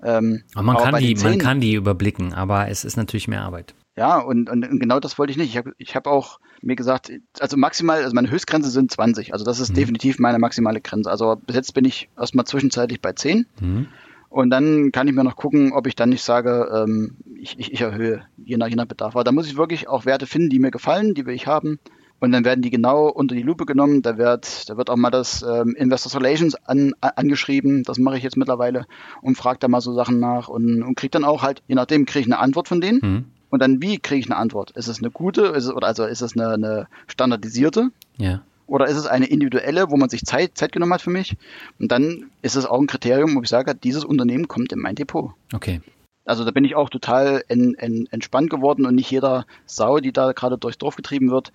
Ähm, 0.04 0.44
aber 0.54 0.64
man, 0.66 0.76
aber 0.76 0.92
kann 0.92 1.00
die, 1.00 1.16
10, 1.16 1.30
man 1.30 1.40
kann 1.40 1.62
die 1.62 1.76
überblicken, 1.76 2.34
aber 2.34 2.68
es 2.68 2.84
ist 2.84 2.98
natürlich 2.98 3.30
mehr 3.30 3.42
Arbeit. 3.42 3.74
Ja, 3.96 4.18
und, 4.18 4.50
und, 4.50 4.68
und 4.70 4.80
genau 4.82 5.00
das 5.00 5.18
wollte 5.18 5.32
ich 5.32 5.38
nicht. 5.38 5.52
Ich 5.52 5.58
habe 5.58 5.72
ich 5.78 5.96
hab 5.96 6.06
auch 6.06 6.42
mir 6.62 6.76
gesagt, 6.76 7.10
also 7.40 7.56
maximal, 7.56 8.04
also 8.04 8.14
meine 8.14 8.30
Höchstgrenze 8.30 8.70
sind 8.70 8.92
20. 8.92 9.32
Also 9.32 9.46
das 9.46 9.62
ist 9.62 9.70
mhm. 9.70 9.76
definitiv 9.76 10.20
meine 10.20 10.40
maximale 10.40 10.82
Grenze. 10.82 11.10
Also 11.10 11.38
bis 11.38 11.56
jetzt 11.56 11.74
bin 11.74 11.86
ich 11.86 12.10
erstmal 12.18 12.44
zwischenzeitlich 12.44 13.00
bei 13.00 13.14
10. 13.14 13.46
Mhm. 13.62 13.88
Und 14.28 14.52
dann 14.52 14.92
kann 14.92 15.08
ich 15.08 15.16
mir 15.16 15.24
noch 15.24 15.36
gucken, 15.36 15.72
ob 15.72 15.88
ich 15.88 15.96
dann 15.96 16.10
nicht 16.10 16.24
sage, 16.24 16.70
ähm, 16.74 17.18
ich, 17.42 17.58
ich, 17.60 17.74
ich 17.74 17.82
erhöhe, 17.82 18.24
je 18.38 18.58
nach, 18.58 18.68
je 18.68 18.76
nach 18.76 18.86
Bedarf. 18.86 19.16
Aber 19.16 19.24
da 19.24 19.32
muss 19.32 19.48
ich 19.48 19.58
wirklich 19.58 19.88
auch 19.88 20.06
Werte 20.06 20.28
finden, 20.28 20.50
die 20.50 20.60
mir 20.60 20.72
gefallen, 20.72 21.14
die 21.14 21.26
will 21.26 21.36
ich 21.36 21.48
haben. 21.48 21.80
Und 22.20 22.34
dann 22.34 22.44
werden 22.44 22.62
die 22.62 22.70
genau 22.70 23.08
unter 23.08 23.34
die 23.34 23.44
Lupe 23.44 23.66
genommen. 23.66 24.02
Da 24.02 24.18
wird, 24.18 24.70
da 24.70 24.76
wird 24.76 24.90
auch 24.90 24.98
mal 24.98 25.10
das 25.10 25.42
ähm, 25.42 25.74
Investors 25.76 26.16
Relations 26.16 26.56
an, 26.56 26.94
an, 27.00 27.12
angeschrieben. 27.16 27.84
Das 27.84 27.98
mache 27.98 28.18
ich 28.18 28.24
jetzt 28.24 28.36
mittlerweile 28.36 28.86
und 29.22 29.38
frage 29.38 29.60
da 29.60 29.68
mal 29.70 29.80
so 29.80 29.94
Sachen 29.94 30.20
nach 30.20 30.50
und, 30.50 30.84
und 30.84 30.96
kriege 30.96 31.12
dann 31.12 31.24
auch 31.24 31.44
halt, 31.44 31.64
je 31.68 31.76
nachdem, 31.76 32.06
kriege 32.06 32.22
ich 32.22 32.28
eine 32.28 32.40
Antwort 32.40 32.68
von 32.68 32.82
denen. 32.82 33.00
Mhm. 33.02 33.26
Und 33.50 33.62
dann, 33.62 33.82
wie 33.82 33.98
kriege 34.00 34.20
ich 34.20 34.30
eine 34.30 34.36
Antwort? 34.36 34.72
Ist 34.72 34.88
es 34.88 35.00
eine 35.00 35.12
gute, 35.12 35.44
ist 35.44 35.66
es, 35.66 35.72
oder 35.72 35.88
also 35.88 36.06
ist 36.06 36.22
es 36.22 36.38
eine, 36.38 36.50
eine 36.50 36.88
standardisierte? 37.08 37.90
Ja. 38.18 38.42
Oder 38.68 38.86
ist 38.86 38.98
es 38.98 39.08
eine 39.08 39.26
individuelle, 39.26 39.90
wo 39.90 39.98
man 39.98 40.10
sich 40.10 40.24
Zeit, 40.26 40.52
Zeit 40.56 40.72
genommen 40.72 40.94
hat 40.94 41.02
für 41.02 41.10
mich? 41.10 41.38
Und 41.80 41.92
dann 41.92 42.26
ist 42.44 42.56
es 42.56 42.66
auch 42.66 42.80
ein 42.80 42.86
Kriterium, 42.86 43.36
wo 43.36 43.42
ich 43.42 43.50
sage, 43.50 43.74
dieses 43.74 44.06
Unternehmen 44.06 44.48
kommt 44.48 44.72
in 44.72 44.80
mein 44.80 44.94
Depot. 44.94 45.32
Okay. 45.54 45.82
Also 46.30 46.46
da 46.46 46.52
bin 46.52 46.64
ich 46.64 46.76
auch 46.76 46.90
total 46.90 47.44
en, 47.48 47.74
en, 47.76 48.08
entspannt 48.12 48.50
geworden 48.50 48.86
und 48.86 48.96
nicht 48.96 49.10
jeder 49.10 49.46
Sau, 49.66 50.00
die 50.00 50.12
da 50.14 50.32
gerade 50.32 50.58
durchs 50.58 50.78
Dorf 50.78 50.96
getrieben 50.96 51.32
wird, 51.32 51.52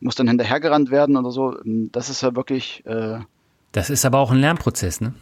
muss 0.00 0.14
dann 0.14 0.28
hinterhergerannt 0.28 0.90
werden 0.90 1.16
oder 1.16 1.30
so. 1.30 1.56
Das 1.64 2.08
ist 2.08 2.22
ja 2.22 2.34
wirklich. 2.34 2.84
Äh, 2.86 3.18
das 3.72 3.90
ist 3.90 4.04
aber 4.04 4.18
auch 4.18 4.30
ein 4.30 4.38
Lernprozess, 4.38 5.00
ne? 5.00 5.14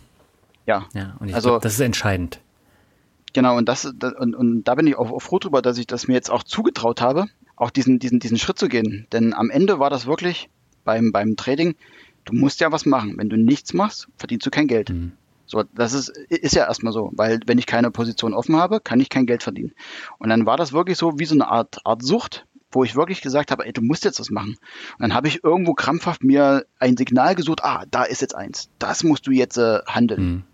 Ja. 0.66 0.86
Ja, 0.94 1.16
und 1.18 1.28
ich 1.28 1.34
also, 1.34 1.50
glaub, 1.50 1.62
das 1.62 1.74
ist 1.74 1.80
entscheidend. 1.80 2.40
Genau, 3.32 3.57
und 3.57 3.68
das, 3.68 3.86
und, 3.86 4.34
und 4.36 4.64
da 4.64 4.74
bin 4.74 4.86
ich 4.86 4.96
auch, 4.96 5.11
auch 5.11 5.22
froh 5.22 5.38
drüber, 5.38 5.62
dass 5.62 5.78
ich 5.78 5.86
das 5.86 6.07
mir 6.07 6.14
jetzt 6.14 6.30
auch 6.30 6.42
zugetraut 6.42 7.00
habe, 7.00 7.26
auch 7.57 7.70
diesen, 7.70 7.98
diesen, 7.98 8.20
diesen 8.20 8.38
Schritt 8.38 8.59
zu 8.59 8.68
gehen. 8.68 9.07
Denn 9.12 9.34
am 9.34 9.50
Ende 9.50 9.78
war 9.78 9.90
das 9.90 10.07
wirklich 10.07 10.48
beim, 10.84 11.12
beim 11.12 11.36
Trading, 11.36 11.74
du 12.24 12.34
musst 12.34 12.61
ja 12.61 12.70
was 12.70 12.86
machen. 12.86 13.14
Wenn 13.16 13.30
du 13.30 13.36
nichts 13.36 13.72
machst, 13.72 14.09
verdienst 14.16 14.46
du 14.46 14.50
kein 14.50 14.68
Geld. 14.68 14.90
Mhm. 14.90 15.12
So, 15.47 15.64
das 15.74 15.93
ist, 15.93 16.09
ist 16.09 16.55
ja 16.55 16.66
erstmal 16.66 16.93
so, 16.93 17.11
weil 17.14 17.40
wenn 17.47 17.59
ich 17.59 17.66
keine 17.66 17.90
Position 17.90 18.34
offen 18.34 18.57
habe, 18.57 18.80
kann 18.80 19.01
ich 19.01 19.09
kein 19.09 19.26
Geld 19.26 19.43
verdienen. 19.43 19.72
Und 20.18 20.28
dann 20.28 20.47
war 20.47 20.57
das 20.57 20.72
wirklich 20.72 20.99
so 20.99 21.18
wie 21.18 21.24
so 21.24 21.34
eine 21.34 21.49
Art, 21.49 21.80
Art 21.84 22.03
Sucht, 22.03 22.47
wo 22.70 22.84
ich 22.84 22.97
wirklich 22.97 23.20
gesagt 23.20 23.51
habe, 23.51 23.66
ey, 23.66 23.72
du 23.72 23.82
musst 23.82 24.05
jetzt 24.05 24.18
was 24.18 24.30
machen. 24.30 24.57
Und 24.99 25.01
dann 25.01 25.14
habe 25.14 25.28
ich 25.28 25.45
irgendwo 25.45 25.74
krampfhaft 25.74 26.24
mir 26.24 26.64
ein 26.78 26.97
Signal 26.97 27.34
gesucht, 27.34 27.62
ah, 27.62 27.84
da 27.90 28.05
ist 28.05 28.22
jetzt 28.22 28.34
eins. 28.34 28.70
Das 28.78 29.05
musst 29.05 29.26
du 29.26 29.30
jetzt 29.30 29.59
äh, 29.59 29.80
handeln. 29.86 30.22
Mhm 30.22 30.45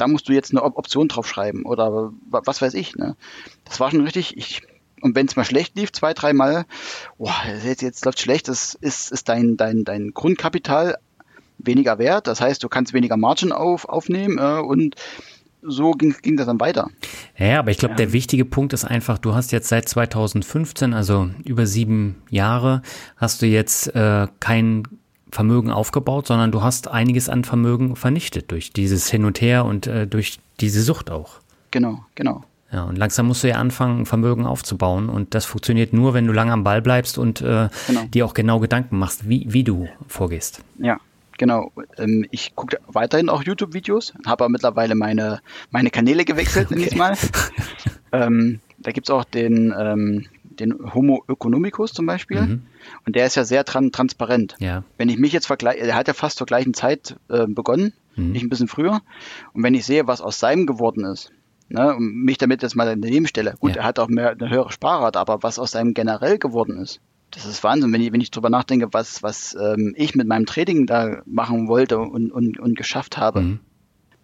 da 0.00 0.08
musst 0.08 0.28
du 0.28 0.32
jetzt 0.32 0.52
eine 0.52 0.62
Option 0.62 1.08
drauf 1.08 1.28
schreiben 1.28 1.64
oder 1.66 2.12
was 2.30 2.62
weiß 2.62 2.74
ich. 2.74 2.96
Ne? 2.96 3.16
Das 3.64 3.80
war 3.80 3.90
schon 3.90 4.00
richtig. 4.00 4.36
Ich, 4.36 4.62
und 5.02 5.14
wenn 5.14 5.26
es 5.26 5.36
mal 5.36 5.44
schlecht 5.44 5.76
lief, 5.76 5.92
zwei, 5.92 6.14
dreimal, 6.14 6.64
boah, 7.18 7.34
jetzt, 7.64 7.82
jetzt 7.82 8.04
läuft 8.04 8.20
schlecht, 8.20 8.48
das 8.48 8.74
ist, 8.74 9.12
ist 9.12 9.28
dein, 9.28 9.56
dein, 9.56 9.84
dein 9.84 10.12
Grundkapital 10.12 10.96
weniger 11.64 11.98
wert. 11.98 12.26
Das 12.26 12.40
heißt, 12.40 12.62
du 12.62 12.68
kannst 12.68 12.92
weniger 12.92 13.16
Margin 13.16 13.52
auf, 13.52 13.88
aufnehmen 13.88 14.38
äh, 14.38 14.60
und 14.60 14.96
so 15.62 15.92
ging, 15.92 16.14
ging 16.22 16.36
das 16.36 16.46
dann 16.46 16.60
weiter. 16.60 16.88
Ja, 17.36 17.58
aber 17.58 17.70
ich 17.70 17.78
glaube, 17.78 17.92
ja. 17.92 17.96
der 17.96 18.12
wichtige 18.12 18.44
Punkt 18.44 18.72
ist 18.72 18.84
einfach, 18.84 19.18
du 19.18 19.34
hast 19.34 19.52
jetzt 19.52 19.68
seit 19.68 19.88
2015, 19.88 20.94
also 20.94 21.30
über 21.44 21.66
sieben 21.66 22.22
Jahre, 22.30 22.82
hast 23.16 23.42
du 23.42 23.46
jetzt 23.46 23.94
äh, 23.94 24.26
kein 24.40 24.84
Vermögen 25.30 25.70
aufgebaut, 25.70 26.26
sondern 26.26 26.50
du 26.50 26.62
hast 26.62 26.88
einiges 26.88 27.28
an 27.28 27.44
Vermögen 27.44 27.96
vernichtet 27.96 28.50
durch 28.50 28.72
dieses 28.72 29.10
Hin 29.10 29.24
und 29.24 29.40
Her 29.40 29.64
und 29.64 29.86
äh, 29.86 30.06
durch 30.06 30.40
diese 30.60 30.82
Sucht 30.82 31.10
auch. 31.10 31.40
Genau, 31.70 32.04
genau. 32.14 32.44
Ja, 32.72 32.84
und 32.84 32.96
langsam 32.96 33.26
musst 33.26 33.42
du 33.42 33.48
ja 33.48 33.56
anfangen, 33.56 34.06
Vermögen 34.06 34.46
aufzubauen. 34.46 35.08
Und 35.08 35.34
das 35.34 35.44
funktioniert 35.44 35.92
nur, 35.92 36.14
wenn 36.14 36.26
du 36.26 36.32
lange 36.32 36.52
am 36.52 36.62
Ball 36.62 36.80
bleibst 36.80 37.18
und 37.18 37.40
äh, 37.40 37.68
genau. 37.86 38.04
dir 38.14 38.24
auch 38.24 38.34
genau 38.34 38.60
Gedanken 38.60 38.98
machst, 38.98 39.28
wie, 39.28 39.46
wie 39.48 39.64
du 39.64 39.88
vorgehst. 40.06 40.62
Ja, 40.78 41.00
genau. 41.40 41.72
Ähm, 41.96 42.26
ich 42.30 42.54
gucke 42.54 42.78
weiterhin 42.86 43.28
auch 43.30 43.42
YouTube-Videos, 43.42 44.12
habe 44.26 44.44
aber 44.44 44.48
mittlerweile 44.50 44.94
meine, 44.94 45.40
meine 45.70 45.90
Kanäle 45.90 46.24
gewechselt, 46.24 46.66
okay. 46.66 46.76
nenne 46.76 46.86
ich 46.86 46.96
mal. 46.96 47.16
ähm, 48.12 48.60
da 48.78 48.92
gibt 48.92 49.08
es 49.08 49.10
auch 49.10 49.24
den, 49.24 49.74
ähm, 49.76 50.26
den 50.44 50.94
Homo 50.94 51.24
economicus 51.28 51.92
zum 51.92 52.06
Beispiel. 52.06 52.42
Mhm. 52.42 52.62
Und 53.06 53.16
der 53.16 53.26
ist 53.26 53.34
ja 53.36 53.44
sehr 53.44 53.64
tran 53.64 53.90
transparent. 53.90 54.54
Ja. 54.60 54.84
Wenn 54.98 55.08
ich 55.08 55.18
mich 55.18 55.32
jetzt 55.32 55.46
vergleiche, 55.46 55.80
er 55.80 55.94
hat 55.94 56.08
ja 56.08 56.14
fast 56.14 56.36
zur 56.36 56.46
gleichen 56.46 56.74
Zeit 56.74 57.16
äh, 57.30 57.46
begonnen, 57.46 57.94
mhm. 58.16 58.32
nicht 58.32 58.42
ein 58.42 58.50
bisschen 58.50 58.68
früher. 58.68 59.00
Und 59.54 59.62
wenn 59.62 59.74
ich 59.74 59.86
sehe, 59.86 60.06
was 60.06 60.20
aus 60.20 60.38
seinem 60.38 60.66
geworden 60.66 61.04
ist, 61.06 61.32
ne, 61.70 61.96
und 61.96 62.22
mich 62.22 62.36
damit 62.36 62.62
jetzt 62.62 62.76
mal 62.76 62.84
daneben 62.84 63.26
stelle, 63.26 63.54
gut, 63.58 63.76
ja. 63.76 63.82
er 63.82 63.84
hat 63.84 63.98
auch 63.98 64.08
mehr 64.08 64.30
eine 64.30 64.50
höhere 64.50 64.70
Sparrate, 64.70 65.18
aber 65.18 65.42
was 65.42 65.58
aus 65.58 65.70
seinem 65.70 65.94
generell 65.94 66.38
geworden 66.38 66.76
ist, 66.76 67.00
das 67.30 67.46
ist 67.46 67.62
Wahnsinn, 67.62 67.92
wenn 67.92 68.00
ich, 68.00 68.12
wenn 68.12 68.20
ich 68.20 68.30
drüber 68.30 68.50
nachdenke, 68.50 68.88
was, 68.92 69.22
was 69.22 69.56
ähm, 69.60 69.94
ich 69.96 70.14
mit 70.14 70.26
meinem 70.26 70.46
Trading 70.46 70.86
da 70.86 71.22
machen 71.26 71.68
wollte 71.68 71.98
und, 71.98 72.30
und, 72.32 72.58
und 72.58 72.76
geschafft 72.76 73.16
habe. 73.16 73.40
Mhm. 73.40 73.60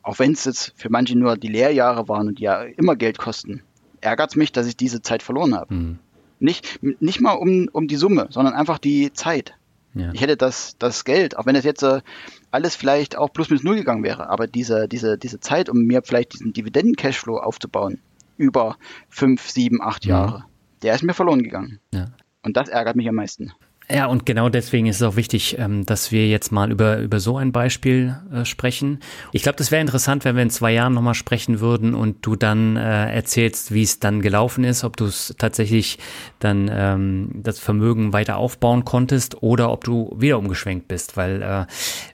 Auch 0.02 0.18
wenn 0.18 0.32
es 0.32 0.44
jetzt 0.44 0.72
für 0.76 0.90
manche 0.90 1.18
nur 1.18 1.36
die 1.36 1.48
Lehrjahre 1.48 2.08
waren 2.08 2.28
und 2.28 2.38
die 2.38 2.44
ja 2.44 2.62
immer 2.62 2.96
Geld 2.96 3.18
kosten, 3.18 3.62
ärgert 4.00 4.30
es 4.30 4.36
mich, 4.36 4.52
dass 4.52 4.66
ich 4.66 4.76
diese 4.76 5.02
Zeit 5.02 5.22
verloren 5.22 5.54
habe. 5.54 5.74
Mhm. 5.74 5.98
Nicht, 6.38 6.80
nicht 7.00 7.20
mal 7.20 7.32
um, 7.32 7.68
um 7.72 7.88
die 7.88 7.96
Summe, 7.96 8.28
sondern 8.30 8.54
einfach 8.54 8.78
die 8.78 9.12
Zeit. 9.12 9.54
Ja. 9.94 10.12
Ich 10.12 10.20
hätte 10.20 10.36
das, 10.36 10.76
das 10.78 11.04
Geld, 11.04 11.38
auch 11.38 11.46
wenn 11.46 11.56
es 11.56 11.64
jetzt 11.64 11.82
äh, 11.82 12.02
alles 12.50 12.76
vielleicht 12.76 13.16
auch 13.16 13.32
plus 13.32 13.48
minus 13.48 13.64
null 13.64 13.76
gegangen 13.76 14.04
wäre, 14.04 14.28
aber 14.28 14.46
diese, 14.46 14.88
diese, 14.88 15.16
diese 15.16 15.40
Zeit, 15.40 15.70
um 15.70 15.78
mir 15.84 16.02
vielleicht 16.02 16.34
diesen 16.34 16.52
Dividenden-Cashflow 16.52 17.38
aufzubauen, 17.38 18.00
über 18.36 18.76
fünf, 19.08 19.48
sieben, 19.48 19.80
acht 19.80 20.04
mhm. 20.04 20.10
Jahre, 20.10 20.44
der 20.82 20.94
ist 20.94 21.02
mir 21.02 21.14
verloren 21.14 21.42
gegangen. 21.42 21.80
Ja. 21.94 22.08
Und 22.46 22.56
das 22.56 22.68
ärgert 22.68 22.94
mich 22.94 23.08
am 23.08 23.16
meisten. 23.16 23.52
Ja, 23.90 24.06
und 24.06 24.24
genau 24.24 24.48
deswegen 24.48 24.86
ist 24.86 24.96
es 24.96 25.02
auch 25.02 25.16
wichtig, 25.16 25.58
ähm, 25.58 25.84
dass 25.84 26.12
wir 26.12 26.28
jetzt 26.28 26.52
mal 26.52 26.70
über, 26.70 26.98
über 26.98 27.18
so 27.18 27.36
ein 27.38 27.50
Beispiel 27.50 28.16
äh, 28.32 28.44
sprechen. 28.44 29.00
Ich 29.32 29.42
glaube, 29.42 29.58
das 29.58 29.72
wäre 29.72 29.80
interessant, 29.80 30.24
wenn 30.24 30.36
wir 30.36 30.44
in 30.44 30.50
zwei 30.50 30.72
Jahren 30.72 30.94
nochmal 30.94 31.14
sprechen 31.14 31.58
würden 31.58 31.94
und 31.94 32.24
du 32.24 32.36
dann 32.36 32.76
äh, 32.76 33.12
erzählst, 33.12 33.74
wie 33.74 33.82
es 33.82 33.98
dann 33.98 34.22
gelaufen 34.22 34.62
ist, 34.62 34.84
ob 34.84 34.96
du 34.96 35.06
es 35.06 35.34
tatsächlich 35.38 35.98
dann 36.38 36.70
ähm, 36.72 37.30
das 37.34 37.58
Vermögen 37.58 38.12
weiter 38.12 38.36
aufbauen 38.36 38.84
konntest 38.84 39.42
oder 39.42 39.72
ob 39.72 39.82
du 39.82 40.14
wieder 40.16 40.38
umgeschwenkt 40.38 40.86
bist. 40.86 41.16
Weil 41.16 41.42
äh, 41.42 41.66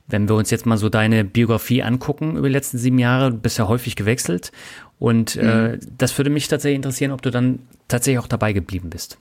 wenn 0.08 0.28
wir 0.30 0.34
uns 0.34 0.50
jetzt 0.50 0.64
mal 0.64 0.78
so 0.78 0.88
deine 0.88 1.24
Biografie 1.24 1.82
angucken 1.82 2.36
über 2.38 2.48
die 2.48 2.54
letzten 2.54 2.78
sieben 2.78 2.98
Jahre, 2.98 3.30
du 3.30 3.36
bist 3.36 3.58
ja 3.58 3.68
häufig 3.68 3.96
gewechselt. 3.96 4.50
Und 4.98 5.34
mhm. 5.34 5.80
das 5.98 6.16
würde 6.16 6.30
mich 6.30 6.46
tatsächlich 6.46 6.76
interessieren, 6.76 7.10
ob 7.10 7.22
du 7.22 7.30
dann 7.30 7.58
tatsächlich 7.88 8.22
auch 8.22 8.28
dabei 8.28 8.52
geblieben 8.52 8.88
bist. 8.88 9.18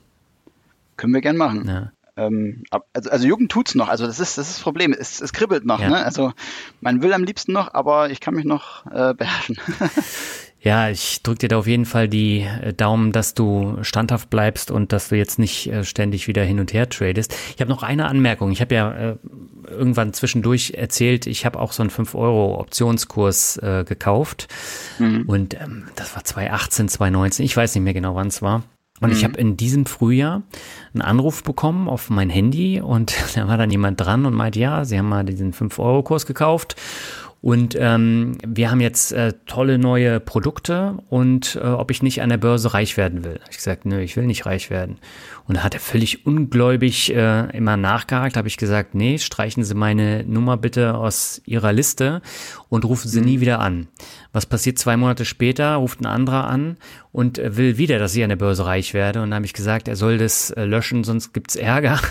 Können 0.96 1.14
wir 1.14 1.20
gern 1.20 1.36
machen. 1.36 1.68
Ja. 1.68 1.92
Ähm, 2.16 2.64
also, 2.70 3.10
also 3.10 3.26
Jugend 3.26 3.50
tut's 3.50 3.74
noch, 3.74 3.88
also 3.88 4.06
das 4.06 4.20
ist 4.20 4.36
das, 4.36 4.48
ist 4.48 4.56
das 4.58 4.62
Problem, 4.62 4.92
es, 4.92 5.20
es 5.20 5.32
kribbelt 5.32 5.64
noch, 5.64 5.80
ja. 5.80 5.88
ne? 5.88 6.04
Also 6.04 6.32
man 6.80 7.02
will 7.02 7.14
am 7.14 7.24
liebsten 7.24 7.52
noch, 7.52 7.72
aber 7.72 8.10
ich 8.10 8.20
kann 8.20 8.34
mich 8.34 8.44
noch 8.44 8.84
äh, 8.86 9.14
beherrschen. 9.14 9.56
Ja, 10.64 10.88
ich 10.88 11.24
drücke 11.24 11.40
dir 11.40 11.48
da 11.48 11.58
auf 11.58 11.66
jeden 11.66 11.86
Fall 11.86 12.08
die 12.08 12.42
äh, 12.42 12.72
Daumen, 12.72 13.10
dass 13.10 13.34
du 13.34 13.78
standhaft 13.82 14.30
bleibst 14.30 14.70
und 14.70 14.92
dass 14.92 15.08
du 15.08 15.16
jetzt 15.16 15.40
nicht 15.40 15.66
äh, 15.66 15.82
ständig 15.82 16.28
wieder 16.28 16.44
hin 16.44 16.60
und 16.60 16.72
her 16.72 16.88
tradest. 16.88 17.34
Ich 17.56 17.60
habe 17.60 17.68
noch 17.68 17.82
eine 17.82 18.06
Anmerkung. 18.06 18.52
Ich 18.52 18.60
habe 18.60 18.74
ja 18.76 18.92
äh, 18.92 19.16
irgendwann 19.68 20.12
zwischendurch 20.12 20.74
erzählt, 20.76 21.26
ich 21.26 21.44
habe 21.44 21.58
auch 21.58 21.72
so 21.72 21.82
einen 21.82 21.90
5-Euro-Optionskurs 21.90 23.56
äh, 23.56 23.84
gekauft. 23.84 24.46
Mhm. 25.00 25.24
Und 25.26 25.60
ähm, 25.60 25.88
das 25.96 26.14
war 26.14 26.22
2018, 26.22 26.88
2019, 26.88 27.44
ich 27.44 27.56
weiß 27.56 27.74
nicht 27.74 27.82
mehr 27.82 27.94
genau, 27.94 28.14
wann 28.14 28.28
es 28.28 28.40
war. 28.40 28.62
Und 29.02 29.10
mhm. 29.10 29.16
ich 29.16 29.24
habe 29.24 29.38
in 29.38 29.56
diesem 29.56 29.84
Frühjahr 29.84 30.42
einen 30.94 31.02
Anruf 31.02 31.42
bekommen 31.42 31.88
auf 31.88 32.08
mein 32.08 32.30
Handy 32.30 32.80
und 32.80 33.14
da 33.34 33.48
war 33.48 33.58
dann 33.58 33.70
jemand 33.70 34.00
dran 34.00 34.24
und 34.24 34.34
meinte, 34.34 34.60
ja, 34.60 34.84
sie 34.84 34.98
haben 34.98 35.08
mal 35.08 35.24
diesen 35.24 35.52
5-Euro-Kurs 35.52 36.24
gekauft 36.24 36.76
und 37.42 37.76
ähm, 37.76 38.38
wir 38.46 38.70
haben 38.70 38.80
jetzt 38.80 39.12
äh, 39.12 39.32
tolle 39.46 39.76
neue 39.76 40.20
Produkte 40.20 40.98
und 41.10 41.58
äh, 41.60 41.66
ob 41.66 41.90
ich 41.90 42.00
nicht 42.00 42.22
an 42.22 42.28
der 42.28 42.36
Börse 42.36 42.72
reich 42.72 42.96
werden 42.96 43.24
will. 43.24 43.40
Ich 43.50 43.56
gesagt, 43.56 43.84
nö, 43.84 44.00
ich 44.00 44.16
will 44.16 44.26
nicht 44.26 44.46
reich 44.46 44.70
werden. 44.70 44.98
Und 45.46 45.56
da 45.56 45.64
hat 45.64 45.74
er 45.74 45.80
völlig 45.80 46.26
ungläubig 46.26 47.14
äh, 47.14 47.56
immer 47.56 47.76
nachgehakt. 47.76 48.36
Habe 48.36 48.48
ich 48.48 48.56
gesagt, 48.56 48.94
nee, 48.94 49.18
streichen 49.18 49.64
Sie 49.64 49.74
meine 49.74 50.24
Nummer 50.24 50.56
bitte 50.56 50.94
aus 50.94 51.42
Ihrer 51.44 51.72
Liste 51.72 52.22
und 52.68 52.84
rufen 52.84 53.08
Sie 53.08 53.20
mhm. 53.20 53.26
nie 53.26 53.40
wieder 53.40 53.60
an. 53.60 53.88
Was 54.32 54.46
passiert 54.46 54.78
zwei 54.78 54.96
Monate 54.96 55.24
später? 55.24 55.74
Ruft 55.74 56.00
ein 56.00 56.06
anderer 56.06 56.48
an 56.48 56.76
und 57.12 57.38
will 57.38 57.76
wieder, 57.76 57.98
dass 57.98 58.16
ich 58.16 58.22
an 58.22 58.30
der 58.30 58.36
Börse 58.36 58.64
reich 58.64 58.94
werde. 58.94 59.22
Und 59.22 59.30
da 59.30 59.36
habe 59.36 59.46
ich 59.46 59.52
gesagt, 59.52 59.88
er 59.88 59.96
soll 59.96 60.18
das 60.18 60.50
äh, 60.50 60.64
löschen, 60.64 61.04
sonst 61.04 61.32
gibt's 61.32 61.56
Ärger. 61.56 62.00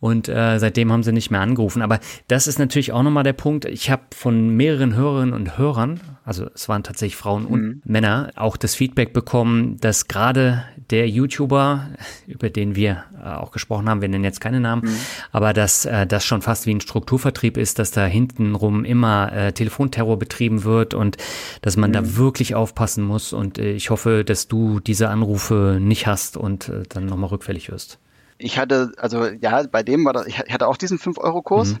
Und 0.00 0.30
äh, 0.30 0.58
seitdem 0.58 0.90
haben 0.90 1.02
sie 1.02 1.12
nicht 1.12 1.30
mehr 1.30 1.42
angerufen. 1.42 1.82
Aber 1.82 2.00
das 2.26 2.46
ist 2.46 2.58
natürlich 2.58 2.90
auch 2.92 3.02
nochmal 3.02 3.22
der 3.22 3.34
Punkt. 3.34 3.66
Ich 3.66 3.90
habe 3.90 4.02
von 4.14 4.56
mehreren 4.56 4.94
Hörerinnen 4.94 5.34
und 5.34 5.58
Hörern, 5.58 6.00
also 6.24 6.48
es 6.54 6.70
waren 6.70 6.82
tatsächlich 6.82 7.16
Frauen 7.16 7.44
und 7.44 7.60
mhm. 7.60 7.82
Männer, 7.84 8.30
auch 8.34 8.56
das 8.56 8.74
Feedback 8.74 9.12
bekommen, 9.12 9.76
dass 9.78 10.08
gerade 10.08 10.64
der 10.88 11.06
YouTuber, 11.06 11.90
über 12.26 12.48
den 12.48 12.59
wir 12.74 13.04
äh, 13.22 13.28
auch 13.28 13.50
gesprochen 13.50 13.88
haben, 13.88 14.00
wir 14.00 14.08
nennen 14.08 14.24
jetzt 14.24 14.40
keine 14.40 14.60
Namen, 14.60 14.82
mhm. 14.82 14.96
aber 15.32 15.52
dass 15.52 15.84
äh, 15.84 16.06
das 16.06 16.24
schon 16.24 16.42
fast 16.42 16.66
wie 16.66 16.74
ein 16.74 16.80
Strukturvertrieb 16.80 17.56
ist, 17.56 17.78
dass 17.78 17.90
da 17.90 18.06
hintenrum 18.06 18.84
immer 18.84 19.32
äh, 19.32 19.52
Telefonterror 19.52 20.18
betrieben 20.18 20.64
wird 20.64 20.94
und 20.94 21.16
dass 21.62 21.76
man 21.76 21.90
mhm. 21.90 21.94
da 21.94 22.16
wirklich 22.16 22.54
aufpassen 22.54 23.04
muss. 23.04 23.32
Und 23.32 23.58
ich 23.58 23.90
hoffe, 23.90 24.24
dass 24.24 24.48
du 24.48 24.80
diese 24.80 25.08
Anrufe 25.08 25.78
nicht 25.80 26.06
hast 26.06 26.36
und 26.36 26.70
dann 26.90 27.06
nochmal 27.06 27.30
rückfällig 27.30 27.70
wirst? 27.70 27.98
Ich 28.38 28.58
hatte, 28.58 28.92
also 28.96 29.26
ja, 29.26 29.62
bei 29.70 29.82
dem 29.82 30.04
war 30.04 30.14
das, 30.14 30.26
ich 30.26 30.38
hatte 30.38 30.66
auch 30.66 30.78
diesen 30.78 30.98
5-Euro-Kurs. 30.98 31.74
Mhm. 31.74 31.78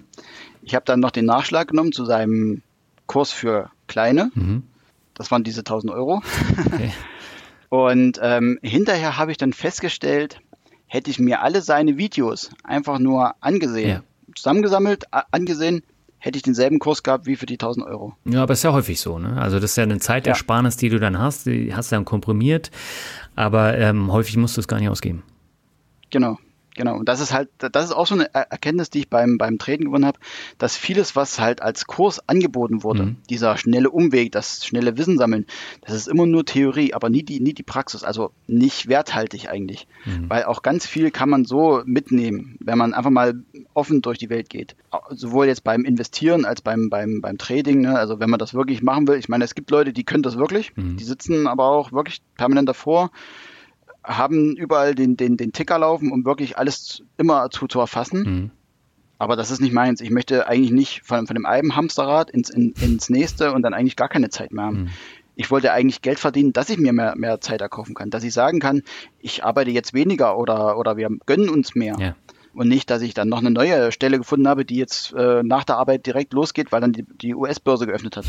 Ich 0.62 0.74
habe 0.74 0.84
dann 0.84 1.00
noch 1.00 1.10
den 1.10 1.24
Nachschlag 1.24 1.68
genommen 1.68 1.92
zu 1.92 2.04
seinem 2.04 2.62
Kurs 3.06 3.32
für 3.32 3.70
Kleine. 3.86 4.30
Mhm. 4.34 4.64
Das 5.14 5.30
waren 5.30 5.42
diese 5.42 5.60
1000 5.60 5.92
Euro. 5.92 6.22
Okay. 6.66 6.92
und 7.70 8.20
ähm, 8.22 8.58
hinterher 8.62 9.16
habe 9.16 9.32
ich 9.32 9.38
dann 9.38 9.52
festgestellt, 9.52 10.40
hätte 10.90 11.08
ich 11.08 11.20
mir 11.20 11.40
alle 11.40 11.62
seine 11.62 11.96
Videos 11.98 12.50
einfach 12.64 12.98
nur 12.98 13.36
angesehen, 13.40 13.88
ja. 13.88 14.02
zusammengesammelt, 14.34 15.04
angesehen, 15.30 15.84
hätte 16.18 16.36
ich 16.36 16.42
denselben 16.42 16.80
Kurs 16.80 17.04
gehabt 17.04 17.26
wie 17.26 17.36
für 17.36 17.46
die 17.46 17.54
1000 17.54 17.86
Euro. 17.86 18.16
Ja, 18.24 18.42
aber 18.42 18.54
ist 18.54 18.64
ja 18.64 18.72
häufig 18.72 19.00
so. 19.00 19.20
Ne? 19.20 19.40
Also 19.40 19.60
das 19.60 19.70
ist 19.70 19.76
ja 19.76 19.84
eine 19.84 20.00
Zeitersparnis, 20.00 20.74
ja. 20.74 20.80
die 20.80 20.88
du 20.88 20.98
dann 20.98 21.16
hast, 21.16 21.46
die 21.46 21.72
hast 21.74 21.92
du 21.92 21.96
dann 21.96 22.04
komprimiert, 22.04 22.72
aber 23.36 23.78
ähm, 23.78 24.12
häufig 24.12 24.36
musst 24.36 24.56
du 24.56 24.60
es 24.60 24.66
gar 24.66 24.80
nicht 24.80 24.88
ausgeben. 24.88 25.22
Genau. 26.10 26.38
Genau, 26.80 26.96
und 26.96 27.10
das 27.10 27.20
ist 27.20 27.30
halt, 27.34 27.50
das 27.58 27.84
ist 27.84 27.92
auch 27.92 28.06
so 28.06 28.14
eine 28.14 28.32
Erkenntnis, 28.32 28.88
die 28.88 29.00
ich 29.00 29.10
beim, 29.10 29.36
beim 29.36 29.58
Treten 29.58 29.84
gewonnen 29.84 30.06
habe, 30.06 30.18
dass 30.56 30.78
vieles, 30.78 31.14
was 31.14 31.38
halt 31.38 31.60
als 31.60 31.84
Kurs 31.84 32.26
angeboten 32.26 32.82
wurde, 32.82 33.02
mhm. 33.02 33.16
dieser 33.28 33.58
schnelle 33.58 33.90
Umweg, 33.90 34.32
das 34.32 34.64
schnelle 34.64 34.96
Wissen 34.96 35.18
sammeln, 35.18 35.44
das 35.82 35.94
ist 35.94 36.08
immer 36.08 36.24
nur 36.24 36.46
Theorie, 36.46 36.94
aber 36.94 37.10
nie 37.10 37.22
die, 37.22 37.38
nie 37.40 37.52
die 37.52 37.62
Praxis, 37.62 38.02
also 38.02 38.30
nicht 38.46 38.88
werthaltig 38.88 39.50
eigentlich. 39.50 39.88
Mhm. 40.06 40.30
Weil 40.30 40.44
auch 40.44 40.62
ganz 40.62 40.86
viel 40.86 41.10
kann 41.10 41.28
man 41.28 41.44
so 41.44 41.82
mitnehmen, 41.84 42.56
wenn 42.60 42.78
man 42.78 42.94
einfach 42.94 43.10
mal 43.10 43.34
offen 43.74 44.00
durch 44.00 44.16
die 44.16 44.30
Welt 44.30 44.48
geht. 44.48 44.74
Sowohl 45.10 45.48
jetzt 45.48 45.64
beim 45.64 45.84
Investieren 45.84 46.46
als 46.46 46.62
beim, 46.62 46.88
beim, 46.88 47.20
beim 47.20 47.36
Trading, 47.36 47.82
ne? 47.82 47.98
also 47.98 48.20
wenn 48.20 48.30
man 48.30 48.38
das 48.38 48.54
wirklich 48.54 48.82
machen 48.82 49.06
will, 49.06 49.18
ich 49.18 49.28
meine, 49.28 49.44
es 49.44 49.54
gibt 49.54 49.70
Leute, 49.70 49.92
die 49.92 50.04
können 50.04 50.22
das 50.22 50.38
wirklich, 50.38 50.74
mhm. 50.76 50.96
die 50.96 51.04
sitzen 51.04 51.46
aber 51.46 51.66
auch 51.66 51.92
wirklich 51.92 52.22
permanent 52.38 52.70
davor 52.70 53.10
haben 54.04 54.56
überall 54.56 54.94
den, 54.94 55.16
den, 55.16 55.36
den 55.36 55.52
Ticker 55.52 55.78
laufen, 55.78 56.12
um 56.12 56.24
wirklich 56.24 56.58
alles 56.58 57.02
immer 57.18 57.50
zu, 57.50 57.66
zu 57.66 57.80
erfassen. 57.80 58.22
Mhm. 58.22 58.50
Aber 59.18 59.36
das 59.36 59.50
ist 59.50 59.60
nicht 59.60 59.74
meins. 59.74 60.00
Ich 60.00 60.10
möchte 60.10 60.46
eigentlich 60.46 60.70
nicht 60.70 61.02
von, 61.04 61.26
von 61.26 61.34
dem 61.34 61.44
einen 61.44 61.76
Hamsterrad 61.76 62.30
ins, 62.30 62.48
in, 62.48 62.72
ins 62.80 63.10
nächste 63.10 63.52
und 63.52 63.62
dann 63.62 63.74
eigentlich 63.74 63.96
gar 63.96 64.08
keine 64.08 64.30
Zeit 64.30 64.52
mehr 64.52 64.64
haben. 64.64 64.82
Mhm. 64.82 64.88
Ich 65.36 65.50
wollte 65.50 65.72
eigentlich 65.72 66.02
Geld 66.02 66.18
verdienen, 66.18 66.52
dass 66.52 66.70
ich 66.70 66.78
mir 66.78 66.92
mehr, 66.92 67.14
mehr 67.16 67.40
Zeit 67.40 67.60
erkaufen 67.60 67.94
kann, 67.94 68.10
dass 68.10 68.24
ich 68.24 68.32
sagen 68.32 68.60
kann, 68.60 68.82
ich 69.20 69.44
arbeite 69.44 69.70
jetzt 69.70 69.94
weniger 69.94 70.38
oder, 70.38 70.78
oder 70.78 70.96
wir 70.96 71.10
gönnen 71.26 71.50
uns 71.50 71.74
mehr. 71.74 71.96
Ja. 71.98 72.16
Und 72.54 72.68
nicht, 72.68 72.90
dass 72.90 73.02
ich 73.02 73.14
dann 73.14 73.28
noch 73.28 73.38
eine 73.38 73.50
neue 73.50 73.92
Stelle 73.92 74.18
gefunden 74.18 74.48
habe, 74.48 74.64
die 74.64 74.76
jetzt 74.76 75.12
äh, 75.12 75.42
nach 75.42 75.64
der 75.64 75.76
Arbeit 75.76 76.06
direkt 76.06 76.32
losgeht, 76.32 76.72
weil 76.72 76.80
dann 76.80 76.92
die, 76.92 77.04
die 77.04 77.34
US-Börse 77.34 77.86
geöffnet 77.86 78.16
hat. 78.16 78.24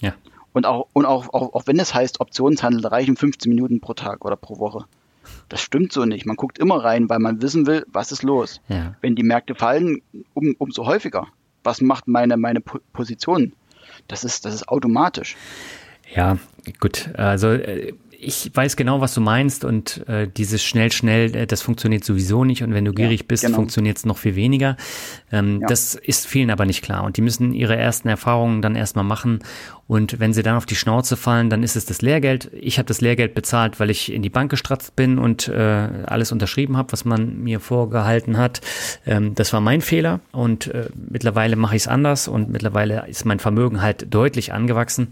Ja. 0.00 0.14
Und 0.52 0.66
auch, 0.66 0.88
und 0.92 1.06
auch, 1.06 1.32
auch, 1.32 1.54
auch 1.54 1.66
wenn 1.66 1.78
es 1.78 1.94
heißt, 1.94 2.20
Optionshandel 2.20 2.86
reichen 2.86 3.16
15 3.16 3.50
Minuten 3.50 3.80
pro 3.80 3.94
Tag 3.94 4.24
oder 4.24 4.36
pro 4.36 4.58
Woche. 4.58 4.86
Das 5.48 5.60
stimmt 5.60 5.92
so 5.92 6.04
nicht. 6.04 6.26
Man 6.26 6.36
guckt 6.36 6.58
immer 6.58 6.82
rein, 6.82 7.08
weil 7.08 7.18
man 7.18 7.42
wissen 7.42 7.66
will, 7.66 7.84
was 7.88 8.12
ist 8.12 8.22
los. 8.22 8.60
Ja. 8.68 8.94
Wenn 9.00 9.14
die 9.14 9.22
Märkte 9.22 9.54
fallen, 9.54 10.02
um, 10.34 10.54
umso 10.58 10.86
häufiger. 10.86 11.28
Was 11.64 11.80
macht 11.80 12.08
meine, 12.08 12.36
meine 12.36 12.60
Position? 12.60 13.52
Das 14.08 14.24
ist, 14.24 14.44
das 14.44 14.54
ist 14.54 14.68
automatisch. 14.68 15.36
Ja, 16.14 16.38
gut. 16.80 17.10
Also 17.14 17.48
äh, 17.50 17.92
ich 18.22 18.50
weiß 18.54 18.76
genau, 18.76 19.00
was 19.00 19.14
du 19.14 19.20
meinst 19.20 19.64
und 19.64 20.06
äh, 20.08 20.28
dieses 20.28 20.62
schnell, 20.62 20.92
schnell, 20.92 21.34
äh, 21.34 21.46
das 21.46 21.60
funktioniert 21.60 22.04
sowieso 22.04 22.44
nicht 22.44 22.62
und 22.62 22.72
wenn 22.72 22.84
du 22.84 22.92
gierig 22.92 23.20
ja, 23.20 23.26
bist, 23.26 23.44
genau. 23.44 23.56
funktioniert 23.56 23.98
es 23.98 24.06
noch 24.06 24.18
viel 24.18 24.36
weniger. 24.36 24.76
Ähm, 25.32 25.60
ja. 25.60 25.66
Das 25.66 25.94
ist 25.94 26.26
vielen 26.26 26.50
aber 26.50 26.64
nicht 26.64 26.82
klar 26.82 27.04
und 27.04 27.16
die 27.16 27.22
müssen 27.22 27.52
ihre 27.52 27.76
ersten 27.76 28.08
Erfahrungen 28.08 28.62
dann 28.62 28.76
erstmal 28.76 29.04
machen 29.04 29.40
und 29.88 30.20
wenn 30.20 30.32
sie 30.32 30.42
dann 30.42 30.56
auf 30.56 30.64
die 30.64 30.76
Schnauze 30.76 31.16
fallen, 31.16 31.50
dann 31.50 31.62
ist 31.62 31.76
es 31.76 31.84
das 31.84 32.00
Lehrgeld. 32.00 32.50
Ich 32.58 32.78
habe 32.78 32.86
das 32.86 33.00
Lehrgeld 33.00 33.34
bezahlt, 33.34 33.80
weil 33.80 33.90
ich 33.90 34.12
in 34.12 34.22
die 34.22 34.30
Bank 34.30 34.50
gestratzt 34.50 34.96
bin 34.96 35.18
und 35.18 35.48
äh, 35.48 35.88
alles 36.06 36.32
unterschrieben 36.32 36.76
habe, 36.76 36.92
was 36.92 37.04
man 37.04 37.42
mir 37.42 37.60
vorgehalten 37.60 38.38
hat. 38.38 38.60
Ähm, 39.04 39.34
das 39.34 39.52
war 39.52 39.60
mein 39.60 39.80
Fehler 39.80 40.20
und 40.30 40.68
äh, 40.68 40.88
mittlerweile 40.94 41.56
mache 41.56 41.76
ich 41.76 41.82
es 41.82 41.88
anders 41.88 42.28
und 42.28 42.48
mittlerweile 42.48 43.06
ist 43.08 43.26
mein 43.26 43.40
Vermögen 43.40 43.82
halt 43.82 44.06
deutlich 44.14 44.52
angewachsen. 44.52 45.08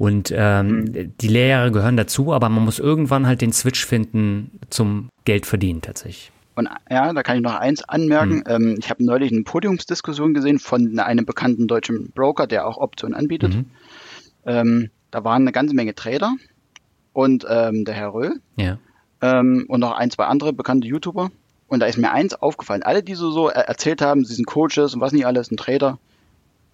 Und 0.00 0.32
ähm, 0.34 0.84
mhm. 0.84 1.12
die 1.20 1.28
Lehrjahre 1.28 1.70
gehören 1.72 1.98
dazu, 1.98 2.32
aber 2.32 2.48
man 2.48 2.64
muss 2.64 2.78
irgendwann 2.78 3.26
halt 3.26 3.42
den 3.42 3.52
Switch 3.52 3.84
finden 3.84 4.58
zum 4.70 5.10
Geld 5.26 5.44
verdienen 5.44 5.82
tatsächlich. 5.82 6.32
Und 6.54 6.70
ja, 6.88 7.12
da 7.12 7.22
kann 7.22 7.36
ich 7.36 7.42
noch 7.42 7.54
eins 7.54 7.86
anmerken. 7.86 8.36
Mhm. 8.36 8.44
Ähm, 8.46 8.76
ich 8.78 8.88
habe 8.88 9.04
neulich 9.04 9.30
eine 9.30 9.42
Podiumsdiskussion 9.42 10.32
gesehen 10.32 10.58
von 10.58 10.98
einem 10.98 11.26
bekannten 11.26 11.68
deutschen 11.68 12.12
Broker, 12.12 12.46
der 12.46 12.66
auch 12.66 12.78
Optionen 12.78 13.14
anbietet. 13.14 13.54
Mhm. 13.54 13.66
Ähm, 14.46 14.90
da 15.10 15.22
waren 15.22 15.42
eine 15.42 15.52
ganze 15.52 15.74
Menge 15.74 15.94
Trader 15.94 16.34
und 17.12 17.44
ähm, 17.46 17.84
der 17.84 17.92
Herr 17.92 18.14
Röhl 18.14 18.40
ja. 18.56 18.78
ähm, 19.20 19.66
und 19.68 19.80
noch 19.80 19.92
ein, 19.92 20.10
zwei 20.10 20.24
andere 20.24 20.54
bekannte 20.54 20.88
YouTuber. 20.88 21.30
Und 21.68 21.80
da 21.80 21.84
ist 21.84 21.98
mir 21.98 22.10
eins 22.10 22.32
aufgefallen. 22.32 22.82
Alle, 22.84 23.02
die 23.02 23.16
so, 23.16 23.30
so 23.30 23.50
erzählt 23.50 24.00
haben, 24.00 24.24
sie 24.24 24.32
sind 24.32 24.46
Coaches 24.46 24.94
und 24.94 25.02
was 25.02 25.12
nicht 25.12 25.26
alles, 25.26 25.50
ein 25.50 25.58
Trader. 25.58 25.98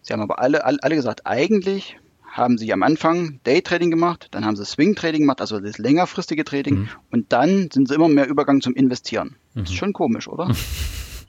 Sie 0.03 0.13
haben 0.13 0.23
aber 0.23 0.39
alle, 0.39 0.65
alle, 0.65 0.79
alle 0.81 0.95
gesagt, 0.95 1.23
eigentlich 1.27 1.97
haben 2.37 2.59
sie 2.59 2.73
am 2.73 2.83
Anfang 2.83 3.41
Daytrading 3.45 3.91
gemacht, 3.91 4.29
dann 4.31 4.45
haben 4.45 4.57
sie 4.57 4.65
Swing 4.65 4.95
Trading 4.95 5.23
gemacht, 5.23 5.41
also 5.41 5.59
das 5.61 5.79
längerfristige 5.79 6.45
Trading, 6.45 6.81
mhm. 6.81 6.89
und 7.11 7.33
dann 7.33 7.71
sind 7.73 7.89
sie 7.89 7.95
immer 7.95 8.09
mehr 8.09 8.29
Übergang 8.29 8.61
zum 8.61 8.75
Investieren. 8.75 9.37
Mhm. 9.55 9.61
Das 9.61 9.71
ist 9.71 9.77
schon 9.77 9.93
komisch, 9.93 10.29
oder? 10.29 10.51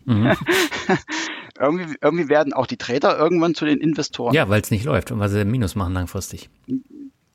Mhm. 0.10 0.32
irgendwie, 1.60 1.96
irgendwie 2.02 2.30
werden 2.30 2.54
auch 2.54 2.66
die 2.66 2.78
Trader 2.78 3.18
irgendwann 3.18 3.56
zu 3.56 3.66
den 3.66 3.80
Investoren. 3.80 4.34
Ja, 4.34 4.48
weil 4.48 4.62
es 4.62 4.72
nicht 4.72 4.86
läuft 4.86 5.12
und 5.12 5.20
weil 5.20 5.28
sie 5.28 5.44
Minus 5.44 5.76
machen 5.76 5.94
langfristig. 5.94 6.50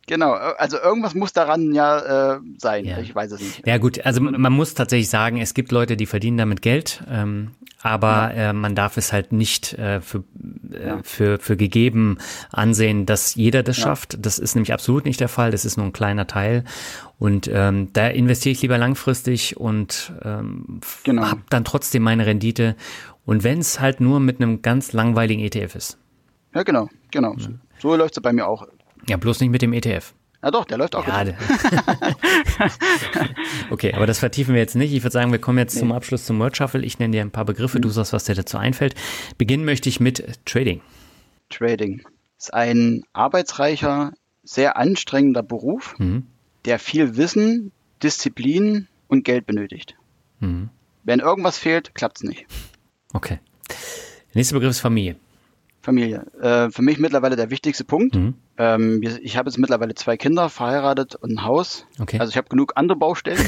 Genau, 0.06 0.32
also 0.32 0.78
irgendwas 0.78 1.14
muss 1.14 1.32
daran 1.32 1.72
ja 1.72 2.36
äh, 2.36 2.40
sein. 2.58 2.84
Ja. 2.84 2.98
Ich 2.98 3.14
weiß 3.14 3.32
es 3.32 3.40
nicht. 3.40 3.66
Ja 3.66 3.78
gut, 3.78 4.04
also 4.04 4.20
man 4.20 4.52
muss 4.52 4.74
tatsächlich 4.74 5.08
sagen, 5.08 5.38
es 5.38 5.54
gibt 5.54 5.70
Leute, 5.70 5.96
die 5.96 6.06
verdienen 6.06 6.38
damit 6.38 6.60
Geld, 6.60 7.04
ähm, 7.08 7.52
aber 7.82 8.32
ja. 8.34 8.50
äh, 8.50 8.52
man 8.52 8.74
darf 8.74 8.96
es 8.96 9.12
halt 9.12 9.32
nicht 9.32 9.74
äh, 9.74 10.00
für, 10.00 10.24
ja. 10.72 11.00
für, 11.02 11.38
für 11.38 11.56
gegeben 11.56 12.18
ansehen, 12.50 13.06
dass 13.06 13.34
jeder 13.34 13.62
das 13.62 13.76
schafft. 13.76 14.24
Das 14.24 14.38
ist 14.38 14.54
nämlich 14.54 14.72
absolut 14.72 15.04
nicht 15.04 15.20
der 15.20 15.28
Fall. 15.28 15.50
Das 15.50 15.64
ist 15.64 15.76
nur 15.76 15.86
ein 15.86 15.92
kleiner 15.92 16.26
Teil. 16.26 16.64
Und 17.18 17.48
ähm, 17.52 17.92
da 17.92 18.08
investiere 18.08 18.52
ich 18.52 18.62
lieber 18.62 18.78
langfristig 18.78 19.56
und 19.56 20.12
ähm, 20.22 20.80
genau. 21.04 21.30
habe 21.30 21.42
dann 21.50 21.64
trotzdem 21.64 22.02
meine 22.02 22.26
Rendite. 22.26 22.76
Und 23.24 23.44
wenn 23.44 23.58
es 23.58 23.80
halt 23.80 24.00
nur 24.00 24.20
mit 24.20 24.40
einem 24.40 24.62
ganz 24.62 24.92
langweiligen 24.92 25.42
ETF 25.42 25.74
ist. 25.76 25.98
Ja, 26.54 26.62
genau, 26.62 26.88
genau. 27.10 27.34
So 27.78 27.96
läuft 27.96 28.16
es 28.16 28.22
bei 28.22 28.32
mir 28.32 28.46
auch. 28.46 28.66
Ja, 29.08 29.16
bloß 29.16 29.40
nicht 29.40 29.50
mit 29.50 29.62
dem 29.62 29.72
ETF. 29.72 30.14
Ja 30.42 30.50
doch, 30.50 30.64
der 30.64 30.78
läuft 30.78 30.96
auch. 30.96 31.06
Ja, 31.06 31.24
okay, 33.70 33.92
aber 33.94 34.06
das 34.06 34.18
vertiefen 34.18 34.54
wir 34.54 34.60
jetzt 34.60 34.74
nicht. 34.74 34.92
Ich 34.92 35.04
würde 35.04 35.12
sagen, 35.12 35.30
wir 35.30 35.38
kommen 35.38 35.58
jetzt 35.58 35.74
nee. 35.74 35.80
zum 35.80 35.92
Abschluss 35.92 36.26
zum 36.26 36.40
Word 36.40 36.56
Shuffle. 36.56 36.84
Ich 36.84 36.98
nenne 36.98 37.12
dir 37.12 37.20
ein 37.20 37.30
paar 37.30 37.44
Begriffe, 37.44 37.78
mhm. 37.78 37.82
du 37.82 37.90
sagst, 37.90 38.12
was 38.12 38.24
dir 38.24 38.34
dazu 38.34 38.58
einfällt. 38.58 38.96
Beginnen 39.38 39.64
möchte 39.64 39.88
ich 39.88 40.00
mit 40.00 40.40
Trading. 40.44 40.80
Trading 41.48 42.02
ist 42.38 42.52
ein 42.52 43.04
arbeitsreicher, 43.12 44.14
sehr 44.42 44.76
anstrengender 44.76 45.44
Beruf, 45.44 45.94
mhm. 45.98 46.26
der 46.64 46.80
viel 46.80 47.16
Wissen, 47.16 47.70
Disziplin 48.02 48.88
und 49.06 49.24
Geld 49.24 49.46
benötigt. 49.46 49.94
Mhm. 50.40 50.70
Wenn 51.04 51.20
irgendwas 51.20 51.58
fehlt, 51.58 51.94
klappt 51.94 52.16
es 52.16 52.24
nicht. 52.24 52.46
Okay. 53.12 53.38
Der 53.68 53.76
nächste 54.34 54.54
Begriff 54.54 54.70
ist 54.70 54.80
Familie. 54.80 55.16
Familie. 55.82 56.26
Äh, 56.40 56.70
für 56.70 56.82
mich 56.82 56.98
mittlerweile 56.98 57.36
der 57.36 57.50
wichtigste 57.50 57.84
Punkt. 57.84 58.14
Mhm. 58.14 58.34
Ähm, 58.62 59.02
ich 59.22 59.36
habe 59.36 59.50
jetzt 59.50 59.58
mittlerweile 59.58 59.94
zwei 59.96 60.16
Kinder, 60.16 60.48
verheiratet 60.48 61.16
und 61.16 61.32
ein 61.32 61.44
Haus. 61.44 61.84
Okay. 61.98 62.20
Also 62.20 62.30
ich 62.30 62.36
habe 62.36 62.48
genug 62.48 62.74
andere 62.76 62.96
Baustellen. 62.96 63.44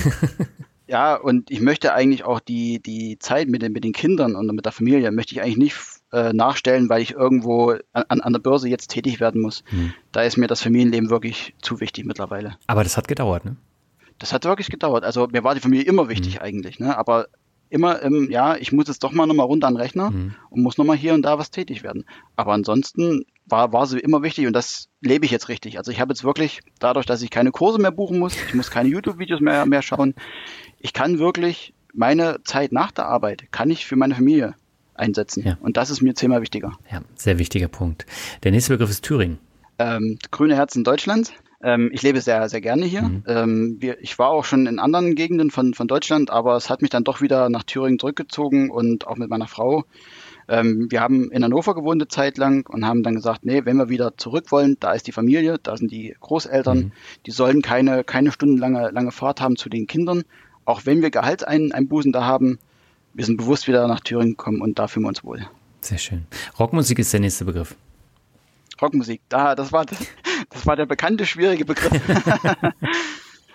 ja, 0.89 1.15
und 1.15 1.53
ich 1.53 1.61
möchte 1.61 1.95
eigentlich 1.95 2.25
auch 2.25 2.41
die, 2.41 2.81
die 2.81 3.17
Zeit 3.21 3.49
mit 3.49 3.63
den, 3.63 3.73
mit 3.73 3.85
den 3.85 3.93
Kindern 3.93 4.35
und 4.35 4.53
mit 4.53 4.65
der 4.65 4.73
Familie 4.73 5.13
möchte 5.13 5.33
ich 5.33 5.41
eigentlich 5.41 5.57
nicht 5.57 5.77
äh, 6.13 6.33
nachstellen, 6.33 6.89
weil 6.89 7.01
ich 7.01 7.13
irgendwo 7.13 7.77
an, 7.93 8.21
an 8.21 8.33
der 8.33 8.41
Börse 8.41 8.69
jetzt 8.69 8.89
tätig 8.89 9.21
werden 9.21 9.41
muss. 9.41 9.63
Mhm. 9.71 9.95
Da 10.11 10.23
ist 10.23 10.37
mir 10.37 10.49
das 10.49 10.63
Familienleben 10.63 11.11
wirklich 11.11 11.55
zu 11.63 11.79
wichtig 11.79 12.07
mittlerweile. 12.07 12.57
Aber 12.67 12.83
das 12.83 12.97
hat 12.97 13.07
gedauert, 13.07 13.45
ne? 13.45 13.55
Das 14.19 14.33
hat 14.33 14.45
wirklich 14.45 14.69
gedauert. 14.69 15.05
Also 15.05 15.29
mir 15.31 15.45
war 15.45 15.55
die 15.55 15.61
Familie 15.61 15.85
immer 15.85 16.09
wichtig 16.09 16.37
mhm. 16.37 16.43
eigentlich, 16.43 16.81
ne? 16.81 16.99
Aber 16.99 17.29
immer 17.71 18.01
im, 18.03 18.31
ja, 18.31 18.57
ich 18.57 18.73
muss 18.73 18.89
jetzt 18.89 19.03
doch 19.03 19.13
mal 19.13 19.27
nochmal 19.27 19.47
runter 19.47 19.67
an 19.67 19.75
den 19.75 19.81
Rechner 19.81 20.11
mhm. 20.11 20.35
und 20.51 20.63
muss 20.63 20.79
nochmal 20.79 20.97
hier 20.97 21.15
und 21.15 21.23
da 21.23 21.39
was 21.39 21.51
tätig 21.51 21.83
werden. 21.83 22.05
Aber 22.37 22.53
ansonsten 22.53 23.25
war, 23.47 23.73
war 23.73 23.87
sie 23.87 23.99
immer 23.99 24.23
wichtig 24.23 24.47
und 24.47 24.53
das 24.53 24.89
lebe 25.01 25.25
ich 25.25 25.31
jetzt 25.31 25.49
richtig. 25.49 25.79
Also 25.79 25.91
ich 25.91 26.01
habe 26.01 26.13
jetzt 26.13 26.25
wirklich, 26.25 26.61
dadurch, 26.79 27.07
dass 27.07 27.23
ich 27.23 27.31
keine 27.31 27.51
Kurse 27.51 27.79
mehr 27.81 27.91
buchen 27.91 28.19
muss, 28.19 28.37
ich 28.49 28.55
muss 28.55 28.71
keine 28.71 28.89
YouTube-Videos 28.89 29.41
mehr, 29.41 29.67
mehr 29.67 29.83
schauen, 29.83 30.15
ich 30.81 30.93
kann 30.93 31.19
wirklich 31.19 31.75
meine 31.93 32.43
Zeit 32.45 32.73
nach 32.73 32.91
der 32.91 33.07
Arbeit, 33.07 33.51
kann 33.53 33.71
ich 33.71 33.87
für 33.87 33.97
meine 33.97 34.15
Familie 34.15 34.55
einsetzen. 34.95 35.45
Ja. 35.45 35.59
Und 35.61 35.77
das 35.77 35.91
ist 35.91 36.03
mir 36.03 36.15
zehnmal 36.15 36.43
wichtiger. 36.43 36.73
Ja, 36.91 37.03
sehr 37.17 37.39
wichtiger 37.39 37.69
Punkt. 37.69 38.07
Der 38.43 38.53
nächste 38.53 38.73
Begriff 38.75 38.91
ist 38.91 39.05
Thüringen. 39.05 39.39
Ähm, 39.79 40.19
grüne 40.31 40.57
Herzen 40.57 40.85
Deutschlands. 40.85 41.33
Ähm, 41.65 41.89
ich 41.93 42.03
lebe 42.03 42.21
sehr, 42.21 42.47
sehr 42.51 42.61
gerne 42.61 42.85
hier. 42.85 43.03
Mhm. 43.03 43.23
Ähm, 43.27 43.77
wir, 43.81 44.01
ich 44.03 44.19
war 44.19 44.29
auch 44.29 44.45
schon 44.45 44.67
in 44.67 44.79
anderen 44.79 45.15
Gegenden 45.15 45.51
von, 45.51 45.73
von 45.73 45.89
Deutschland, 45.89 46.31
aber 46.31 46.57
es 46.57 46.69
hat 46.69 46.83
mich 46.83 46.91
dann 46.91 47.05
doch 47.05 47.23
wieder 47.23 47.49
nach 47.49 47.63
Thüringen 47.63 47.99
zurückgezogen 47.99 48.71
und 48.71 49.07
auch 49.07 49.17
mit 49.17 49.31
meiner 49.31 49.49
Frau. 49.49 49.85
Ähm, 50.47 50.89
wir 50.91 51.01
haben 51.01 51.31
in 51.31 51.43
Hannover 51.43 51.75
gewohnt 51.75 52.03
eine 52.03 52.09
Zeit 52.09 52.37
lang 52.37 52.69
und 52.69 52.85
haben 52.85 53.03
dann 53.03 53.15
gesagt, 53.15 53.47
nee, 53.47 53.63
wenn 53.65 53.79
wir 53.79 53.89
wieder 53.89 54.19
zurück 54.19 54.53
wollen, 54.53 54.77
da 54.79 54.93
ist 54.93 55.07
die 55.07 55.13
Familie, 55.13 55.59
da 55.63 55.75
sind 55.79 55.91
die 55.91 56.15
Großeltern, 56.21 56.79
mhm. 56.79 56.93
die 57.25 57.31
sollen 57.31 57.63
keine, 57.63 58.05
keine 58.05 58.31
stundenlange 58.31 58.91
lange 58.91 59.11
Fahrt 59.11 59.41
haben 59.41 59.57
zu 59.57 59.71
den 59.71 59.87
Kindern, 59.87 60.25
auch 60.67 60.83
wenn 60.85 61.01
wir 61.01 61.11
Gehaltseinbußen 61.11 62.13
da 62.13 62.27
haben. 62.27 62.59
Wir 63.15 63.25
sind 63.25 63.39
bewusst 63.39 63.69
wieder 63.69 63.89
nach 63.89 64.01
Thüringen 64.01 64.33
gekommen 64.33 64.61
und 64.61 64.79
da 64.79 64.87
fühlen 64.87 65.05
wir 65.05 65.09
uns 65.09 65.25
wohl. 65.25 65.47
Sehr 65.81 65.99
schön. 65.99 66.27
Rockmusik 66.59 66.99
ist 66.99 67.13
der 67.15 67.21
nächste 67.21 67.47
Begriff. 67.47 67.75
Rockmusik, 68.81 69.23
da, 69.29 69.55
das 69.55 69.73
war, 69.73 69.85
das 70.51 70.67
war 70.67 70.77
der 70.77 70.87
bekannte, 70.87 71.27
schwierige 71.27 71.65
Begriff. 71.65 71.93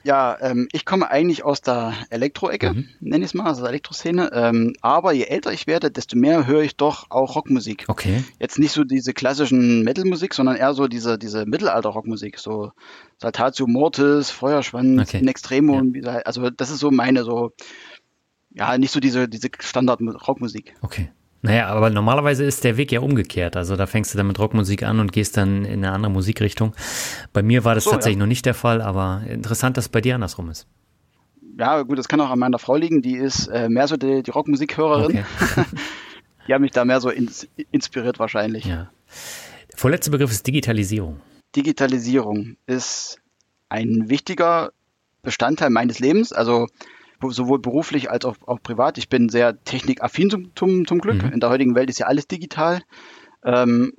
Ja, 0.03 0.37
ähm, 0.41 0.67
ich 0.71 0.85
komme 0.85 1.09
eigentlich 1.09 1.43
aus 1.43 1.61
der 1.61 1.93
Elektro-Ecke, 2.09 2.73
mhm. 2.73 2.89
nenne 2.99 3.25
ich 3.25 3.31
es 3.31 3.33
mal, 3.33 3.45
also 3.45 3.61
der 3.61 3.69
Elektroszene. 3.69 4.31
Ähm, 4.33 4.73
aber 4.81 5.11
je 5.11 5.23
älter 5.23 5.51
ich 5.51 5.67
werde, 5.67 5.91
desto 5.91 6.17
mehr 6.17 6.47
höre 6.47 6.61
ich 6.61 6.77
doch 6.77 7.07
auch 7.09 7.35
Rockmusik. 7.35 7.85
Okay. 7.87 8.23
Jetzt 8.39 8.59
nicht 8.59 8.71
so 8.71 8.83
diese 8.83 9.13
klassischen 9.13 9.83
Metal-Musik, 9.83 10.33
sondern 10.33 10.55
eher 10.55 10.73
so 10.73 10.87
diese, 10.87 11.17
diese 11.17 11.45
Mittelalter-Rockmusik, 11.45 12.39
so 12.39 12.71
Saltatio 13.17 13.67
Mortis, 13.67 14.31
Feuerschwanz, 14.31 15.01
okay. 15.01 15.19
In 15.19 15.27
Extremo. 15.27 15.81
Ja. 15.95 16.19
Also 16.19 16.49
das 16.49 16.69
ist 16.69 16.79
so 16.79 16.91
meine, 16.91 17.23
so, 17.23 17.51
ja, 18.51 18.77
nicht 18.77 18.91
so 18.91 18.99
diese, 18.99 19.27
diese 19.27 19.49
Standard-Rockmusik. 19.59 20.75
Okay. 20.81 21.11
Naja, 21.41 21.67
aber 21.67 21.89
normalerweise 21.89 22.43
ist 22.43 22.63
der 22.63 22.75
Weg 22.77 22.91
ja 22.91 22.99
umgekehrt. 22.99 23.55
Also 23.55 23.75
da 23.75 23.85
fängst 23.85 24.13
du 24.13 24.17
dann 24.17 24.27
mit 24.27 24.39
Rockmusik 24.39 24.83
an 24.83 24.99
und 24.99 25.13
gehst 25.13 25.37
dann 25.37 25.63
in 25.63 25.85
eine 25.85 25.91
andere 25.91 26.11
Musikrichtung. 26.11 26.73
Bei 27.31 27.41
mir 27.41 27.63
war 27.63 27.75
das 27.75 27.85
so, 27.85 27.91
tatsächlich 27.91 28.17
ja. 28.17 28.23
noch 28.23 28.27
nicht 28.27 28.45
der 28.45 28.53
Fall, 28.53 28.81
aber 28.81 29.23
interessant, 29.27 29.77
dass 29.77 29.85
es 29.85 29.89
bei 29.89 30.01
dir 30.01 30.15
andersrum 30.15 30.49
ist. 30.49 30.67
Ja, 31.57 31.81
gut, 31.83 31.97
das 31.97 32.07
kann 32.07 32.19
auch 32.21 32.29
an 32.29 32.39
meiner 32.39 32.59
Frau 32.59 32.75
liegen. 32.75 33.01
Die 33.01 33.15
ist 33.15 33.47
äh, 33.47 33.69
mehr 33.69 33.87
so 33.87 33.95
die, 33.95 34.23
die 34.23 34.31
Rockmusikhörerin. 34.31 35.23
Okay. 35.39 35.65
die 36.47 36.53
hat 36.53 36.61
mich 36.61 36.71
da 36.71 36.83
mehr 36.85 37.01
so 37.01 37.09
ins, 37.09 37.47
inspiriert 37.71 38.19
wahrscheinlich. 38.19 38.65
Ja. 38.65 38.89
Der 39.71 39.77
vorletzte 39.77 40.11
Begriff 40.11 40.31
ist 40.31 40.45
Digitalisierung. 40.45 41.21
Digitalisierung 41.55 42.57
ist 42.65 43.19
ein 43.69 44.09
wichtiger 44.09 44.71
Bestandteil 45.21 45.69
meines 45.69 45.99
Lebens. 45.99 46.33
Also 46.33 46.67
sowohl 47.27 47.59
beruflich 47.59 48.09
als 48.09 48.25
auch, 48.25 48.35
auch 48.45 48.61
privat. 48.61 48.97
Ich 48.97 49.09
bin 49.09 49.29
sehr 49.29 49.63
technikaffin 49.63 50.29
zum, 50.29 50.55
zum, 50.55 50.87
zum 50.87 50.99
Glück. 50.99 51.23
Mhm. 51.23 51.33
In 51.33 51.39
der 51.39 51.49
heutigen 51.49 51.75
Welt 51.75 51.89
ist 51.89 51.99
ja 51.99 52.07
alles 52.07 52.27
digital. 52.27 52.81
Ähm, 53.43 53.93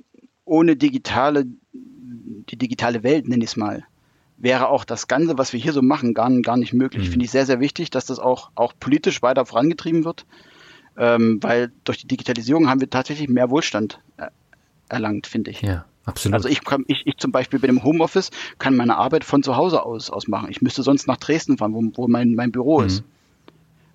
ohne 0.45 0.75
digitale, 0.75 1.45
die 1.73 2.57
digitale 2.57 3.03
Welt, 3.03 3.27
nenne 3.27 3.43
ich 3.43 3.51
es 3.51 3.57
mal, 3.57 3.85
wäre 4.37 4.69
auch 4.69 4.85
das 4.85 5.07
Ganze, 5.07 5.37
was 5.37 5.53
wir 5.53 5.59
hier 5.59 5.73
so 5.73 5.81
machen, 5.81 6.13
gar, 6.13 6.29
gar 6.41 6.57
nicht 6.57 6.73
möglich. 6.73 7.07
Mhm. 7.07 7.11
Finde 7.11 7.25
ich 7.25 7.31
sehr, 7.31 7.45
sehr 7.45 7.59
wichtig, 7.59 7.91
dass 7.91 8.05
das 8.05 8.19
auch, 8.19 8.51
auch 8.55 8.73
politisch 8.79 9.21
weiter 9.21 9.45
vorangetrieben 9.45 10.03
wird, 10.03 10.25
ähm, 10.97 11.37
weil 11.41 11.71
durch 11.83 11.99
die 11.99 12.07
Digitalisierung 12.07 12.69
haben 12.69 12.81
wir 12.81 12.89
tatsächlich 12.89 13.29
mehr 13.29 13.49
Wohlstand 13.49 14.01
äh, 14.17 14.27
erlangt, 14.89 15.27
finde 15.27 15.51
ich. 15.51 15.61
Ja. 15.61 15.85
Absolut. 16.05 16.33
Also 16.33 16.49
ich, 16.49 16.63
kann, 16.63 16.83
ich, 16.87 17.03
ich 17.05 17.17
zum 17.17 17.31
Beispiel 17.31 17.59
bin 17.59 17.69
im 17.69 17.83
Homeoffice, 17.83 18.31
kann 18.57 18.75
meine 18.75 18.97
Arbeit 18.97 19.23
von 19.23 19.43
zu 19.43 19.55
Hause 19.55 19.85
aus, 19.85 20.09
aus 20.09 20.27
machen. 20.27 20.49
Ich 20.49 20.61
müsste 20.61 20.81
sonst 20.83 21.07
nach 21.07 21.17
Dresden 21.17 21.57
fahren, 21.57 21.73
wo, 21.73 21.83
wo 21.95 22.07
mein, 22.07 22.33
mein 22.33 22.51
Büro 22.51 22.79
mhm. 22.79 22.87
ist. 22.87 23.03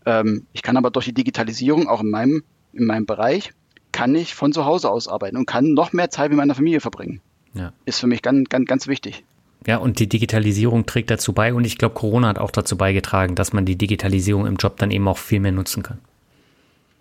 Ähm, 0.05 0.47
ich 0.53 0.63
kann 0.63 0.77
aber 0.77 0.91
durch 0.91 1.07
die 1.07 1.15
Digitalisierung, 1.15 1.89
auch 1.89 2.01
in 2.01 2.11
meinem, 2.11 2.45
in 2.73 2.87
meinem 2.87 3.07
Bereich, 3.07 3.53
kann 3.91 4.15
ich 4.15 4.35
von 4.35 4.53
zu 4.53 4.65
Hause 4.65 4.91
aus 4.91 5.09
arbeiten 5.09 5.37
und 5.37 5.47
kann 5.47 5.73
noch 5.75 5.93
mehr 5.93 6.11
Zeit 6.11 6.31
mit 6.31 6.39
meiner 6.39 6.55
Familie 6.55 6.81
verbringen. 6.81 7.21
Ja. 7.55 7.73
Ist 7.87 7.99
für 7.99 8.07
mich 8.07 8.23
ganz, 8.23 8.49
ganz, 8.49 8.67
ganz 8.67 8.87
wichtig. 8.87 9.25
Ja, 9.67 9.79
und 9.79 9.99
die 9.99 10.09
Digitalisierung 10.09 10.87
trägt 10.87 11.11
dazu 11.11 11.33
bei 11.33 11.53
und 11.53 11.65
ich 11.65 11.79
glaube, 11.79 11.95
Corona 11.95 12.29
hat 12.29 12.39
auch 12.39 12.51
dazu 12.53 12.77
beigetragen, 12.77 13.35
dass 13.35 13.53
man 13.53 13.65
die 13.65 13.77
Digitalisierung 13.77 14.47
im 14.47 14.57
Job 14.57 14.77
dann 14.77 14.91
eben 14.93 15.09
auch 15.09 15.19
viel 15.19 15.41
mehr 15.41 15.53
nutzen 15.53 15.83
kann. 15.83 15.99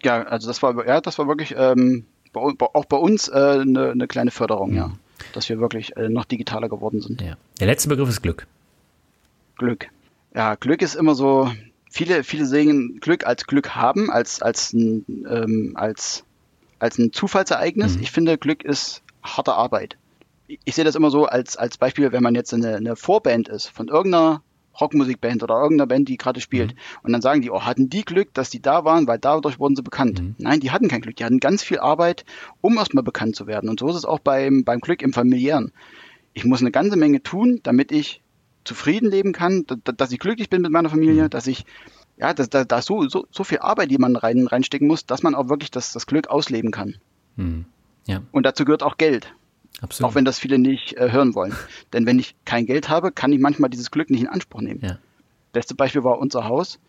Ja, 0.03 0.23
also 0.23 0.47
das 0.47 0.63
war, 0.63 0.85
ja, 0.87 1.01
das 1.01 1.19
war 1.19 1.27
wirklich 1.27 1.53
ähm, 1.57 2.05
auch 2.39 2.85
bei 2.85 2.97
uns 2.97 3.27
äh, 3.27 3.33
eine, 3.33 3.91
eine 3.91 4.07
kleine 4.07 4.31
Förderung, 4.31 4.73
ja. 4.73 4.87
ja. 4.87 4.91
Dass 5.33 5.49
wir 5.49 5.59
wirklich 5.59 5.95
äh, 5.97 6.09
noch 6.09 6.25
digitaler 6.25 6.69
geworden 6.69 7.01
sind. 7.01 7.21
Ja. 7.21 7.37
Der 7.59 7.67
letzte 7.67 7.89
Begriff 7.89 8.09
ist 8.09 8.21
Glück. 8.21 8.47
Glück. 9.57 9.89
Ja, 10.33 10.55
Glück 10.55 10.81
ist 10.81 10.95
immer 10.95 11.15
so, 11.15 11.51
viele, 11.89 12.23
viele 12.23 12.45
sehen 12.45 12.99
Glück 12.99 13.25
als 13.25 13.47
Glück 13.47 13.75
haben, 13.75 14.11
als, 14.11 14.41
als, 14.41 14.73
ein, 14.73 15.05
ähm, 15.29 15.71
als, 15.75 16.25
als 16.79 16.97
ein 16.97 17.13
Zufallsereignis. 17.13 17.95
Mhm. 17.95 18.01
Ich 18.01 18.11
finde, 18.11 18.37
Glück 18.37 18.63
ist 18.63 19.01
harte 19.23 19.53
Arbeit. 19.53 19.97
Ich, 20.47 20.59
ich 20.65 20.75
sehe 20.75 20.83
das 20.83 20.95
immer 20.95 21.09
so 21.09 21.25
als, 21.25 21.55
als 21.55 21.77
Beispiel, 21.77 22.11
wenn 22.11 22.21
man 22.21 22.35
jetzt 22.35 22.53
eine, 22.53 22.75
eine 22.75 22.95
Vorband 22.97 23.47
ist 23.47 23.67
von 23.69 23.87
irgendeiner 23.87 24.41
Rockmusikband 24.79 25.43
oder 25.43 25.55
irgendeiner 25.55 25.87
Band, 25.87 26.09
die 26.09 26.17
gerade 26.17 26.41
spielt. 26.41 26.73
Mhm. 26.73 26.79
Und 27.03 27.11
dann 27.13 27.21
sagen 27.21 27.41
die, 27.41 27.51
oh, 27.51 27.61
hatten 27.61 27.89
die 27.89 28.03
Glück, 28.03 28.33
dass 28.33 28.49
die 28.49 28.61
da 28.61 28.85
waren, 28.85 29.07
weil 29.07 29.19
dadurch 29.19 29.59
wurden 29.59 29.75
sie 29.75 29.83
bekannt. 29.83 30.21
Mhm. 30.21 30.35
Nein, 30.37 30.59
die 30.59 30.71
hatten 30.71 30.87
kein 30.87 31.01
Glück. 31.01 31.15
Die 31.15 31.25
hatten 31.25 31.39
ganz 31.39 31.63
viel 31.63 31.79
Arbeit, 31.79 32.25
um 32.61 32.77
erstmal 32.77 33.03
bekannt 33.03 33.35
zu 33.35 33.47
werden. 33.47 33.69
Und 33.69 33.79
so 33.79 33.89
ist 33.89 33.95
es 33.95 34.05
auch 34.05 34.19
beim, 34.19 34.63
beim 34.63 34.79
Glück 34.79 35.01
im 35.01 35.13
familiären. 35.13 35.71
Ich 36.33 36.45
muss 36.45 36.61
eine 36.61 36.71
ganze 36.71 36.97
Menge 36.97 37.23
tun, 37.23 37.61
damit 37.63 37.91
ich 37.91 38.21
zufrieden 38.63 39.09
leben 39.09 39.31
kann, 39.31 39.65
dass 39.83 40.11
ich 40.11 40.19
glücklich 40.19 40.49
bin 40.49 40.61
mit 40.61 40.71
meiner 40.71 40.89
Familie, 40.89 41.23
mhm. 41.23 41.29
dass 41.29 41.47
ich 41.47 41.65
ja, 42.17 42.33
da, 42.33 42.45
da, 42.45 42.63
da 42.63 42.79
ist 42.79 42.85
so, 42.85 43.07
so, 43.07 43.27
so 43.29 43.43
viel 43.43 43.59
Arbeit, 43.59 43.91
die 43.91 43.97
man 43.97 44.15
rein, 44.15 44.47
reinstecken 44.47 44.87
muss, 44.87 45.05
dass 45.05 45.23
man 45.23 45.35
auch 45.35 45.49
wirklich 45.49 45.71
das, 45.71 45.91
das 45.91 46.07
Glück 46.07 46.27
ausleben 46.27 46.71
kann. 46.71 46.95
Mhm. 47.35 47.65
Ja. 48.07 48.21
Und 48.31 48.45
dazu 48.45 48.65
gehört 48.65 48.83
auch 48.83 48.97
Geld. 48.97 49.33
Absolut. 49.81 50.11
Auch 50.11 50.15
wenn 50.15 50.25
das 50.25 50.39
viele 50.39 50.57
nicht 50.57 50.93
äh, 50.93 51.11
hören 51.11 51.35
wollen. 51.35 51.53
Denn 51.93 52.05
wenn 52.05 52.19
ich 52.19 52.35
kein 52.45 52.65
Geld 52.65 52.89
habe, 52.89 53.11
kann 53.11 53.33
ich 53.33 53.39
manchmal 53.39 53.69
dieses 53.69 53.91
Glück 53.91 54.09
nicht 54.09 54.21
in 54.21 54.27
Anspruch 54.27 54.61
nehmen. 54.61 54.81
Ja. 54.81 54.99
Beste 55.51 55.75
Beispiel 55.75 56.03
war 56.03 56.19
unser 56.19 56.45
Haus. 56.45 56.79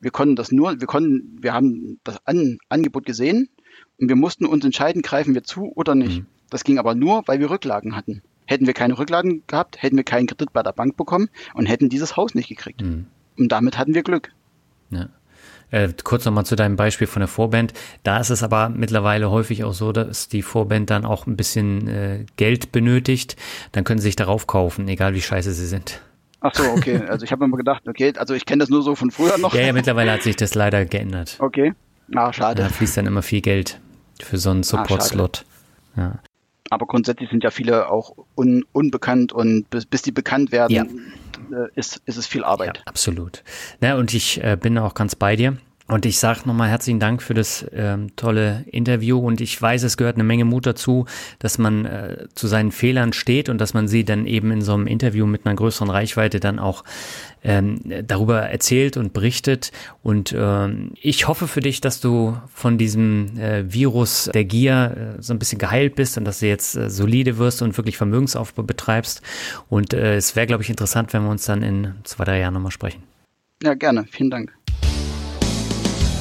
Wir 0.00 0.10
konnten 0.10 0.36
das 0.36 0.50
nur, 0.50 0.80
wir 0.80 0.86
konnten, 0.86 1.42
wir 1.42 1.52
haben 1.52 2.00
das 2.04 2.26
An 2.26 2.58
Angebot 2.70 3.04
gesehen 3.04 3.50
und 3.98 4.08
wir 4.08 4.16
mussten 4.16 4.46
uns 4.46 4.64
entscheiden, 4.64 5.02
greifen 5.02 5.34
wir 5.34 5.44
zu 5.44 5.72
oder 5.74 5.94
nicht. 5.94 6.20
Mhm. 6.20 6.26
Das 6.48 6.64
ging 6.64 6.78
aber 6.78 6.94
nur, 6.94 7.22
weil 7.26 7.38
wir 7.38 7.50
Rücklagen 7.50 7.94
hatten. 7.94 8.22
Hätten 8.46 8.66
wir 8.66 8.74
keine 8.74 8.98
Rücklagen 8.98 9.42
gehabt, 9.46 9.80
hätten 9.82 9.96
wir 9.96 10.04
keinen 10.04 10.26
Kredit 10.26 10.52
bei 10.52 10.62
der 10.62 10.72
Bank 10.72 10.96
bekommen 10.96 11.28
und 11.54 11.66
hätten 11.66 11.88
dieses 11.88 12.16
Haus 12.16 12.34
nicht 12.34 12.48
gekriegt. 12.48 12.82
Mhm. 12.82 13.06
Und 13.38 13.52
damit 13.52 13.78
hatten 13.78 13.94
wir 13.94 14.02
Glück. 14.02 14.32
Ja. 14.90 15.10
Äh, 15.70 15.88
kurz 16.02 16.24
nochmal 16.24 16.44
zu 16.46 16.56
deinem 16.56 16.76
Beispiel 16.76 17.06
von 17.06 17.20
der 17.20 17.28
Vorband. 17.28 17.72
Da 18.02 18.18
ist 18.18 18.30
es 18.30 18.42
aber 18.42 18.68
mittlerweile 18.68 19.30
häufig 19.30 19.64
auch 19.64 19.72
so, 19.72 19.92
dass 19.92 20.28
die 20.28 20.42
Vorband 20.42 20.90
dann 20.90 21.04
auch 21.04 21.26
ein 21.26 21.36
bisschen 21.36 21.88
äh, 21.88 22.26
Geld 22.36 22.72
benötigt. 22.72 23.36
Dann 23.72 23.84
können 23.84 24.00
sie 24.00 24.08
sich 24.08 24.16
darauf 24.16 24.46
kaufen, 24.46 24.88
egal 24.88 25.14
wie 25.14 25.20
scheiße 25.20 25.52
sie 25.52 25.66
sind. 25.66 26.00
Ach 26.40 26.54
so, 26.54 26.64
okay. 26.70 27.02
Also 27.08 27.24
ich 27.24 27.32
habe 27.32 27.44
immer 27.44 27.56
gedacht, 27.56 27.86
okay, 27.86 28.12
also 28.16 28.34
ich 28.34 28.46
kenne 28.46 28.60
das 28.60 28.68
nur 28.68 28.82
so 28.82 28.94
von 28.94 29.10
früher 29.10 29.38
noch. 29.38 29.54
Ja, 29.54 29.62
ja, 29.62 29.72
mittlerweile 29.72 30.12
hat 30.12 30.22
sich 30.22 30.36
das 30.36 30.54
leider 30.54 30.84
geändert. 30.84 31.36
Okay. 31.38 31.74
Ah, 32.14 32.32
schade. 32.32 32.62
Da 32.62 32.68
fließt 32.68 32.96
dann 32.96 33.06
immer 33.06 33.22
viel 33.22 33.40
Geld 33.40 33.78
für 34.20 34.38
so 34.38 34.50
einen 34.50 34.60
ah, 34.60 34.64
Support-Slot. 34.64 35.44
Ah, 35.96 36.00
ja. 36.00 36.18
Aber 36.70 36.86
grundsätzlich 36.86 37.28
sind 37.30 37.42
ja 37.42 37.50
viele 37.50 37.90
auch 37.90 38.14
un 38.36 38.64
unbekannt 38.72 39.32
und 39.32 39.68
bis, 39.70 39.86
bis 39.86 40.02
die 40.02 40.12
bekannt 40.12 40.52
werden, 40.52 40.72
ja. 40.72 40.84
Äh, 41.52 41.68
ist, 41.74 42.02
ist 42.06 42.16
es 42.16 42.26
viel 42.26 42.44
Arbeit. 42.44 42.78
Ja, 42.78 42.82
absolut. 42.86 43.42
Na, 43.80 43.96
und 43.96 44.14
ich 44.14 44.42
äh, 44.42 44.56
bin 44.60 44.78
auch 44.78 44.94
ganz 44.94 45.14
bei 45.14 45.36
dir. 45.36 45.56
Und 45.90 46.06
ich 46.06 46.20
sage 46.20 46.42
nochmal 46.44 46.68
herzlichen 46.68 47.00
Dank 47.00 47.20
für 47.20 47.34
das 47.34 47.66
ähm, 47.72 48.14
tolle 48.14 48.64
Interview. 48.70 49.18
Und 49.18 49.40
ich 49.40 49.60
weiß, 49.60 49.82
es 49.82 49.96
gehört 49.96 50.14
eine 50.14 50.22
Menge 50.22 50.44
Mut 50.44 50.64
dazu, 50.64 51.06
dass 51.40 51.58
man 51.58 51.84
äh, 51.84 52.28
zu 52.32 52.46
seinen 52.46 52.70
Fehlern 52.70 53.12
steht 53.12 53.48
und 53.48 53.60
dass 53.60 53.74
man 53.74 53.88
sie 53.88 54.04
dann 54.04 54.26
eben 54.26 54.52
in 54.52 54.62
so 54.62 54.72
einem 54.72 54.86
Interview 54.86 55.26
mit 55.26 55.44
einer 55.44 55.56
größeren 55.56 55.90
Reichweite 55.90 56.38
dann 56.38 56.60
auch 56.60 56.84
ähm, 57.42 57.80
darüber 58.06 58.42
erzählt 58.42 58.96
und 58.96 59.12
berichtet. 59.12 59.72
Und 60.04 60.32
ähm, 60.36 60.92
ich 61.00 61.26
hoffe 61.26 61.48
für 61.48 61.60
dich, 61.60 61.80
dass 61.80 62.00
du 62.00 62.36
von 62.54 62.78
diesem 62.78 63.36
äh, 63.36 63.72
Virus 63.72 64.30
der 64.32 64.44
Gier 64.44 65.16
äh, 65.18 65.22
so 65.22 65.34
ein 65.34 65.40
bisschen 65.40 65.58
geheilt 65.58 65.96
bist 65.96 66.16
und 66.16 66.24
dass 66.24 66.38
du 66.38 66.46
jetzt 66.46 66.76
äh, 66.76 66.88
solide 66.88 67.36
wirst 67.38 67.62
und 67.62 67.76
wirklich 67.76 67.96
Vermögensaufbau 67.96 68.62
betreibst. 68.62 69.22
Und 69.68 69.92
äh, 69.92 70.14
es 70.14 70.36
wäre, 70.36 70.46
glaube 70.46 70.62
ich, 70.62 70.70
interessant, 70.70 71.12
wenn 71.12 71.24
wir 71.24 71.30
uns 71.30 71.46
dann 71.46 71.64
in 71.64 71.94
zwei, 72.04 72.24
drei 72.24 72.38
Jahren 72.38 72.54
nochmal 72.54 72.70
sprechen. 72.70 73.02
Ja, 73.62 73.74
gerne. 73.74 74.04
Vielen 74.10 74.30
Dank. 74.30 74.52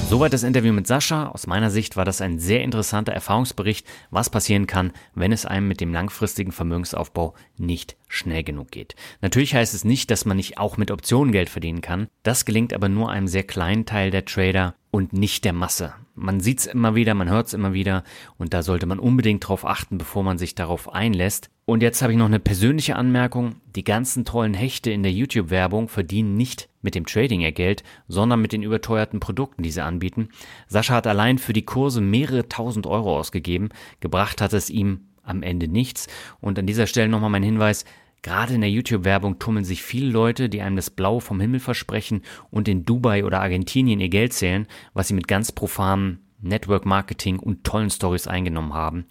Soweit 0.10 0.34
das 0.34 0.42
Interview 0.42 0.74
mit 0.74 0.88
Sascha. 0.88 1.28
Aus 1.28 1.46
meiner 1.46 1.70
Sicht 1.70 1.96
war 1.96 2.04
das 2.04 2.20
ein 2.20 2.40
sehr 2.40 2.64
interessanter 2.64 3.12
Erfahrungsbericht, 3.12 3.86
was 4.10 4.32
passieren 4.32 4.66
kann, 4.66 4.92
wenn 5.14 5.32
es 5.32 5.46
einem 5.46 5.68
mit 5.68 5.82
dem 5.82 5.94
langfristigen 5.94 6.52
Vermögensaufbau 6.52 7.36
nicht 7.58 7.96
schnell 8.08 8.44
genug 8.44 8.72
geht. 8.72 8.96
Natürlich 9.22 9.54
heißt 9.54 9.76
es 9.76 9.86
nicht, 9.86 10.10
dass 10.10 10.26
man 10.26 10.38
nicht 10.38 10.58
auch 10.58 10.78
mit 10.78 10.90
Optionen 10.90 11.32
Geld 11.32 11.48
verdienen 11.48 11.82
kann. 11.82 12.08
Das 12.24 12.46
gelingt 12.46 12.74
aber 12.74 12.90
nur 12.90 13.12
einem 13.12 13.28
sehr 13.28 13.44
kleinen 13.44 13.86
Teil 13.86 14.10
der 14.10 14.26
Trader 14.26 14.74
und 14.90 15.14
nicht 15.14 15.46
der 15.46 15.54
Masse. 15.54 15.94
Man 16.16 16.40
sieht 16.40 16.62
es 16.62 16.66
immer 16.66 16.96
wieder, 16.96 17.14
man 17.14 17.30
hört 17.30 17.46
es 17.46 17.54
immer 17.54 17.74
wieder 17.74 18.04
und 18.40 18.56
da 18.56 18.64
sollte 18.64 18.88
man 18.88 18.98
unbedingt 18.98 19.48
drauf 19.48 19.64
achten, 19.64 20.00
bevor 20.00 20.24
man 20.24 20.40
sich 20.40 20.56
darauf 20.56 20.92
einlässt. 20.92 21.52
Und 21.70 21.84
jetzt 21.84 22.02
habe 22.02 22.14
ich 22.14 22.18
noch 22.18 22.26
eine 22.26 22.40
persönliche 22.40 22.96
Anmerkung. 22.96 23.58
Die 23.76 23.84
ganzen 23.84 24.26
tollen 24.26 24.56
Hechte 24.56 24.90
in 24.90 25.04
der 25.04 25.12
YouTube-Werbung 25.12 25.88
verdienen 25.88 26.34
nicht 26.34 26.68
mit 26.82 26.96
dem 26.96 27.06
Trading 27.06 27.42
ihr 27.42 27.52
Geld, 27.52 27.84
sondern 28.08 28.42
mit 28.42 28.54
den 28.54 28.64
überteuerten 28.64 29.20
Produkten, 29.20 29.62
die 29.62 29.70
sie 29.70 29.84
anbieten. 29.84 30.30
Sascha 30.68 30.96
hat 30.96 31.06
allein 31.06 31.38
für 31.38 31.54
die 31.54 31.66
Kurse 31.66 32.02
mehrere 32.02 32.50
tausend 32.50 32.88
Euro 32.88 33.20
ausgegeben. 33.20 33.70
Gebracht 34.00 34.42
hat 34.42 34.54
es 34.54 34.72
ihm 34.72 35.02
am 35.22 35.44
Ende 35.44 35.68
nichts. 35.68 36.08
Und 36.42 36.58
an 36.58 36.66
dieser 36.66 36.88
Stelle 36.88 37.08
nochmal 37.08 37.30
mein 37.30 37.44
Hinweis, 37.44 37.86
Gerade 38.22 38.56
in 38.56 38.62
der 38.62 38.70
YouTube-Werbung 38.70 39.40
tummeln 39.40 39.64
sich 39.64 39.82
viele 39.82 40.12
Leute, 40.12 40.50
die 40.50 40.62
einem 40.62 40.76
das 40.76 40.90
Blaue 40.90 41.22
vom 41.22 41.40
Himmel 41.40 41.62
versprechen 41.62 42.24
und 42.52 42.68
in 42.68 42.84
Dubai 42.84 43.24
oder 43.24 43.40
Argentinien 43.40 44.02
ihr 44.02 44.10
Geld 44.10 44.34
zählen, 44.34 44.68
was 44.94 45.08
sie 45.08 45.14
mit 45.14 45.30
ganz 45.30 45.54
profanen 45.54 46.20
Network 46.42 46.86
Marketing 46.86 47.40
und 47.40 47.64
tollen 47.64 47.90
Stories 47.90 48.28
eingenommen 48.28 48.74
haben. 48.74 49.06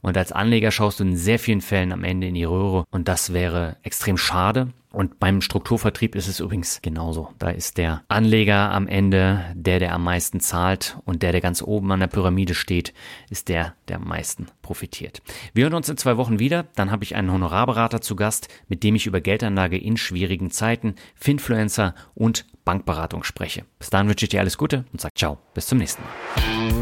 Und 0.00 0.16
als 0.16 0.32
Anleger 0.32 0.70
schaust 0.70 1.00
du 1.00 1.04
in 1.04 1.16
sehr 1.16 1.38
vielen 1.38 1.60
Fällen 1.60 1.92
am 1.92 2.04
Ende 2.04 2.28
in 2.28 2.34
die 2.34 2.44
Röhre 2.44 2.84
und 2.90 3.08
das 3.08 3.32
wäre 3.32 3.76
extrem 3.82 4.16
schade. 4.16 4.72
Und 4.92 5.20
beim 5.20 5.40
Strukturvertrieb 5.40 6.16
ist 6.16 6.26
es 6.26 6.40
übrigens 6.40 6.82
genauso. 6.82 7.30
Da 7.38 7.50
ist 7.50 7.78
der 7.78 8.02
Anleger 8.08 8.72
am 8.72 8.88
Ende 8.88 9.44
der, 9.54 9.78
der 9.78 9.94
am 9.94 10.02
meisten 10.02 10.40
zahlt 10.40 10.98
und 11.04 11.22
der, 11.22 11.30
der 11.32 11.40
ganz 11.40 11.62
oben 11.62 11.92
an 11.92 12.00
der 12.00 12.08
Pyramide 12.08 12.54
steht, 12.54 12.92
ist 13.30 13.48
der, 13.48 13.74
der 13.88 13.96
am 13.96 14.08
meisten 14.08 14.46
profitiert. 14.62 15.22
Wir 15.54 15.64
hören 15.64 15.74
uns 15.74 15.88
in 15.88 15.96
zwei 15.96 16.16
Wochen 16.16 16.40
wieder. 16.40 16.66
Dann 16.74 16.90
habe 16.90 17.04
ich 17.04 17.14
einen 17.14 17.30
Honorarberater 17.30 18.00
zu 18.00 18.16
Gast, 18.16 18.48
mit 18.68 18.82
dem 18.82 18.96
ich 18.96 19.06
über 19.06 19.20
Geldanlage 19.20 19.78
in 19.78 19.96
schwierigen 19.96 20.50
Zeiten, 20.50 20.96
Finfluencer 21.14 21.94
und 22.14 22.46
Bankberatung 22.64 23.22
spreche. 23.22 23.64
Bis 23.78 23.90
dahin 23.90 24.08
wünsche 24.08 24.24
ich 24.24 24.30
dir 24.30 24.40
alles 24.40 24.58
Gute 24.58 24.84
und 24.92 25.00
sag 25.00 25.16
ciao. 25.16 25.38
Bis 25.54 25.66
zum 25.66 25.78
nächsten 25.78 26.02
Mal. 26.02 26.79